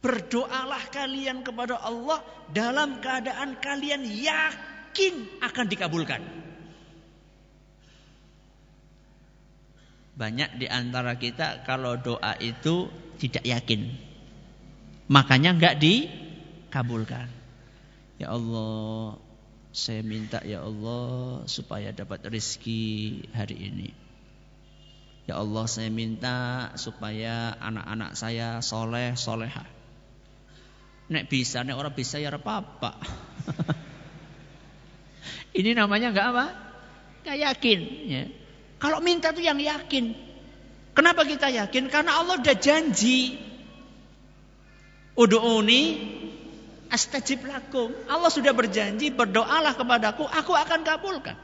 Berdoalah 0.00 0.88
kalian 0.88 1.44
kepada 1.44 1.76
Allah 1.76 2.24
dalam 2.48 3.04
keadaan 3.04 3.60
kalian 3.60 4.00
yakin 4.08 5.44
akan 5.44 5.66
dikabulkan. 5.68 6.22
Banyak 10.16 10.56
di 10.56 10.68
antara 10.68 11.20
kita 11.20 11.68
kalau 11.68 12.00
doa 12.00 12.32
itu 12.40 12.88
tidak 13.20 13.44
yakin. 13.44 13.92
Makanya 15.12 15.52
enggak 15.52 15.76
dikabulkan. 15.76 17.39
Ya 18.20 18.36
Allah, 18.36 19.16
saya 19.72 20.04
minta 20.04 20.44
ya 20.44 20.60
Allah 20.60 21.40
supaya 21.48 21.88
dapat 21.88 22.20
rezeki 22.28 23.24
hari 23.32 23.56
ini. 23.56 23.88
Ya 25.24 25.40
Allah 25.40 25.64
saya 25.64 25.88
minta 25.88 26.68
supaya 26.76 27.56
anak-anak 27.56 28.12
saya 28.20 28.60
soleh 28.60 29.16
soleha. 29.16 29.64
Nek 31.08 31.32
bisa, 31.32 31.64
nek 31.64 31.80
orang 31.80 31.96
bisa 31.96 32.20
ya 32.20 32.28
apa-apa. 32.28 33.00
Ini 35.58 35.72
namanya 35.72 36.12
nggak 36.12 36.28
apa? 36.36 36.46
Nggak 37.24 37.38
yakin. 37.40 37.80
Ya. 38.04 38.24
Kalau 38.76 39.00
minta 39.00 39.32
tuh 39.32 39.40
yang 39.40 39.56
yakin. 39.56 40.12
Kenapa 40.92 41.24
kita 41.24 41.48
yakin? 41.48 41.88
Karena 41.88 42.20
Allah 42.20 42.36
udah 42.36 42.56
janji. 42.60 43.40
Udu'uni 45.16 45.82
astajib 46.90 47.46
lakum. 47.46 47.94
Allah 48.10 48.28
sudah 48.28 48.50
berjanji, 48.50 49.14
berdoalah 49.14 49.78
kepadaku, 49.78 50.26
aku 50.26 50.52
akan 50.52 50.82
kabulkan. 50.82 51.38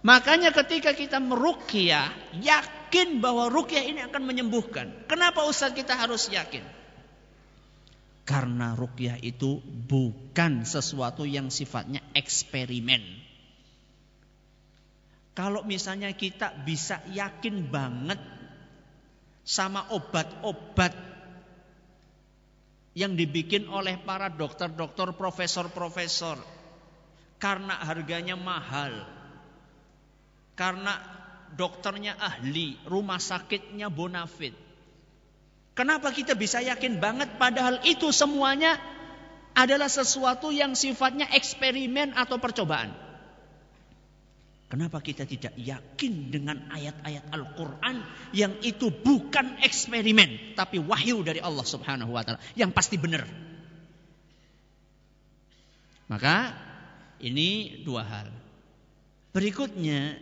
Makanya 0.00 0.52
ketika 0.52 0.96
kita 0.96 1.20
merukyah, 1.20 2.08
yakin 2.40 3.20
bahwa 3.20 3.52
rukyah 3.52 3.84
ini 3.84 4.00
akan 4.04 4.22
menyembuhkan. 4.24 4.88
Kenapa 5.04 5.44
Ustaz 5.44 5.76
kita 5.76 5.92
harus 5.92 6.28
yakin? 6.32 6.64
Karena 8.24 8.72
rukyah 8.78 9.20
itu 9.20 9.60
bukan 9.64 10.64
sesuatu 10.64 11.28
yang 11.28 11.52
sifatnya 11.52 12.00
eksperimen. 12.16 13.02
Kalau 15.36 15.64
misalnya 15.64 16.12
kita 16.12 16.52
bisa 16.64 17.00
yakin 17.10 17.68
banget 17.68 18.20
sama 19.44 19.88
obat-obat 19.90 21.09
yang 23.00 23.16
dibikin 23.16 23.64
oleh 23.72 23.96
para 23.96 24.28
dokter-dokter, 24.28 25.16
profesor-profesor 25.16 26.36
karena 27.40 27.80
harganya 27.80 28.36
mahal, 28.36 28.92
karena 30.52 31.00
dokternya 31.56 32.20
ahli, 32.20 32.76
rumah 32.84 33.16
sakitnya 33.16 33.88
bonafit. 33.88 34.52
Kenapa 35.72 36.12
kita 36.12 36.36
bisa 36.36 36.60
yakin 36.60 37.00
banget 37.00 37.40
padahal 37.40 37.80
itu 37.88 38.12
semuanya 38.12 38.76
adalah 39.56 39.88
sesuatu 39.88 40.52
yang 40.52 40.76
sifatnya 40.76 41.32
eksperimen 41.32 42.12
atau 42.12 42.36
percobaan? 42.36 42.92
Kenapa 44.70 45.02
kita 45.02 45.26
tidak 45.26 45.58
yakin 45.58 46.30
dengan 46.30 46.70
ayat-ayat 46.70 47.34
Al-Quran 47.34 48.06
yang 48.30 48.54
itu 48.62 48.94
bukan 48.94 49.58
eksperimen, 49.66 50.54
tapi 50.54 50.78
wahyu 50.78 51.26
dari 51.26 51.42
Allah 51.42 51.66
Subhanahu 51.66 52.14
wa 52.14 52.22
Ta'ala 52.22 52.38
yang 52.54 52.70
pasti 52.70 52.94
benar? 52.94 53.26
Maka 56.06 56.54
ini 57.18 57.82
dua 57.82 58.06
hal. 58.06 58.30
Berikutnya 59.34 60.14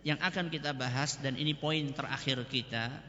yang 0.00 0.16
akan 0.16 0.48
kita 0.48 0.72
bahas 0.72 1.20
dan 1.20 1.36
ini 1.36 1.52
poin 1.52 1.92
terakhir 1.92 2.40
kita 2.48 3.04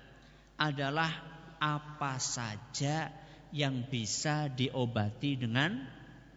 adalah 0.59 1.11
apa 1.55 2.19
saja 2.19 3.07
yang 3.55 3.87
bisa 3.87 4.51
diobati 4.51 5.39
dengan 5.39 5.87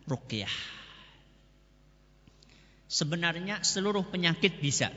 ruqyah. 0.06 0.83
Sebenarnya 2.86 3.64
seluruh 3.64 4.04
penyakit 4.06 4.60
bisa. 4.60 4.92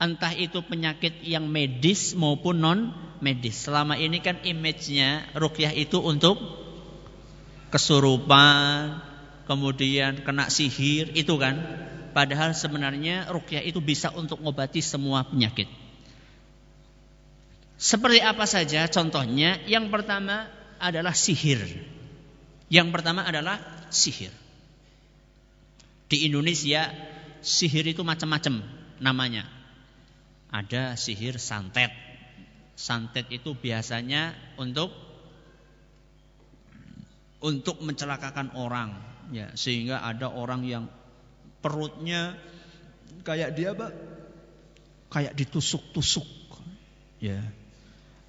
Entah 0.00 0.32
itu 0.32 0.64
penyakit 0.64 1.20
yang 1.20 1.44
medis 1.44 2.16
maupun 2.16 2.56
non 2.64 2.80
medis. 3.20 3.68
Selama 3.68 4.00
ini 4.00 4.24
kan 4.24 4.40
image-nya 4.40 5.28
ruqyah 5.36 5.76
itu 5.76 6.00
untuk 6.00 6.40
kesurupan, 7.68 8.96
kemudian 9.44 10.24
kena 10.24 10.48
sihir, 10.48 11.12
itu 11.12 11.36
kan. 11.36 11.60
Padahal 12.10 12.56
sebenarnya 12.56 13.30
ruqyah 13.30 13.62
itu 13.62 13.78
bisa 13.78 14.10
untuk 14.10 14.42
mengobati 14.42 14.82
semua 14.82 15.22
penyakit. 15.28 15.68
Seperti 17.80 18.20
apa 18.20 18.44
saja 18.44 18.90
contohnya? 18.90 19.62
Yang 19.64 19.88
pertama 19.94 20.50
adalah 20.80 21.12
sihir. 21.12 21.60
Yang 22.72 22.88
pertama 22.88 23.24
adalah 23.24 23.60
sihir. 23.92 24.32
Di 26.10 26.26
Indonesia 26.26 26.90
sihir 27.38 27.86
itu 27.86 28.02
macam-macam 28.02 28.60
namanya. 28.98 29.46
Ada 30.50 30.98
sihir 30.98 31.38
santet. 31.38 31.94
Santet 32.74 33.30
itu 33.30 33.54
biasanya 33.54 34.34
untuk 34.58 34.90
untuk 37.40 37.80
mencelakakan 37.80 38.52
orang 38.58 38.92
ya 39.30 39.54
sehingga 39.56 40.04
ada 40.04 40.28
orang 40.28 40.66
yang 40.66 40.84
perutnya 41.64 42.36
kayak 43.24 43.56
dia 43.56 43.72
Pak 43.72 43.92
kayak 45.08 45.32
ditusuk-tusuk 45.38 46.26
ya 47.22 47.40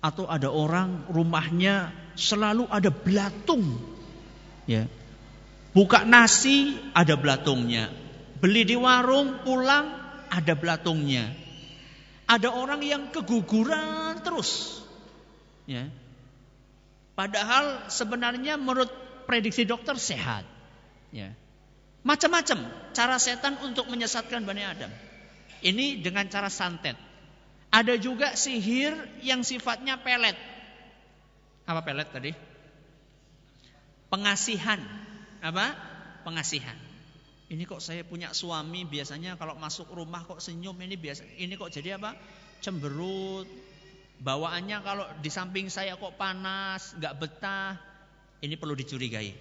atau 0.01 0.25
ada 0.25 0.49
orang 0.49 1.05
rumahnya 1.13 1.93
selalu 2.17 2.65
ada 2.67 2.89
belatung. 2.89 3.77
Ya. 4.65 4.89
Buka 5.71 6.03
nasi 6.03 6.75
ada 6.91 7.15
belatungnya. 7.15 7.87
Beli 8.43 8.67
di 8.67 8.75
warung 8.75 9.45
pulang 9.47 9.87
ada 10.27 10.53
belatungnya. 10.55 11.31
Ada 12.27 12.51
orang 12.51 12.81
yang 12.83 13.03
keguguran 13.11 14.19
terus. 14.23 14.83
Ya. 15.67 15.87
Padahal 17.15 17.91
sebenarnya 17.91 18.55
menurut 18.59 18.89
prediksi 19.27 19.63
dokter 19.67 19.95
sehat. 19.95 20.43
Ya. 21.11 21.35
Macam-macam 22.01 22.65
cara 22.97 23.15
setan 23.21 23.61
untuk 23.61 23.85
menyesatkan 23.87 24.41
Bani 24.41 24.63
Adam. 24.65 24.89
Ini 25.61 26.01
dengan 26.01 26.25
cara 26.27 26.49
santet. 26.49 26.97
Ada 27.71 27.95
juga 27.95 28.33
sihir 28.35 28.91
yang 29.23 29.45
sifatnya 29.45 30.01
pelet. 30.01 30.35
Apa 31.63 31.85
pelet 31.85 32.09
tadi? 32.09 32.31
Pengasihan. 34.09 34.81
Apa? 35.41 35.73
Pengasihan. 36.21 36.77
Ini 37.51 37.67
kok 37.67 37.83
saya 37.83 38.07
punya 38.07 38.31
suami 38.31 38.87
biasanya 38.87 39.35
kalau 39.35 39.59
masuk 39.59 39.91
rumah 39.91 40.23
kok 40.23 40.39
senyum 40.39 40.77
ini 40.79 40.95
biasa. 40.95 41.27
Ini 41.35 41.59
kok 41.59 41.73
jadi 41.73 41.99
apa? 41.99 42.15
Cemberut. 42.63 43.49
Bawaannya 44.21 44.79
kalau 44.85 45.03
di 45.19 45.27
samping 45.27 45.67
saya 45.67 45.99
kok 45.99 46.15
panas, 46.15 46.95
nggak 46.95 47.13
betah. 47.19 47.75
Ini 48.39 48.55
perlu 48.55 48.77
dicurigai. 48.77 49.35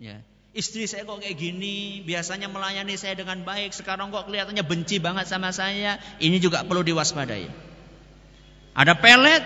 Ya. 0.00 0.24
Istri 0.56 0.88
saya 0.88 1.04
kok 1.04 1.20
kayak 1.20 1.36
gini, 1.36 2.00
biasanya 2.08 2.48
melayani 2.48 2.96
saya 2.96 3.12
dengan 3.12 3.44
baik, 3.44 3.76
sekarang 3.76 4.08
kok 4.08 4.24
kelihatannya 4.24 4.64
benci 4.64 4.96
banget 4.96 5.28
sama 5.28 5.52
saya. 5.52 6.00
Ini 6.16 6.40
juga 6.40 6.64
perlu 6.64 6.80
diwaspadai. 6.80 7.52
Ada 8.72 8.96
pelet 8.96 9.44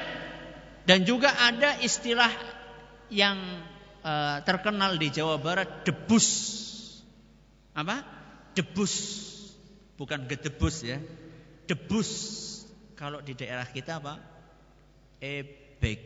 dan 0.86 1.02
juga 1.02 1.35
ada 1.35 1.82
istilah 1.82 2.31
yang 3.11 3.35
uh, 4.05 4.40
terkenal 4.44 4.97
di 4.97 5.09
Jawa 5.12 5.40
Barat 5.40 5.85
debus. 5.85 6.28
Apa? 7.77 8.02
Debus. 8.56 8.94
Bukan 9.97 10.27
gedebus 10.28 10.82
ya. 10.85 10.98
Debus. 11.68 12.10
Kalau 12.97 13.24
di 13.24 13.32
daerah 13.32 13.64
kita 13.64 14.01
apa? 14.01 14.20
Ebek. 15.20 16.05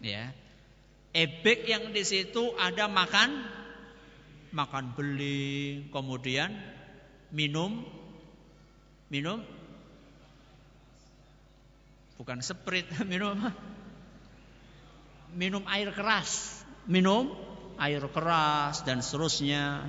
Ya. 0.00 0.32
Ebek 1.12 1.66
yang 1.68 1.90
di 1.90 2.04
situ 2.06 2.54
ada 2.56 2.86
makan, 2.86 3.44
makan 4.54 4.94
beli, 4.94 5.88
kemudian 5.90 6.54
minum, 7.34 7.82
minum, 9.10 9.42
bukan 12.14 12.38
seprit, 12.44 12.86
minum 13.10 13.34
apa? 13.34 13.79
Minum 15.30 15.62
air 15.70 15.94
keras, 15.94 16.62
minum 16.90 17.30
air 17.78 18.02
keras 18.10 18.82
dan 18.82 18.98
seterusnya. 19.00 19.86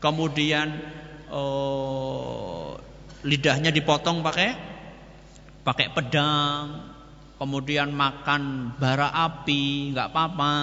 Kemudian 0.00 0.80
oh, 1.28 2.78
lidahnya 3.22 3.68
dipotong 3.68 4.24
pakai 4.24 4.56
pakai 5.62 5.92
pedang, 5.92 6.88
kemudian 7.36 7.92
makan 7.92 8.74
bara 8.80 9.12
api, 9.12 9.92
nggak 9.92 10.08
apa-apa. 10.08 10.54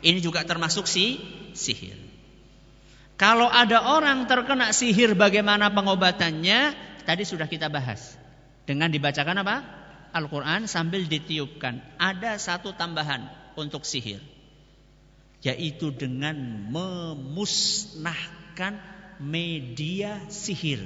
Ini 0.00 0.22
juga 0.22 0.46
termasuk 0.46 0.86
si 0.86 1.18
sihir. 1.58 1.98
Kalau 3.18 3.50
ada 3.50 3.98
orang 3.98 4.30
terkena 4.30 4.70
sihir 4.70 5.18
bagaimana 5.18 5.74
pengobatannya? 5.74 6.86
Tadi 7.02 7.22
sudah 7.26 7.50
kita 7.50 7.66
bahas. 7.66 8.14
Dengan 8.62 8.92
dibacakan 8.94 9.42
apa? 9.42 9.56
Al-Quran 10.14 10.70
sambil 10.70 11.02
ditiupkan. 11.08 11.82
Ada 11.98 12.38
satu 12.38 12.78
tambahan 12.78 13.26
untuk 13.58 13.82
sihir. 13.82 14.22
Yaitu 15.42 15.90
dengan 15.90 16.38
memusnahkan 16.70 18.78
media 19.18 20.22
sihir. 20.30 20.78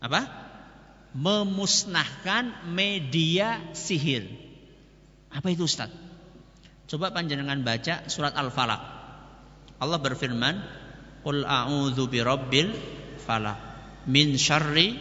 Apa? 0.00 0.50
memusnahkan 1.10 2.70
media 2.70 3.58
sihir. 3.74 4.30
Apa 5.30 5.50
itu 5.50 5.66
Ustaz? 5.66 5.90
Coba 6.86 7.14
panjenengan 7.14 7.62
baca 7.62 8.06
surat 8.10 8.34
Al-Falaq. 8.34 8.82
Allah 9.82 9.98
berfirman, 9.98 10.58
"Qul 11.22 11.46
a'udzu 11.46 12.10
birabbil 12.10 12.74
falaq 13.22 13.58
min 14.10 14.34
syarri 14.34 14.98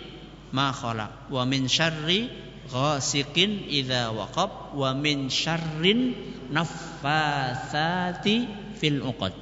ma 0.53 0.69
khalaq 0.73 1.33
wa 1.33 1.43
min 1.49 1.65
syarri 1.65 2.29
ghasiqin 2.69 3.67
idza 3.67 4.13
waqab 4.13 4.77
wa 4.77 4.93
min 4.93 5.27
syarrin 5.33 6.13
naffatsati 6.53 8.35
fil 8.77 9.01
uqad." 9.03 9.33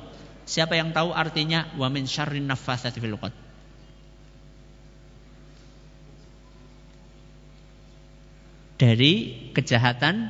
Siapa 0.47 0.79
yang 0.79 0.95
tahu 0.95 1.11
artinya 1.11 1.67
wa 1.75 1.91
min 1.91 2.07
syarrin 2.07 2.47
naffatsati 2.47 2.97
fil 3.03 3.19
uqad? 3.19 3.35
dari 8.77 9.49
kejahatan 9.57 10.29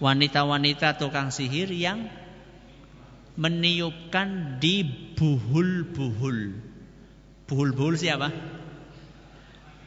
wanita-wanita 0.00 0.96
tukang 0.96 1.28
sihir 1.28 1.68
yang 1.68 2.08
meniupkan 3.36 4.56
di 4.58 4.82
buhul-buhul. 5.14 6.56
Buhul-buhul 7.44 7.94
siapa? 8.00 8.32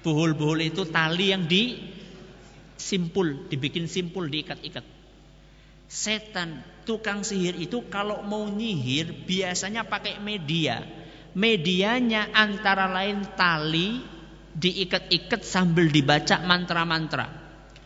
Buhul-buhul 0.04 0.68
itu 0.68 0.84
tali 0.92 1.32
yang 1.32 1.48
disimpul, 1.48 3.48
dibikin 3.48 3.88
simpul, 3.88 4.28
diikat-ikat. 4.28 4.84
Setan 5.88 6.60
tukang 6.84 7.24
sihir 7.24 7.56
itu 7.56 7.88
kalau 7.88 8.20
mau 8.28 8.44
nyihir 8.52 9.24
biasanya 9.24 9.88
pakai 9.88 10.20
media. 10.20 10.84
Medianya 11.34 12.30
antara 12.36 12.92
lain 12.92 13.26
tali 13.34 14.04
diikat-ikat 14.54 15.42
sambil 15.42 15.90
dibaca 15.90 16.44
mantra-mantra. 16.44 17.26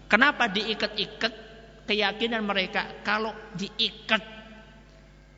Kenapa 0.10 0.52
diikat-ikat? 0.52 1.46
Keyakinan 1.88 2.44
mereka 2.44 2.84
kalau 3.08 3.32
diikat 3.56 4.20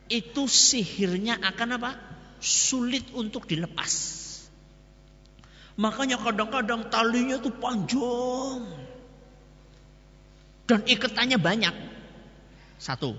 itu 0.09 0.49
sihirnya 0.49 1.37
akan 1.37 1.77
apa? 1.77 1.91
Sulit 2.41 3.13
untuk 3.13 3.45
dilepas. 3.45 4.25
Makanya 5.79 6.19
kadang-kadang 6.19 6.91
talinya 6.91 7.39
itu 7.39 7.47
panjang. 7.55 8.67
Dan 10.67 10.83
ikatannya 10.83 11.39
banyak. 11.39 11.75
Satu. 12.75 13.15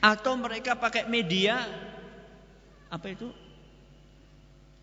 Atau 0.00 0.40
mereka 0.40 0.74
pakai 0.74 1.04
media 1.06 1.60
apa 2.88 3.06
itu? 3.12 3.28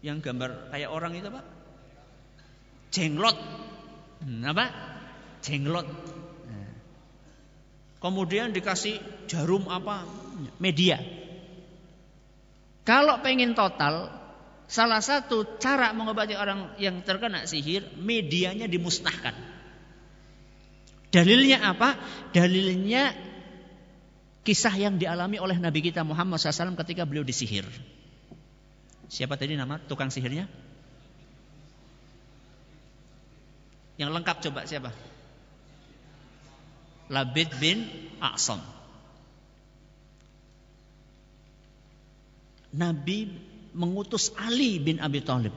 Yang 0.05 0.29
gambar 0.29 0.71
kayak 0.71 0.89
orang 0.93 1.17
itu, 1.17 1.27
Pak? 1.27 1.59
jenglot. 2.93 3.37
Hmm, 4.19 4.43
apa? 4.43 4.65
Jenglot. 5.45 5.87
Nah. 6.49 6.73
Kemudian 8.01 8.51
dikasih 8.51 8.99
jarum 9.29 9.69
apa? 9.69 10.03
Media. 10.59 10.99
Kalau 12.83 13.21
pengen 13.21 13.53
total, 13.53 14.09
salah 14.69 15.01
satu 15.01 15.57
cara 15.57 15.91
mengobati 15.97 16.37
orang 16.37 16.77
yang 16.77 17.01
terkena 17.01 17.49
sihir, 17.49 17.83
medianya 17.97 18.69
dimusnahkan. 18.69 19.33
Dalilnya 21.09 21.65
apa? 21.65 21.97
Dalilnya 22.29 23.17
kisah 24.45 24.77
yang 24.77 25.01
dialami 25.01 25.41
oleh 25.41 25.57
Nabi 25.57 25.81
kita 25.81 26.05
Muhammad 26.05 26.37
SAW 26.37 26.77
ketika 26.85 27.03
beliau 27.09 27.25
disihir. 27.25 27.65
Siapa 29.09 29.33
tadi 29.33 29.57
nama 29.57 29.81
tukang 29.81 30.13
sihirnya? 30.13 30.45
Yang 33.97 34.09
lengkap 34.15 34.37
coba 34.47 34.69
siapa? 34.69 34.93
Labid 37.09 37.49
bin 37.57 37.89
A'sam. 38.21 38.61
Nabi 42.69 43.48
mengutus 43.73 44.33
Ali 44.37 44.77
bin 44.81 45.01
Abi 45.01 45.21
Thalib 45.21 45.53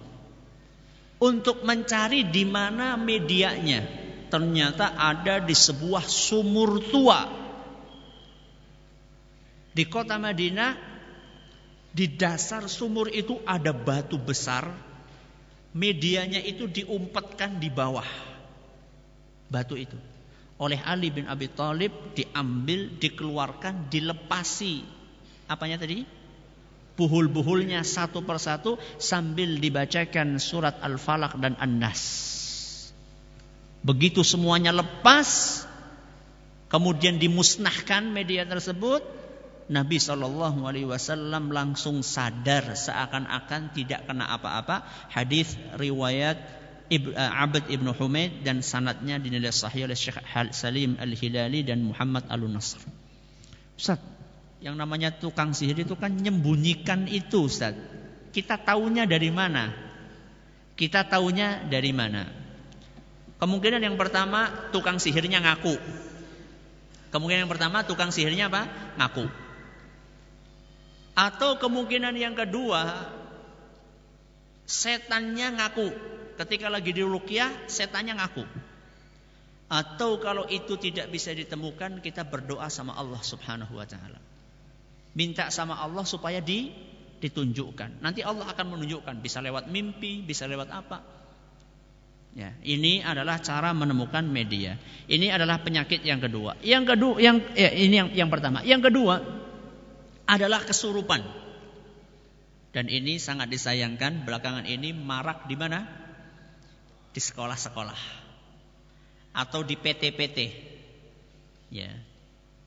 untuk 1.23 1.63
mencari 1.63 2.27
di 2.27 2.43
mana 2.43 2.99
medianya. 2.99 4.03
Ternyata 4.33 4.97
ada 4.97 5.45
di 5.45 5.53
sebuah 5.53 6.09
sumur 6.09 6.81
tua 6.89 7.43
di 9.73 9.85
kota 9.87 10.19
Madinah. 10.19 10.91
Di 11.93 12.09
dasar 12.09 12.73
sumur 12.73 13.13
itu 13.13 13.37
ada 13.45 13.77
batu 13.77 14.17
besar. 14.17 14.65
Medianya 15.77 16.41
itu 16.41 16.65
diumpetkan 16.65 17.61
di 17.61 17.69
bawah 17.69 18.09
batu 19.53 19.77
itu. 19.77 20.01
Oleh 20.57 20.81
Ali 20.81 21.13
bin 21.13 21.29
Abi 21.29 21.53
Thalib 21.53 22.17
diambil, 22.17 22.97
dikeluarkan, 22.97 23.93
dilepasi. 23.93 24.81
Apanya 25.53 25.85
tadi? 25.85 26.09
Buhul-buhulnya 26.97 27.83
satu 27.83 28.21
persatu 28.23 28.77
sambil 29.01 29.57
dibacakan 29.57 30.37
surat 30.37 30.79
Al-Falaq 30.81 31.41
dan 31.41 31.57
An-Nas. 31.57 32.03
Begitu 33.83 34.23
semuanya 34.23 34.71
lepas, 34.71 35.63
kemudian 36.71 37.19
dimusnahkan 37.19 38.07
media 38.07 38.47
tersebut, 38.47 39.03
Nabi 39.73 39.97
Shallallahu 39.99 40.69
Alaihi 40.69 40.87
Wasallam 40.87 41.51
langsung 41.51 42.05
sadar 42.05 42.77
seakan-akan 42.77 43.73
tidak 43.75 44.07
kena 44.07 44.29
apa-apa. 44.31 44.87
Hadis 45.11 45.55
riwayat 45.81 46.39
Ibn, 46.93 47.11
eh, 47.17 47.43
Abd 47.43 47.73
ibnu 47.73 47.97
Humaid 47.97 48.45
dan 48.45 48.61
sanatnya 48.61 49.17
dinilai 49.17 49.49
sahih 49.49 49.89
oleh 49.89 49.97
Syekh 49.97 50.21
Salim 50.53 51.01
Al 51.01 51.17
Hilali 51.17 51.65
dan 51.65 51.89
Muhammad 51.89 52.29
Al 52.29 52.45
Nasr. 52.45 52.85
Ustaz, 53.81 53.97
yang 54.63 54.79
namanya 54.79 55.11
tukang 55.11 55.51
sihir 55.51 55.83
itu 55.83 55.99
kan 55.99 56.15
menyembunyikan 56.15 57.11
itu 57.11 57.51
Ustaz. 57.51 57.75
Kita 58.31 58.57
tahunya 58.63 59.11
dari 59.11 59.29
mana? 59.35 59.75
Kita 60.79 61.05
tahunya 61.05 61.67
dari 61.67 61.91
mana? 61.91 62.25
Kemungkinan 63.43 63.83
yang 63.83 63.99
pertama 63.99 64.71
tukang 64.71 65.03
sihirnya 65.03 65.43
ngaku. 65.43 65.75
Kemungkinan 67.11 67.45
yang 67.45 67.53
pertama 67.53 67.83
tukang 67.83 68.15
sihirnya 68.15 68.49
apa? 68.49 68.71
Ngaku. 69.03 69.27
Atau 71.13 71.59
kemungkinan 71.59 72.15
yang 72.15 72.39
kedua 72.39 73.11
setannya 74.65 75.59
ngaku. 75.59 75.91
Ketika 76.39 76.73
lagi 76.73 76.97
di 76.97 77.05
rukyah, 77.05 77.69
setannya 77.69 78.17
ngaku. 78.17 78.47
Atau 79.69 80.23
kalau 80.23 80.47
itu 80.49 80.79
tidak 80.81 81.13
bisa 81.13 81.35
ditemukan, 81.35 82.01
kita 82.01 82.25
berdoa 82.25 82.71
sama 82.73 82.97
Allah 82.97 83.21
Subhanahu 83.21 83.77
wa 83.77 83.85
taala. 83.85 84.32
Minta 85.13 85.53
sama 85.53 85.77
Allah 85.77 86.09
supaya 86.09 86.41
di, 86.41 86.73
ditunjukkan. 87.21 88.01
Nanti 88.01 88.25
Allah 88.25 88.49
akan 88.49 88.67
menunjukkan. 88.77 89.21
Bisa 89.21 89.45
lewat 89.45 89.69
mimpi, 89.69 90.25
bisa 90.25 90.49
lewat 90.49 90.69
apa. 90.73 90.99
Ya, 92.33 92.57
ini 92.65 93.05
adalah 93.05 93.45
cara 93.45 93.77
menemukan 93.77 94.25
media. 94.25 94.81
Ini 95.05 95.37
adalah 95.37 95.61
penyakit 95.61 96.01
yang 96.01 96.17
kedua. 96.17 96.57
Yang 96.65 96.97
kedua, 96.97 97.15
yang 97.21 97.37
ya, 97.53 97.69
ini 97.69 97.95
yang 98.01 98.09
yang 98.17 98.31
pertama. 98.33 98.65
Yang 98.65 98.89
kedua 98.89 99.21
adalah 100.25 100.65
kesurupan. 100.65 101.21
Dan 102.73 102.89
ini 102.89 103.21
sangat 103.21 103.53
disayangkan 103.53 104.25
belakangan 104.25 104.65
ini 104.65 104.97
marak 104.97 105.45
di 105.45 105.61
mana? 105.61 105.85
Di 107.13 107.21
sekolah-sekolah 107.21 108.01
atau 109.37 109.61
di 109.61 109.77
PT-PT. 109.77 110.39
Ya, 111.69 111.93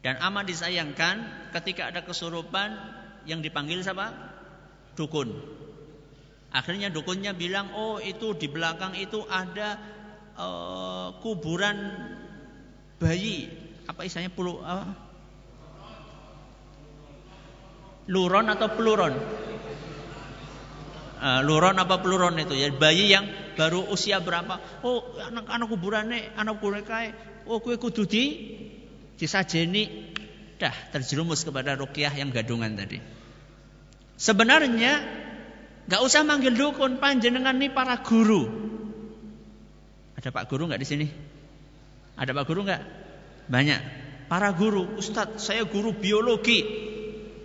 dan 0.06 0.22
amat 0.22 0.45
disayangkan 0.45 1.49
ketika 1.49 1.90
ada 1.90 2.06
kesurupan 2.06 2.77
yang 3.26 3.41
dipanggil 3.41 3.82
siapa? 3.82 4.14
Dukun. 4.94 5.34
Akhirnya 6.53 6.94
dukunnya 6.94 7.34
bilang, 7.34 7.73
oh 7.73 7.98
itu 7.98 8.38
di 8.38 8.45
belakang 8.45 8.94
itu 8.94 9.26
ada 9.26 9.82
uh, 10.38 11.10
kuburan 11.26 12.06
bayi. 13.02 13.49
Apa 13.90 14.06
istilahnya 14.06 14.30
pulu 14.30 14.61
apa? 14.61 14.94
Luron 18.06 18.45
atau 18.53 18.69
peluron? 18.77 19.14
Uh, 21.18 21.41
luron 21.41 21.82
apa 21.82 21.98
peluron 21.98 22.38
itu 22.38 22.53
ya 22.53 22.69
bayi 22.69 23.10
yang 23.10 23.26
baru 23.57 23.90
usia 23.90 24.22
berapa? 24.22 24.86
Oh 24.86 25.18
anak-anak 25.18 25.65
kuburannya, 25.65 26.38
anak 26.38 26.61
kuburan 26.61 26.86
kae. 26.86 27.10
Oh 27.49 27.57
kue 27.57 27.82
kudu 27.82 28.06
di 28.06 28.23
disajeni 29.15 30.11
dah 30.55 30.75
terjerumus 30.91 31.43
kepada 31.43 31.75
rukyah 31.75 32.11
yang 32.15 32.31
gadungan 32.31 32.75
tadi. 32.75 32.99
Sebenarnya 34.15 35.03
nggak 35.85 36.01
usah 36.01 36.23
manggil 36.23 36.55
dukun, 36.55 37.03
panjenengan 37.03 37.55
nih 37.59 37.71
para 37.71 37.99
guru. 37.99 38.47
Ada 40.15 40.31
Pak 40.31 40.47
Guru 40.47 40.71
nggak 40.71 40.81
di 40.81 40.87
sini? 40.87 41.07
Ada 42.15 42.31
Pak 42.31 42.45
Guru 42.47 42.63
nggak? 42.63 42.81
Banyak. 43.51 43.81
Para 44.25 44.49
guru, 44.57 44.97
Ustadz, 44.97 45.37
saya 45.37 45.69
guru 45.69 45.93
biologi, 45.93 46.65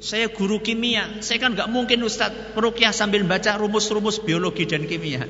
saya 0.00 0.32
guru 0.32 0.64
kimia. 0.64 1.20
Saya 1.20 1.36
kan 1.36 1.52
nggak 1.52 1.68
mungkin 1.68 2.00
Ustadz 2.00 2.56
perukyah 2.56 2.94
sambil 2.94 3.20
baca 3.28 3.60
rumus-rumus 3.60 4.22
biologi 4.24 4.64
dan 4.64 4.88
kimia. 4.88 5.28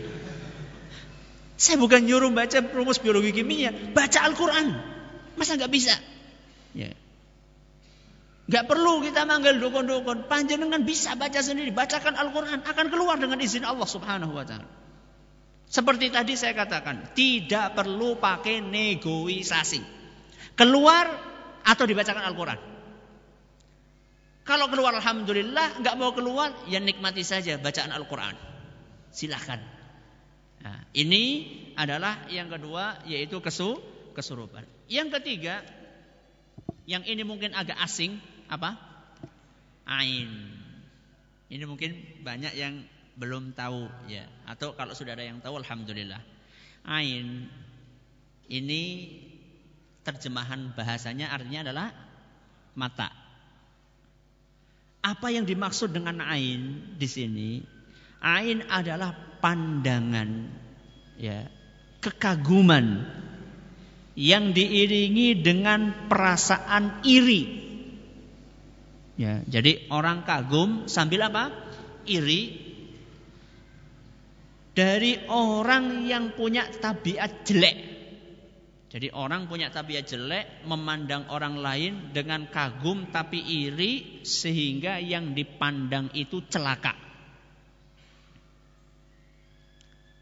Saya 1.58 1.76
bukan 1.76 2.06
nyuruh 2.06 2.30
baca 2.30 2.62
rumus 2.70 3.02
biologi 3.02 3.34
kimia, 3.34 3.74
baca 3.90 4.22
Al-Quran. 4.30 4.78
Masa 5.34 5.58
nggak 5.58 5.72
bisa? 5.74 5.98
Ya. 6.76 6.94
Gak 8.50 8.66
perlu 8.66 8.98
kita 8.98 9.22
manggil 9.30 9.62
dukun-dukun. 9.62 10.26
Panjenengan 10.26 10.82
bisa 10.82 11.14
baca 11.14 11.38
sendiri. 11.38 11.70
Bacakan 11.70 12.18
Al-Quran. 12.18 12.66
Akan 12.66 12.90
keluar 12.90 13.14
dengan 13.22 13.38
izin 13.38 13.62
Allah 13.62 13.86
subhanahu 13.86 14.34
wa 14.34 14.42
ta'ala. 14.42 14.66
Seperti 15.70 16.10
tadi 16.10 16.34
saya 16.34 16.58
katakan. 16.58 17.14
Tidak 17.14 17.78
perlu 17.78 18.18
pakai 18.18 18.58
negosiasi. 18.58 19.78
Keluar 20.58 21.06
atau 21.62 21.84
dibacakan 21.86 22.26
Al-Quran. 22.26 22.58
Kalau 24.42 24.66
keluar 24.66 24.98
Alhamdulillah. 24.98 25.86
Gak 25.86 25.94
mau 25.94 26.10
keluar. 26.10 26.50
Ya 26.66 26.82
nikmati 26.82 27.22
saja 27.22 27.54
bacaan 27.54 27.94
Al-Quran. 27.94 28.34
Silahkan. 29.14 29.62
Nah, 30.66 30.90
ini 30.90 31.46
adalah 31.78 32.26
yang 32.34 32.50
kedua. 32.50 32.98
Yaitu 33.06 33.38
kesu, 33.38 33.78
kesurupan. 34.10 34.66
Yang 34.90 35.22
ketiga. 35.22 35.62
Yang 36.90 37.06
ini 37.06 37.22
mungkin 37.22 37.54
agak 37.54 37.78
asing, 37.78 38.18
apa? 38.50 38.74
Ain. 39.86 40.26
Ini 41.46 41.62
mungkin 41.62 41.94
banyak 42.26 42.50
yang 42.58 42.82
belum 43.14 43.54
tahu 43.54 43.86
ya, 44.10 44.26
atau 44.50 44.74
kalau 44.74 44.90
sudah 44.90 45.14
ada 45.14 45.22
yang 45.22 45.38
tahu 45.38 45.62
alhamdulillah. 45.62 46.18
Ain 46.82 47.46
ini 48.50 48.82
terjemahan 50.02 50.74
bahasanya 50.74 51.30
artinya 51.30 51.70
adalah 51.70 51.88
mata. 52.74 53.14
Apa 55.00 55.30
yang 55.30 55.46
dimaksud 55.46 55.94
dengan 55.94 56.18
ain 56.26 56.90
di 56.98 57.06
sini? 57.06 57.50
Ain 58.18 58.66
adalah 58.66 59.14
pandangan 59.38 60.50
ya, 61.16 61.46
kekaguman 62.02 63.06
yang 64.18 64.50
diiringi 64.50 65.38
dengan 65.38 66.10
perasaan 66.10 67.06
iri. 67.06 67.42
Ya, 69.20 69.44
jadi 69.44 69.86
orang 69.92 70.24
kagum 70.24 70.88
sambil 70.88 71.28
apa? 71.28 71.52
Iri 72.08 72.70
dari 74.72 75.20
orang 75.28 76.08
yang 76.08 76.32
punya 76.32 76.64
tabiat 76.72 77.44
jelek. 77.44 77.76
Jadi 78.90 79.06
orang 79.14 79.46
punya 79.46 79.70
tabiat 79.70 80.02
jelek 80.02 80.66
memandang 80.66 81.30
orang 81.30 81.60
lain 81.60 81.92
dengan 82.10 82.50
kagum 82.50 83.12
tapi 83.14 83.38
iri 83.38 84.24
sehingga 84.26 84.98
yang 84.98 85.30
dipandang 85.36 86.10
itu 86.16 86.42
celaka. 86.50 86.98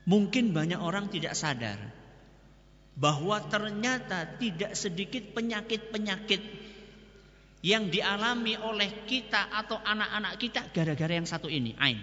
Mungkin 0.04 0.52
banyak 0.52 0.80
orang 0.80 1.08
tidak 1.08 1.32
sadar 1.32 1.97
bahwa 2.98 3.38
ternyata 3.46 4.26
tidak 4.42 4.74
sedikit 4.74 5.22
penyakit-penyakit 5.30 6.42
yang 7.62 7.90
dialami 7.90 8.58
oleh 8.58 9.06
kita 9.06 9.50
atau 9.54 9.78
anak-anak 9.78 10.34
kita 10.38 10.60
gara-gara 10.74 11.14
yang 11.14 11.26
satu 11.26 11.46
ini, 11.46 11.78
ain. 11.78 11.98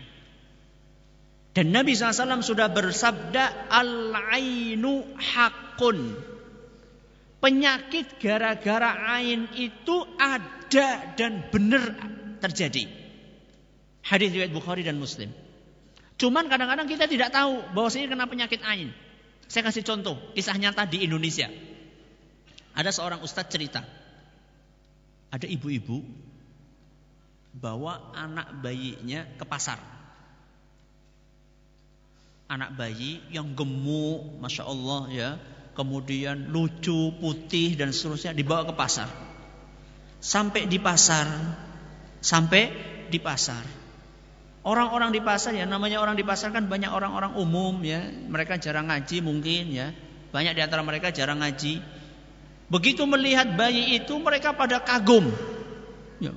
Dan 1.55 1.71
Nabi 1.71 1.95
SAW 1.95 2.43
sudah 2.43 2.67
bersabda, 2.67 3.71
Al-ainu 3.71 5.15
hakun. 5.15 6.19
Penyakit 7.39 8.19
gara-gara 8.19 9.15
ain 9.15 9.47
itu 9.55 9.95
ada 10.19 11.15
dan 11.15 11.47
benar 11.47 11.95
terjadi. 12.43 12.91
Hadis 14.03 14.35
riwayat 14.35 14.51
Bukhari 14.51 14.83
dan 14.83 14.99
Muslim. 14.99 15.31
Cuman 16.19 16.51
kadang-kadang 16.51 16.87
kita 16.91 17.07
tidak 17.07 17.31
tahu 17.31 17.63
bahwa 17.71 17.87
ini 17.95 18.07
kena 18.11 18.27
penyakit 18.27 18.59
ain. 18.63 18.91
Saya 19.45 19.69
kasih 19.69 19.85
contoh, 19.85 20.17
kisah 20.33 20.57
nyata 20.57 20.89
di 20.89 21.05
Indonesia. 21.05 21.47
Ada 22.75 22.91
seorang 22.91 23.23
ustadz 23.23 23.53
cerita. 23.53 23.85
Ada 25.31 25.47
ibu-ibu 25.47 26.03
bawa 27.55 28.11
anak 28.11 28.59
bayinya 28.59 29.23
ke 29.39 29.45
pasar. 29.47 29.79
Anak 32.45 32.77
bayi 32.77 33.23
yang 33.33 33.57
gemuk, 33.57 34.37
masya 34.37 34.69
Allah 34.69 35.01
ya, 35.09 35.29
kemudian 35.73 36.51
lucu, 36.53 37.15
putih 37.17 37.73
dan 37.73 37.89
seterusnya 37.89 38.37
dibawa 38.37 38.69
ke 38.69 38.73
pasar. 38.75 39.09
Sampai 40.21 40.65
di 40.69 40.77
pasar, 40.77 41.25
sampai 42.21 42.69
di 43.09 43.17
pasar. 43.17 43.84
Orang-orang 44.65 45.13
di 45.13 45.21
pasar 45.21 45.53
ya 45.53 45.69
namanya 45.69 46.01
orang 46.01 46.17
di 46.17 46.25
pasar 46.25 46.49
kan 46.49 46.65
banyak 46.65 46.89
orang-orang 46.89 47.37
umum 47.37 47.85
ya, 47.85 48.01
mereka 48.09 48.57
jarang 48.57 48.89
ngaji 48.89 49.21
mungkin 49.21 49.69
ya. 49.69 49.93
Banyak 50.33 50.57
di 50.57 50.61
antara 50.65 50.81
mereka 50.81 51.13
jarang 51.13 51.45
ngaji. 51.45 51.85
Begitu 52.65 53.05
melihat 53.05 53.53
bayi 53.53 54.01
itu 54.01 54.17
mereka 54.17 54.57
pada 54.57 54.81
kagum. 54.81 55.29
Ya. 56.17 56.33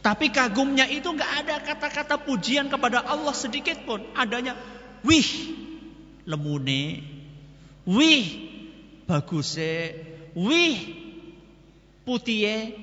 Tapi 0.00 0.32
kagumnya 0.32 0.88
itu 0.88 1.12
nggak 1.12 1.32
ada 1.44 1.60
kata-kata 1.60 2.16
pujian 2.24 2.72
kepada 2.72 3.04
Allah 3.04 3.36
sedikit 3.36 3.84
pun. 3.84 4.00
Adanya 4.16 4.56
wih 5.04 5.28
lemune, 6.24 7.04
Wih, 7.86 8.26
bagusnya. 9.06 9.94
Wih, 10.34 10.76
putihnya. 12.02 12.74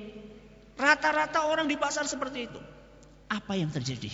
Rata-rata 0.74 1.46
orang 1.46 1.68
di 1.68 1.76
pasar 1.76 2.08
seperti 2.08 2.48
itu. 2.48 2.60
Apa 3.28 3.54
yang 3.54 3.68
terjadi? 3.68 4.10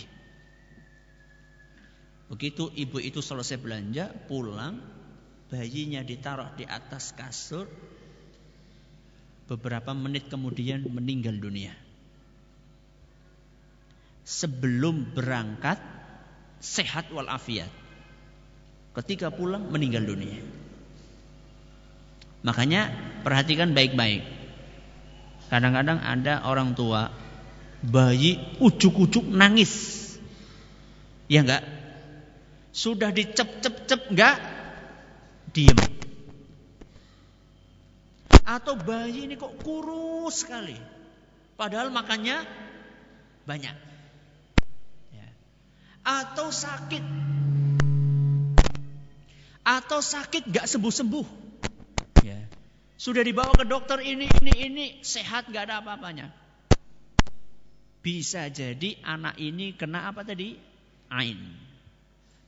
Begitu 2.31 2.71
ibu 2.79 3.03
itu 3.03 3.19
selesai 3.19 3.59
belanja, 3.59 4.15
pulang, 4.31 4.79
bayinya 5.51 5.99
ditaruh 6.07 6.55
di 6.55 6.63
atas 6.63 7.11
kasur. 7.19 7.67
Beberapa 9.51 9.91
menit 9.91 10.31
kemudian 10.31 10.87
meninggal 10.87 11.35
dunia. 11.43 11.75
Sebelum 14.23 15.11
berangkat, 15.11 15.83
sehat 16.63 17.11
walafiat. 17.11 17.67
Ketika 18.95 19.35
pulang 19.35 19.67
meninggal 19.67 20.07
dunia. 20.07 20.39
Makanya 22.47 22.95
perhatikan 23.27 23.75
baik-baik. 23.75 24.23
Kadang-kadang 25.51 25.99
ada 25.99 26.47
orang 26.47 26.79
tua 26.79 27.11
bayi 27.83 28.39
ujuk-ujuk 28.63 29.27
nangis. 29.27 29.99
Ya 31.27 31.43
enggak? 31.43 31.80
Sudah 32.71 33.11
dicep-cep-cep 33.11 34.15
enggak? 34.15 34.37
Diam. 35.51 35.79
Atau 38.47 38.79
bayi 38.79 39.31
ini 39.31 39.35
kok 39.39 39.59
kurus 39.63 40.43
sekali. 40.43 40.79
Padahal 41.55 41.91
makannya 41.91 42.43
banyak. 43.47 43.77
Ya. 45.15 45.29
Atau 46.03 46.51
sakit. 46.55 47.05
Atau 49.67 50.01
sakit 50.03 50.51
enggak 50.51 50.67
sembuh-sembuh. 50.67 51.41
Sudah 53.01 53.25
dibawa 53.25 53.49
ke 53.57 53.65
dokter 53.65 54.05
ini, 54.05 54.29
ini, 54.45 54.53
ini. 54.61 54.87
Sehat 55.01 55.49
gak 55.49 55.73
ada 55.73 55.81
apa-apanya. 55.81 56.29
Bisa 58.05 58.45
jadi 58.53 59.01
anak 59.01 59.41
ini 59.41 59.73
kena 59.73 60.13
apa 60.13 60.21
tadi? 60.21 60.53
Ain. 61.09 61.41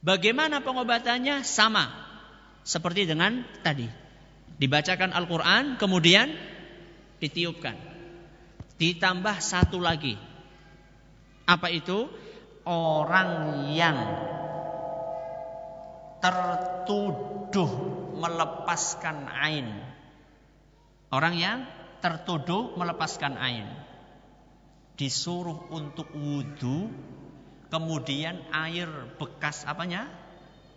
Bagaimana 0.03 0.61
pengobatannya? 0.61 1.47
Sama. 1.47 1.89
Seperti 2.66 3.07
dengan 3.07 3.47
tadi. 3.62 3.87
Dibacakan 4.59 5.15
Al-Quran, 5.15 5.79
kemudian 5.79 6.35
ditiupkan. 7.23 7.74
Ditambah 8.79 9.39
satu 9.39 9.79
lagi. 9.79 10.19
Apa 11.47 11.70
itu? 11.70 12.11
Orang 12.62 13.70
yang 13.74 13.99
tertuduh 16.23 17.70
melepaskan 18.15 19.27
ain 19.27 19.93
Orang 21.12 21.37
yang 21.37 21.69
tertuduh 22.01 22.73
melepaskan 22.81 23.37
air. 23.37 23.69
Disuruh 24.97 25.69
untuk 25.69 26.09
wudhu. 26.16 26.89
Kemudian 27.73 28.36
air 28.53 28.85
bekas 29.16 29.65
apanya? 29.65 30.05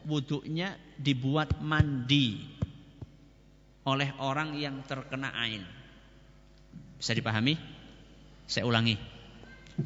Wudhunya 0.08 0.80
dibuat 0.96 1.60
mandi. 1.60 2.40
Oleh 3.84 4.16
orang 4.24 4.56
yang 4.56 4.80
terkena 4.88 5.36
air. 5.44 5.60
Bisa 6.96 7.12
dipahami? 7.12 7.60
Saya 8.48 8.64
ulangi. 8.64 8.96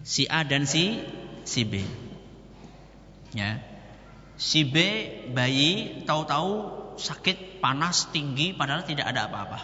Si 0.06 0.30
A 0.30 0.46
dan 0.46 0.70
si 0.70 1.02
si 1.50 1.66
B. 1.66 1.82
Ya. 3.34 3.58
Si 4.38 4.62
B 4.62 4.78
bayi 5.34 6.06
tahu-tahu 6.06 6.78
sakit 7.02 7.58
panas 7.58 8.14
tinggi 8.14 8.54
padahal 8.54 8.86
tidak 8.86 9.10
ada 9.10 9.26
apa-apa. 9.26 9.60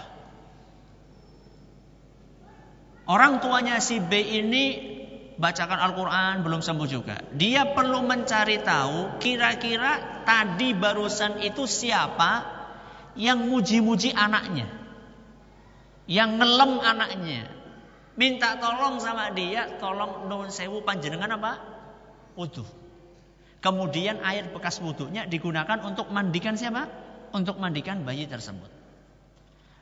Orang 3.05 3.37
tuanya 3.37 3.77
si 3.77 4.01
B 4.01 4.17
ini 4.17 4.94
bacakan 5.35 5.79
Al-Quran 5.79 6.43
belum 6.43 6.61
sembuh 6.63 6.87
juga. 6.87 7.19
Dia 7.35 7.75
perlu 7.75 8.03
mencari 8.03 8.59
tahu 8.63 9.19
kira-kira 9.19 10.23
tadi 10.23 10.71
barusan 10.71 11.43
itu 11.43 11.67
siapa 11.67 12.43
yang 13.19 13.47
muji-muji 13.47 14.15
anaknya. 14.15 14.67
Yang 16.05 16.29
ngelem 16.39 16.71
anaknya. 16.83 17.43
Minta 18.15 18.55
tolong 18.55 19.03
sama 19.03 19.35
dia, 19.35 19.75
tolong 19.75 20.31
nun 20.31 20.47
sewu 20.47 20.79
panjenengan 20.87 21.35
apa? 21.35 21.59
Wudhu. 22.39 22.63
Kemudian 23.59 24.21
air 24.23 24.47
bekas 24.53 24.79
wudhunya 24.79 25.27
digunakan 25.27 25.81
untuk 25.83 26.07
mandikan 26.13 26.55
siapa? 26.55 26.87
Untuk 27.35 27.59
mandikan 27.59 28.07
bayi 28.07 28.29
tersebut. 28.29 28.71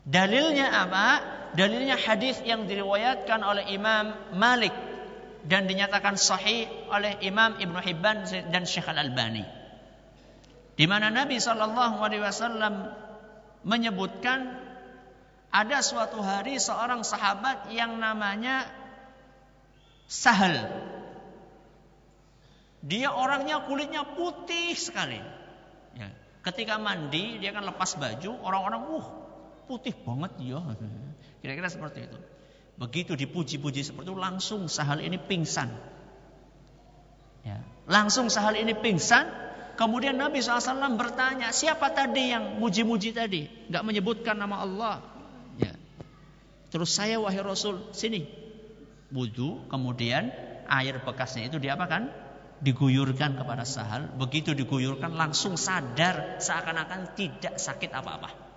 Dalilnya 0.03 0.71
apa? 0.71 1.05
Dalilnya 1.53 1.99
hadis 1.99 2.41
yang 2.41 2.65
diriwayatkan 2.65 3.39
oleh 3.45 3.69
Imam 3.69 4.17
Malik 4.33 4.73
dan 5.43 5.67
dinyatakan 5.67 6.15
sahih 6.15 6.67
oleh 6.87 7.19
Imam 7.19 7.59
Ibnu 7.59 7.79
Hibban 7.83 8.23
dan 8.51 8.63
Syekh 8.63 8.87
Al 8.87 8.99
Albani. 9.03 9.43
Di 10.73 10.85
mana 10.89 11.13
Nabi 11.13 11.37
Shallallahu 11.37 12.01
Alaihi 12.01 12.23
Wasallam 12.23 12.89
menyebutkan 13.61 14.57
ada 15.53 15.85
suatu 15.85 16.17
hari 16.23 16.57
seorang 16.57 17.05
sahabat 17.05 17.69
yang 17.69 18.01
namanya 18.01 18.65
Sahal. 20.09 20.69
Dia 22.83 23.15
orangnya 23.15 23.63
kulitnya 23.63 24.03
putih 24.03 24.75
sekali. 24.75 25.17
Ya. 25.95 26.11
Ketika 26.43 26.75
mandi 26.75 27.39
dia 27.39 27.55
kan 27.55 27.63
lepas 27.63 27.95
baju, 27.95 28.31
orang-orang 28.43 28.81
uh 28.99 29.07
putih 29.65 29.95
banget 30.03 30.35
ya. 30.43 30.59
Kira-kira 31.39 31.71
seperti 31.71 32.11
itu. 32.11 32.17
Begitu 32.73 33.13
dipuji-puji 33.13 33.85
seperti 33.85 34.09
itu 34.09 34.17
langsung 34.17 34.65
sahal 34.65 34.97
ini 35.05 35.21
pingsan. 35.21 35.69
Ya. 37.45 37.61
Langsung 37.85 38.33
sahal 38.33 38.57
ini 38.57 38.73
pingsan. 38.73 39.29
Kemudian 39.73 40.17
Nabi 40.21 40.37
SAW 40.37 40.97
bertanya, 40.97 41.49
siapa 41.49 41.89
tadi 41.93 42.29
yang 42.29 42.61
muji-muji 42.61 43.09
tadi? 43.09 43.49
Gak 43.73 43.81
menyebutkan 43.81 44.37
nama 44.37 44.61
Allah. 44.61 45.01
Ya. 45.57 45.73
Terus 46.69 46.93
saya 46.93 47.17
wahai 47.17 47.41
Rasul, 47.41 47.81
sini. 47.93 48.25
Wudhu, 49.13 49.65
kemudian 49.69 50.29
air 50.69 51.01
bekasnya 51.01 51.49
itu 51.49 51.57
diapakan? 51.61 52.09
Diguyurkan 52.61 53.37
kepada 53.37 53.65
sahal. 53.65 54.13
Begitu 54.17 54.53
diguyurkan 54.53 55.13
langsung 55.13 55.57
sadar 55.57 56.37
seakan-akan 56.41 57.17
tidak 57.17 57.57
sakit 57.57 57.89
apa-apa. 57.93 58.52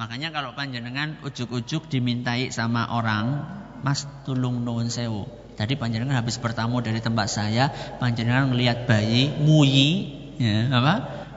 Makanya 0.00 0.32
kalau 0.32 0.56
panjenengan 0.56 1.20
ujuk-ujuk 1.20 1.92
dimintai 1.92 2.48
sama 2.48 2.88
orang, 2.88 3.44
Mas 3.84 4.08
tulung 4.24 4.64
nuwun 4.64 4.88
sewu. 4.88 5.28
Tadi 5.52 5.76
panjenengan 5.76 6.16
habis 6.16 6.40
bertamu 6.40 6.80
dari 6.80 7.04
tempat 7.04 7.28
saya, 7.28 7.68
panjenengan 8.00 8.48
melihat 8.48 8.88
bayi 8.88 9.28
muyi, 9.28 10.08
ya, 10.40 10.72
apa? 10.72 10.94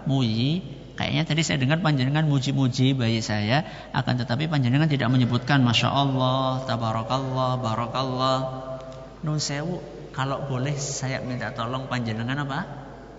Muyi. 0.07 0.63
Kayaknya 0.95 1.23
tadi 1.27 1.41
saya 1.43 1.59
dengar 1.59 1.83
panjenengan 1.83 2.23
muji-muji 2.23 2.95
bayi 2.95 3.19
saya, 3.19 3.67
akan 3.91 4.23
tetapi 4.23 4.47
panjenengan 4.47 4.87
tidak 4.87 5.11
menyebutkan 5.11 5.59
Masya 5.59 5.91
Allah, 5.91 6.63
Tabarakallah, 6.63 7.59
Barakallah. 7.59 8.39
Nun 9.19 9.43
sewu, 9.43 9.83
kalau 10.15 10.47
boleh 10.47 10.79
saya 10.79 11.19
minta 11.19 11.51
tolong 11.51 11.91
panjenengan 11.91 12.47
apa? 12.47 12.63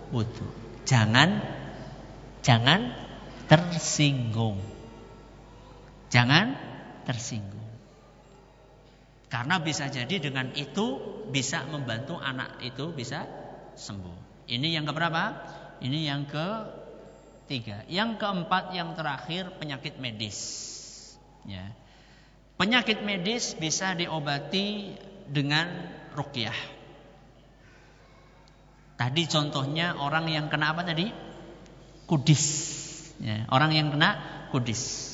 Wudhu. 0.09 0.49
Jangan, 0.89 1.45
jangan 2.41 2.89
tersinggung. 3.45 4.76
Jangan 6.07 6.55
tersinggung. 7.03 7.67
Karena 9.27 9.59
bisa 9.59 9.91
jadi 9.91 10.23
dengan 10.23 10.55
itu 10.55 10.99
bisa 11.27 11.67
membantu 11.67 12.15
anak 12.15 12.63
itu 12.63 12.95
bisa 12.95 13.27
sembuh. 13.75 14.47
Ini 14.47 14.79
yang 14.79 14.87
keberapa? 14.87 15.35
Ini 15.83 15.99
yang 16.07 16.23
ketiga. 16.23 17.83
Yang 17.91 18.23
keempat, 18.23 18.71
yang 18.71 18.95
terakhir 18.95 19.59
penyakit 19.59 19.99
medis. 19.99 20.39
Ya. 21.43 21.75
Penyakit 22.55 23.03
medis 23.03 23.53
bisa 23.59 23.93
diobati 23.93 24.95
dengan 25.27 25.91
rukyah. 26.15 26.55
Tadi 28.97 29.23
contohnya 29.29 29.93
orang 29.93 30.25
yang 30.25 30.49
kena 30.49 30.73
apa 30.73 30.81
tadi? 30.81 31.13
Kudis. 32.09 32.45
Ya, 33.21 33.45
orang 33.53 33.75
yang 33.75 33.93
kena 33.93 34.17
kudis. 34.49 35.06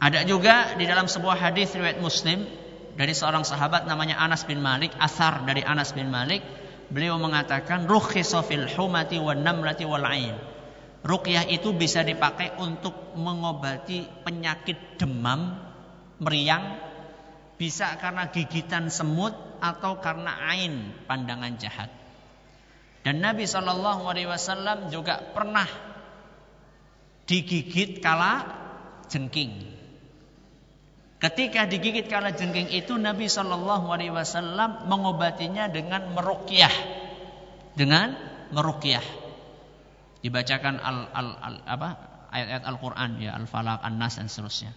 Ada 0.00 0.24
juga 0.24 0.80
di 0.80 0.88
dalam 0.88 1.04
sebuah 1.04 1.36
hadis 1.36 1.76
riwayat 1.76 2.00
Muslim 2.00 2.48
dari 2.96 3.12
seorang 3.12 3.44
sahabat 3.44 3.84
namanya 3.84 4.16
Anas 4.16 4.48
bin 4.48 4.64
Malik, 4.64 4.96
asar 4.96 5.44
dari 5.44 5.60
Anas 5.60 5.92
bin 5.92 6.08
Malik, 6.08 6.40
beliau 6.88 7.20
mengatakan 7.20 7.84
rukhisa 7.84 8.40
fil 8.40 8.64
humati 8.64 9.20
wan 9.20 9.44
namlati 9.44 9.84
wal 9.84 10.08
ain. 10.08 10.36
Ruqyah 11.00 11.48
itu 11.48 11.72
bisa 11.76 12.00
dipakai 12.04 12.56
untuk 12.60 13.16
mengobati 13.16 14.04
penyakit 14.24 15.00
demam, 15.00 15.56
meriang, 16.20 16.80
bisa 17.60 17.92
karena 18.00 18.28
gigitan 18.32 18.88
semut 18.88 19.36
atau 19.60 20.00
karena 20.00 20.48
ain 20.48 20.96
pandangan 21.04 21.56
jahat. 21.60 21.92
Dan 23.00 23.20
Nabi 23.20 23.48
Shallallahu 23.48 24.08
Alaihi 24.08 24.28
Wasallam 24.28 24.92
juga 24.92 25.20
pernah 25.32 25.68
digigit 27.24 28.00
kala 28.04 28.44
jengking. 29.08 29.69
Ketika 31.20 31.68
digigit 31.68 32.08
kala 32.08 32.32
jengking 32.32 32.72
itu 32.72 32.96
Nabi 32.96 33.28
Shallallahu 33.28 33.92
Alaihi 33.92 34.08
Wasallam 34.08 34.88
mengobatinya 34.88 35.68
dengan 35.68 36.16
merukyah, 36.16 36.72
dengan 37.76 38.16
merukyah. 38.56 39.04
Dibacakan 40.24 40.80
al, 40.80 41.12
al, 41.12 41.28
al 41.36 41.56
apa 41.68 41.88
ayat-ayat 42.32 42.64
Al-Quran 42.64 43.10
ya 43.20 43.36
Al-Falaq, 43.36 43.84
An-Nas 43.84 44.16
dan 44.16 44.32
seterusnya. 44.32 44.72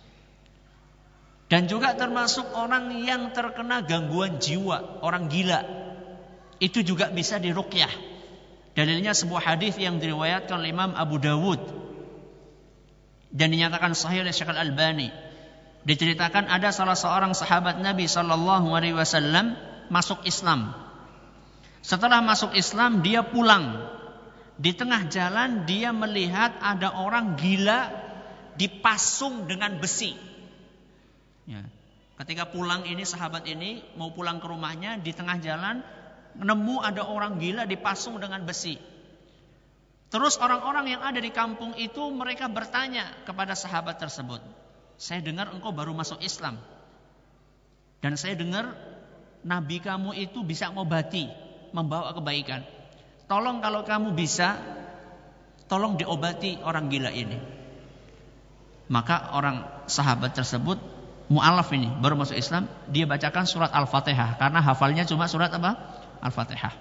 Dan 1.48 1.72
juga 1.72 1.96
termasuk 1.96 2.52
orang 2.60 2.92
yang 3.08 3.32
terkena 3.32 3.80
gangguan 3.80 4.44
jiwa, 4.44 5.00
orang 5.00 5.32
gila. 5.32 5.64
Itu 6.60 6.84
juga 6.84 7.08
bisa 7.08 7.40
dirukyah. 7.40 7.92
Dalilnya 8.76 9.16
sebuah 9.16 9.56
hadis 9.56 9.80
yang 9.80 9.96
diriwayatkan 9.96 10.60
oleh 10.60 10.76
Imam 10.76 10.92
Abu 10.92 11.24
Dawud 11.24 11.62
dan 13.32 13.48
dinyatakan 13.48 13.96
sahih 13.96 14.28
oleh 14.28 14.34
Syekh 14.34 14.50
Al-Albani 14.52 15.23
Diceritakan 15.84 16.48
ada 16.48 16.72
salah 16.72 16.96
seorang 16.96 17.36
sahabat 17.36 17.84
Nabi 17.84 18.08
Shallallahu 18.08 18.72
Alaihi 18.72 18.96
Wasallam 18.96 19.60
masuk 19.92 20.24
Islam. 20.24 20.72
Setelah 21.84 22.24
masuk 22.24 22.56
Islam 22.56 23.04
dia 23.04 23.24
pulang. 23.28 23.92
Di 24.56 24.72
tengah 24.72 25.10
jalan 25.12 25.68
dia 25.68 25.92
melihat 25.92 26.56
ada 26.64 26.94
orang 26.96 27.36
gila 27.36 27.92
dipasung 28.56 29.50
dengan 29.50 29.82
besi. 29.82 30.16
Ya. 31.50 31.68
Ketika 32.16 32.48
pulang 32.48 32.88
ini 32.88 33.04
sahabat 33.04 33.44
ini 33.50 33.84
mau 34.00 34.14
pulang 34.14 34.40
ke 34.40 34.48
rumahnya 34.48 35.02
di 35.02 35.12
tengah 35.12 35.42
jalan 35.42 35.84
nemu 36.38 36.76
ada 36.80 37.04
orang 37.04 37.42
gila 37.42 37.68
dipasung 37.68 38.22
dengan 38.22 38.46
besi. 38.48 38.78
Terus 40.14 40.38
orang-orang 40.38 40.94
yang 40.94 41.02
ada 41.02 41.18
di 41.18 41.34
kampung 41.34 41.74
itu 41.74 42.14
mereka 42.14 42.46
bertanya 42.46 43.10
kepada 43.26 43.58
sahabat 43.58 43.98
tersebut, 43.98 44.46
saya 44.98 45.20
dengar 45.24 45.50
engkau 45.52 45.74
baru 45.74 45.92
masuk 45.92 46.22
Islam. 46.22 46.60
Dan 48.04 48.20
saya 48.20 48.36
dengar 48.36 48.76
Nabi 49.44 49.80
kamu 49.80 50.16
itu 50.16 50.44
bisa 50.44 50.72
ngobati, 50.72 51.28
membawa 51.72 52.12
kebaikan. 52.16 52.64
Tolong 53.28 53.64
kalau 53.64 53.88
kamu 53.88 54.12
bisa, 54.16 54.60
tolong 55.72 55.96
diobati 55.96 56.60
orang 56.64 56.92
gila 56.92 57.12
ini. 57.12 57.40
Maka 58.92 59.36
orang 59.36 59.88
sahabat 59.88 60.36
tersebut, 60.36 60.76
mu'alaf 61.32 61.72
ini, 61.72 61.88
baru 62.04 62.20
masuk 62.20 62.36
Islam, 62.36 62.68
dia 62.92 63.08
bacakan 63.08 63.48
surat 63.48 63.72
Al-Fatihah. 63.72 64.36
Karena 64.36 64.60
hafalnya 64.60 65.08
cuma 65.08 65.32
surat 65.32 65.50
apa? 65.56 65.80
Al-Fatihah. 66.20 66.76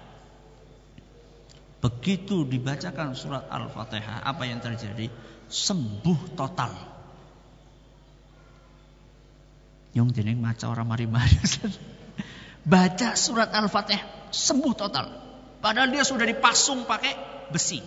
Begitu 1.79 2.47
dibacakan 2.47 3.15
surat 3.15 3.47
Al-Fatihah, 3.47 4.23
apa 4.23 4.43
yang 4.43 4.59
terjadi? 4.59 5.07
Sembuh 5.47 6.35
total 6.35 6.92
Yang 9.93 10.21
jeneng 10.21 10.41
maca 10.41 10.65
orang 10.69 10.89
mari-mari. 10.89 11.37
Baca 12.63 13.13
surat 13.13 13.53
Al-Fatihah 13.53 14.33
sembuh 14.33 14.73
total. 14.73 15.07
Padahal 15.61 15.93
dia 15.93 16.03
sudah 16.03 16.25
dipasung 16.25 16.89
pakai 16.89 17.13
besi. 17.53 17.79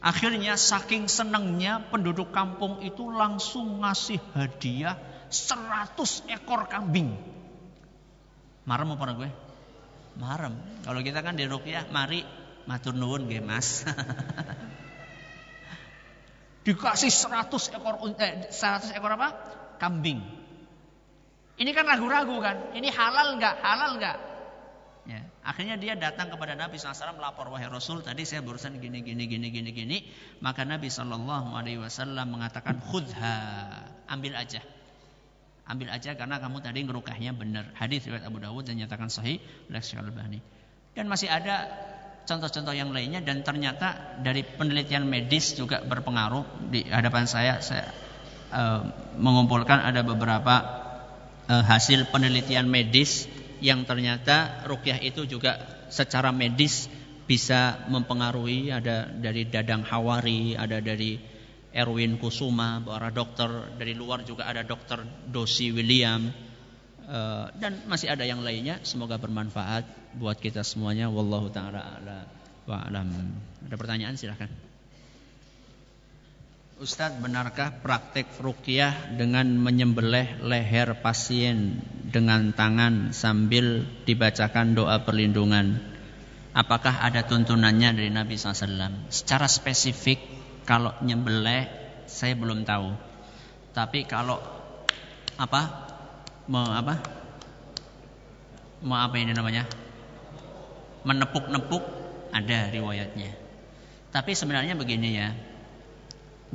Akhirnya 0.00 0.56
saking 0.56 1.06
senangnya 1.06 1.84
penduduk 1.92 2.32
kampung 2.32 2.80
itu 2.80 3.12
langsung 3.12 3.84
ngasih 3.84 4.18
hadiah 4.32 4.96
100 5.28 6.32
ekor 6.32 6.66
kambing. 6.66 7.14
Marem 8.64 8.96
apa 8.96 9.12
gue? 9.12 9.30
Marem. 10.16 10.56
Kalau 10.82 11.00
kita 11.04 11.20
kan 11.20 11.36
di 11.36 11.44
Rukyah, 11.44 11.92
mari 11.92 12.24
matur 12.64 12.96
nuwun 12.96 13.28
nggih 13.28 13.44
Mas. 13.44 13.84
Dikasih 16.64 17.12
100 17.12 17.76
ekor 17.76 18.00
eh, 18.20 18.48
100 18.48 18.96
ekor 18.96 19.12
apa? 19.20 19.28
Kambing. 19.76 20.39
Ini 21.60 21.70
kan 21.76 21.84
ragu-ragu 21.84 22.40
kan. 22.40 22.72
Ini 22.72 22.88
halal 22.88 23.36
nggak? 23.36 23.54
Halal 23.60 24.00
nggak? 24.00 24.16
Ya. 25.04 25.20
Akhirnya 25.44 25.76
dia 25.76 25.92
datang 25.96 26.32
kepada 26.32 26.56
Nabi 26.56 26.80
SAW 26.80 27.16
melapor 27.16 27.52
wahai 27.52 27.68
Rasul 27.68 28.00
tadi 28.00 28.24
saya 28.24 28.40
barusan 28.40 28.80
gini 28.80 29.04
gini 29.04 29.28
gini 29.28 29.48
gini 29.48 29.70
gini 29.72 29.98
maka 30.44 30.64
Nabi 30.64 30.92
Shallallahu 30.92 31.56
Alaihi 31.56 31.80
Wasallam 31.80 32.36
mengatakan 32.36 32.80
khudha 32.84 33.36
ambil 34.12 34.36
aja 34.36 34.60
ambil 35.64 35.88
aja 35.88 36.12
karena 36.18 36.36
kamu 36.36 36.60
tadi 36.60 36.84
ngerukahnya 36.84 37.32
benar 37.32 37.72
hadis 37.80 38.04
riwayat 38.04 38.28
Abu 38.28 38.44
Dawud 38.44 38.68
dan 38.68 38.76
nyatakan 38.76 39.08
sahih 39.08 39.40
oleh 39.72 39.80
Albani 39.80 40.38
dan 40.92 41.08
masih 41.08 41.32
ada 41.32 41.70
contoh-contoh 42.28 42.76
yang 42.76 42.92
lainnya 42.92 43.24
dan 43.24 43.40
ternyata 43.40 44.18
dari 44.20 44.44
penelitian 44.44 45.08
medis 45.08 45.56
juga 45.56 45.80
berpengaruh 45.80 46.68
di 46.68 46.84
hadapan 46.90 47.24
saya 47.24 47.62
saya 47.64 47.88
uh, 48.52 48.82
mengumpulkan 49.16 49.80
ada 49.80 50.02
beberapa 50.02 50.54
uh, 51.50 51.64
hasil 51.66 52.06
penelitian 52.14 52.70
medis 52.70 53.26
yang 53.58 53.82
ternyata 53.82 54.62
rukyah 54.70 55.02
itu 55.02 55.26
juga 55.26 55.58
secara 55.90 56.30
medis 56.30 56.86
bisa 57.26 57.86
mempengaruhi 57.90 58.70
ada 58.70 59.10
dari 59.10 59.46
Dadang 59.46 59.82
Hawari, 59.86 60.54
ada 60.54 60.78
dari 60.78 61.18
Erwin 61.70 62.18
Kusuma, 62.18 62.82
para 62.82 63.14
dokter 63.14 63.74
dari 63.78 63.94
luar 63.94 64.26
juga 64.26 64.50
ada 64.50 64.66
dokter 64.66 65.02
Dosi 65.30 65.70
William 65.70 66.26
uh, 67.06 67.46
dan 67.54 67.86
masih 67.86 68.10
ada 68.10 68.26
yang 68.26 68.42
lainnya. 68.42 68.82
Semoga 68.82 69.18
bermanfaat 69.22 69.86
buat 70.18 70.38
kita 70.42 70.66
semuanya. 70.66 71.06
Wallahu 71.06 71.46
taala 71.54 72.02
ala 72.02 72.18
wa 72.66 72.78
alam. 72.82 73.08
Ada 73.70 73.78
pertanyaan 73.78 74.18
silahkan. 74.18 74.69
Ustadz, 76.80 77.20
benarkah 77.20 77.76
praktek 77.84 78.40
rukyah 78.40 79.12
dengan 79.12 79.44
menyembelih 79.52 80.40
leher 80.40 80.96
pasien 81.04 81.76
dengan 82.08 82.56
tangan 82.56 83.12
sambil 83.12 83.84
dibacakan 84.08 84.72
doa 84.72 85.04
perlindungan? 85.04 85.76
Apakah 86.56 87.04
ada 87.04 87.20
tuntunannya 87.28 88.00
dari 88.00 88.08
Nabi 88.08 88.40
SAW? 88.40 89.12
Secara 89.12 89.44
spesifik, 89.44 90.24
kalau 90.64 90.96
nyembelih 91.04 91.68
saya 92.08 92.32
belum 92.32 92.64
tahu. 92.64 92.96
Tapi 93.76 94.08
kalau 94.08 94.40
apa? 95.36 95.62
Mau 96.48 96.64
apa? 96.64 96.96
Mau 98.80 98.96
apa 98.96 99.20
ini 99.20 99.36
namanya? 99.36 99.68
Menepuk-nepuk 101.04 101.84
ada 102.32 102.72
riwayatnya. 102.72 103.36
Tapi 104.16 104.32
sebenarnya 104.32 104.80
begini 104.80 105.12
ya, 105.12 105.49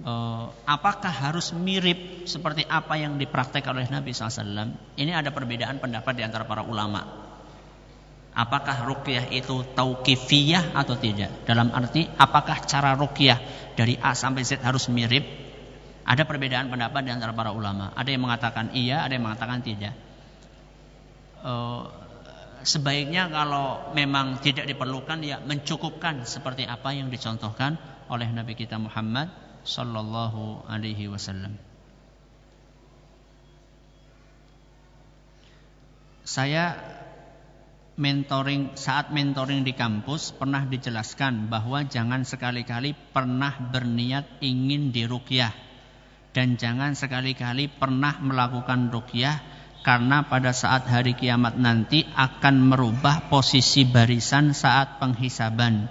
uh, 0.03 0.51
apakah 0.67 1.13
harus 1.13 1.55
mirip 1.55 2.27
seperti 2.27 2.67
apa 2.67 2.99
yang 2.99 3.15
dipraktekkan 3.15 3.71
oleh 3.71 3.87
Nabi 3.87 4.11
SAW? 4.11 4.75
Ini 4.99 5.11
ada 5.15 5.31
perbedaan 5.31 5.79
pendapat 5.79 6.13
di 6.19 6.23
antara 6.25 6.43
para 6.43 6.65
ulama. 6.67 7.23
Apakah 8.35 8.83
rukyah 8.83 9.31
itu 9.31 9.63
tauqifiyah 9.71 10.75
atau 10.75 10.99
tidak? 10.99 11.47
Dalam 11.47 11.71
arti 11.71 12.03
apakah 12.03 12.67
cara 12.67 12.91
rukyah 12.99 13.39
dari 13.79 13.95
A 13.95 14.11
sampai 14.11 14.43
Z 14.43 14.59
harus 14.59 14.91
mirip? 14.91 15.23
Ada 16.03 16.27
perbedaan 16.27 16.67
pendapat 16.67 17.01
di 17.07 17.15
antara 17.15 17.31
para 17.31 17.55
ulama. 17.55 17.95
Ada 17.95 18.11
yang 18.11 18.27
mengatakan 18.27 18.75
iya, 18.75 19.07
ada 19.07 19.15
yang 19.15 19.23
mengatakan 19.23 19.63
tidak. 19.63 19.95
Uh, 21.39 21.87
sebaiknya 22.65 23.31
kalau 23.31 23.93
memang 23.95 24.41
tidak 24.43 24.67
diperlukan 24.67 25.21
ya 25.23 25.39
mencukupkan 25.39 26.27
seperti 26.27 26.67
apa 26.67 26.91
yang 26.91 27.07
dicontohkan 27.07 27.77
oleh 28.09 28.27
Nabi 28.29 28.53
kita 28.57 28.75
Muhammad 28.81 29.44
sallallahu 29.65 30.69
alaihi 30.69 31.09
wasallam. 31.11 31.57
Saya 36.25 36.77
mentoring 37.95 38.73
saat 38.75 39.13
mentoring 39.13 39.61
di 39.61 39.71
kampus 39.71 40.33
pernah 40.35 40.65
dijelaskan 40.65 41.47
bahwa 41.47 41.85
jangan 41.85 42.25
sekali-kali 42.25 42.93
pernah 43.13 43.53
berniat 43.55 44.41
ingin 44.41 44.89
dirukyah 44.89 45.53
dan 46.35 46.59
jangan 46.59 46.91
sekali-kali 46.97 47.71
pernah 47.71 48.19
melakukan 48.19 48.91
rukyah 48.91 49.39
karena 49.85 50.27
pada 50.27 50.51
saat 50.51 50.89
hari 50.89 51.15
kiamat 51.15 51.55
nanti 51.55 52.03
akan 52.03 52.73
merubah 52.73 53.29
posisi 53.29 53.85
barisan 53.85 54.51
saat 54.51 54.97
penghisaban. 54.99 55.87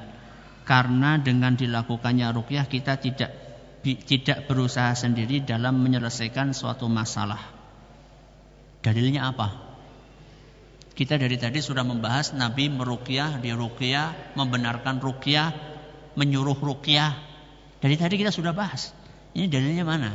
Karena 0.66 1.16
dengan 1.16 1.54
dilakukannya 1.54 2.28
rukyah 2.34 2.66
kita 2.66 2.98
tidak 2.98 3.43
tidak 3.84 4.48
berusaha 4.48 4.96
sendiri 4.96 5.44
dalam 5.44 5.76
menyelesaikan 5.84 6.56
suatu 6.56 6.88
masalah. 6.88 7.52
Dalilnya 8.80 9.28
apa? 9.28 9.48
Kita 10.94 11.20
dari 11.20 11.36
tadi 11.36 11.58
sudah 11.58 11.82
membahas 11.84 12.32
Nabi 12.32 12.70
merukyah, 12.70 13.42
dirukyah, 13.42 14.38
membenarkan 14.38 15.02
rukyah, 15.02 15.50
menyuruh 16.14 16.56
rukyah. 16.56 17.12
Dari 17.82 17.98
tadi 18.00 18.14
kita 18.16 18.30
sudah 18.30 18.54
bahas. 18.54 18.94
Ini 19.34 19.50
dalilnya 19.50 19.84
mana? 19.84 20.14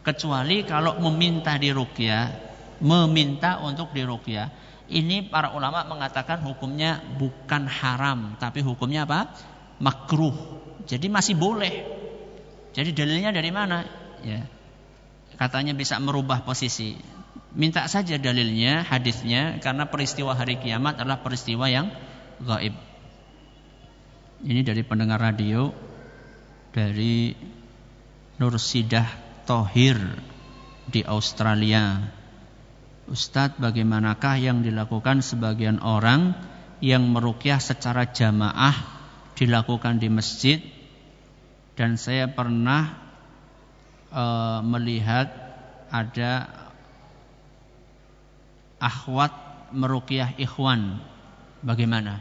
Kecuali 0.00 0.64
kalau 0.64 0.96
meminta 1.04 1.60
dirukyah, 1.60 2.32
meminta 2.80 3.60
untuk 3.60 3.92
dirukyah. 3.92 4.48
Ini 4.90 5.28
para 5.28 5.52
ulama 5.54 5.86
mengatakan 5.86 6.42
hukumnya 6.42 6.98
bukan 7.20 7.68
haram, 7.68 8.40
tapi 8.40 8.64
hukumnya 8.64 9.04
apa? 9.06 9.36
Makruh. 9.78 10.34
Jadi 10.88 11.06
masih 11.12 11.36
boleh. 11.36 11.99
Jadi 12.70 12.90
dalilnya 12.94 13.34
dari 13.34 13.50
mana? 13.50 13.82
Ya. 14.22 14.46
Katanya 15.34 15.74
bisa 15.74 15.98
merubah 15.98 16.44
posisi. 16.44 16.94
Minta 17.50 17.88
saja 17.90 18.14
dalilnya, 18.14 18.86
hadisnya 18.86 19.58
karena 19.58 19.90
peristiwa 19.90 20.38
hari 20.38 20.62
kiamat 20.62 21.02
adalah 21.02 21.24
peristiwa 21.24 21.66
yang 21.66 21.90
gaib. 22.38 22.74
Ini 24.40 24.60
dari 24.62 24.86
pendengar 24.86 25.18
radio 25.18 25.74
dari 26.70 27.34
Nursidah 28.38 29.08
Tohir 29.44 29.98
di 30.86 31.02
Australia. 31.02 31.98
Ustadz 33.10 33.58
bagaimanakah 33.58 34.38
yang 34.38 34.62
dilakukan 34.62 35.20
sebagian 35.20 35.82
orang 35.82 36.38
yang 36.78 37.10
merukyah 37.10 37.58
secara 37.58 38.08
jamaah 38.08 38.72
dilakukan 39.34 39.98
di 39.98 40.08
masjid 40.08 40.62
dan 41.80 41.96
saya 41.96 42.28
pernah 42.28 42.92
e, 44.12 44.24
melihat 44.68 45.32
ada 45.88 46.44
akhwat 48.76 49.32
merukyah 49.72 50.36
ikhwan. 50.36 51.00
Bagaimana? 51.64 52.20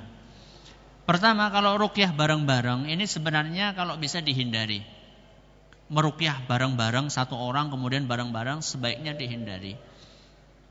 Pertama 1.03 1.51
kalau 1.51 1.75
rukyah 1.75 2.15
bareng-bareng 2.15 2.87
ini 2.87 3.03
sebenarnya 3.03 3.75
kalau 3.75 3.99
bisa 3.99 4.23
dihindari. 4.23 4.79
Merukyah 5.91 6.47
bareng-bareng 6.47 7.11
satu 7.11 7.35
orang 7.35 7.67
kemudian 7.67 8.07
bareng-bareng 8.07 8.63
sebaiknya 8.63 9.11
dihindari. 9.11 9.75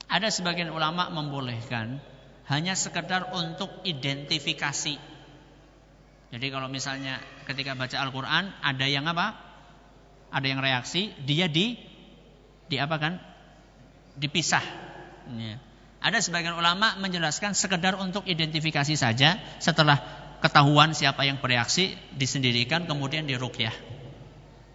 Ada 0.09 0.33
sebagian 0.33 0.73
ulama 0.73 1.13
membolehkan 1.13 2.01
hanya 2.49 2.73
sekedar 2.73 3.37
untuk 3.37 3.69
identifikasi. 3.85 5.18
Jadi 6.29 6.47
kalau 6.53 6.69
misalnya 6.69 7.21
ketika 7.49 7.73
baca 7.73 7.97
Al-Qur'an 7.97 8.53
ada 8.61 8.85
yang 8.85 9.09
apa? 9.09 9.33
Ada 10.29 10.45
yang 10.45 10.61
reaksi, 10.61 11.17
dia 11.25 11.49
di 11.49 11.81
di 12.69 12.77
apa 12.77 13.01
kan? 13.01 13.17
Dipisah. 14.21 14.61
Ya. 15.33 15.57
Ada 15.99 16.21
sebagian 16.21 16.55
ulama 16.55 17.01
menjelaskan 17.01 17.57
sekedar 17.57 17.97
untuk 17.97 18.29
identifikasi 18.29 18.95
saja 18.95 19.41
setelah 19.59 19.99
ketahuan 20.39 20.95
siapa 20.95 21.27
yang 21.27 21.43
bereaksi 21.43 21.97
disendirikan 22.15 22.87
kemudian 22.87 23.27
dirukyah. 23.27 23.75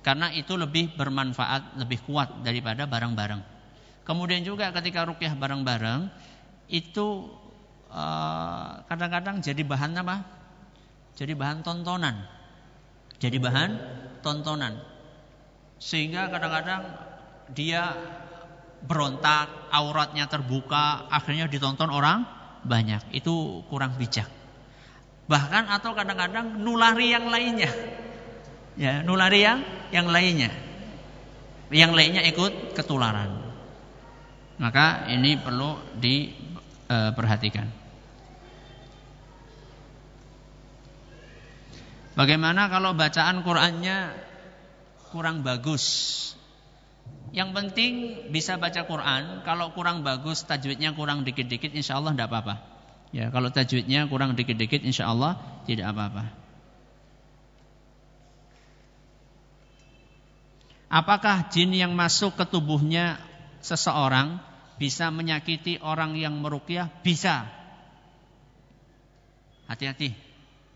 Karena 0.04 0.36
itu 0.36 0.60
lebih 0.60 1.00
bermanfaat, 1.00 1.80
lebih 1.80 2.04
kuat 2.04 2.44
daripada 2.44 2.84
barang-barang. 2.84 3.40
Kemudian 4.04 4.44
juga 4.44 4.68
ketika 4.76 5.08
rukyah 5.08 5.32
bareng-bareng 5.32 6.12
itu 6.68 7.32
eh, 7.88 8.72
kadang-kadang 8.92 9.40
uh, 9.40 9.44
jadi 9.44 9.64
bahan 9.64 9.96
apa? 10.04 10.43
Jadi 11.14 11.34
bahan 11.38 11.62
tontonan. 11.62 12.16
Jadi 13.22 13.38
bahan 13.38 13.72
tontonan. 14.26 14.74
Sehingga 15.78 16.32
kadang-kadang 16.34 16.84
dia 17.54 17.94
berontak, 18.84 19.72
auratnya 19.72 20.28
terbuka, 20.28 21.08
akhirnya 21.08 21.48
ditonton 21.48 21.94
orang 21.94 22.26
banyak. 22.66 23.14
Itu 23.14 23.64
kurang 23.70 23.96
bijak. 24.00 24.28
Bahkan 25.28 25.72
atau 25.72 25.96
kadang-kadang 25.96 26.60
nulari 26.60 27.16
yang 27.16 27.32
lainnya. 27.32 27.72
Ya, 28.76 29.06
nulari 29.06 29.46
yang 29.46 29.60
yang 29.94 30.08
lainnya. 30.10 30.52
Yang 31.72 31.92
lainnya 31.94 32.22
ikut 32.28 32.76
ketularan. 32.76 33.54
Maka 34.60 35.10
ini 35.10 35.38
perlu 35.40 35.78
diperhatikan. 35.98 37.68
E, 37.70 37.83
Bagaimana 42.14 42.70
kalau 42.70 42.94
bacaan 42.94 43.42
Qur'annya 43.42 44.14
kurang 45.10 45.42
bagus? 45.42 45.86
Yang 47.34 47.50
penting 47.58 47.94
bisa 48.30 48.62
baca 48.62 48.86
Quran. 48.86 49.42
Kalau 49.42 49.74
kurang 49.74 50.06
bagus, 50.06 50.46
tajwidnya 50.46 50.94
kurang 50.94 51.26
dikit-dikit, 51.26 51.74
insya 51.74 51.98
Allah 51.98 52.14
tidak 52.14 52.30
apa-apa. 52.30 52.56
Ya, 53.10 53.34
kalau 53.34 53.50
tajwidnya 53.50 54.06
kurang 54.06 54.38
dikit-dikit, 54.38 54.86
insya 54.86 55.10
Allah 55.10 55.42
tidak 55.66 55.90
apa-apa. 55.90 56.30
Apakah 60.94 61.50
jin 61.50 61.74
yang 61.74 61.98
masuk 61.98 62.38
ke 62.38 62.46
tubuhnya 62.46 63.18
seseorang 63.66 64.38
bisa 64.78 65.10
menyakiti 65.10 65.82
orang 65.82 66.14
yang 66.14 66.38
merukyah? 66.38 66.86
Bisa. 67.02 67.50
Hati-hati. 69.66 70.14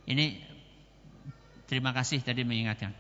Ini 0.09 0.41
terima 1.67 1.91
kasih 1.93 2.23
tadi 2.23 2.41
mengingatkan. 2.47 2.95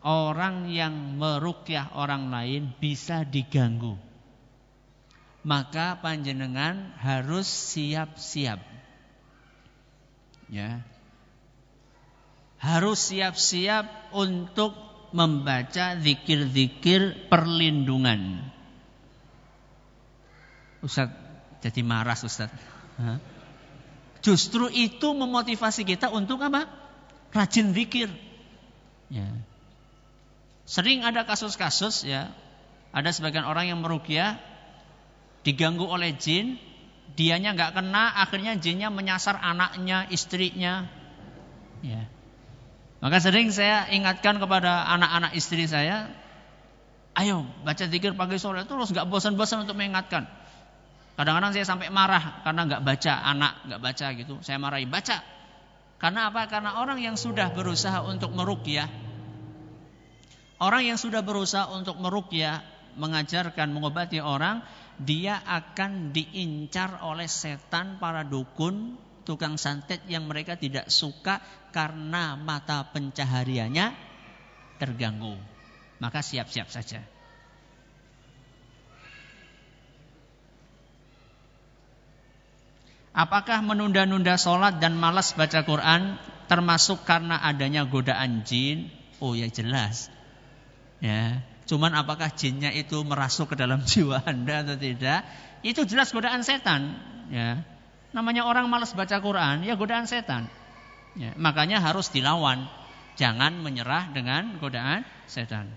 Orang 0.00 0.70
yang 0.70 1.18
merukyah 1.18 1.92
orang 1.98 2.30
lain 2.30 2.72
bisa 2.78 3.26
diganggu. 3.26 3.98
Maka 5.42 5.98
panjenengan 5.98 6.94
harus 7.02 7.46
siap-siap. 7.46 8.62
Ya. 10.48 10.82
Harus 12.58 13.10
siap-siap 13.10 14.14
untuk 14.14 14.74
membaca 15.12 15.98
zikir-zikir 15.98 17.28
perlindungan. 17.28 18.42
Ustaz 20.78 21.10
jadi 21.58 21.82
marah 21.82 22.18
Ustaz. 22.18 22.50
Justru 24.22 24.70
itu 24.70 25.14
memotivasi 25.14 25.82
kita 25.86 26.10
untuk 26.10 26.42
apa? 26.42 26.66
Rajin 27.32 27.76
zikir. 27.76 28.08
Ya. 29.12 29.28
Sering 30.68 31.00
ada 31.04 31.24
kasus-kasus 31.24 32.04
ya, 32.04 32.28
ada 32.92 33.08
sebagian 33.08 33.48
orang 33.48 33.72
yang 33.72 33.80
merugia 33.80 34.36
diganggu 35.40 35.88
oleh 35.88 36.12
jin, 36.12 36.60
dianya 37.16 37.56
nggak 37.56 37.72
kena, 37.72 38.20
akhirnya 38.20 38.52
jinnya 38.60 38.92
menyasar 38.92 39.40
anaknya, 39.40 40.04
istrinya. 40.12 40.84
Ya. 41.80 42.04
Maka 42.98 43.22
sering 43.22 43.48
saya 43.54 43.86
ingatkan 43.94 44.42
kepada 44.42 44.84
anak-anak 44.92 45.32
istri 45.38 45.64
saya, 45.70 46.10
ayo 47.14 47.46
baca 47.62 47.86
zikir 47.86 48.12
pagi 48.18 48.42
sore 48.42 48.66
terus 48.66 48.90
nggak 48.90 49.06
bosan-bosan 49.06 49.64
untuk 49.64 49.78
mengingatkan. 49.78 50.26
Kadang-kadang 51.14 51.50
saya 51.54 51.66
sampai 51.66 51.90
marah 51.90 52.42
karena 52.46 52.66
nggak 52.66 52.82
baca 52.82 53.12
anak 53.22 53.52
nggak 53.66 53.80
baca 53.82 54.06
gitu. 54.14 54.34
Saya 54.42 54.58
marahi 54.58 54.86
baca. 54.86 55.37
Karena 55.98 56.30
apa? 56.30 56.46
Karena 56.46 56.78
orang 56.78 57.02
yang 57.02 57.18
sudah 57.18 57.50
berusaha 57.50 58.06
untuk 58.06 58.30
merukyah, 58.30 58.86
orang 60.62 60.94
yang 60.94 60.98
sudah 60.98 61.26
berusaha 61.26 61.74
untuk 61.74 61.98
merukyah, 61.98 62.62
mengajarkan, 62.94 63.74
mengobati 63.74 64.22
orang, 64.22 64.62
dia 64.98 65.42
akan 65.42 66.14
diincar 66.14 67.02
oleh 67.02 67.26
setan 67.26 67.98
para 67.98 68.22
dukun, 68.22 68.94
tukang 69.26 69.58
santet 69.58 70.02
yang 70.06 70.26
mereka 70.30 70.54
tidak 70.54 70.86
suka 70.86 71.42
karena 71.74 72.38
mata 72.38 72.86
pencahariannya 72.94 73.94
terganggu. 74.78 75.34
Maka 75.98 76.22
siap-siap 76.22 76.70
saja. 76.70 77.02
Apakah 83.18 83.66
menunda-nunda 83.66 84.38
sholat 84.38 84.78
dan 84.78 84.94
malas 84.94 85.34
baca 85.34 85.66
Quran 85.66 86.22
termasuk 86.46 87.02
karena 87.02 87.42
adanya 87.42 87.82
godaan 87.82 88.46
jin? 88.46 88.94
Oh 89.18 89.34
ya 89.34 89.50
jelas. 89.50 90.06
Ya, 91.02 91.42
cuman 91.66 91.98
apakah 91.98 92.30
jinnya 92.30 92.70
itu 92.70 93.02
merasuk 93.02 93.50
ke 93.50 93.56
dalam 93.58 93.82
jiwa 93.90 94.22
Anda 94.22 94.62
atau 94.62 94.78
tidak? 94.78 95.26
Itu 95.66 95.82
jelas 95.82 96.14
godaan 96.14 96.46
setan, 96.46 96.94
ya. 97.34 97.66
Namanya 98.14 98.46
orang 98.46 98.70
malas 98.70 98.94
baca 98.94 99.18
Quran, 99.18 99.66
ya 99.66 99.74
godaan 99.74 100.06
setan. 100.06 100.46
Ya, 101.18 101.34
makanya 101.34 101.82
harus 101.82 102.14
dilawan. 102.14 102.70
Jangan 103.18 103.58
menyerah 103.58 104.14
dengan 104.14 104.62
godaan 104.62 105.02
setan. 105.26 105.74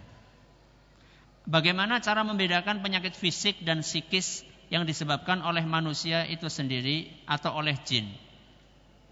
Bagaimana 1.50 2.06
cara 2.06 2.22
membedakan 2.22 2.86
penyakit 2.86 3.18
fisik 3.18 3.66
dan 3.66 3.82
psikis 3.82 4.46
yang 4.72 4.88
disebabkan 4.88 5.44
oleh 5.44 5.68
manusia 5.68 6.24
itu 6.26 6.48
sendiri 6.48 7.12
atau 7.28 7.60
oleh 7.60 7.76
jin? 7.84 8.08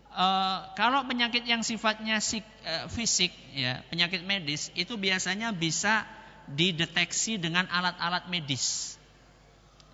Uh, 0.10 0.66
kalau 0.74 1.06
penyakit 1.06 1.46
yang 1.46 1.62
sifatnya 1.62 2.18
sik, 2.18 2.42
uh, 2.66 2.90
fisik, 2.90 3.30
ya 3.54 3.86
penyakit 3.94 4.26
medis 4.26 4.74
itu 4.74 4.98
biasanya 4.98 5.54
bisa 5.54 6.08
dideteksi 6.50 7.38
dengan 7.38 7.70
alat-alat 7.70 8.26
medis. 8.32 8.98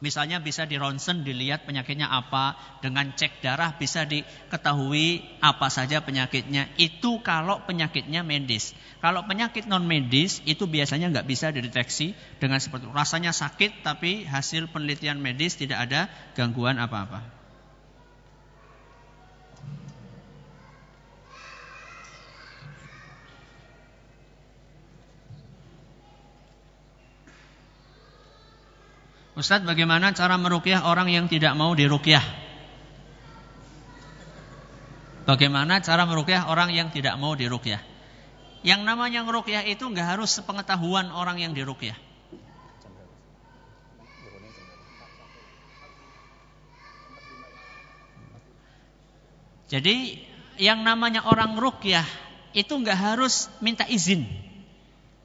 Misalnya 0.05 0.37
bisa 0.37 0.69
di 0.69 0.77
ronsen 0.77 1.25
dilihat 1.25 1.65
penyakitnya 1.65 2.05
apa, 2.05 2.53
dengan 2.85 3.09
cek 3.17 3.41
darah 3.41 3.73
bisa 3.73 4.05
diketahui 4.05 5.25
apa 5.41 5.73
saja 5.73 6.05
penyakitnya. 6.05 6.69
Itu 6.77 7.25
kalau 7.25 7.65
penyakitnya 7.65 8.21
medis. 8.21 8.77
Kalau 9.01 9.25
penyakit 9.25 9.65
non 9.65 9.89
medis 9.89 10.45
itu 10.45 10.69
biasanya 10.69 11.09
nggak 11.09 11.25
bisa 11.25 11.49
dideteksi 11.49 12.13
dengan 12.37 12.61
seperti. 12.61 12.85
Rasanya 12.93 13.33
sakit 13.33 13.81
tapi 13.81 14.29
hasil 14.29 14.69
penelitian 14.69 15.17
medis 15.17 15.57
tidak 15.57 15.89
ada 15.89 16.05
gangguan 16.37 16.77
apa-apa. 16.77 17.34
Ustadz 29.35 29.67
bagaimana 29.67 30.15
cara 30.15 30.39
merukyah 30.39 30.87
orang 30.87 31.11
yang 31.11 31.27
tidak 31.27 31.59
mau 31.59 31.75
dirukyah? 31.75 32.23
Bagaimana 35.27 35.83
cara 35.83 36.07
merukyah 36.07 36.47
orang 36.47 36.71
yang 36.71 36.87
tidak 36.87 37.19
mau 37.19 37.35
dirukyah? 37.35 37.83
Yang 38.63 38.81
namanya 38.87 39.27
merukyah 39.27 39.67
itu 39.67 39.83
nggak 39.83 40.15
harus 40.15 40.31
sepengetahuan 40.39 41.11
orang 41.11 41.43
yang 41.43 41.51
dirukyah. 41.51 41.99
Jadi 49.67 50.23
yang 50.55 50.87
namanya 50.87 51.27
orang 51.27 51.59
rukyah 51.59 52.07
itu 52.55 52.71
nggak 52.71 52.95
harus 52.95 53.51
minta 53.59 53.83
izin. 53.83 54.23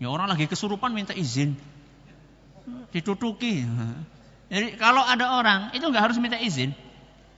Ya 0.03 0.11
orang 0.11 0.27
lagi 0.27 0.51
kesurupan 0.51 0.91
minta 0.91 1.15
izin 1.15 1.55
ditutuki. 2.91 3.67
Jadi 4.51 4.75
kalau 4.79 5.03
ada 5.03 5.39
orang 5.39 5.61
itu 5.75 5.87
nggak 5.87 6.11
harus 6.11 6.19
minta 6.19 6.39
izin. 6.39 6.75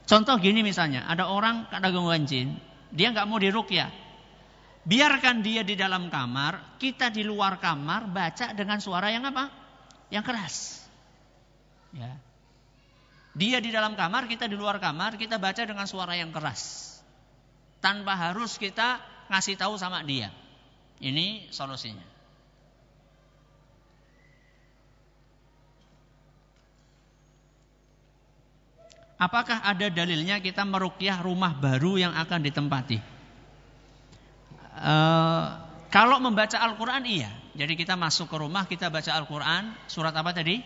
Contoh 0.09 0.35
gini 0.41 0.65
misalnya, 0.67 1.07
ada 1.07 1.31
orang 1.31 1.71
ada 1.71 1.89
gangguan 1.93 2.27
jin, 2.27 2.59
dia 2.91 3.13
nggak 3.15 3.29
mau 3.29 3.39
dirukyah. 3.39 3.89
Biarkan 4.83 5.47
dia 5.47 5.63
di 5.63 5.79
dalam 5.79 6.11
kamar, 6.11 6.77
kita 6.83 7.07
di 7.15 7.23
luar 7.23 7.63
kamar 7.63 8.11
baca 8.11 8.51
dengan 8.51 8.83
suara 8.83 9.15
yang 9.15 9.23
apa? 9.31 9.47
Yang 10.11 10.25
keras. 10.27 10.55
Ya. 11.95 12.19
Dia 13.33 13.63
di 13.63 13.71
dalam 13.71 13.95
kamar, 13.95 14.27
kita 14.27 14.51
di 14.51 14.59
luar 14.59 14.83
kamar, 14.83 15.17
kita 15.17 15.39
baca 15.39 15.63
dengan 15.63 15.87
suara 15.87 16.19
yang 16.19 16.35
keras. 16.35 16.91
Tanpa 17.79 18.19
harus 18.19 18.59
kita 18.59 19.01
ngasih 19.31 19.57
tahu 19.57 19.79
sama 19.79 20.03
dia. 20.03 20.35
Ini 20.99 21.49
solusinya. 21.55 22.12
Apakah 29.23 29.63
ada 29.63 29.87
dalilnya 29.87 30.43
kita 30.43 30.67
merukyah 30.67 31.23
rumah 31.23 31.55
baru 31.55 31.95
yang 31.95 32.11
akan 32.11 32.43
ditempati? 32.43 32.99
Uh, 34.83 35.63
kalau 35.95 36.19
membaca 36.19 36.59
Al-Quran 36.59 37.07
iya. 37.07 37.31
Jadi 37.55 37.79
kita 37.79 37.95
masuk 37.95 38.27
ke 38.27 38.35
rumah, 38.35 38.67
kita 38.67 38.91
baca 38.91 39.15
Al-Quran. 39.15 39.79
Surat 39.87 40.11
apa 40.11 40.35
tadi? 40.35 40.59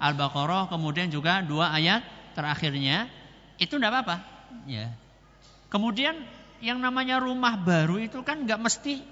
Al-Baqarah, 0.00 0.72
kemudian 0.72 1.12
juga 1.12 1.44
dua 1.44 1.68
ayat 1.76 2.00
terakhirnya. 2.32 3.12
Itu 3.60 3.76
tidak 3.76 3.92
apa-apa. 3.92 4.16
Ya. 4.64 4.96
Kemudian 5.68 6.16
yang 6.64 6.80
namanya 6.80 7.20
rumah 7.20 7.60
baru 7.60 8.00
itu 8.00 8.24
kan 8.24 8.48
nggak 8.48 8.56
mesti 8.56 9.04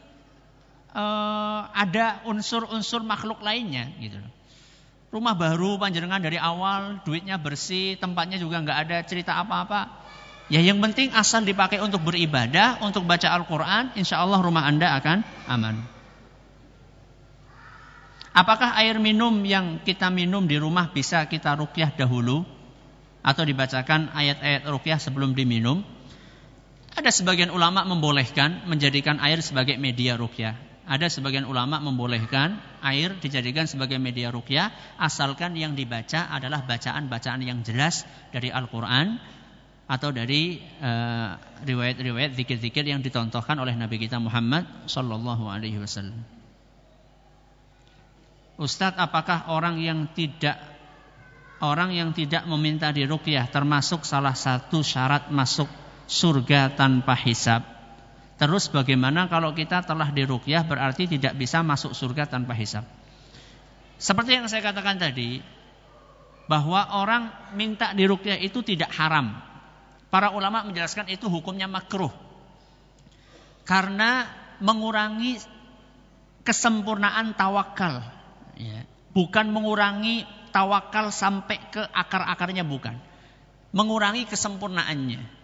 uh, 0.97 1.69
ada 1.69 2.25
unsur-unsur 2.25 3.05
makhluk 3.05 3.45
lainnya 3.45 3.93
gitu 4.01 4.17
loh 4.17 4.34
rumah 5.15 5.39
baru 5.39 5.79
panjenengan 5.79 6.19
dari 6.19 6.43
awal, 6.43 6.99
duitnya 7.07 7.39
bersih, 7.39 7.95
tempatnya 8.03 8.35
juga 8.43 8.59
nggak 8.59 8.79
ada 8.83 8.99
cerita 9.07 9.39
apa-apa. 9.39 10.03
Ya 10.51 10.59
yang 10.59 10.83
penting 10.83 11.15
asal 11.15 11.47
dipakai 11.47 11.79
untuk 11.79 12.03
beribadah, 12.03 12.83
untuk 12.83 13.07
baca 13.07 13.31
Al-Quran, 13.31 13.95
insya 13.95 14.19
Allah 14.19 14.43
rumah 14.43 14.67
anda 14.67 14.91
akan 14.99 15.23
aman. 15.47 15.79
Apakah 18.35 18.75
air 18.83 18.99
minum 18.99 19.31
yang 19.47 19.79
kita 19.87 20.11
minum 20.11 20.43
di 20.51 20.59
rumah 20.59 20.91
bisa 20.91 21.31
kita 21.31 21.55
rukyah 21.55 21.95
dahulu? 21.95 22.43
Atau 23.23 23.47
dibacakan 23.47 24.11
ayat-ayat 24.11 24.67
rukyah 24.67 24.99
sebelum 24.99 25.39
diminum? 25.39 25.87
Ada 26.99 27.15
sebagian 27.15 27.55
ulama 27.55 27.87
membolehkan 27.87 28.67
menjadikan 28.67 29.23
air 29.23 29.39
sebagai 29.39 29.79
media 29.79 30.19
rukyah. 30.19 30.74
Ada 30.85 31.09
sebagian 31.09 31.49
ulama 31.49 31.81
membolehkan 31.81 32.61
air 32.85 33.17
dijadikan 33.17 33.65
sebagai 33.65 33.97
media 33.97 34.29
rukyah 34.29 34.69
asalkan 35.01 35.57
yang 35.57 35.73
dibaca 35.73 36.29
adalah 36.29 36.61
bacaan-bacaan 36.69 37.41
yang 37.41 37.65
jelas 37.65 38.05
dari 38.29 38.53
Al-Qur'an 38.53 39.17
atau 39.85 40.13
dari 40.13 40.61
uh, 40.61 41.37
riwayat-riwayat 41.65 42.37
zikir-zikir 42.37 42.85
yang 42.85 43.01
ditontohkan 43.01 43.57
oleh 43.61 43.73
Nabi 43.77 43.97
kita 43.97 44.21
Muhammad 44.21 44.65
sallallahu 44.85 45.49
alaihi 45.49 45.81
wasallam. 45.81 46.21
Ustadz, 48.61 49.01
apakah 49.01 49.51
orang 49.51 49.81
yang 49.81 50.13
tidak 50.13 50.57
orang 51.65 51.97
yang 51.97 52.13
tidak 52.13 52.45
meminta 52.45 52.93
dirukyah 52.95 53.49
termasuk 53.49 54.05
salah 54.05 54.37
satu 54.37 54.85
syarat 54.85 55.33
masuk 55.33 55.67
surga 56.07 56.77
tanpa 56.77 57.17
hisab? 57.19 57.74
Terus 58.35 58.67
bagaimana 58.67 59.31
kalau 59.31 59.55
kita 59.55 59.87
telah 59.87 60.11
dirukyah 60.11 60.67
berarti 60.67 61.07
tidak 61.07 61.39
bisa 61.39 61.63
masuk 61.63 61.95
surga 61.95 62.27
tanpa 62.27 62.53
hisab. 62.59 62.83
Seperti 63.95 64.37
yang 64.37 64.51
saya 64.51 64.61
katakan 64.61 64.99
tadi, 64.99 65.39
bahwa 66.45 67.01
orang 67.01 67.33
minta 67.57 67.97
dirukyah 67.97 68.37
itu 68.37 68.61
tidak 68.61 68.93
haram. 68.93 69.33
Para 70.13 70.31
ulama 70.31 70.63
menjelaskan 70.67 71.11
itu 71.11 71.27
hukumnya 71.27 71.67
makruh. 71.67 72.13
Karena 73.65 74.29
mengurangi 74.61 75.41
kesempurnaan 76.45 77.35
tawakal. 77.35 78.05
Ya. 78.55 78.85
Bukan 79.17 79.51
mengurangi 79.51 80.29
tawakal 80.53 81.11
sampai 81.11 81.59
ke 81.73 81.83
akar-akarnya 81.91 82.63
bukan. 82.63 82.95
Mengurangi 83.75 84.29
kesempurnaannya. 84.29 85.44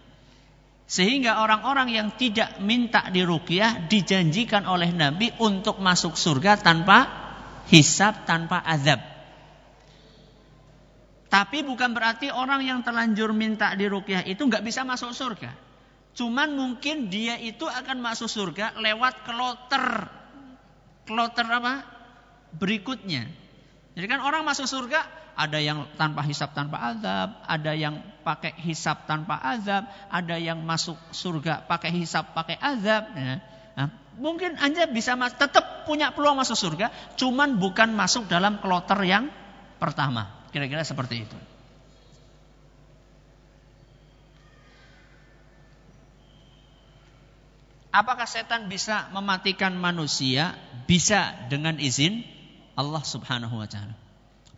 Sehingga 0.91 1.39
orang-orang 1.39 1.87
yang 1.95 2.11
tidak 2.19 2.59
minta 2.59 3.07
dirukyah 3.07 3.87
dijanjikan 3.87 4.67
oleh 4.67 4.91
Nabi 4.91 5.31
untuk 5.39 5.79
masuk 5.79 6.19
surga 6.19 6.59
tanpa 6.59 7.07
hisab, 7.71 8.27
tanpa 8.27 8.59
azab. 8.59 8.99
Tapi 11.31 11.63
bukan 11.63 11.95
berarti 11.95 12.27
orang 12.27 12.67
yang 12.67 12.83
terlanjur 12.83 13.31
minta 13.31 13.71
dirukyah 13.71 14.27
itu 14.27 14.43
nggak 14.43 14.67
bisa 14.67 14.83
masuk 14.83 15.15
surga. 15.15 15.55
Cuman 16.11 16.59
mungkin 16.59 17.07
dia 17.07 17.39
itu 17.39 17.63
akan 17.63 18.03
masuk 18.03 18.27
surga 18.27 18.75
lewat 18.75 19.23
kloter. 19.23 20.11
Kloter 21.07 21.47
apa? 21.47 21.87
Berikutnya. 22.51 23.31
Jadi 23.95 24.05
kan 24.11 24.19
orang 24.19 24.43
masuk 24.43 24.67
surga 24.67 25.07
ada 25.41 25.57
yang 25.57 25.89
tanpa 25.97 26.21
hisap 26.21 26.53
tanpa 26.53 26.77
azab, 26.93 27.33
ada 27.49 27.73
yang 27.73 27.97
pakai 28.21 28.53
hisap 28.61 29.09
tanpa 29.09 29.41
azab, 29.41 29.89
ada 30.13 30.37
yang 30.37 30.61
masuk 30.61 30.93
surga 31.09 31.65
pakai 31.65 31.89
hisap 31.97 32.37
pakai 32.37 32.61
azab. 32.61 33.09
Ya. 33.17 33.41
Nah, 33.73 33.87
mungkin 34.21 34.53
anda 34.61 34.85
bisa 34.85 35.17
tetap 35.33 35.89
punya 35.89 36.13
peluang 36.13 36.37
masuk 36.37 36.53
surga, 36.53 36.93
cuman 37.17 37.57
bukan 37.57 37.89
masuk 37.89 38.29
dalam 38.29 38.61
kloter 38.61 39.01
yang 39.01 39.33
pertama. 39.81 40.29
Kira-kira 40.53 40.85
seperti 40.85 41.25
itu. 41.25 41.37
Apakah 47.91 48.23
setan 48.23 48.71
bisa 48.71 49.11
mematikan 49.11 49.75
manusia? 49.75 50.55
Bisa 50.87 51.35
dengan 51.51 51.75
izin 51.75 52.23
Allah 52.77 53.03
Subhanahu 53.03 53.59
wa 53.59 53.67
taala. 53.67 54.10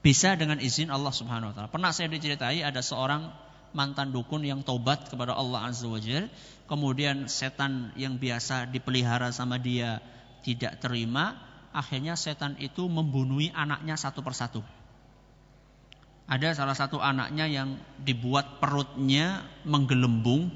Bisa 0.03 0.35
dengan 0.35 0.59
izin 0.59 0.91
Allah 0.91 1.15
Subhanahu 1.15 1.49
wa 1.49 1.55
taala. 1.55 1.71
Pernah 1.71 1.95
saya 1.95 2.11
diceritai 2.11 2.59
ada 2.59 2.83
seorang 2.83 3.31
mantan 3.71 4.11
dukun 4.11 4.43
yang 4.43 4.59
tobat 4.61 5.07
kepada 5.07 5.31
Allah 5.31 5.71
Azza 5.71 5.87
wa 5.87 5.97
Jalla, 5.97 6.27
kemudian 6.67 7.31
setan 7.31 7.95
yang 7.95 8.19
biasa 8.19 8.67
dipelihara 8.67 9.31
sama 9.31 9.57
dia 9.57 10.03
tidak 10.43 10.83
terima, 10.83 11.39
akhirnya 11.71 12.19
setan 12.19 12.59
itu 12.59 12.85
membunuhi 12.91 13.49
anaknya 13.55 13.95
satu 13.95 14.19
persatu. 14.19 14.59
Ada 16.27 16.51
salah 16.55 16.75
satu 16.75 16.99
anaknya 16.99 17.47
yang 17.47 17.79
dibuat 17.99 18.59
perutnya 18.59 19.43
menggelembung 19.63 20.51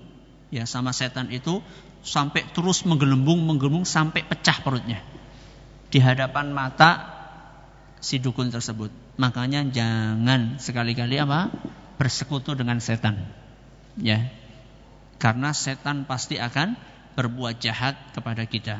ya 0.48 0.64
sama 0.64 0.95
setan 0.95 1.28
itu 1.32 1.60
sampai 2.03 2.52
terus 2.56 2.88
menggelembung 2.88 3.44
menggelembung 3.44 3.84
sampai 3.84 4.24
pecah 4.24 4.64
perutnya 4.64 5.03
di 5.91 5.99
hadapan 5.99 6.56
mata 6.56 7.15
si 7.99 8.19
dukun 8.19 8.48
tersebut. 8.48 9.06
Makanya 9.18 9.65
jangan 9.73 10.61
sekali-kali 10.61 11.18
apa? 11.18 11.49
bersekutu 11.98 12.53
dengan 12.53 12.77
setan. 12.77 13.26
Ya. 13.98 14.30
Karena 15.18 15.49
setan 15.49 16.06
pasti 16.06 16.38
akan 16.38 16.77
berbuat 17.18 17.57
jahat 17.57 17.98
kepada 18.14 18.45
kita. 18.45 18.77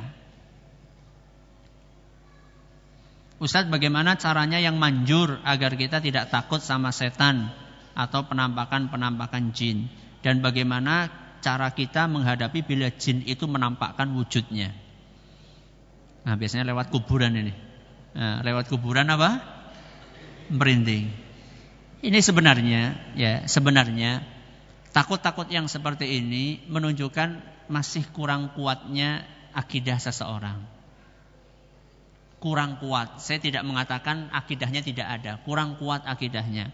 Ustadz 3.42 3.70
bagaimana 3.70 4.18
caranya 4.18 4.62
yang 4.62 4.78
manjur 4.78 5.42
agar 5.46 5.74
kita 5.78 6.02
tidak 6.02 6.30
takut 6.30 6.62
sama 6.62 6.94
setan 6.94 7.50
atau 7.98 8.26
penampakan-penampakan 8.30 9.54
jin 9.54 9.90
dan 10.22 10.42
bagaimana 10.42 11.10
cara 11.42 11.74
kita 11.74 12.06
menghadapi 12.10 12.66
bila 12.66 12.90
jin 12.94 13.26
itu 13.26 13.46
menampakkan 13.46 14.10
wujudnya. 14.14 14.74
Nah, 16.26 16.34
biasanya 16.34 16.70
lewat 16.70 16.90
kuburan 16.90 17.34
ini. 17.34 17.54
Nah, 18.18 18.42
lewat 18.42 18.70
kuburan 18.70 19.06
apa? 19.10 19.57
Merinding. 20.48 21.12
Ini 21.98 22.20
sebenarnya 22.22 23.14
ya, 23.18 23.44
sebenarnya 23.50 24.24
takut-takut 24.96 25.50
yang 25.52 25.68
seperti 25.68 26.22
ini 26.22 26.64
menunjukkan 26.70 27.42
masih 27.68 28.08
kurang 28.16 28.56
kuatnya 28.56 29.28
akidah 29.52 30.00
seseorang. 30.00 30.64
Kurang 32.38 32.78
kuat. 32.78 33.18
Saya 33.20 33.42
tidak 33.42 33.66
mengatakan 33.66 34.30
akidahnya 34.30 34.86
tidak 34.86 35.08
ada, 35.10 35.42
kurang 35.42 35.76
kuat 35.82 36.06
akidahnya. 36.06 36.70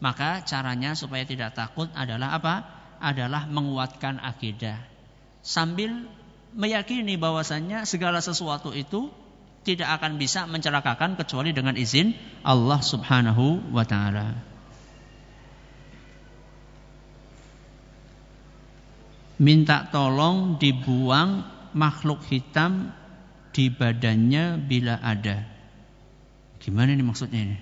Maka 0.00 0.40
caranya 0.46 0.96
supaya 0.96 1.26
tidak 1.28 1.52
takut 1.52 1.90
adalah 1.92 2.40
apa? 2.40 2.54
Adalah 3.02 3.44
menguatkan 3.50 4.22
akidah. 4.22 4.80
Sambil 5.44 6.08
meyakini 6.56 7.20
bahwasannya 7.20 7.84
segala 7.84 8.22
sesuatu 8.24 8.72
itu 8.72 9.12
tidak 9.60 10.00
akan 10.00 10.16
bisa 10.16 10.48
mencelakakan 10.48 11.20
kecuali 11.20 11.52
dengan 11.52 11.76
izin 11.76 12.16
Allah 12.40 12.80
Subhanahu 12.80 13.72
wa 13.72 13.84
taala. 13.84 14.28
Minta 19.40 19.88
tolong 19.88 20.60
dibuang 20.60 21.44
makhluk 21.72 22.20
hitam 22.28 22.92
di 23.56 23.72
badannya 23.72 24.60
bila 24.60 25.00
ada. 25.00 25.48
Gimana 26.60 26.92
ini 26.92 27.00
maksudnya 27.00 27.40
ini? 27.40 27.58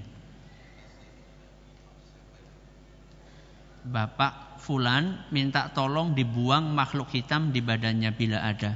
Bapak 3.89 4.59
Fulan 4.59 5.31
minta 5.31 5.71
tolong 5.71 6.19
dibuang 6.19 6.75
makhluk 6.75 7.15
hitam 7.15 7.55
di 7.55 7.63
badannya 7.63 8.11
bila 8.11 8.43
ada. 8.43 8.75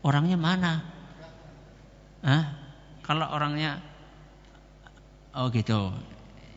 Orangnya 0.00 0.40
mana? 0.40 0.97
Hah? 2.22 2.44
Kalau 3.06 3.26
orangnya 3.30 3.78
Oh 5.32 5.48
gitu 5.54 5.94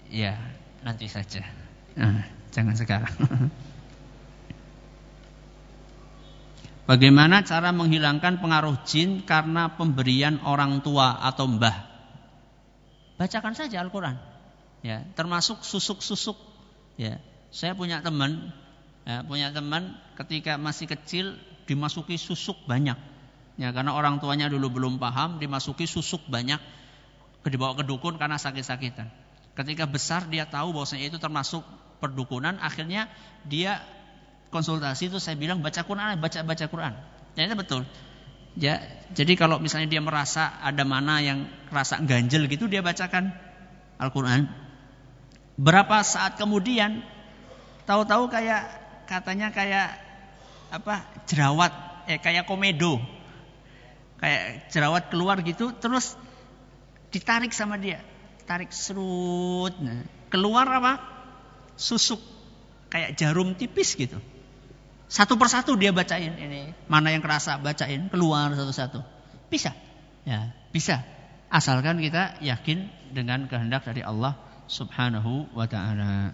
Ya 0.10 0.36
nanti 0.82 1.06
saja 1.08 1.46
nah, 1.94 2.26
Jangan 2.50 2.76
sekarang 2.76 3.14
Bagaimana 6.92 7.40
cara 7.46 7.72
menghilangkan 7.72 8.44
pengaruh 8.44 8.84
jin 8.84 9.24
karena 9.24 9.72
pemberian 9.80 10.44
orang 10.44 10.84
tua 10.84 11.24
atau 11.24 11.48
mbah? 11.48 11.88
Bacakan 13.16 13.56
saja 13.56 13.80
Al-Quran. 13.80 14.20
Ya, 14.84 15.06
termasuk 15.14 15.64
susuk-susuk. 15.64 16.36
Ya, 17.00 17.22
saya 17.48 17.78
punya 17.78 18.02
teman, 18.02 18.52
ya, 19.08 19.24
punya 19.24 19.54
teman 19.54 19.95
ketika 20.18 20.60
masih 20.60 20.90
kecil 20.90 21.38
dimasuki 21.64 22.19
susuk 22.19 22.60
banyak. 22.66 22.98
Ya, 23.60 23.76
karena 23.76 23.92
orang 23.92 24.24
tuanya 24.24 24.48
dulu 24.48 24.72
belum 24.72 24.94
paham, 25.02 25.42
dimasuki 25.42 25.84
susuk 25.84 26.24
banyak, 26.32 26.60
dibawa 27.48 27.76
ke 27.76 27.84
dukun 27.84 28.16
karena 28.16 28.40
sakit-sakitan. 28.40 29.12
Ketika 29.58 29.84
besar 29.84 30.30
dia 30.32 30.48
tahu 30.48 30.72
bahwasanya 30.72 31.12
itu 31.12 31.18
termasuk 31.20 31.66
perdukunan, 32.00 32.56
akhirnya 32.64 33.12
dia 33.44 33.84
konsultasi 34.52 35.12
itu 35.12 35.20
saya 35.20 35.36
bilang 35.36 35.60
baca 35.60 35.84
Quran, 35.84 36.20
baca 36.20 36.40
baca 36.44 36.66
Quran. 36.68 36.94
Ya 37.36 37.48
itu 37.48 37.56
betul. 37.56 37.82
Ya, 38.60 38.84
jadi 39.16 39.40
kalau 39.40 39.64
misalnya 39.64 39.88
dia 39.88 40.04
merasa 40.04 40.60
ada 40.60 40.84
mana 40.84 41.24
yang 41.24 41.48
rasa 41.72 42.04
ganjel 42.04 42.52
gitu 42.52 42.68
dia 42.68 42.84
bacakan 42.84 43.32
Al-Qur'an. 43.96 44.52
Berapa 45.56 46.04
saat 46.04 46.36
kemudian 46.36 47.00
tahu-tahu 47.88 48.28
kayak 48.28 48.64
katanya 49.08 49.56
kayak 49.56 49.96
apa? 50.72 51.04
jerawat, 51.28 51.72
eh 52.12 52.20
kayak 52.20 52.44
komedo 52.44 53.00
kayak 54.22 54.69
jerawat 54.69 55.09
keluar 55.09 55.41
gitu 55.41 55.74
terus 55.75 56.16
ditarik 57.11 57.51
sama 57.51 57.75
dia. 57.75 58.00
Tarik 58.48 58.72
serut. 58.72 59.74
Nah, 59.82 60.06
keluar 60.32 60.69
apa? 60.69 60.93
Susuk. 61.75 62.22
Kayak 62.91 63.19
jarum 63.19 63.58
tipis 63.58 63.95
gitu. 63.95 64.19
Satu 65.11 65.35
persatu 65.35 65.75
dia 65.75 65.91
bacain 65.91 66.32
ini. 66.40 66.72
Mana 66.88 67.11
yang 67.11 67.19
kerasa 67.19 67.59
bacain. 67.59 68.08
Keluar 68.08 68.53
satu-satu. 68.56 69.03
Bisa. 69.51 69.75
Ya 70.24 70.56
bisa. 70.72 71.03
Asalkan 71.51 72.00
kita 72.00 72.40
yakin 72.40 72.88
dengan 73.11 73.50
kehendak 73.51 73.83
dari 73.83 74.00
Allah 74.06 74.40
Subhanahu 74.72 75.51
wa 75.51 75.67
taala 75.67 76.32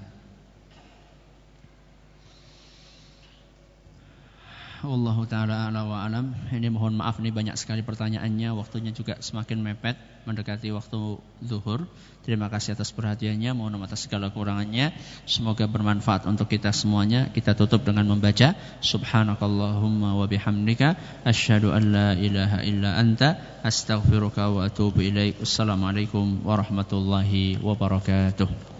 Wallahu 4.85 5.25
taala 5.25 5.73
ala 5.73 5.89
wa 5.89 6.06
alam. 6.06 6.38
Ini 6.53 6.69
mohon 6.69 6.93
maaf 7.01 7.17
nih 7.17 7.33
banyak 7.33 7.57
sekali 7.57 7.81
pertanyaannya, 7.81 8.53
waktunya 8.53 8.93
juga 8.93 9.17
semakin 9.17 9.65
mepet 9.65 9.97
mendekati 10.30 10.69
waktu 10.69 11.17
zuhur. 11.41 11.89
Terima 12.22 12.45
kasih 12.45 12.77
atas 12.77 12.93
perhatiannya, 12.93 13.57
mohon 13.57 13.73
maaf 13.81 13.89
atas 13.89 14.06
segala 14.06 14.30
kekurangannya. 14.30 14.93
Semoga 15.25 15.65
bermanfaat 15.65 16.30
untuk 16.30 16.45
kita 16.45 16.69
semuanya. 16.69 17.33
Kita 17.33 17.57
tutup 17.57 17.89
dengan 17.89 18.06
membaca 18.06 18.53
subhanakallahumma 18.85 20.14
wa 20.14 20.30
bihamdika 20.30 20.93
asyhadu 21.25 21.73
an 21.73 21.83
la 21.89 22.09
ilaha 22.14 22.61
illa 22.61 23.01
anta 23.01 23.59
astaghfiruka 23.65 24.53
wa 24.53 24.69
atubu 24.69 25.01
ilaik. 25.01 25.41
Assalamualaikum 25.41 26.45
warahmatullahi 26.45 27.57
wabarakatuh. 27.57 28.76